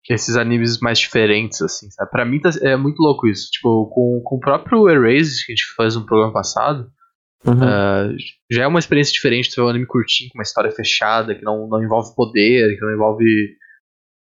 esses 0.08 0.36
animes 0.36 0.78
mais 0.80 0.98
diferentes, 0.98 1.60
assim, 1.62 1.90
sabe? 1.90 2.10
Pra 2.10 2.24
mim 2.24 2.40
tá- 2.40 2.50
é 2.62 2.76
muito 2.76 3.00
louco 3.00 3.26
isso. 3.26 3.50
Tipo, 3.50 3.86
com, 3.86 4.20
com 4.24 4.36
o 4.36 4.40
próprio 4.40 4.88
Erase, 4.88 5.44
que 5.46 5.52
a 5.52 5.54
gente 5.54 5.64
fez 5.76 5.96
no 5.96 6.04
programa 6.06 6.32
passado, 6.32 6.90
Uhum. 7.46 7.62
ah, 7.62 8.08
já 8.50 8.62
é 8.62 8.66
uma 8.66 8.78
experiência 8.78 9.12
diferente 9.12 9.50
tu 9.50 9.56
ver 9.56 9.62
um 9.62 9.68
anime 9.68 9.84
curtinho, 9.86 10.30
com 10.30 10.38
uma 10.38 10.42
história 10.42 10.70
fechada, 10.70 11.34
que 11.34 11.44
não, 11.44 11.68
não 11.68 11.82
envolve 11.82 12.14
poder, 12.16 12.74
que 12.74 12.80
não 12.80 12.90
envolve, 12.94 13.24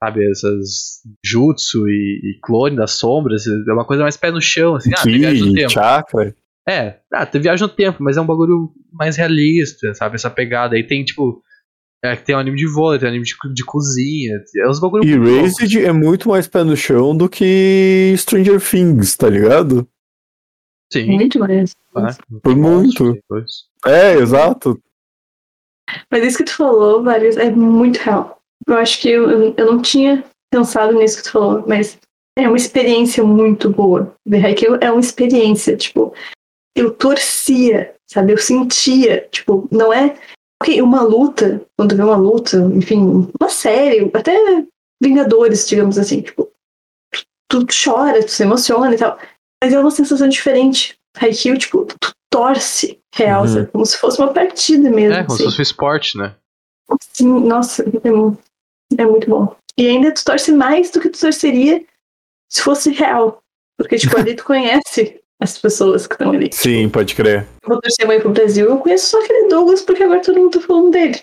sabe, 0.04 0.28
essas 0.32 1.02
jutsu 1.24 1.88
e, 1.88 2.20
e 2.24 2.40
clone 2.42 2.76
das 2.76 2.94
sombras. 2.94 3.46
É 3.46 3.72
uma 3.74 3.86
coisa 3.86 4.02
mais 4.02 4.18
pé 4.18 4.32
no 4.32 4.42
chão, 4.42 4.76
assim, 4.76 4.90
ah, 4.98 5.04
viagem 5.06 5.50
no 5.50 5.54
tempo. 5.54 5.70
chakra. 5.70 6.36
É, 6.68 7.00
ah, 7.14 7.26
tem 7.26 7.42
viagem 7.42 7.68
no 7.68 7.72
tempo, 7.74 8.04
mas 8.04 8.18
é 8.18 8.22
um 8.22 8.26
bagulho 8.26 8.72
mais 8.92 9.18
realista, 9.18 9.94
sabe? 9.94 10.16
Essa 10.16 10.30
pegada. 10.30 10.76
Aí 10.76 10.84
tem, 10.84 11.04
tipo. 11.04 11.44
É, 12.04 12.16
tem 12.16 12.36
um 12.36 12.40
anime 12.40 12.58
de 12.58 12.68
vôlei, 12.68 13.00
tem 13.00 13.08
um 13.08 13.12
anime 13.12 13.26
de, 13.26 13.36
de 13.54 13.64
cozinha. 13.66 14.40
É 14.58 14.68
uns 14.70 14.80
bagulho 14.80 15.04
E. 15.04 15.16
Raised 15.18 15.76
é 15.86 15.92
muito 15.92 16.30
mais 16.30 16.48
pé 16.48 16.64
no 16.64 16.76
chão 16.76 17.16
do 17.16 17.30
que 17.30 18.14
Stranger 18.18 18.60
Things, 18.60 19.16
tá 19.16 19.30
ligado? 19.30 19.88
Sim, 20.92 21.06
Muito 21.14 21.40
mais. 21.40 21.74
tá. 21.94 22.18
Por 22.44 22.56
muito. 22.56 23.18
É, 23.86 24.14
exato. 24.16 24.82
Mas 26.12 26.26
isso 26.26 26.38
que 26.40 26.44
tu 26.46 26.56
falou, 26.56 27.04
Vários, 27.04 27.38
é 27.38 27.50
muito 27.52 27.98
real. 27.98 28.40
Eu 28.68 28.76
acho 28.76 29.00
que 29.00 29.10
eu, 29.10 29.30
eu- 29.30 29.54
eu 29.58 29.66
não 29.72 29.82
tinha 29.82 30.24
pensado 30.52 30.94
nisso 30.98 31.18
que 31.18 31.24
tu 31.24 31.32
falou, 31.32 31.64
mas 31.68 31.98
é 32.38 32.48
uma 32.48 32.58
experiência 32.58 33.24
muito 33.24 33.70
boa. 33.70 34.14
Ver 34.28 34.46
Haikyuu 34.46 34.78
é 34.82 34.92
uma 34.92 35.00
experiência, 35.00 35.78
tipo, 35.78 36.14
eu 36.76 36.92
torcia, 36.92 37.94
sabe? 38.10 38.34
Eu 38.34 38.38
sentia, 38.38 39.28
tipo, 39.32 39.68
não 39.72 39.94
é. 39.94 40.18
Ok, 40.62 40.80
uma 40.80 41.02
luta, 41.02 41.60
quando 41.76 41.90
tu 41.90 41.96
vê 41.96 42.04
uma 42.04 42.16
luta, 42.16 42.58
enfim, 42.76 43.28
uma 43.40 43.50
série, 43.50 44.12
até 44.14 44.64
Vingadores, 45.02 45.68
digamos 45.68 45.98
assim, 45.98 46.22
tipo, 46.22 46.52
tu, 47.50 47.66
tu 47.66 47.68
chora, 47.84 48.24
tu 48.24 48.30
se 48.30 48.44
emociona 48.44 48.94
e 48.94 48.98
tal, 49.00 49.18
mas 49.60 49.74
é 49.74 49.80
uma 49.80 49.90
sensação 49.90 50.30
diferente. 50.30 50.96
Haikyuu, 51.18 51.58
tipo, 51.58 51.86
tu 51.86 52.12
torce 52.32 53.00
real, 53.16 53.46
Uhum. 53.46 53.66
Como 53.66 53.86
se 53.88 53.98
fosse 53.98 54.20
uma 54.20 54.32
partida 54.32 54.88
mesmo. 54.92 55.16
É, 55.16 55.24
como 55.24 55.32
se 55.32 55.36
assim. 55.38 55.44
fosse 55.46 55.62
um 55.62 55.64
esporte, 55.64 56.18
né? 56.20 56.36
Sim, 57.12 57.40
nossa, 57.40 57.84
é, 57.84 59.02
é 59.02 59.06
muito 59.06 59.28
bom. 59.28 59.56
E 59.76 59.88
ainda 59.88 60.14
tu 60.14 60.24
torce 60.24 60.52
mais 60.52 60.92
do 60.92 61.02
que 61.02 61.10
tu 61.10 61.20
torceria 61.20 61.84
se 62.48 62.62
fosse 62.62 62.92
real. 62.92 63.42
Porque, 63.80 63.98
tipo, 63.98 64.16
ali 64.16 64.36
tu 64.36 64.44
conhece 64.44 65.21
as 65.42 65.58
pessoas 65.58 66.06
que 66.08 66.14
estão 66.14 66.32
ali. 66.32 66.50
Sim, 66.54 66.88
pode 66.90 67.16
crer. 67.16 67.48
Eu 67.64 67.70
vou 67.70 67.82
torcer 67.82 68.06
mãe 68.08 68.20
pro 68.20 68.32
Brasil, 68.32 68.68
eu 68.68 68.78
conheço 68.78 69.08
só 69.08 69.24
aquele 69.24 69.48
Douglas 69.50 69.82
porque 69.82 70.04
agora 70.04 70.22
todo 70.22 70.38
mundo 70.40 70.60
tá 70.60 70.66
falando 70.66 70.92
dele. 70.92 71.20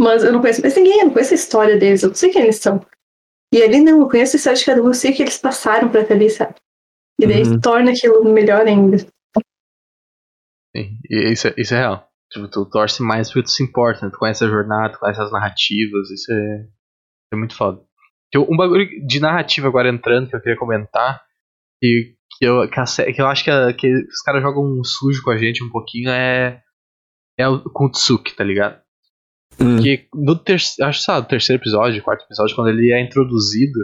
Mas 0.00 0.24
eu 0.24 0.32
não 0.32 0.40
conheço 0.40 0.60
mais 0.60 0.76
ninguém, 0.76 1.00
eu 1.00 1.06
não 1.06 1.12
conheço 1.12 1.34
a 1.34 1.36
história 1.36 1.76
deles, 1.76 2.02
eu 2.02 2.08
não 2.08 2.16
sei 2.16 2.30
quem 2.30 2.42
eles 2.42 2.56
são. 2.56 2.84
E 3.52 3.62
ali 3.62 3.80
não, 3.80 4.00
eu 4.00 4.08
conheço 4.08 4.36
a 4.36 4.38
história 4.38 4.58
de 4.58 4.64
cada 4.64 4.82
um, 4.82 4.86
eu 4.86 4.94
sei 4.94 5.12
que 5.12 5.22
eles 5.22 5.38
passaram 5.38 5.88
pra 5.88 6.02
estar 6.02 6.14
ali, 6.14 6.30
sabe? 6.30 6.54
E 7.20 7.26
daí 7.26 7.42
Uhum. 7.42 7.60
torna 7.60 7.90
aquilo 7.90 8.22
melhor 8.32 8.66
ainda. 8.66 8.98
Sim, 10.76 10.98
e 11.10 11.32
isso 11.32 11.48
é, 11.48 11.54
isso 11.56 11.74
é 11.74 11.78
real. 11.78 12.08
Tipo, 12.30 12.48
tu 12.48 12.66
torce 12.66 13.02
mais 13.02 13.28
porque 13.28 13.44
tu 13.44 13.50
se 13.50 13.64
importa, 13.64 14.04
né? 14.04 14.12
Tu 14.12 14.18
conhece 14.18 14.44
a 14.44 14.48
jornada, 14.48 14.92
tu 14.92 14.98
conhece 15.00 15.20
as 15.20 15.32
narrativas, 15.32 16.10
isso 16.10 16.30
é, 16.30 16.66
é 17.32 17.36
muito 17.36 17.56
foda. 17.56 17.82
Um 18.36 18.56
bagulho 18.56 18.86
de 19.06 19.18
narrativa 19.20 19.66
agora 19.66 19.88
entrando 19.88 20.28
que 20.28 20.36
eu 20.36 20.40
queria 20.40 20.58
comentar, 20.58 21.22
e 21.82 22.14
que 22.36 22.44
eu, 22.46 22.68
que, 22.68 22.78
a 22.80 22.84
que 23.12 23.20
eu 23.22 23.26
acho 23.26 23.44
que, 23.44 23.50
a- 23.50 23.72
que 23.72 23.92
os 24.04 24.20
caras 24.22 24.42
jogam 24.42 24.82
sujo 24.84 25.22
com 25.22 25.30
a 25.30 25.36
gente 25.36 25.62
um 25.64 25.70
pouquinho, 25.70 26.10
é, 26.10 26.60
é 27.38 27.48
o, 27.48 27.60
com 27.62 27.86
o 27.86 27.90
Tsuki, 27.90 28.34
tá 28.34 28.44
ligado? 28.44 28.80
Hum. 29.60 29.74
Porque 29.76 30.06
no 30.14 30.36
terceiro, 30.36 30.88
acho 30.88 31.00
sabe, 31.02 31.28
terceiro 31.28 31.60
episódio, 31.60 32.02
quarto 32.02 32.24
episódio, 32.24 32.54
quando 32.54 32.68
ele 32.68 32.92
é 32.92 33.00
introduzido, 33.00 33.78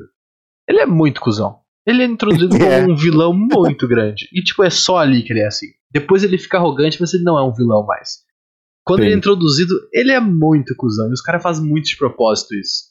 ele 0.68 0.80
é 0.80 0.86
muito 0.86 1.20
cuzão. 1.20 1.60
Ele 1.86 2.02
é 2.02 2.06
introduzido 2.06 2.56
É. 2.62 2.80
como 2.80 2.92
um 2.92 2.96
vilão 2.96 3.32
muito 3.34 3.86
grande. 3.88 4.28
E 4.32 4.42
tipo, 4.42 4.62
é 4.62 4.70
só 4.70 4.98
ali 4.98 5.22
que 5.22 5.32
ele 5.32 5.40
é 5.40 5.46
assim. 5.46 5.66
Depois 5.90 6.22
ele 6.24 6.38
fica 6.38 6.56
arrogante, 6.58 6.98
mas 7.00 7.12
ele 7.12 7.24
não 7.24 7.38
é 7.38 7.42
um 7.42 7.52
vilão 7.52 7.84
mais. 7.84 8.22
Quando 8.84 9.00
Sim. 9.00 9.06
ele 9.06 9.14
é 9.14 9.18
introduzido, 9.18 9.74
ele 9.92 10.12
é 10.12 10.20
muito 10.20 10.74
cuzão. 10.76 11.08
E 11.08 11.12
os 11.12 11.20
caras 11.20 11.42
fazem 11.42 11.64
muito 11.66 11.86
de 11.86 11.96
propósito 11.96 12.54
isso. 12.54 12.84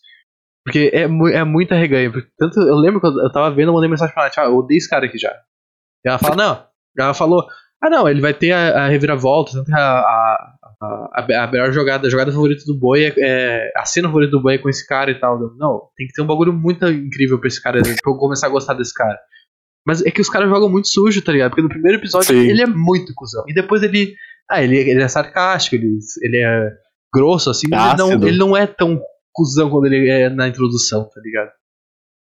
Porque 0.65 0.89
é, 0.93 1.07
mu 1.07 1.27
é 1.27 1.43
muita 1.43 1.75
reganha. 1.75 2.11
Tanto, 2.37 2.59
eu 2.61 2.75
lembro 2.75 3.01
que 3.01 3.07
eu, 3.07 3.31
tava 3.31 3.53
vendo, 3.53 3.69
eu 3.69 3.73
mandei 3.73 3.89
mensagem 3.89 4.13
pra 4.13 4.23
ela, 4.23 4.29
tipo, 4.29 4.41
ah, 4.41 4.45
eu 4.45 4.55
odeio 4.57 4.77
esse 4.77 4.89
cara 4.89 5.05
aqui 5.05 5.17
já. 5.17 5.33
E 6.05 6.09
ela 6.09 6.17
fala, 6.17 6.35
não. 6.35 6.65
Ela 6.97 7.13
falou, 7.13 7.45
ah 7.81 7.89
não, 7.89 8.07
ele 8.07 8.21
vai 8.21 8.33
ter 8.33 8.51
a, 8.51 8.85
a 8.85 8.87
reviravolta, 8.87 9.51
tanto 9.51 9.73
a, 9.73 9.77
a, 9.79 10.55
a, 10.81 11.43
a 11.43 11.47
melhor 11.47 11.71
jogada, 11.73 12.07
a 12.07 12.09
jogada 12.09 12.31
favorita 12.31 12.63
do 12.65 12.79
boi 12.79 13.05
é, 13.05 13.13
é- 13.17 13.71
A 13.75 13.83
cena 13.85 14.07
favorita 14.07 14.31
do 14.31 14.41
boi 14.41 14.55
é 14.55 14.57
com 14.57 14.69
esse 14.69 14.87
cara 14.87 15.11
e 15.11 15.19
tal. 15.19 15.37
Não, 15.57 15.81
tem 15.97 16.07
que 16.07 16.13
ter 16.13 16.21
um 16.21 16.27
bagulho 16.27 16.53
muito 16.53 16.87
incrível 16.87 17.39
pra 17.39 17.47
esse 17.49 17.61
cara, 17.61 17.81
pra 17.81 17.91
eu 18.13 18.17
começar 18.17 18.47
a 18.47 18.51
gostar 18.51 18.73
desse 18.73 18.93
cara. 18.93 19.19
Mas 19.85 20.01
é 20.05 20.11
que 20.11 20.21
os 20.21 20.29
caras 20.29 20.49
jogam 20.49 20.69
muito 20.69 20.87
sujo, 20.87 21.21
tá 21.21 21.33
ligado? 21.33 21.51
Porque 21.51 21.61
no 21.61 21.67
primeiro 21.67 21.97
episódio 21.97 22.27
Sim. 22.27 22.49
ele 22.49 22.61
é 22.61 22.65
muito 22.65 23.13
cuzão. 23.13 23.43
E 23.49 23.53
depois 23.53 23.83
ele. 23.83 24.13
Ah, 24.49 24.63
ele, 24.63 24.77
ele 24.77 25.01
é 25.01 25.07
sarcástico, 25.09 25.75
ele, 25.75 25.97
ele 26.21 26.37
é 26.37 26.69
grosso, 27.13 27.49
assim, 27.49 27.67
mas 27.69 27.93
ele 27.93 27.97
não, 27.97 28.27
ele 28.27 28.37
não 28.37 28.57
é 28.57 28.65
tão 28.65 29.01
cuzão 29.33 29.69
quando 29.69 29.85
ele 29.85 30.09
é 30.09 30.29
na 30.29 30.47
introdução, 30.47 31.05
tá 31.05 31.19
ligado? 31.21 31.51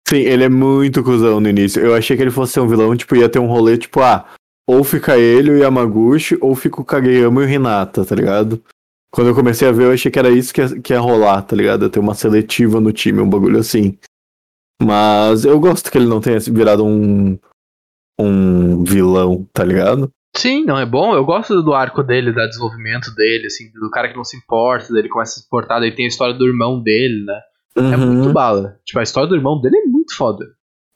Sim, 0.07 0.17
ele 0.17 0.43
é 0.43 0.49
muito 0.49 1.03
cuzão 1.03 1.39
no 1.39 1.49
início. 1.49 1.81
Eu 1.81 1.95
achei 1.95 2.15
que 2.15 2.23
ele 2.23 2.31
fosse 2.31 2.53
ser 2.53 2.59
um 2.59 2.67
vilão, 2.67 2.95
tipo, 2.95 3.15
ia 3.15 3.29
ter 3.29 3.39
um 3.39 3.47
rolê, 3.47 3.77
tipo, 3.77 4.01
ah, 4.01 4.27
ou 4.67 4.83
fica 4.83 5.17
ele 5.17 5.49
e 5.49 5.53
o 5.53 5.57
Yamaguchi, 5.57 6.37
ou 6.41 6.55
fica 6.55 6.81
o 6.81 6.85
Kageyama 6.85 7.43
e 7.43 7.45
o 7.45 7.49
Hinata, 7.49 8.05
tá 8.05 8.15
ligado? 8.15 8.63
Quando 9.11 9.27
eu 9.27 9.35
comecei 9.35 9.67
a 9.67 9.71
ver, 9.71 9.85
eu 9.85 9.91
achei 9.91 10.11
que 10.11 10.19
era 10.19 10.29
isso 10.29 10.53
que 10.53 10.61
ia, 10.61 10.81
que 10.81 10.93
ia 10.93 10.99
rolar, 10.99 11.41
tá 11.43 11.55
ligado? 11.55 11.89
Ter 11.89 11.99
uma 11.99 12.13
seletiva 12.13 12.81
no 12.81 12.91
time, 12.91 13.21
um 13.21 13.29
bagulho 13.29 13.59
assim. 13.59 13.97
Mas 14.81 15.45
eu 15.45 15.59
gosto 15.59 15.89
que 15.89 15.97
ele 15.97 16.07
não 16.07 16.19
tenha 16.19 16.39
virado 16.39 16.85
um. 16.85 17.37
um 18.19 18.83
vilão, 18.83 19.47
tá 19.53 19.63
ligado? 19.63 20.11
Sim, 20.37 20.65
não 20.65 20.77
é 20.77 20.85
bom. 20.85 21.13
Eu 21.15 21.23
gosto 21.25 21.61
do 21.63 21.73
arco 21.73 22.03
dele, 22.03 22.31
do 22.31 22.47
desenvolvimento 22.47 23.13
dele, 23.15 23.47
assim, 23.47 23.71
do 23.71 23.89
cara 23.89 24.09
que 24.09 24.17
não 24.17 24.23
se 24.23 24.35
importa, 24.37 24.93
dele 24.93 25.07
começa 25.09 25.33
a 25.33 25.41
se 25.41 25.45
importar, 25.45 25.79
daí 25.79 25.95
tem 25.95 26.05
a 26.05 26.09
história 26.09 26.33
do 26.33 26.45
irmão 26.45 26.81
dele, 26.81 27.23
né? 27.25 27.39
É 27.77 27.81
Uhum. 27.81 28.13
muito 28.13 28.33
bala. 28.33 28.77
Tipo, 28.85 28.99
a 28.99 29.03
história 29.03 29.27
do 29.29 29.35
irmão 29.35 29.59
dele 29.61 29.77
é 29.77 29.85
muito 29.85 30.15
foda. 30.15 30.45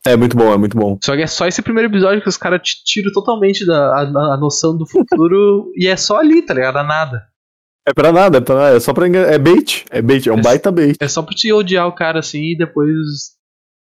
É 0.06 0.16
muito 0.16 0.36
bom, 0.38 0.54
é 0.54 0.58
muito 0.58 0.78
bom. 0.78 0.98
Só 1.04 1.16
que 1.16 1.22
é 1.22 1.28
só 1.28 1.46
esse 1.48 1.62
primeiro 1.62 1.90
episódio 1.90 2.22
que 2.22 2.30
os 2.30 2.38
caras 2.38 2.62
te 2.62 2.84
tiram 2.86 3.12
totalmente 3.12 3.66
da 3.66 3.96
a, 3.98 4.02
a 4.34 4.38
noção 4.38 4.78
do 4.78 4.86
futuro 4.88 5.72
e 5.76 5.88
é 5.88 5.98
só 5.98 6.18
ali, 6.18 6.42
tá 6.42 6.54
ligado? 6.54 6.78
A 6.78 6.84
nada. 6.84 7.24
É 7.88 7.94
pra 7.94 8.12
nada, 8.12 8.38
é, 8.38 8.42
pra 8.42 8.56
nada, 8.56 8.78
é 8.78 8.80
só 8.80 8.94
pra 8.94 9.08
enganar. 9.08 9.28
É 9.34 9.38
bait, 9.38 9.84
é 9.90 10.02
bait, 10.02 10.28
é 10.28 10.32
um 10.34 10.40
É- 10.40 10.42
baita 10.42 10.72
bait. 10.72 10.96
É 11.02 11.08
só 11.08 11.22
pra 11.22 11.34
te 11.36 11.52
odiar 11.52 11.88
o 11.88 11.96
cara 11.96 12.20
assim 12.20 12.52
e 12.54 12.58
depois 12.58 12.96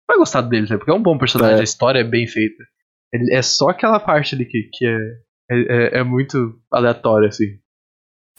vai 0.09 0.17
gostar 0.19 0.41
dele, 0.43 0.67
né? 0.69 0.77
Porque 0.77 0.91
é 0.91 0.95
um 0.95 1.03
bom 1.03 1.17
personagem, 1.19 1.59
É. 1.59 1.61
a 1.61 1.65
história 1.65 2.01
é 2.01 2.05
bem 2.05 2.27
feita. 2.27 2.65
Ele- 3.13 3.33
é 3.33 3.43
só 3.43 3.69
aquela 3.69 4.01
parte 4.01 4.35
ali 4.35 4.45
que, 4.47 4.69
que 4.73 4.85
é, 4.87 4.99
é, 5.51 5.61
é- 5.97 5.99
é 6.01 6.05
muito 6.05 6.59
aleatória, 6.71 7.29
assim. 7.29 7.59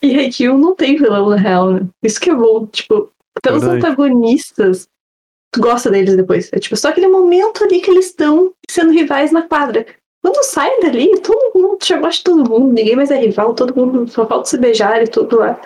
E 0.02 0.18
Haikyuu 0.18 0.58
não 0.58 0.76
tem 0.76 0.96
vilão 0.98 1.30
na 1.30 1.36
real, 1.36 1.72
né? 1.74 1.88
Isso 2.02 2.20
que 2.20 2.30
é 2.30 2.36
bom. 2.36 2.66
Tipo, 2.68 3.12
até 3.38 3.54
os 3.54 3.62
antagonistas, 3.78 4.88
tu 5.54 5.62
gosta 5.62 5.92
deles 5.92 6.16
depois. 6.16 6.52
É 6.52 6.60
tipo, 6.60 6.76
só 6.76 6.90
aquele 6.90 7.08
momento 7.08 7.64
ali 7.64 7.82
que 7.82 7.92
eles 7.92 8.08
estão 8.08 8.54
sendo 8.70 8.92
rivais 8.92 9.32
na 9.32 9.48
quadra. 9.48 9.86
Quando 10.24 10.44
sai 10.44 10.80
dali, 10.82 11.20
todo 11.22 11.52
mundo 11.56 11.78
já 11.84 11.98
gosta 12.00 12.18
de 12.18 12.24
todo 12.24 12.50
mundo, 12.50 12.74
ninguém 12.74 12.96
mais 12.96 13.12
é 13.12 13.18
rival, 13.20 13.54
todo 13.56 13.76
mundo 13.76 14.08
só 14.10 14.28
falta 14.28 14.46
se 14.50 14.58
beijar 14.58 15.02
e 15.04 15.08
tudo 15.08 15.38
lá. 15.40 15.60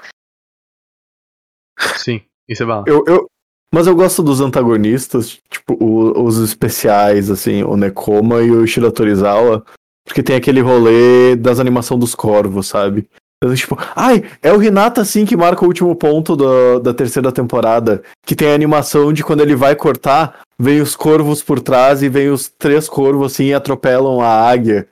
Sim, 1.98 2.22
isso 2.48 2.64
é 2.64 2.66
bala. 2.66 2.86
Eu, 2.88 3.04
eu, 3.08 3.28
mas 3.74 3.88
eu 3.88 3.96
gosto 3.96 4.24
dos 4.24 4.40
antagonistas, 4.42 5.40
tipo, 5.50 5.74
o- 5.84 6.24
os 6.26 6.38
especiais, 6.40 7.30
assim, 7.30 7.64
o 7.64 7.76
Nekoma 7.76 8.42
e 8.42 8.52
o 8.52 8.66
Shiratorizawa, 8.66 9.66
porque 10.06 10.24
tem 10.24 10.36
aquele 10.36 10.62
rolê 10.62 11.36
das 11.36 11.60
animações 11.60 12.00
dos 12.00 12.16
corvos, 12.16 12.68
sabe? 12.68 13.08
Então, 13.38 13.54
tipo, 13.54 13.78
ai, 13.96 14.24
é 14.42 14.52
o 14.54 14.64
Hinata, 14.64 15.02
assim, 15.02 15.26
que 15.26 15.36
marca 15.36 15.64
o 15.64 15.68
último 15.68 15.96
ponto 15.96 16.36
da, 16.36 16.80
da 16.80 16.94
terceira 16.94 17.32
temporada, 17.32 18.02
que 18.26 18.36
tem 18.36 18.50
a 18.50 18.56
animação 18.56 19.12
de 19.12 19.24
quando 19.24 19.42
ele 19.42 19.56
vai 19.56 19.76
cortar, 19.76 20.42
vem 20.58 20.80
os 20.82 20.96
corvos 20.96 21.44
por 21.44 21.60
trás 21.60 22.02
e 22.02 22.10
vem 22.10 22.30
os 22.30 22.48
três 22.48 22.88
corvos, 22.88 23.34
assim, 23.34 23.46
e 23.46 23.54
atropelam 23.54 24.22
a 24.22 24.30
águia. 24.30 24.88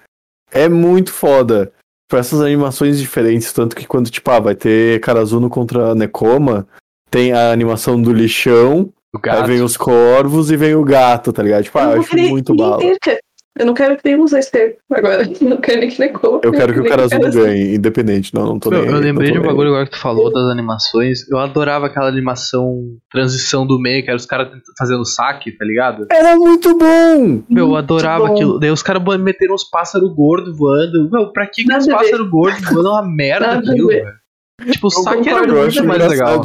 É 0.51 0.67
muito 0.67 1.11
foda. 1.11 1.71
Tipo, 2.07 2.19
essas 2.19 2.41
animações 2.41 2.99
diferentes, 2.99 3.51
tanto 3.53 3.75
que 3.75 3.87
quando, 3.87 4.09
tipo, 4.09 4.29
ah, 4.29 4.39
vai 4.39 4.55
ter 4.55 4.99
Karazuno 4.99 5.49
contra 5.49 5.95
Nekoma, 5.95 6.67
tem 7.09 7.31
a 7.31 7.51
animação 7.51 7.99
do 7.99 8.13
lixão, 8.13 8.91
aí 9.27 9.47
vem 9.47 9.61
os 9.61 9.77
corvos 9.77 10.51
e 10.51 10.57
vem 10.57 10.75
o 10.75 10.83
gato, 10.83 11.31
tá 11.31 11.41
ligado? 11.41 11.63
Tipo, 11.63 11.79
ah, 11.79 11.93
Eu 11.95 12.01
acho 12.01 12.17
muito 12.17 12.55
bala. 12.55 12.83
Eu 13.57 13.67
não 13.67 13.73
quero 13.75 13.95
que 13.95 14.01
nenhum 14.03 14.23
dos 14.23 14.31
dois 14.31 14.49
perca 14.49 14.79
agora. 14.91 15.23
Eu 15.23 15.37
não 15.47 15.57
quero 15.57 15.79
nem 15.81 15.89
que 15.89 15.99
Nekoma. 15.99 16.41
Eu 16.43 16.51
quero 16.51 16.73
que 16.73 16.79
o 16.79 16.81
nem 16.81 16.89
cara 16.89 17.03
azul 17.03 17.19
Karasu. 17.19 17.39
ganhe, 17.39 17.75
independente. 17.75 18.33
Não, 18.33 18.45
não 18.47 18.59
tô 18.59 18.71
Eu, 18.71 18.81
nem 18.81 18.91
eu 18.91 18.99
lembrei 18.99 19.31
não 19.31 19.41
de 19.41 19.45
um 19.45 19.49
bagulho 19.49 19.69
agora 19.69 19.85
que 19.85 19.91
tu 19.91 19.99
falou 19.99 20.31
das 20.31 20.51
animações. 20.51 21.29
Eu 21.29 21.37
adorava 21.37 21.85
aquela 21.85 22.07
animação 22.07 22.81
transição 23.11 23.65
do 23.65 23.79
meio, 23.79 24.03
que 24.03 24.09
era 24.09 24.17
os 24.17 24.25
caras 24.25 24.49
fazendo 24.77 25.05
saque, 25.05 25.51
tá 25.51 25.63
ligado? 25.65 26.07
Era 26.11 26.35
muito 26.35 26.75
bom! 26.75 27.43
Meu, 27.47 27.69
eu 27.69 27.75
adorava 27.75 28.27
bom. 28.27 28.33
aquilo. 28.33 28.59
Daí 28.59 28.71
os 28.71 28.81
caras 28.81 29.03
meteram 29.19 29.53
uns 29.53 29.69
pássaros 29.69 30.11
gordos 30.15 30.57
voando. 30.57 31.09
Meu, 31.11 31.31
pra 31.31 31.45
que, 31.45 31.63
os 31.63 31.87
pássaros 31.87 32.29
gordos 32.29 32.61
voando 32.63 32.87
é 32.87 32.91
uma 32.91 33.07
merda 33.07 33.47
Nada 33.47 33.71
aquilo, 33.71 33.87
velho? 33.87 34.23
Tipo, 34.71 34.87
o 34.87 34.91
saque 34.91 35.29
era 35.29 35.45
muito 35.45 35.83
mais 35.83 36.07
legal. 36.07 36.41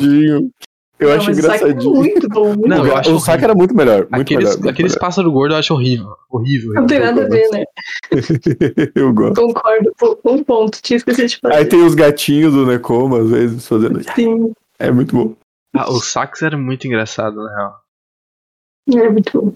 Eu 1.01 1.09
Não, 1.11 1.16
acho 1.16 1.31
é 1.31 1.33
engraçadinho. 1.33 1.91
muito 1.95 2.29
bom. 2.29 2.47
Muito 2.49 2.69
Não, 2.69 2.79
bom. 2.79 2.87
eu 2.87 2.97
acho 2.97 3.15
o 3.15 3.19
saque 3.20 3.31
horrível. 3.31 3.45
era 3.51 3.55
muito 3.55 3.77
melhor. 3.77 3.99
Muito 4.11 4.15
Aqueles, 4.20 4.45
melhor. 4.45 4.57
muito 4.59 4.69
aqueles 4.70 4.99
pássaros 4.99 5.33
gordos 5.33 5.55
eu 5.55 5.59
acho 5.61 5.75
horrível. 5.75 6.16
Horrível. 6.31 6.73
Não 6.75 6.87
tem 6.87 6.99
nada 6.99 7.25
a 7.25 7.29
ver, 7.29 7.49
né? 7.51 7.65
melhor. 8.11 8.91
Eu 8.95 9.12
gosto. 9.12 9.41
Concordo. 9.41 9.93
Um 10.25 10.43
ponto. 10.43 10.79
Tinha 10.83 10.97
esquecido 10.97 11.29
de 11.29 11.39
fazer. 11.39 11.55
Aí 11.55 11.65
tem 11.66 11.83
os 11.85 11.95
gatinhos 11.95 12.53
do 12.53 12.66
Nekoma, 12.66 13.20
às 13.20 13.31
vezes, 13.31 13.66
fazendo. 13.66 14.01
Sim, 14.15 14.53
É 14.79 14.91
muito 14.91 15.15
bom. 15.15 15.35
Ah, 15.77 15.91
o 15.91 16.01
sax 16.01 16.43
era 16.43 16.57
muito 16.57 16.87
engraçado, 16.87 17.37
na 17.37 17.55
real. 17.55 19.05
é 19.05 19.09
muito 19.11 19.41
bom. 19.41 19.53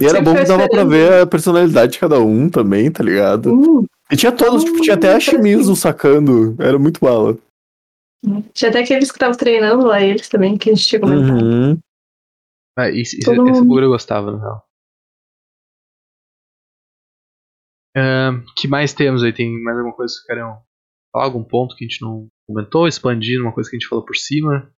E 0.00 0.04
era 0.06 0.14
Sempre 0.18 0.32
bom 0.32 0.38
que 0.38 0.44
dava 0.48 0.68
pra 0.68 0.84
ver 0.84 1.12
a 1.22 1.26
personalidade 1.26 1.92
de 1.92 1.98
cada 1.98 2.18
um 2.20 2.48
também, 2.48 2.90
tá 2.90 3.04
ligado? 3.04 3.52
Hum, 3.52 3.84
E 4.10 4.16
tinha 4.16 4.32
todos, 4.32 4.64
tipo, 4.64 4.80
tinha 4.80 4.94
até 4.94 5.12
a 5.14 5.20
Shimizu 5.20 5.76
sacando. 5.76 6.54
Era 6.58 6.78
muito 6.78 6.98
bala. 7.00 7.36
Tinha 8.52 8.70
até 8.70 8.80
aqueles 8.82 9.10
que 9.10 9.16
estavam 9.16 9.36
treinando 9.36 9.86
lá, 9.86 10.00
eles 10.02 10.28
também, 10.28 10.56
que 10.58 10.70
a 10.70 10.74
gente 10.74 10.86
tinha 10.86 11.00
comentado. 11.00 11.42
Uhum. 11.42 11.78
Ah, 12.78 12.90
isso, 12.90 13.16
isso, 13.16 13.24
Todo 13.34 13.48
esse 13.48 13.60
eu 13.84 13.90
gostava, 13.90 14.30
na 14.32 14.38
real. 14.38 14.66
Ahn, 17.96 18.44
que 18.56 18.68
mais 18.68 18.92
temos 18.94 19.22
aí? 19.22 19.32
Tem 19.32 19.50
mais 19.62 19.76
alguma 19.76 19.96
coisa 19.96 20.14
que 20.14 20.26
querem 20.26 20.42
falar? 21.12 21.24
Algum 21.24 21.42
ponto 21.42 21.74
que 21.74 21.84
a 21.84 21.88
gente 21.88 22.02
não 22.02 22.28
comentou? 22.46 22.86
Expandir 22.86 23.40
uma 23.40 23.52
coisa 23.52 23.68
que 23.68 23.76
a 23.76 23.78
gente 23.78 23.88
falou 23.88 24.04
por 24.04 24.16
cima? 24.16 24.72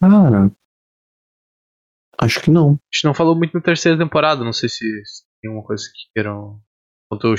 Cara. 0.00 0.50
Acho 2.20 2.42
que 2.42 2.50
não. 2.50 2.70
A 2.72 2.94
gente 2.94 3.04
não 3.04 3.14
falou 3.14 3.36
muito 3.36 3.54
na 3.54 3.60
terceira 3.60 3.96
temporada, 3.96 4.44
não 4.44 4.52
sei 4.52 4.68
se, 4.68 4.78
se 5.04 5.24
tem 5.40 5.48
alguma 5.48 5.64
coisa 5.66 5.84
que 5.84 6.12
queiram. 6.14 6.60
Quanto 7.08 7.32
o 7.32 7.36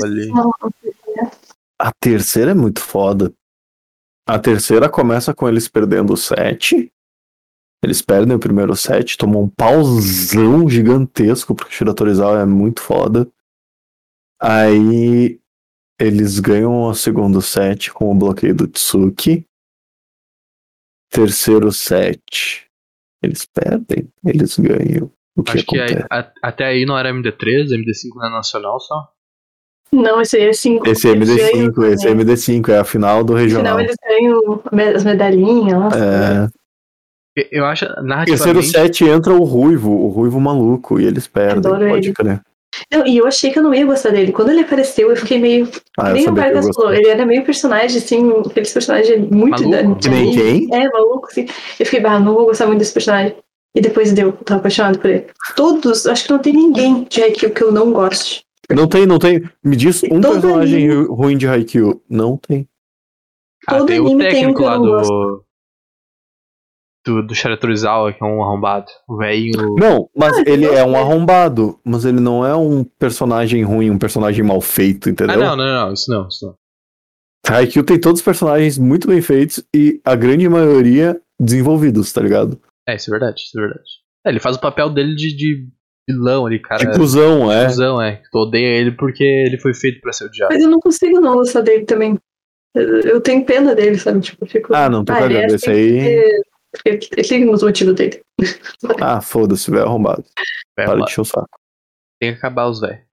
que 0.00 0.06
ali. 0.06 0.30
foi- 0.30 0.94
A 1.80 1.92
terceira 1.92 2.50
é 2.50 2.54
muito 2.54 2.80
foda. 2.80 3.32
A 4.26 4.38
terceira 4.38 4.88
começa 4.90 5.34
com 5.34 5.48
eles 5.48 5.68
perdendo 5.68 6.12
o 6.12 6.16
set. 6.16 6.92
Eles 7.82 8.02
perdem 8.02 8.34
o 8.34 8.40
primeiro 8.40 8.74
set, 8.74 9.16
tomam 9.16 9.44
um 9.44 9.48
pauzão 9.48 10.68
gigantesco, 10.68 11.54
porque 11.54 11.72
o 11.72 11.74
Shiratorizawa 11.76 12.40
é 12.40 12.44
muito 12.44 12.82
foda. 12.82 13.30
Aí 14.40 15.40
eles 16.00 16.40
ganham 16.40 16.82
o 16.82 16.94
segundo 16.94 17.40
set 17.40 17.92
com 17.92 18.10
o 18.10 18.14
bloqueio 18.18 18.54
do 18.54 18.66
Tsuki. 18.66 19.46
Terceiro 21.10 21.72
set. 21.72 22.68
Eles 23.22 23.46
perdem, 23.46 24.12
eles 24.24 24.58
ganham. 24.58 25.10
O 25.36 25.42
que 25.42 25.52
Acho 25.52 25.66
que 25.66 25.78
aí- 25.78 25.92
acontece? 25.92 26.06
a- 26.10 26.32
até 26.42 26.64
aí 26.66 26.84
não 26.84 26.98
era 26.98 27.10
MD3, 27.10 27.70
MD5 27.72 28.16
não 28.16 28.26
é 28.26 28.30
nacional 28.30 28.78
só. 28.80 29.12
Não, 29.90 30.20
esse 30.20 30.36
aí 30.36 30.48
é 30.48 30.52
5. 30.52 30.88
Esse 30.88 31.08
é 31.08 31.12
MD5, 31.12 31.84
esse 31.92 32.06
é 32.06 32.10
MD5, 32.10 32.68
é 32.68 32.78
a 32.78 32.84
final 32.84 33.24
do 33.24 33.32
No 33.32 33.38
regional. 33.38 33.78
final 33.78 33.80
eles 33.80 33.96
ganham 34.06 34.62
as 34.96 35.04
medalhinhas. 35.04 35.78
Nossa, 35.80 35.98
É, 35.98 36.48
Eu- 37.40 37.46
Eu 37.52 37.64
acho, 37.66 37.86
terceiro 37.86 38.06
narrativamente, 38.08 38.66
set 38.68 39.04
entra 39.04 39.32
o 39.32 39.44
Ruivo, 39.44 39.90
o 39.92 40.08
Ruivo 40.08 40.40
maluco, 40.40 40.98
e 41.00 41.04
eles 41.06 41.26
perdem, 41.28 41.58
Adoro 41.58 41.88
pode 41.88 42.06
ele. 42.08 42.14
crer. 42.14 42.40
Não, 42.92 43.06
e 43.06 43.16
eu 43.16 43.26
achei 43.26 43.50
que 43.52 43.58
eu 43.58 43.62
não 43.62 43.72
ia 43.72 43.86
gostar 43.86 44.10
dele. 44.10 44.30
Quando 44.32 44.50
ele 44.50 44.60
apareceu, 44.60 45.08
eu 45.10 45.16
fiquei 45.16 45.38
meio. 45.38 45.68
Ah, 45.96 46.12
nem 46.12 46.28
o 46.28 46.34
Vargas 46.34 46.66
falou. 46.74 46.92
Ele 46.92 47.08
era 47.08 47.24
meio 47.24 47.44
personagem, 47.44 47.96
assim, 47.98 48.30
aqueles 48.44 48.72
personagens 48.72 49.18
muito 49.30 49.62
Maluco? 49.68 49.94
da- 49.94 50.00
Que 50.00 50.08
nem 50.08 50.32
quem? 50.32 50.68
É, 50.74 50.88
maluco, 50.90 51.28
assim. 51.30 51.46
Eu 51.78 51.86
fiquei, 51.86 52.00
bah, 52.00 52.18
não 52.20 52.34
vou 52.34 52.46
gostar 52.46 52.66
muito 52.66 52.80
desse 52.80 52.92
personagem. 52.92 53.34
E 53.74 53.80
depois 53.80 54.12
deu, 54.12 54.28
eu 54.28 54.32
tava 54.32 54.60
apaixonado 54.60 54.98
por 54.98 55.08
ele. 55.08 55.26
Todos, 55.56 56.06
acho 56.06 56.24
que 56.24 56.30
não 56.32 56.38
tem 56.40 56.52
ninguém 56.52 57.06
de 57.08 57.30
que 57.50 57.62
eu 57.62 57.70
não 57.72 57.92
goste. 57.92 58.42
Não 58.70 58.86
tem, 58.88 59.06
não 59.06 59.18
tem. 59.18 59.42
Me 59.64 59.74
diz 59.76 60.02
um 60.04 60.20
Todo 60.20 60.40
personagem 60.42 60.90
ru- 60.90 61.14
ruim 61.14 61.36
de 61.38 61.46
Haikyuu. 61.46 62.02
Não 62.08 62.36
tem. 62.36 62.68
ah, 63.66 63.78
todo 63.78 63.86
tem 63.86 63.98
o 64.00 64.06
anime 64.06 64.24
tem 64.24 64.28
um 64.28 64.32
técnico 64.54 64.62
lá 64.62 64.74
não 64.78 64.82
do. 64.82 65.44
Do, 67.06 67.22
do 67.26 67.34
Shiratorizawa, 67.34 68.12
que 68.12 68.22
é 68.22 68.26
um 68.26 68.42
arrombado. 68.42 68.86
O 69.08 69.16
velhinho. 69.16 69.74
Não, 69.76 70.10
mas 70.14 70.36
Ah, 70.36 70.42
ele 70.46 70.66
eu 70.66 70.74
é 70.76 70.84
um 70.84 70.96
arrombado. 70.96 71.78
Mas 71.82 72.04
ele 72.04 72.20
não 72.20 72.44
é 72.44 72.54
um 72.54 72.84
personagem 72.84 73.62
ruim, 73.62 73.90
um 73.90 73.98
personagem 73.98 74.44
mal 74.44 74.60
feito, 74.60 75.08
entendeu? 75.08 75.34
Ah, 75.34 75.38
não, 75.38 75.56
não, 75.56 75.86
não, 75.86 75.92
isso 75.94 76.10
não, 76.10 76.28
isso 76.28 76.44
não. 76.46 76.54
Haikyuu 77.50 77.84
tem 77.86 77.98
todos 77.98 78.20
os 78.20 78.24
personagens 78.24 78.76
muito 78.76 79.08
bem 79.08 79.22
feitos 79.22 79.64
e 79.74 80.00
a 80.04 80.14
grande 80.14 80.46
maioria 80.48 81.18
desenvolvidos, 81.40 82.12
tá 82.12 82.20
ligado? 82.20 82.60
É, 82.86 82.96
isso 82.96 83.08
é 83.08 83.12
verdade, 83.12 83.40
isso 83.40 83.58
é 83.58 83.62
verdade. 83.62 83.88
É, 84.26 84.28
ele 84.30 84.40
faz 84.40 84.56
o 84.56 84.60
papel 84.60 84.90
dele 84.90 85.14
de, 85.14 85.34
de 85.34 85.68
vilão 86.08 86.46
ali, 86.46 86.58
cara. 86.58 86.84
De 86.84 86.96
cuzão, 86.98 87.50
é. 87.52 87.66
Cusão, 87.66 88.00
é. 88.02 88.22
Tu 88.30 88.38
odeia 88.38 88.80
ele 88.80 88.92
porque 88.92 89.22
ele 89.24 89.58
foi 89.58 89.74
feito 89.74 90.00
pra 90.00 90.12
ser 90.12 90.24
odiado. 90.26 90.52
Mas 90.54 90.62
eu 90.62 90.70
não 90.70 90.80
consigo 90.80 91.20
não 91.20 91.34
gostar 91.34 91.60
dele 91.60 91.84
também. 91.84 92.18
Eu, 92.74 93.00
eu 93.00 93.20
tenho 93.20 93.44
pena 93.44 93.74
dele, 93.74 93.98
sabe? 93.98 94.20
Tipo, 94.20 94.46
fico. 94.46 94.74
Ah, 94.74 94.88
não, 94.88 95.04
tô 95.04 95.12
é 95.12 95.18
cagando. 95.20 95.54
Esse 95.54 95.70
assim 95.70 95.70
aí. 95.70 95.92
porque- 96.00 96.42
porque 96.70 97.08
Ele 97.16 97.28
tem 97.28 97.48
os 97.50 97.62
motivos 97.62 97.94
dele. 97.94 98.20
Ah, 99.00 99.20
foda-se, 99.20 99.70
velho, 99.70 99.84
arrombado. 99.84 100.24
É, 100.78 100.84
Para 100.84 100.96
de 100.96 101.02
encher 101.04 101.20
o 101.20 101.24
saco. 101.24 101.48
tem 102.20 102.32
que 102.32 102.38
acabar 102.38 102.68
os 102.68 102.80
velhos. 102.80 103.04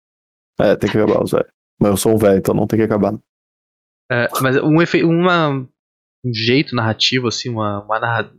É, 0.60 0.76
tem 0.76 0.90
que 0.90 0.98
acabar 0.98 1.24
os 1.24 1.32
velhos. 1.32 1.50
Mas 1.80 1.92
eu 1.92 1.98
sou 1.98 2.14
um 2.14 2.18
velho, 2.18 2.38
então 2.38 2.54
não 2.54 2.68
tem 2.68 2.78
que 2.80 2.86
acabar. 2.86 3.14
É, 4.12 4.28
mas 4.42 4.58
um, 4.58 4.82
efe... 4.82 5.04
uma... 5.04 5.50
um 5.50 6.34
jeito 6.34 6.76
narrativo, 6.76 7.28
assim, 7.28 7.50
uma, 7.50 7.82
uma 7.84 8.00
narra... 8.00 8.32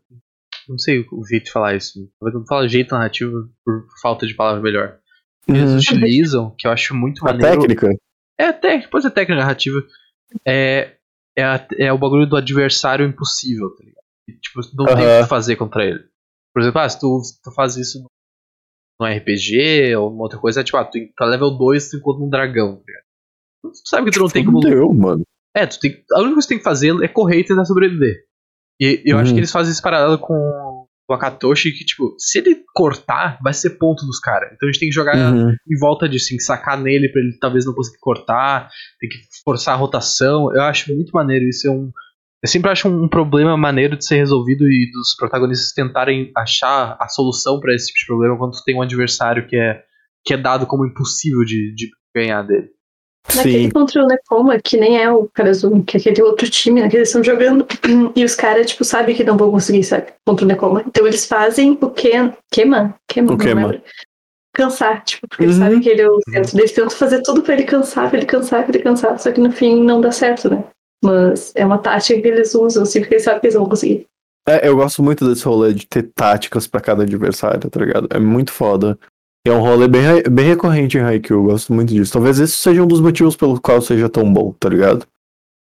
Não 0.68 0.78
sei 0.78 1.00
o 1.12 1.24
jeito 1.26 1.44
de 1.44 1.52
falar 1.52 1.76
isso. 1.76 1.94
Talvez 2.18 2.34
eu 2.34 2.40
não 2.40 2.46
falo 2.46 2.68
jeito 2.68 2.92
narrativo 2.94 3.48
por 3.64 3.86
falta 4.02 4.26
de 4.26 4.34
palavra 4.34 4.60
melhor. 4.62 4.98
Eles 5.48 5.70
Uhum. 5.70 5.76
utilizam, 5.76 6.54
que 6.58 6.66
eu 6.66 6.72
acho 6.72 6.94
muito 6.94 7.22
A 7.26 7.32
maneiro. 7.32 7.60
técnica? 7.60 7.90
É 8.38 8.46
até, 8.46 8.78
depois 8.78 9.04
é 9.04 9.10
técnica 9.10 9.40
narrativa. 9.40 9.80
É, 10.46 10.96
é, 11.36 11.44
a- 11.44 11.66
é 11.78 11.92
o 11.92 11.98
bagulho 11.98 12.26
do 12.26 12.36
adversário 12.36 13.06
impossível, 13.06 13.70
tá 13.76 13.84
ligado? 13.84 14.04
E, 14.28 14.32
tipo, 14.38 14.60
não 14.76 14.84
tem 14.86 14.94
o 15.06 15.22
que 15.22 15.28
fazer 15.28 15.54
contra 15.56 15.84
ele. 15.84 16.04
Por 16.52 16.62
exemplo, 16.62 16.80
ah, 16.80 16.88
se 16.88 16.98
tu, 16.98 17.22
se 17.22 17.40
tu 17.42 17.52
faz 17.52 17.76
isso 17.76 18.04
no 19.00 19.06
RPG 19.06 19.94
ou 19.96 20.10
uma 20.12 20.22
outra 20.22 20.38
coisa, 20.38 20.60
é 20.60 20.64
tipo, 20.64 20.76
ah, 20.78 20.84
tu 20.84 20.98
tá 21.16 21.24
level 21.26 21.50
2 21.56 21.88
tu 21.90 21.98
encontra 21.98 22.24
um 22.24 22.28
dragão, 22.30 22.76
tá 22.76 22.82
ligado? 22.86 23.04
Tu 23.62 23.88
sabe 23.88 24.06
que 24.10 24.16
tu 24.16 24.20
não 24.20 24.28
tem 24.28 24.44
como. 24.44 24.60
Fudeu, 24.62 24.92
mano. 24.92 25.22
É, 25.54 25.66
tu 25.66 25.78
tem, 25.78 26.02
a 26.12 26.18
única 26.20 26.34
coisa 26.34 26.40
que 26.40 26.46
tu 26.46 26.48
tem 26.48 26.58
que 26.58 26.64
fazer 26.64 26.94
é 27.04 27.08
correr 27.08 27.40
e 27.40 27.44
tentar 27.44 27.64
sobreviver. 27.64 28.24
E 28.80 29.02
eu 29.04 29.18
acho 29.18 29.28
Uhum. 29.30 29.34
que 29.34 29.40
eles 29.40 29.50
fazem 29.52 29.72
esse 29.72 29.82
paralelo 29.82 30.18
com 30.18 30.34
o 31.08 31.14
Akatoshi, 31.14 31.70
que, 31.72 31.84
tipo, 31.84 32.14
se 32.18 32.38
ele 32.38 32.62
cortar, 32.74 33.38
vai 33.42 33.54
ser 33.54 33.70
ponto 33.78 34.04
dos 34.04 34.18
caras. 34.18 34.50
Então 34.52 34.68
a 34.68 34.72
gente 34.72 34.80
tem 34.80 34.88
que 34.88 34.94
jogar 34.94 35.16
Uhum. 35.16 35.50
em 35.50 35.78
volta 35.78 36.08
disso, 36.08 36.28
tem 36.30 36.36
que 36.36 36.42
sacar 36.42 36.76
nele 36.80 37.08
pra 37.10 37.20
ele 37.22 37.38
talvez 37.40 37.64
não 37.64 37.72
conseguir 37.74 37.98
cortar, 38.00 38.68
tem 39.00 39.08
que 39.08 39.16
forçar 39.44 39.74
a 39.74 39.78
rotação. 39.78 40.52
Eu 40.54 40.62
acho 40.62 40.92
muito 40.94 41.10
maneiro 41.12 41.44
isso. 41.48 41.68
É 41.68 41.70
um, 41.70 41.90
eu 42.42 42.48
sempre 42.48 42.70
acho 42.70 42.88
um 42.88 43.08
problema 43.08 43.56
maneiro 43.56 43.96
de 43.96 44.04
ser 44.04 44.16
resolvido 44.16 44.64
e 44.68 44.90
dos 44.92 45.14
protagonistas 45.16 45.72
tentarem 45.72 46.30
achar 46.36 46.96
a 47.00 47.08
solução 47.08 47.60
pra 47.60 47.72
esse 47.74 47.86
tipo 47.86 47.98
de 48.00 48.06
problema 48.06 48.36
quando 48.36 48.62
tem 48.64 48.76
um 48.76 48.82
adversário 48.82 49.46
que 49.46 49.56
é, 49.56 49.80
que 50.24 50.34
é 50.34 50.36
dado 50.36 50.66
como 50.66 50.84
impossível 50.86 51.44
de, 51.44 51.72
de 51.74 51.88
ganhar 52.14 52.42
dele. 52.42 52.68
Naquele 53.34 53.64
Sim. 53.64 53.70
contra 53.70 54.02
o 54.02 54.06
Nekoma, 54.06 54.58
que 54.60 54.76
nem 54.76 55.02
é 55.02 55.10
o 55.10 55.28
Karazume, 55.34 55.82
que 55.82 55.96
é 55.96 56.00
aquele 56.00 56.22
outro 56.22 56.48
time, 56.48 56.80
né, 56.80 56.88
que 56.88 56.96
eles 56.96 57.08
estão 57.08 57.22
jogando, 57.24 57.66
e 58.14 58.24
os 58.24 58.34
caras, 58.34 58.66
tipo, 58.66 58.84
sabem 58.84 59.14
que 59.16 59.24
não 59.24 59.36
vão 59.36 59.50
conseguir, 59.50 59.82
sabe, 59.84 60.06
contra 60.24 60.44
o 60.44 60.48
Nekoma. 60.48 60.82
Então 60.86 61.06
eles 61.06 61.26
fazem 61.26 61.76
o 61.80 61.90
Ken, 61.90 62.32
Kema? 62.50 62.94
Kema, 63.08 63.32
O. 63.32 63.80
Cansar, 64.54 65.04
tipo, 65.04 65.28
porque 65.28 65.44
eles 65.44 65.56
Uhum. 65.56 65.62
sabem 65.64 65.80
que 65.80 65.88
ele 65.88 66.00
é 66.02 66.08
o 66.08 66.18
centro. 66.30 66.58
Eles 66.58 66.72
tentam 66.72 66.90
fazer 66.90 67.20
tudo 67.22 67.42
pra 67.42 67.52
ele 67.54 67.64
cansar, 67.64 68.08
pra 68.08 68.16
ele 68.18 68.26
cansar, 68.26 68.64
pra 68.64 68.74
ele 68.74 68.82
cansar, 68.82 69.18
só 69.18 69.30
que 69.30 69.40
no 69.40 69.52
fim 69.52 69.82
não 69.82 70.00
dá 70.00 70.10
certo, 70.10 70.48
né. 70.48 70.64
Mas 71.04 71.52
é 71.54 71.66
uma 71.66 71.76
tática 71.78 72.18
que 72.20 72.26
eles 72.28 72.54
usam, 72.54 72.84
assim, 72.84 73.00
porque 73.00 73.14
eles 73.16 73.24
sabem 73.24 73.40
que 73.40 73.46
eles 73.48 73.54
vão 73.56 73.68
conseguir. 73.68 74.06
É, 74.48 74.66
eu 74.66 74.76
gosto 74.76 75.02
muito 75.02 75.28
desse 75.28 75.44
rolê 75.44 75.74
de 75.74 75.86
ter 75.86 76.04
táticas 76.14 76.66
pra 76.66 76.80
cada 76.80 77.02
adversário, 77.02 77.68
tá 77.68 77.80
ligado? 77.80 78.08
É 78.10 78.18
muito 78.18 78.50
foda. 78.52 78.96
É 79.46 79.52
um 79.52 79.60
rolê 79.60 79.86
bem, 79.86 80.02
bem 80.28 80.44
recorrente 80.44 80.98
em 80.98 81.02
Haikyuu, 81.02 81.42
eu 81.42 81.44
gosto 81.50 81.72
muito 81.72 81.94
disso. 81.94 82.12
Talvez 82.12 82.40
esse 82.40 82.54
seja 82.54 82.82
um 82.82 82.86
dos 82.86 83.00
motivos 83.00 83.36
pelo 83.36 83.60
qual 83.60 83.80
seja 83.80 84.08
tão 84.08 84.30
bom, 84.32 84.52
tá 84.58 84.68
ligado? 84.68 85.06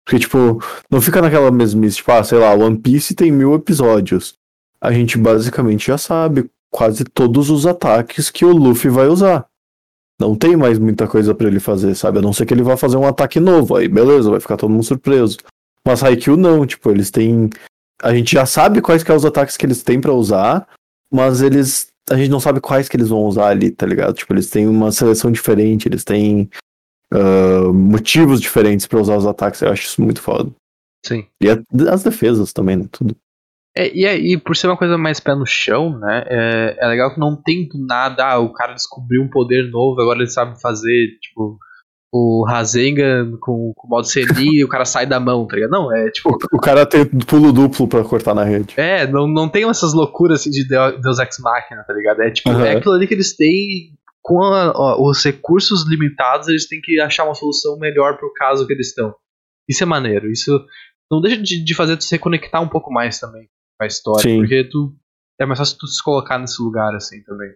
Porque, 0.04 0.18
tipo, 0.18 0.62
não 0.90 1.00
fica 1.00 1.22
naquela 1.22 1.50
mesmice, 1.50 1.96
tipo, 1.96 2.12
ah, 2.12 2.22
sei 2.22 2.38
lá, 2.38 2.52
One 2.52 2.76
Piece 2.76 3.14
tem 3.14 3.32
mil 3.32 3.54
episódios. 3.54 4.34
A 4.82 4.92
gente 4.92 5.16
basicamente 5.16 5.86
já 5.86 5.96
sabe 5.96 6.50
quase 6.70 7.04
todos 7.04 7.48
os 7.48 7.64
ataques 7.64 8.28
que 8.28 8.44
o 8.44 8.52
Luffy 8.52 8.90
vai 8.90 9.08
usar. 9.08 9.46
Não 10.20 10.36
tem 10.36 10.56
mais 10.56 10.78
muita 10.78 11.08
coisa 11.08 11.34
pra 11.34 11.46
ele 11.48 11.58
fazer, 11.58 11.94
sabe? 11.94 12.18
A 12.18 12.22
não 12.22 12.34
ser 12.34 12.44
que 12.44 12.52
ele 12.52 12.62
vá 12.62 12.76
fazer 12.76 12.98
um 12.98 13.06
ataque 13.06 13.40
novo, 13.40 13.76
aí 13.76 13.88
beleza, 13.88 14.30
vai 14.30 14.40
ficar 14.40 14.58
todo 14.58 14.70
mundo 14.70 14.84
surpreso. 14.84 15.38
Mas 15.86 16.02
Haikyuu 16.02 16.36
não, 16.36 16.66
tipo, 16.66 16.90
eles 16.90 17.10
têm 17.10 17.48
a 18.02 18.14
gente 18.14 18.32
já 18.32 18.44
sabe 18.46 18.80
quais 18.80 19.02
que 19.02 19.10
é 19.10 19.14
os 19.14 19.24
ataques 19.24 19.56
que 19.56 19.64
eles 19.64 19.82
têm 19.82 20.00
pra 20.00 20.12
usar, 20.12 20.66
mas 21.12 21.42
eles 21.42 21.89
a 22.10 22.16
gente 22.16 22.30
não 22.30 22.40
sabe 22.40 22.60
quais 22.60 22.88
que 22.88 22.96
eles 22.96 23.08
vão 23.08 23.20
usar 23.20 23.48
ali, 23.48 23.70
tá 23.70 23.86
ligado? 23.86 24.14
Tipo, 24.14 24.34
eles 24.34 24.50
têm 24.50 24.66
uma 24.66 24.90
seleção 24.90 25.30
diferente, 25.30 25.86
eles 25.86 26.02
têm 26.02 26.50
uh, 27.14 27.72
motivos 27.72 28.40
diferentes 28.40 28.86
para 28.86 29.00
usar 29.00 29.16
os 29.16 29.26
ataques. 29.26 29.62
Eu 29.62 29.70
acho 29.70 29.84
isso 29.84 30.02
muito 30.02 30.20
foda. 30.20 30.50
Sim. 31.06 31.26
E 31.40 31.48
as 31.88 32.02
defesas 32.02 32.52
também, 32.52 32.76
né? 32.76 32.86
Tudo. 32.90 33.16
É, 33.76 33.94
e 33.94 34.04
aí, 34.04 34.36
por 34.36 34.56
ser 34.56 34.66
uma 34.66 34.76
coisa 34.76 34.98
mais 34.98 35.20
pé 35.20 35.34
no 35.34 35.46
chão, 35.46 35.98
né? 35.98 36.24
É, 36.26 36.76
é 36.80 36.86
legal 36.88 37.14
que 37.14 37.20
não 37.20 37.40
tem 37.40 37.68
do 37.68 37.78
nada, 37.86 38.26
ah, 38.26 38.38
o 38.38 38.52
cara 38.52 38.74
descobriu 38.74 39.22
um 39.22 39.30
poder 39.30 39.70
novo, 39.70 40.00
agora 40.00 40.18
ele 40.18 40.30
sabe 40.30 40.60
fazer, 40.60 41.16
tipo, 41.20 41.56
o 42.12 42.44
Rasengan 42.44 43.36
com, 43.40 43.72
com 43.76 43.86
o 43.86 43.90
modo 43.90 44.08
CLI 44.08 44.58
e 44.60 44.64
o 44.64 44.68
cara 44.68 44.84
sai 44.84 45.06
da 45.06 45.20
mão, 45.20 45.46
tá 45.46 45.54
ligado? 45.56 45.70
Não, 45.70 45.94
é 45.94 46.10
tipo. 46.10 46.30
O, 46.30 46.56
o 46.56 46.60
cara 46.60 46.84
tem 46.84 47.04
pulo 47.06 47.52
duplo 47.52 47.86
pra 47.86 48.02
cortar 48.02 48.34
na 48.34 48.42
rede. 48.44 48.74
É, 48.76 49.06
não, 49.06 49.28
não 49.28 49.48
tem 49.48 49.68
essas 49.68 49.92
loucuras 49.92 50.40
assim 50.40 50.50
de 50.50 50.66
Deus 50.66 51.18
Ex 51.18 51.38
Machina, 51.38 51.84
tá 51.84 51.92
ligado? 51.92 52.20
É 52.22 52.30
tipo, 52.30 52.50
Uhum. 52.50 52.64
é 52.64 52.76
aquilo 52.76 52.94
ali 52.94 53.06
que 53.06 53.14
eles 53.14 53.36
têm. 53.36 53.92
Com 54.22 54.42
a- 54.42 54.72
ó, 54.76 55.08
os 55.08 55.24
recursos 55.24 55.88
limitados, 55.88 56.46
eles 56.48 56.68
têm 56.68 56.80
que 56.82 57.00
achar 57.00 57.24
uma 57.24 57.34
solução 57.34 57.78
melhor 57.78 58.18
pro 58.18 58.32
caso 58.34 58.66
que 58.66 58.72
eles 58.74 58.88
estão. 58.88 59.14
Isso 59.68 59.82
é 59.82 59.86
maneiro. 59.86 60.30
Isso 60.30 60.60
não 61.10 61.20
deixa 61.22 61.40
de, 61.40 61.64
de 61.64 61.74
fazer 61.74 61.96
tu 61.96 62.04
se 62.04 62.12
reconectar 62.16 62.60
um 62.62 62.68
pouco 62.68 62.92
mais 62.92 63.18
também 63.18 63.44
com 63.78 63.84
a 63.84 63.86
história. 63.86 64.20
Sim. 64.22 64.38
Porque 64.40 64.64
tu. 64.64 64.92
É 65.40 65.46
mais 65.46 65.58
fácil 65.58 65.78
tu 65.78 65.86
se 65.86 66.02
colocar 66.04 66.38
nesse 66.38 66.60
lugar 66.62 66.94
assim 66.94 67.22
também. 67.22 67.48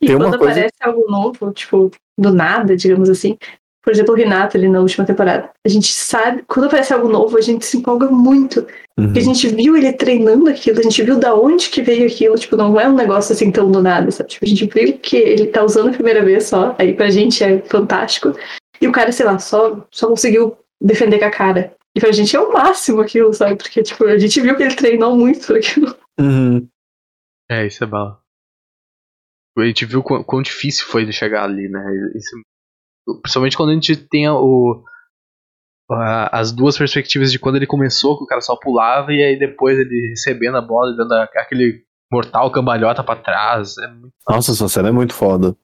E 0.00 0.06
Tem 0.06 0.16
quando 0.16 0.38
coisa- 0.38 0.52
aparece 0.52 0.76
algo 0.82 1.04
novo, 1.10 1.52
tipo, 1.52 1.90
do 2.18 2.32
nada, 2.32 2.76
digamos 2.76 3.10
assim. 3.10 3.36
Por 3.82 3.92
exemplo, 3.92 4.12
o 4.12 4.16
Renato 4.16 4.56
ali 4.56 4.68
na 4.68 4.80
última 4.80 5.06
temporada. 5.06 5.50
A 5.64 5.68
gente 5.68 5.90
sabe, 5.92 6.42
quando 6.46 6.66
aparece 6.66 6.92
algo 6.92 7.08
novo, 7.08 7.38
a 7.38 7.40
gente 7.40 7.64
se 7.64 7.78
empolga 7.78 8.06
muito. 8.10 8.60
Uhum. 8.98 9.06
Porque 9.06 9.18
a 9.20 9.22
gente 9.22 9.48
viu 9.48 9.76
ele 9.76 9.92
treinando 9.92 10.50
aquilo, 10.50 10.78
a 10.78 10.82
gente 10.82 11.02
viu 11.02 11.18
da 11.18 11.34
onde 11.34 11.70
que 11.70 11.80
veio 11.80 12.06
aquilo, 12.06 12.36
tipo, 12.36 12.56
não 12.56 12.78
é 12.78 12.86
um 12.88 12.94
negócio 12.94 13.32
assim 13.32 13.50
tão 13.50 13.70
do 13.70 13.82
nada, 13.82 14.10
sabe? 14.10 14.28
Tipo, 14.30 14.44
a 14.44 14.48
gente 14.48 14.66
viu 14.66 14.98
que 14.98 15.16
ele 15.16 15.46
tá 15.46 15.64
usando 15.64 15.88
a 15.88 15.92
primeira 15.92 16.22
vez 16.22 16.44
só, 16.44 16.74
aí 16.78 16.92
pra 16.92 17.08
gente 17.08 17.42
é 17.42 17.60
fantástico. 17.62 18.34
E 18.80 18.86
o 18.86 18.92
cara, 18.92 19.10
sei 19.10 19.24
lá, 19.24 19.38
só, 19.38 19.84
só 19.90 20.08
conseguiu 20.08 20.56
defender 20.80 21.18
com 21.18 21.24
a 21.24 21.30
cara. 21.30 21.72
E 21.96 22.00
pra 22.00 22.12
gente 22.12 22.36
é 22.36 22.40
o 22.40 22.52
máximo 22.52 23.00
aquilo, 23.00 23.32
sabe? 23.32 23.56
Porque, 23.56 23.82
tipo, 23.82 24.04
a 24.04 24.18
gente 24.18 24.40
viu 24.40 24.54
que 24.56 24.62
ele 24.64 24.74
treinou 24.74 25.16
muito 25.16 25.52
aquilo. 25.54 25.96
Uhum. 26.20 26.68
É, 27.50 27.66
isso 27.66 27.82
é 27.82 27.86
bala. 27.86 28.20
A 29.60 29.66
gente 29.66 29.84
viu 29.86 30.02
quão, 30.02 30.22
quão 30.22 30.42
difícil 30.42 30.86
foi 30.86 31.04
de 31.04 31.12
chegar 31.12 31.44
ali, 31.44 31.68
né? 31.68 31.80
Isso- 32.14 32.36
principalmente 33.22 33.56
quando 33.56 33.70
a 33.70 33.74
gente 33.74 33.96
tem 33.96 34.28
o, 34.28 34.84
a- 35.90 36.38
as 36.38 36.52
duas 36.52 36.76
perspectivas 36.76 37.32
de 37.32 37.38
quando 37.38 37.56
ele 37.56 37.66
começou, 37.66 38.16
que 38.18 38.24
o 38.24 38.26
cara 38.26 38.40
só 38.40 38.56
pulava, 38.58 39.12
e 39.12 39.22
aí 39.22 39.38
depois 39.38 39.78
ele 39.78 40.08
recebendo 40.10 40.56
a 40.56 40.60
bola 40.62 40.92
e 40.92 40.96
dando 40.96 41.12
a- 41.14 41.24
aquele 41.24 41.84
mortal 42.12 42.50
cambalhota 42.52 43.02
pra 43.04 43.16
trás. 43.16 43.76
É 43.78 43.86
muito, 43.88 44.14
Nossa, 44.28 44.52
essa 44.52 44.68
cena 44.68 44.88
é 44.88 44.92
muito 44.92 45.14
foda. 45.14 45.56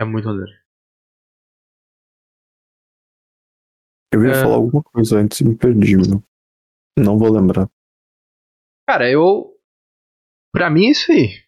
é 0.00 0.04
muito 0.04 0.26
maneiro. 0.28 0.50
Eu 4.12 4.24
ia 4.24 4.30
É. 4.32 4.42
falar 4.42 4.54
alguma 4.56 4.82
coisa 4.82 5.18
antes 5.18 5.40
e 5.40 5.44
me 5.44 5.56
perdi, 5.56 5.96
meu. 5.96 6.22
Não 6.98 7.18
vou 7.18 7.30
lembrar. 7.30 7.68
Cara, 8.88 9.10
eu. 9.10 9.52
Pra 10.54 10.70
mim 10.70 10.86
é 10.86 10.90
isso 10.92 11.12
aí. 11.12 11.42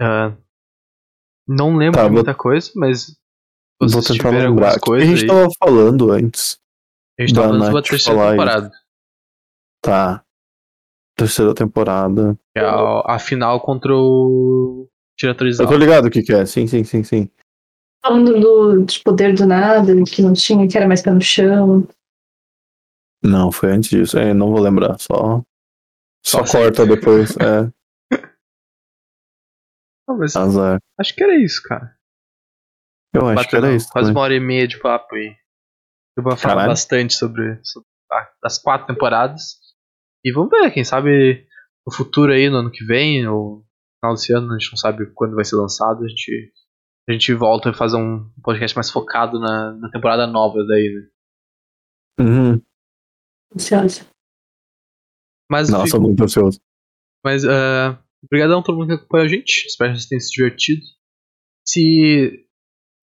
Ah, 0.00 0.36
não 1.50 1.76
lembro 1.76 1.98
Tá, 1.98 2.04
de 2.04 2.08
vou- 2.08 2.14
muita 2.18 2.34
coisa, 2.34 2.70
mas. 2.76 3.06
Se 3.06 3.16
Vou 3.80 3.88
vocês 3.88 4.18
tentar 4.18 4.30
lembrar. 4.30 4.72
que 4.72 4.76
a 4.76 4.80
coisas 4.80 5.08
gente 5.08 5.22
aí. 5.22 5.26
tava 5.26 5.48
falando 5.58 6.12
antes. 6.12 6.58
A 7.18 7.22
gente 7.22 7.34
da 7.34 7.42
falando 7.42 7.58
sobre 7.64 7.70
a 7.70 7.74
Nath 7.80 7.88
terceira 7.88 8.30
temporada. 8.30 8.72
Tá. 9.82 10.24
Terceira 11.16 11.54
temporada. 11.54 12.38
É 12.56 12.60
a, 12.60 13.14
a 13.14 13.18
final 13.18 13.60
contra 13.60 13.94
o 13.94 14.86
Eu 14.86 14.88
Diretorizal. 15.18 15.66
tô 15.66 15.76
ligado 15.76 16.06
o 16.06 16.10
que 16.10 16.22
que 16.22 16.32
é. 16.32 16.44
Sim, 16.46 16.66
sim, 16.66 16.84
sim, 16.84 17.02
sim. 17.02 17.30
Falando 18.04 18.38
do, 18.40 18.84
de 18.84 19.00
poder 19.00 19.34
do 19.34 19.46
nada, 19.46 19.92
que 20.04 20.22
não 20.22 20.32
tinha, 20.34 20.66
que 20.68 20.76
era 20.76 20.86
mais 20.88 21.02
pé 21.02 21.10
no 21.10 21.20
chão. 21.20 21.86
Não, 23.22 23.50
foi 23.52 23.72
antes 23.72 23.90
disso. 23.90 24.18
É, 24.18 24.32
não 24.34 24.50
vou 24.50 24.60
lembrar. 24.60 24.98
Só. 24.98 25.42
Só, 26.24 26.44
Só 26.44 26.58
corta 26.58 26.86
depois. 26.86 27.34
É, 27.40 27.70
mas 30.16 30.36
azar. 30.36 30.78
acho 30.98 31.14
que 31.14 31.22
era 31.22 31.34
isso, 31.36 31.62
cara. 31.64 31.96
Eu 33.14 33.26
acho 33.28 33.48
que 33.48 33.56
era 33.56 33.62
Bateu 33.66 33.76
isso. 33.76 33.88
Quase 33.90 34.06
também. 34.08 34.16
uma 34.16 34.24
hora 34.24 34.34
e 34.34 34.40
meia 34.40 34.68
de 34.68 34.78
papo 34.78 35.14
aí. 35.16 35.34
Eu 36.16 36.22
vou 36.22 36.36
falar 36.36 36.54
Caralho. 36.54 36.68
bastante 36.70 37.14
sobre, 37.14 37.58
sobre 37.64 37.88
as 38.44 38.58
quatro 38.58 38.86
temporadas. 38.86 39.58
E 40.24 40.32
vamos 40.32 40.50
ver, 40.50 40.70
quem 40.72 40.84
sabe 40.84 41.46
no 41.86 41.92
futuro 41.94 42.32
aí, 42.32 42.48
no 42.50 42.58
ano 42.58 42.70
que 42.70 42.84
vem, 42.84 43.26
ou 43.26 43.58
no 43.58 43.64
final 44.00 44.14
desse 44.14 44.32
ano, 44.34 44.52
a 44.54 44.58
gente 44.58 44.70
não 44.72 44.76
sabe 44.76 45.10
quando 45.14 45.34
vai 45.34 45.44
ser 45.44 45.56
lançado, 45.56 46.04
a 46.04 46.08
gente, 46.08 46.52
a 47.08 47.12
gente 47.12 47.32
volta 47.34 47.70
a 47.70 47.74
fazer 47.74 47.96
um 47.96 48.30
podcast 48.42 48.76
mais 48.76 48.90
focado 48.90 49.40
na, 49.40 49.72
na 49.72 49.90
temporada 49.90 50.26
nova 50.26 50.58
daí, 50.66 50.94
né? 50.94 51.08
Uhum. 52.26 52.62
Ansiosa. 53.54 54.06
Mas, 55.50 55.68
Nossa, 55.70 55.86
fico- 55.86 56.00
muito 56.00 56.22
ansioso. 56.22 56.60
mas 57.24 57.42
uh, 57.44 57.98
obrigadão 58.24 58.60
a 58.60 58.62
todo 58.62 58.76
mundo 58.76 58.88
que 58.88 58.94
acompanhou 58.94 59.24
a 59.24 59.28
gente. 59.28 59.66
Espero 59.66 59.92
que 59.92 59.98
vocês 59.98 60.08
tenham 60.08 60.20
se 60.20 60.30
divertido. 60.32 60.80
Se, 61.66 62.46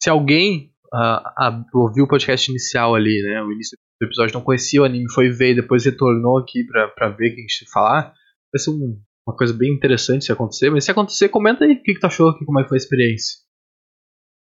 se 0.02 0.10
alguém 0.10 0.74
ah, 0.94 1.64
ouviu 1.74 2.06
o 2.06 2.08
podcast 2.08 2.50
inicial 2.50 2.96
ali, 2.96 3.22
né? 3.24 3.42
O 3.44 3.52
início 3.52 3.78
do 4.02 4.06
episódio 4.06 4.34
não 4.34 4.44
conhecia 4.44 4.82
o 4.82 4.86
anime, 4.86 5.12
foi 5.12 5.30
ver 5.30 5.52
e 5.52 5.56
depois 5.56 5.86
retornou 5.86 6.38
aqui 6.38 6.64
pra, 6.66 6.88
pra 6.90 7.10
ver 7.10 7.32
o 7.32 7.36
que 7.36 7.40
a 7.40 7.42
gente 7.42 7.70
falar. 7.72 8.14
Vai 8.54 8.60
ser 8.60 8.72
um- 8.72 9.02
uma 9.28 9.36
coisa 9.36 9.54
bem 9.54 9.74
interessante 9.74 10.26
se 10.26 10.32
acontecer. 10.32 10.70
Mas 10.70 10.86
se 10.86 10.92
acontecer, 10.92 11.30
comenta 11.30 11.66
aí 11.66 11.74
o 11.74 11.84
que, 11.84 11.94
que 11.94 12.00
tu 12.00 12.06
achou, 12.08 12.30
aqui, 12.30 12.46
como 12.46 12.60
é 12.60 12.64
que 12.64 12.70
foi 12.70 12.78
a 12.78 12.82
experiência. 12.84 13.40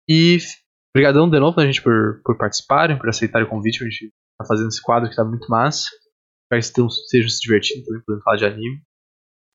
E 0.08 0.38
obrigadão 0.94 1.28
de 1.28 1.38
novo, 1.38 1.58
né, 1.60 1.66
gente, 1.66 1.82
por, 1.82 2.20
por 2.24 2.36
participarem, 2.36 2.98
por 2.98 3.08
aceitarem 3.08 3.46
o 3.46 3.50
convite. 3.50 3.82
A 3.82 3.88
gente 3.88 4.12
tá 4.38 4.46
fazendo 4.46 4.68
esse 4.68 4.82
quadro 4.82 5.08
que 5.08 5.16
tá 5.16 5.24
muito 5.24 5.48
massa. 5.48 5.88
Espero 6.52 6.62
que 6.62 6.80
vocês 6.92 7.04
estejam 7.04 7.28
se 7.28 7.40
divertindo 7.40 7.84
também, 7.84 8.02
podendo 8.06 8.22
falar 8.24 8.36
de 8.36 8.44
anime. 8.46 8.82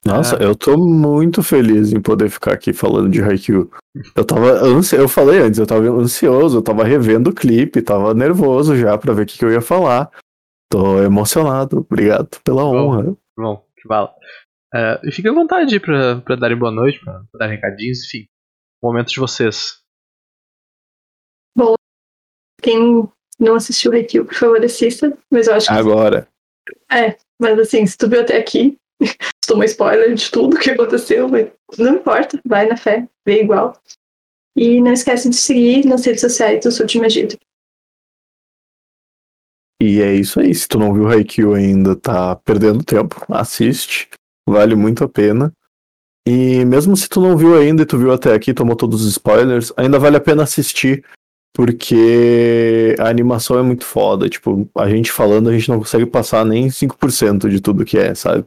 Nossa, 0.06 0.36
É. 0.36 0.46
eu 0.46 0.56
tô 0.56 0.78
muito 0.78 1.42
feliz 1.42 1.94
em 1.94 2.02
poder 2.02 2.30
ficar 2.30 2.54
aqui 2.54 2.74
falando 2.74 3.10
de 3.10 3.22
Haikyuu. 3.22 3.72
Eu 4.16 4.26
tava 4.26 4.52
ansi... 4.52 4.96
eu 4.96 5.08
falei 5.08 5.40
antes, 5.40 5.60
eu 5.60 5.66
tava 5.68 5.82
ansioso, 5.90 6.58
eu 6.58 6.62
tava 6.62 6.84
revendo 6.84 7.30
o 7.30 7.34
clipe, 7.34 7.82
tava 7.82 8.14
nervoso 8.14 8.76
já 8.76 8.98
pra 8.98 9.14
ver 9.14 9.24
o 9.24 9.26
que, 9.26 9.38
que 9.38 9.46
eu 9.46 9.52
ia 9.52 9.62
falar. 9.62 10.12
Tô 10.70 11.02
emocionado, 11.02 11.78
obrigado 11.78 12.28
pela 12.44 12.64
Bom. 12.64 12.76
honra. 12.90 13.16
Bom, 13.38 13.66
que 13.78 13.88
bala. 13.88 14.14
É, 14.74 15.00
e 15.04 15.12
fiquem 15.12 15.32
à 15.32 15.34
vontade 15.34 15.74
aí 15.74 15.80
pra, 15.80 16.20
pra 16.22 16.36
darem 16.36 16.58
boa 16.58 16.72
noite, 16.72 17.00
pra, 17.00 17.24
pra 17.32 17.40
dar 17.40 17.48
recadinhos, 17.48 18.04
enfim. 18.06 18.26
Momento 18.84 19.10
de 19.10 19.20
vocês. 19.20 19.82
Quem 22.62 23.08
não 23.40 23.56
assistiu 23.56 23.92
o 23.92 23.94
Haikyuu, 23.94 24.26
por 24.26 24.36
favor, 24.36 24.64
assista. 24.64 25.16
Mas 25.30 25.48
eu 25.48 25.54
acho 25.56 25.68
que. 25.68 25.74
Agora. 25.74 26.28
Mas 27.40 27.60
assim, 27.60 27.86
se 27.86 27.98
tu 27.98 28.08
viu 28.10 28.22
até 28.22 28.38
aqui, 28.38 28.78
tomou 29.48 29.64
spoiler 29.64 30.14
de 30.14 30.32
tudo 30.32 30.60
que 30.60 30.72
aconteceu, 30.72 31.28
mas 31.28 31.50
não 31.78 31.96
importa, 31.96 32.40
vai 32.46 32.68
na 32.68 32.78
fé, 32.78 33.08
vê 33.26 33.42
igual. 33.42 33.78
E 34.56 34.82
não 34.82 34.94
esquece 34.94 35.30
de 35.30 35.36
seguir 35.36 35.86
nas 35.86 36.06
redes 36.06 36.22
sociais 36.22 36.64
do 36.64 36.72
Sul 36.72 36.86
de 36.86 37.00
Egito. 37.00 37.38
E 39.82 40.02
é 40.02 40.14
isso 40.14 40.40
aí. 40.40 40.54
Se 40.54 40.68
tu 40.68 40.80
não 40.80 40.94
viu 40.94 41.10
Haikyuu 41.10 41.56
ainda, 41.56 41.96
tá 41.96 42.36
perdendo 42.38 42.84
tempo. 42.84 43.26
Assiste. 43.30 44.10
Vale 44.48 44.76
muito 44.76 45.04
a 45.04 45.10
pena. 45.10 45.52
E 46.26 46.64
mesmo 46.64 46.96
se 46.96 47.10
tu 47.10 47.20
não 47.20 47.36
viu 47.36 47.58
ainda 47.58 47.82
e 47.82 47.86
tu 47.86 47.98
viu 47.98 48.14
até 48.14 48.34
aqui, 48.34 48.54
tomou 48.54 48.78
todos 48.78 49.04
os 49.04 49.12
spoilers, 49.12 49.74
ainda 49.76 50.00
vale 50.00 50.16
a 50.16 50.22
pena 50.22 50.44
assistir. 50.44 51.04
Porque 51.54 52.96
a 52.98 53.10
animação 53.10 53.60
é 53.60 53.62
muito 53.62 53.86
foda. 53.86 54.30
Tipo, 54.30 54.70
a 54.76 54.90
gente 54.90 55.12
falando, 55.12 55.50
a 55.50 55.54
gente 55.54 55.70
não 55.70 55.80
consegue 55.80 56.06
passar 56.06 56.46
nem 56.46 56.68
5% 56.68 57.50
de 57.50 57.60
tudo 57.60 57.86
que 57.86 57.98
é, 57.98 58.16
sabe? 58.16 58.46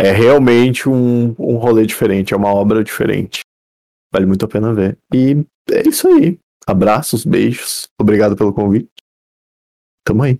É 0.00 0.12
realmente 0.12 0.88
um, 0.88 1.34
um 1.38 1.56
rolê 1.56 1.84
diferente, 1.84 2.32
é 2.32 2.36
uma 2.36 2.52
obra 2.52 2.82
diferente. 2.82 3.40
Vale 4.12 4.26
muito 4.26 4.44
a 4.44 4.48
pena 4.48 4.72
ver. 4.72 4.98
E 5.14 5.44
é 5.70 5.86
isso 5.86 6.08
aí. 6.08 6.38
Abraços, 6.66 7.24
beijos. 7.24 7.88
Obrigado 8.00 8.34
pelo 8.36 8.54
convite. 8.54 8.90
Tamo 10.04 10.22
aí. 10.22 10.38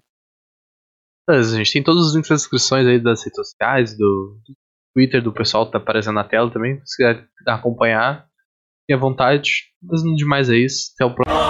A 1.28 1.42
gente 1.42 1.72
tem 1.72 1.82
todos 1.82 2.06
os 2.06 2.14
links 2.14 2.30
nas 2.30 2.40
descrições 2.40 2.86
aí 2.86 2.98
das 2.98 3.22
redes 3.22 3.36
sociais, 3.36 3.96
do, 3.96 4.40
do 4.46 4.54
Twitter 4.94 5.22
do 5.22 5.32
pessoal 5.32 5.66
que 5.66 5.72
tá 5.72 5.78
aparecendo 5.78 6.14
na 6.14 6.24
tela 6.24 6.50
também. 6.50 6.80
Se 6.84 6.96
quiser 6.96 7.28
acompanhar, 7.46 8.26
fique 8.80 8.94
à 8.94 8.96
vontade. 8.96 9.70
Mas 9.82 10.02
no 10.02 10.16
demais 10.16 10.50
é 10.50 10.56
isso. 10.56 10.92
Até 10.94 11.04
o 11.04 11.14
próximo. 11.14 11.49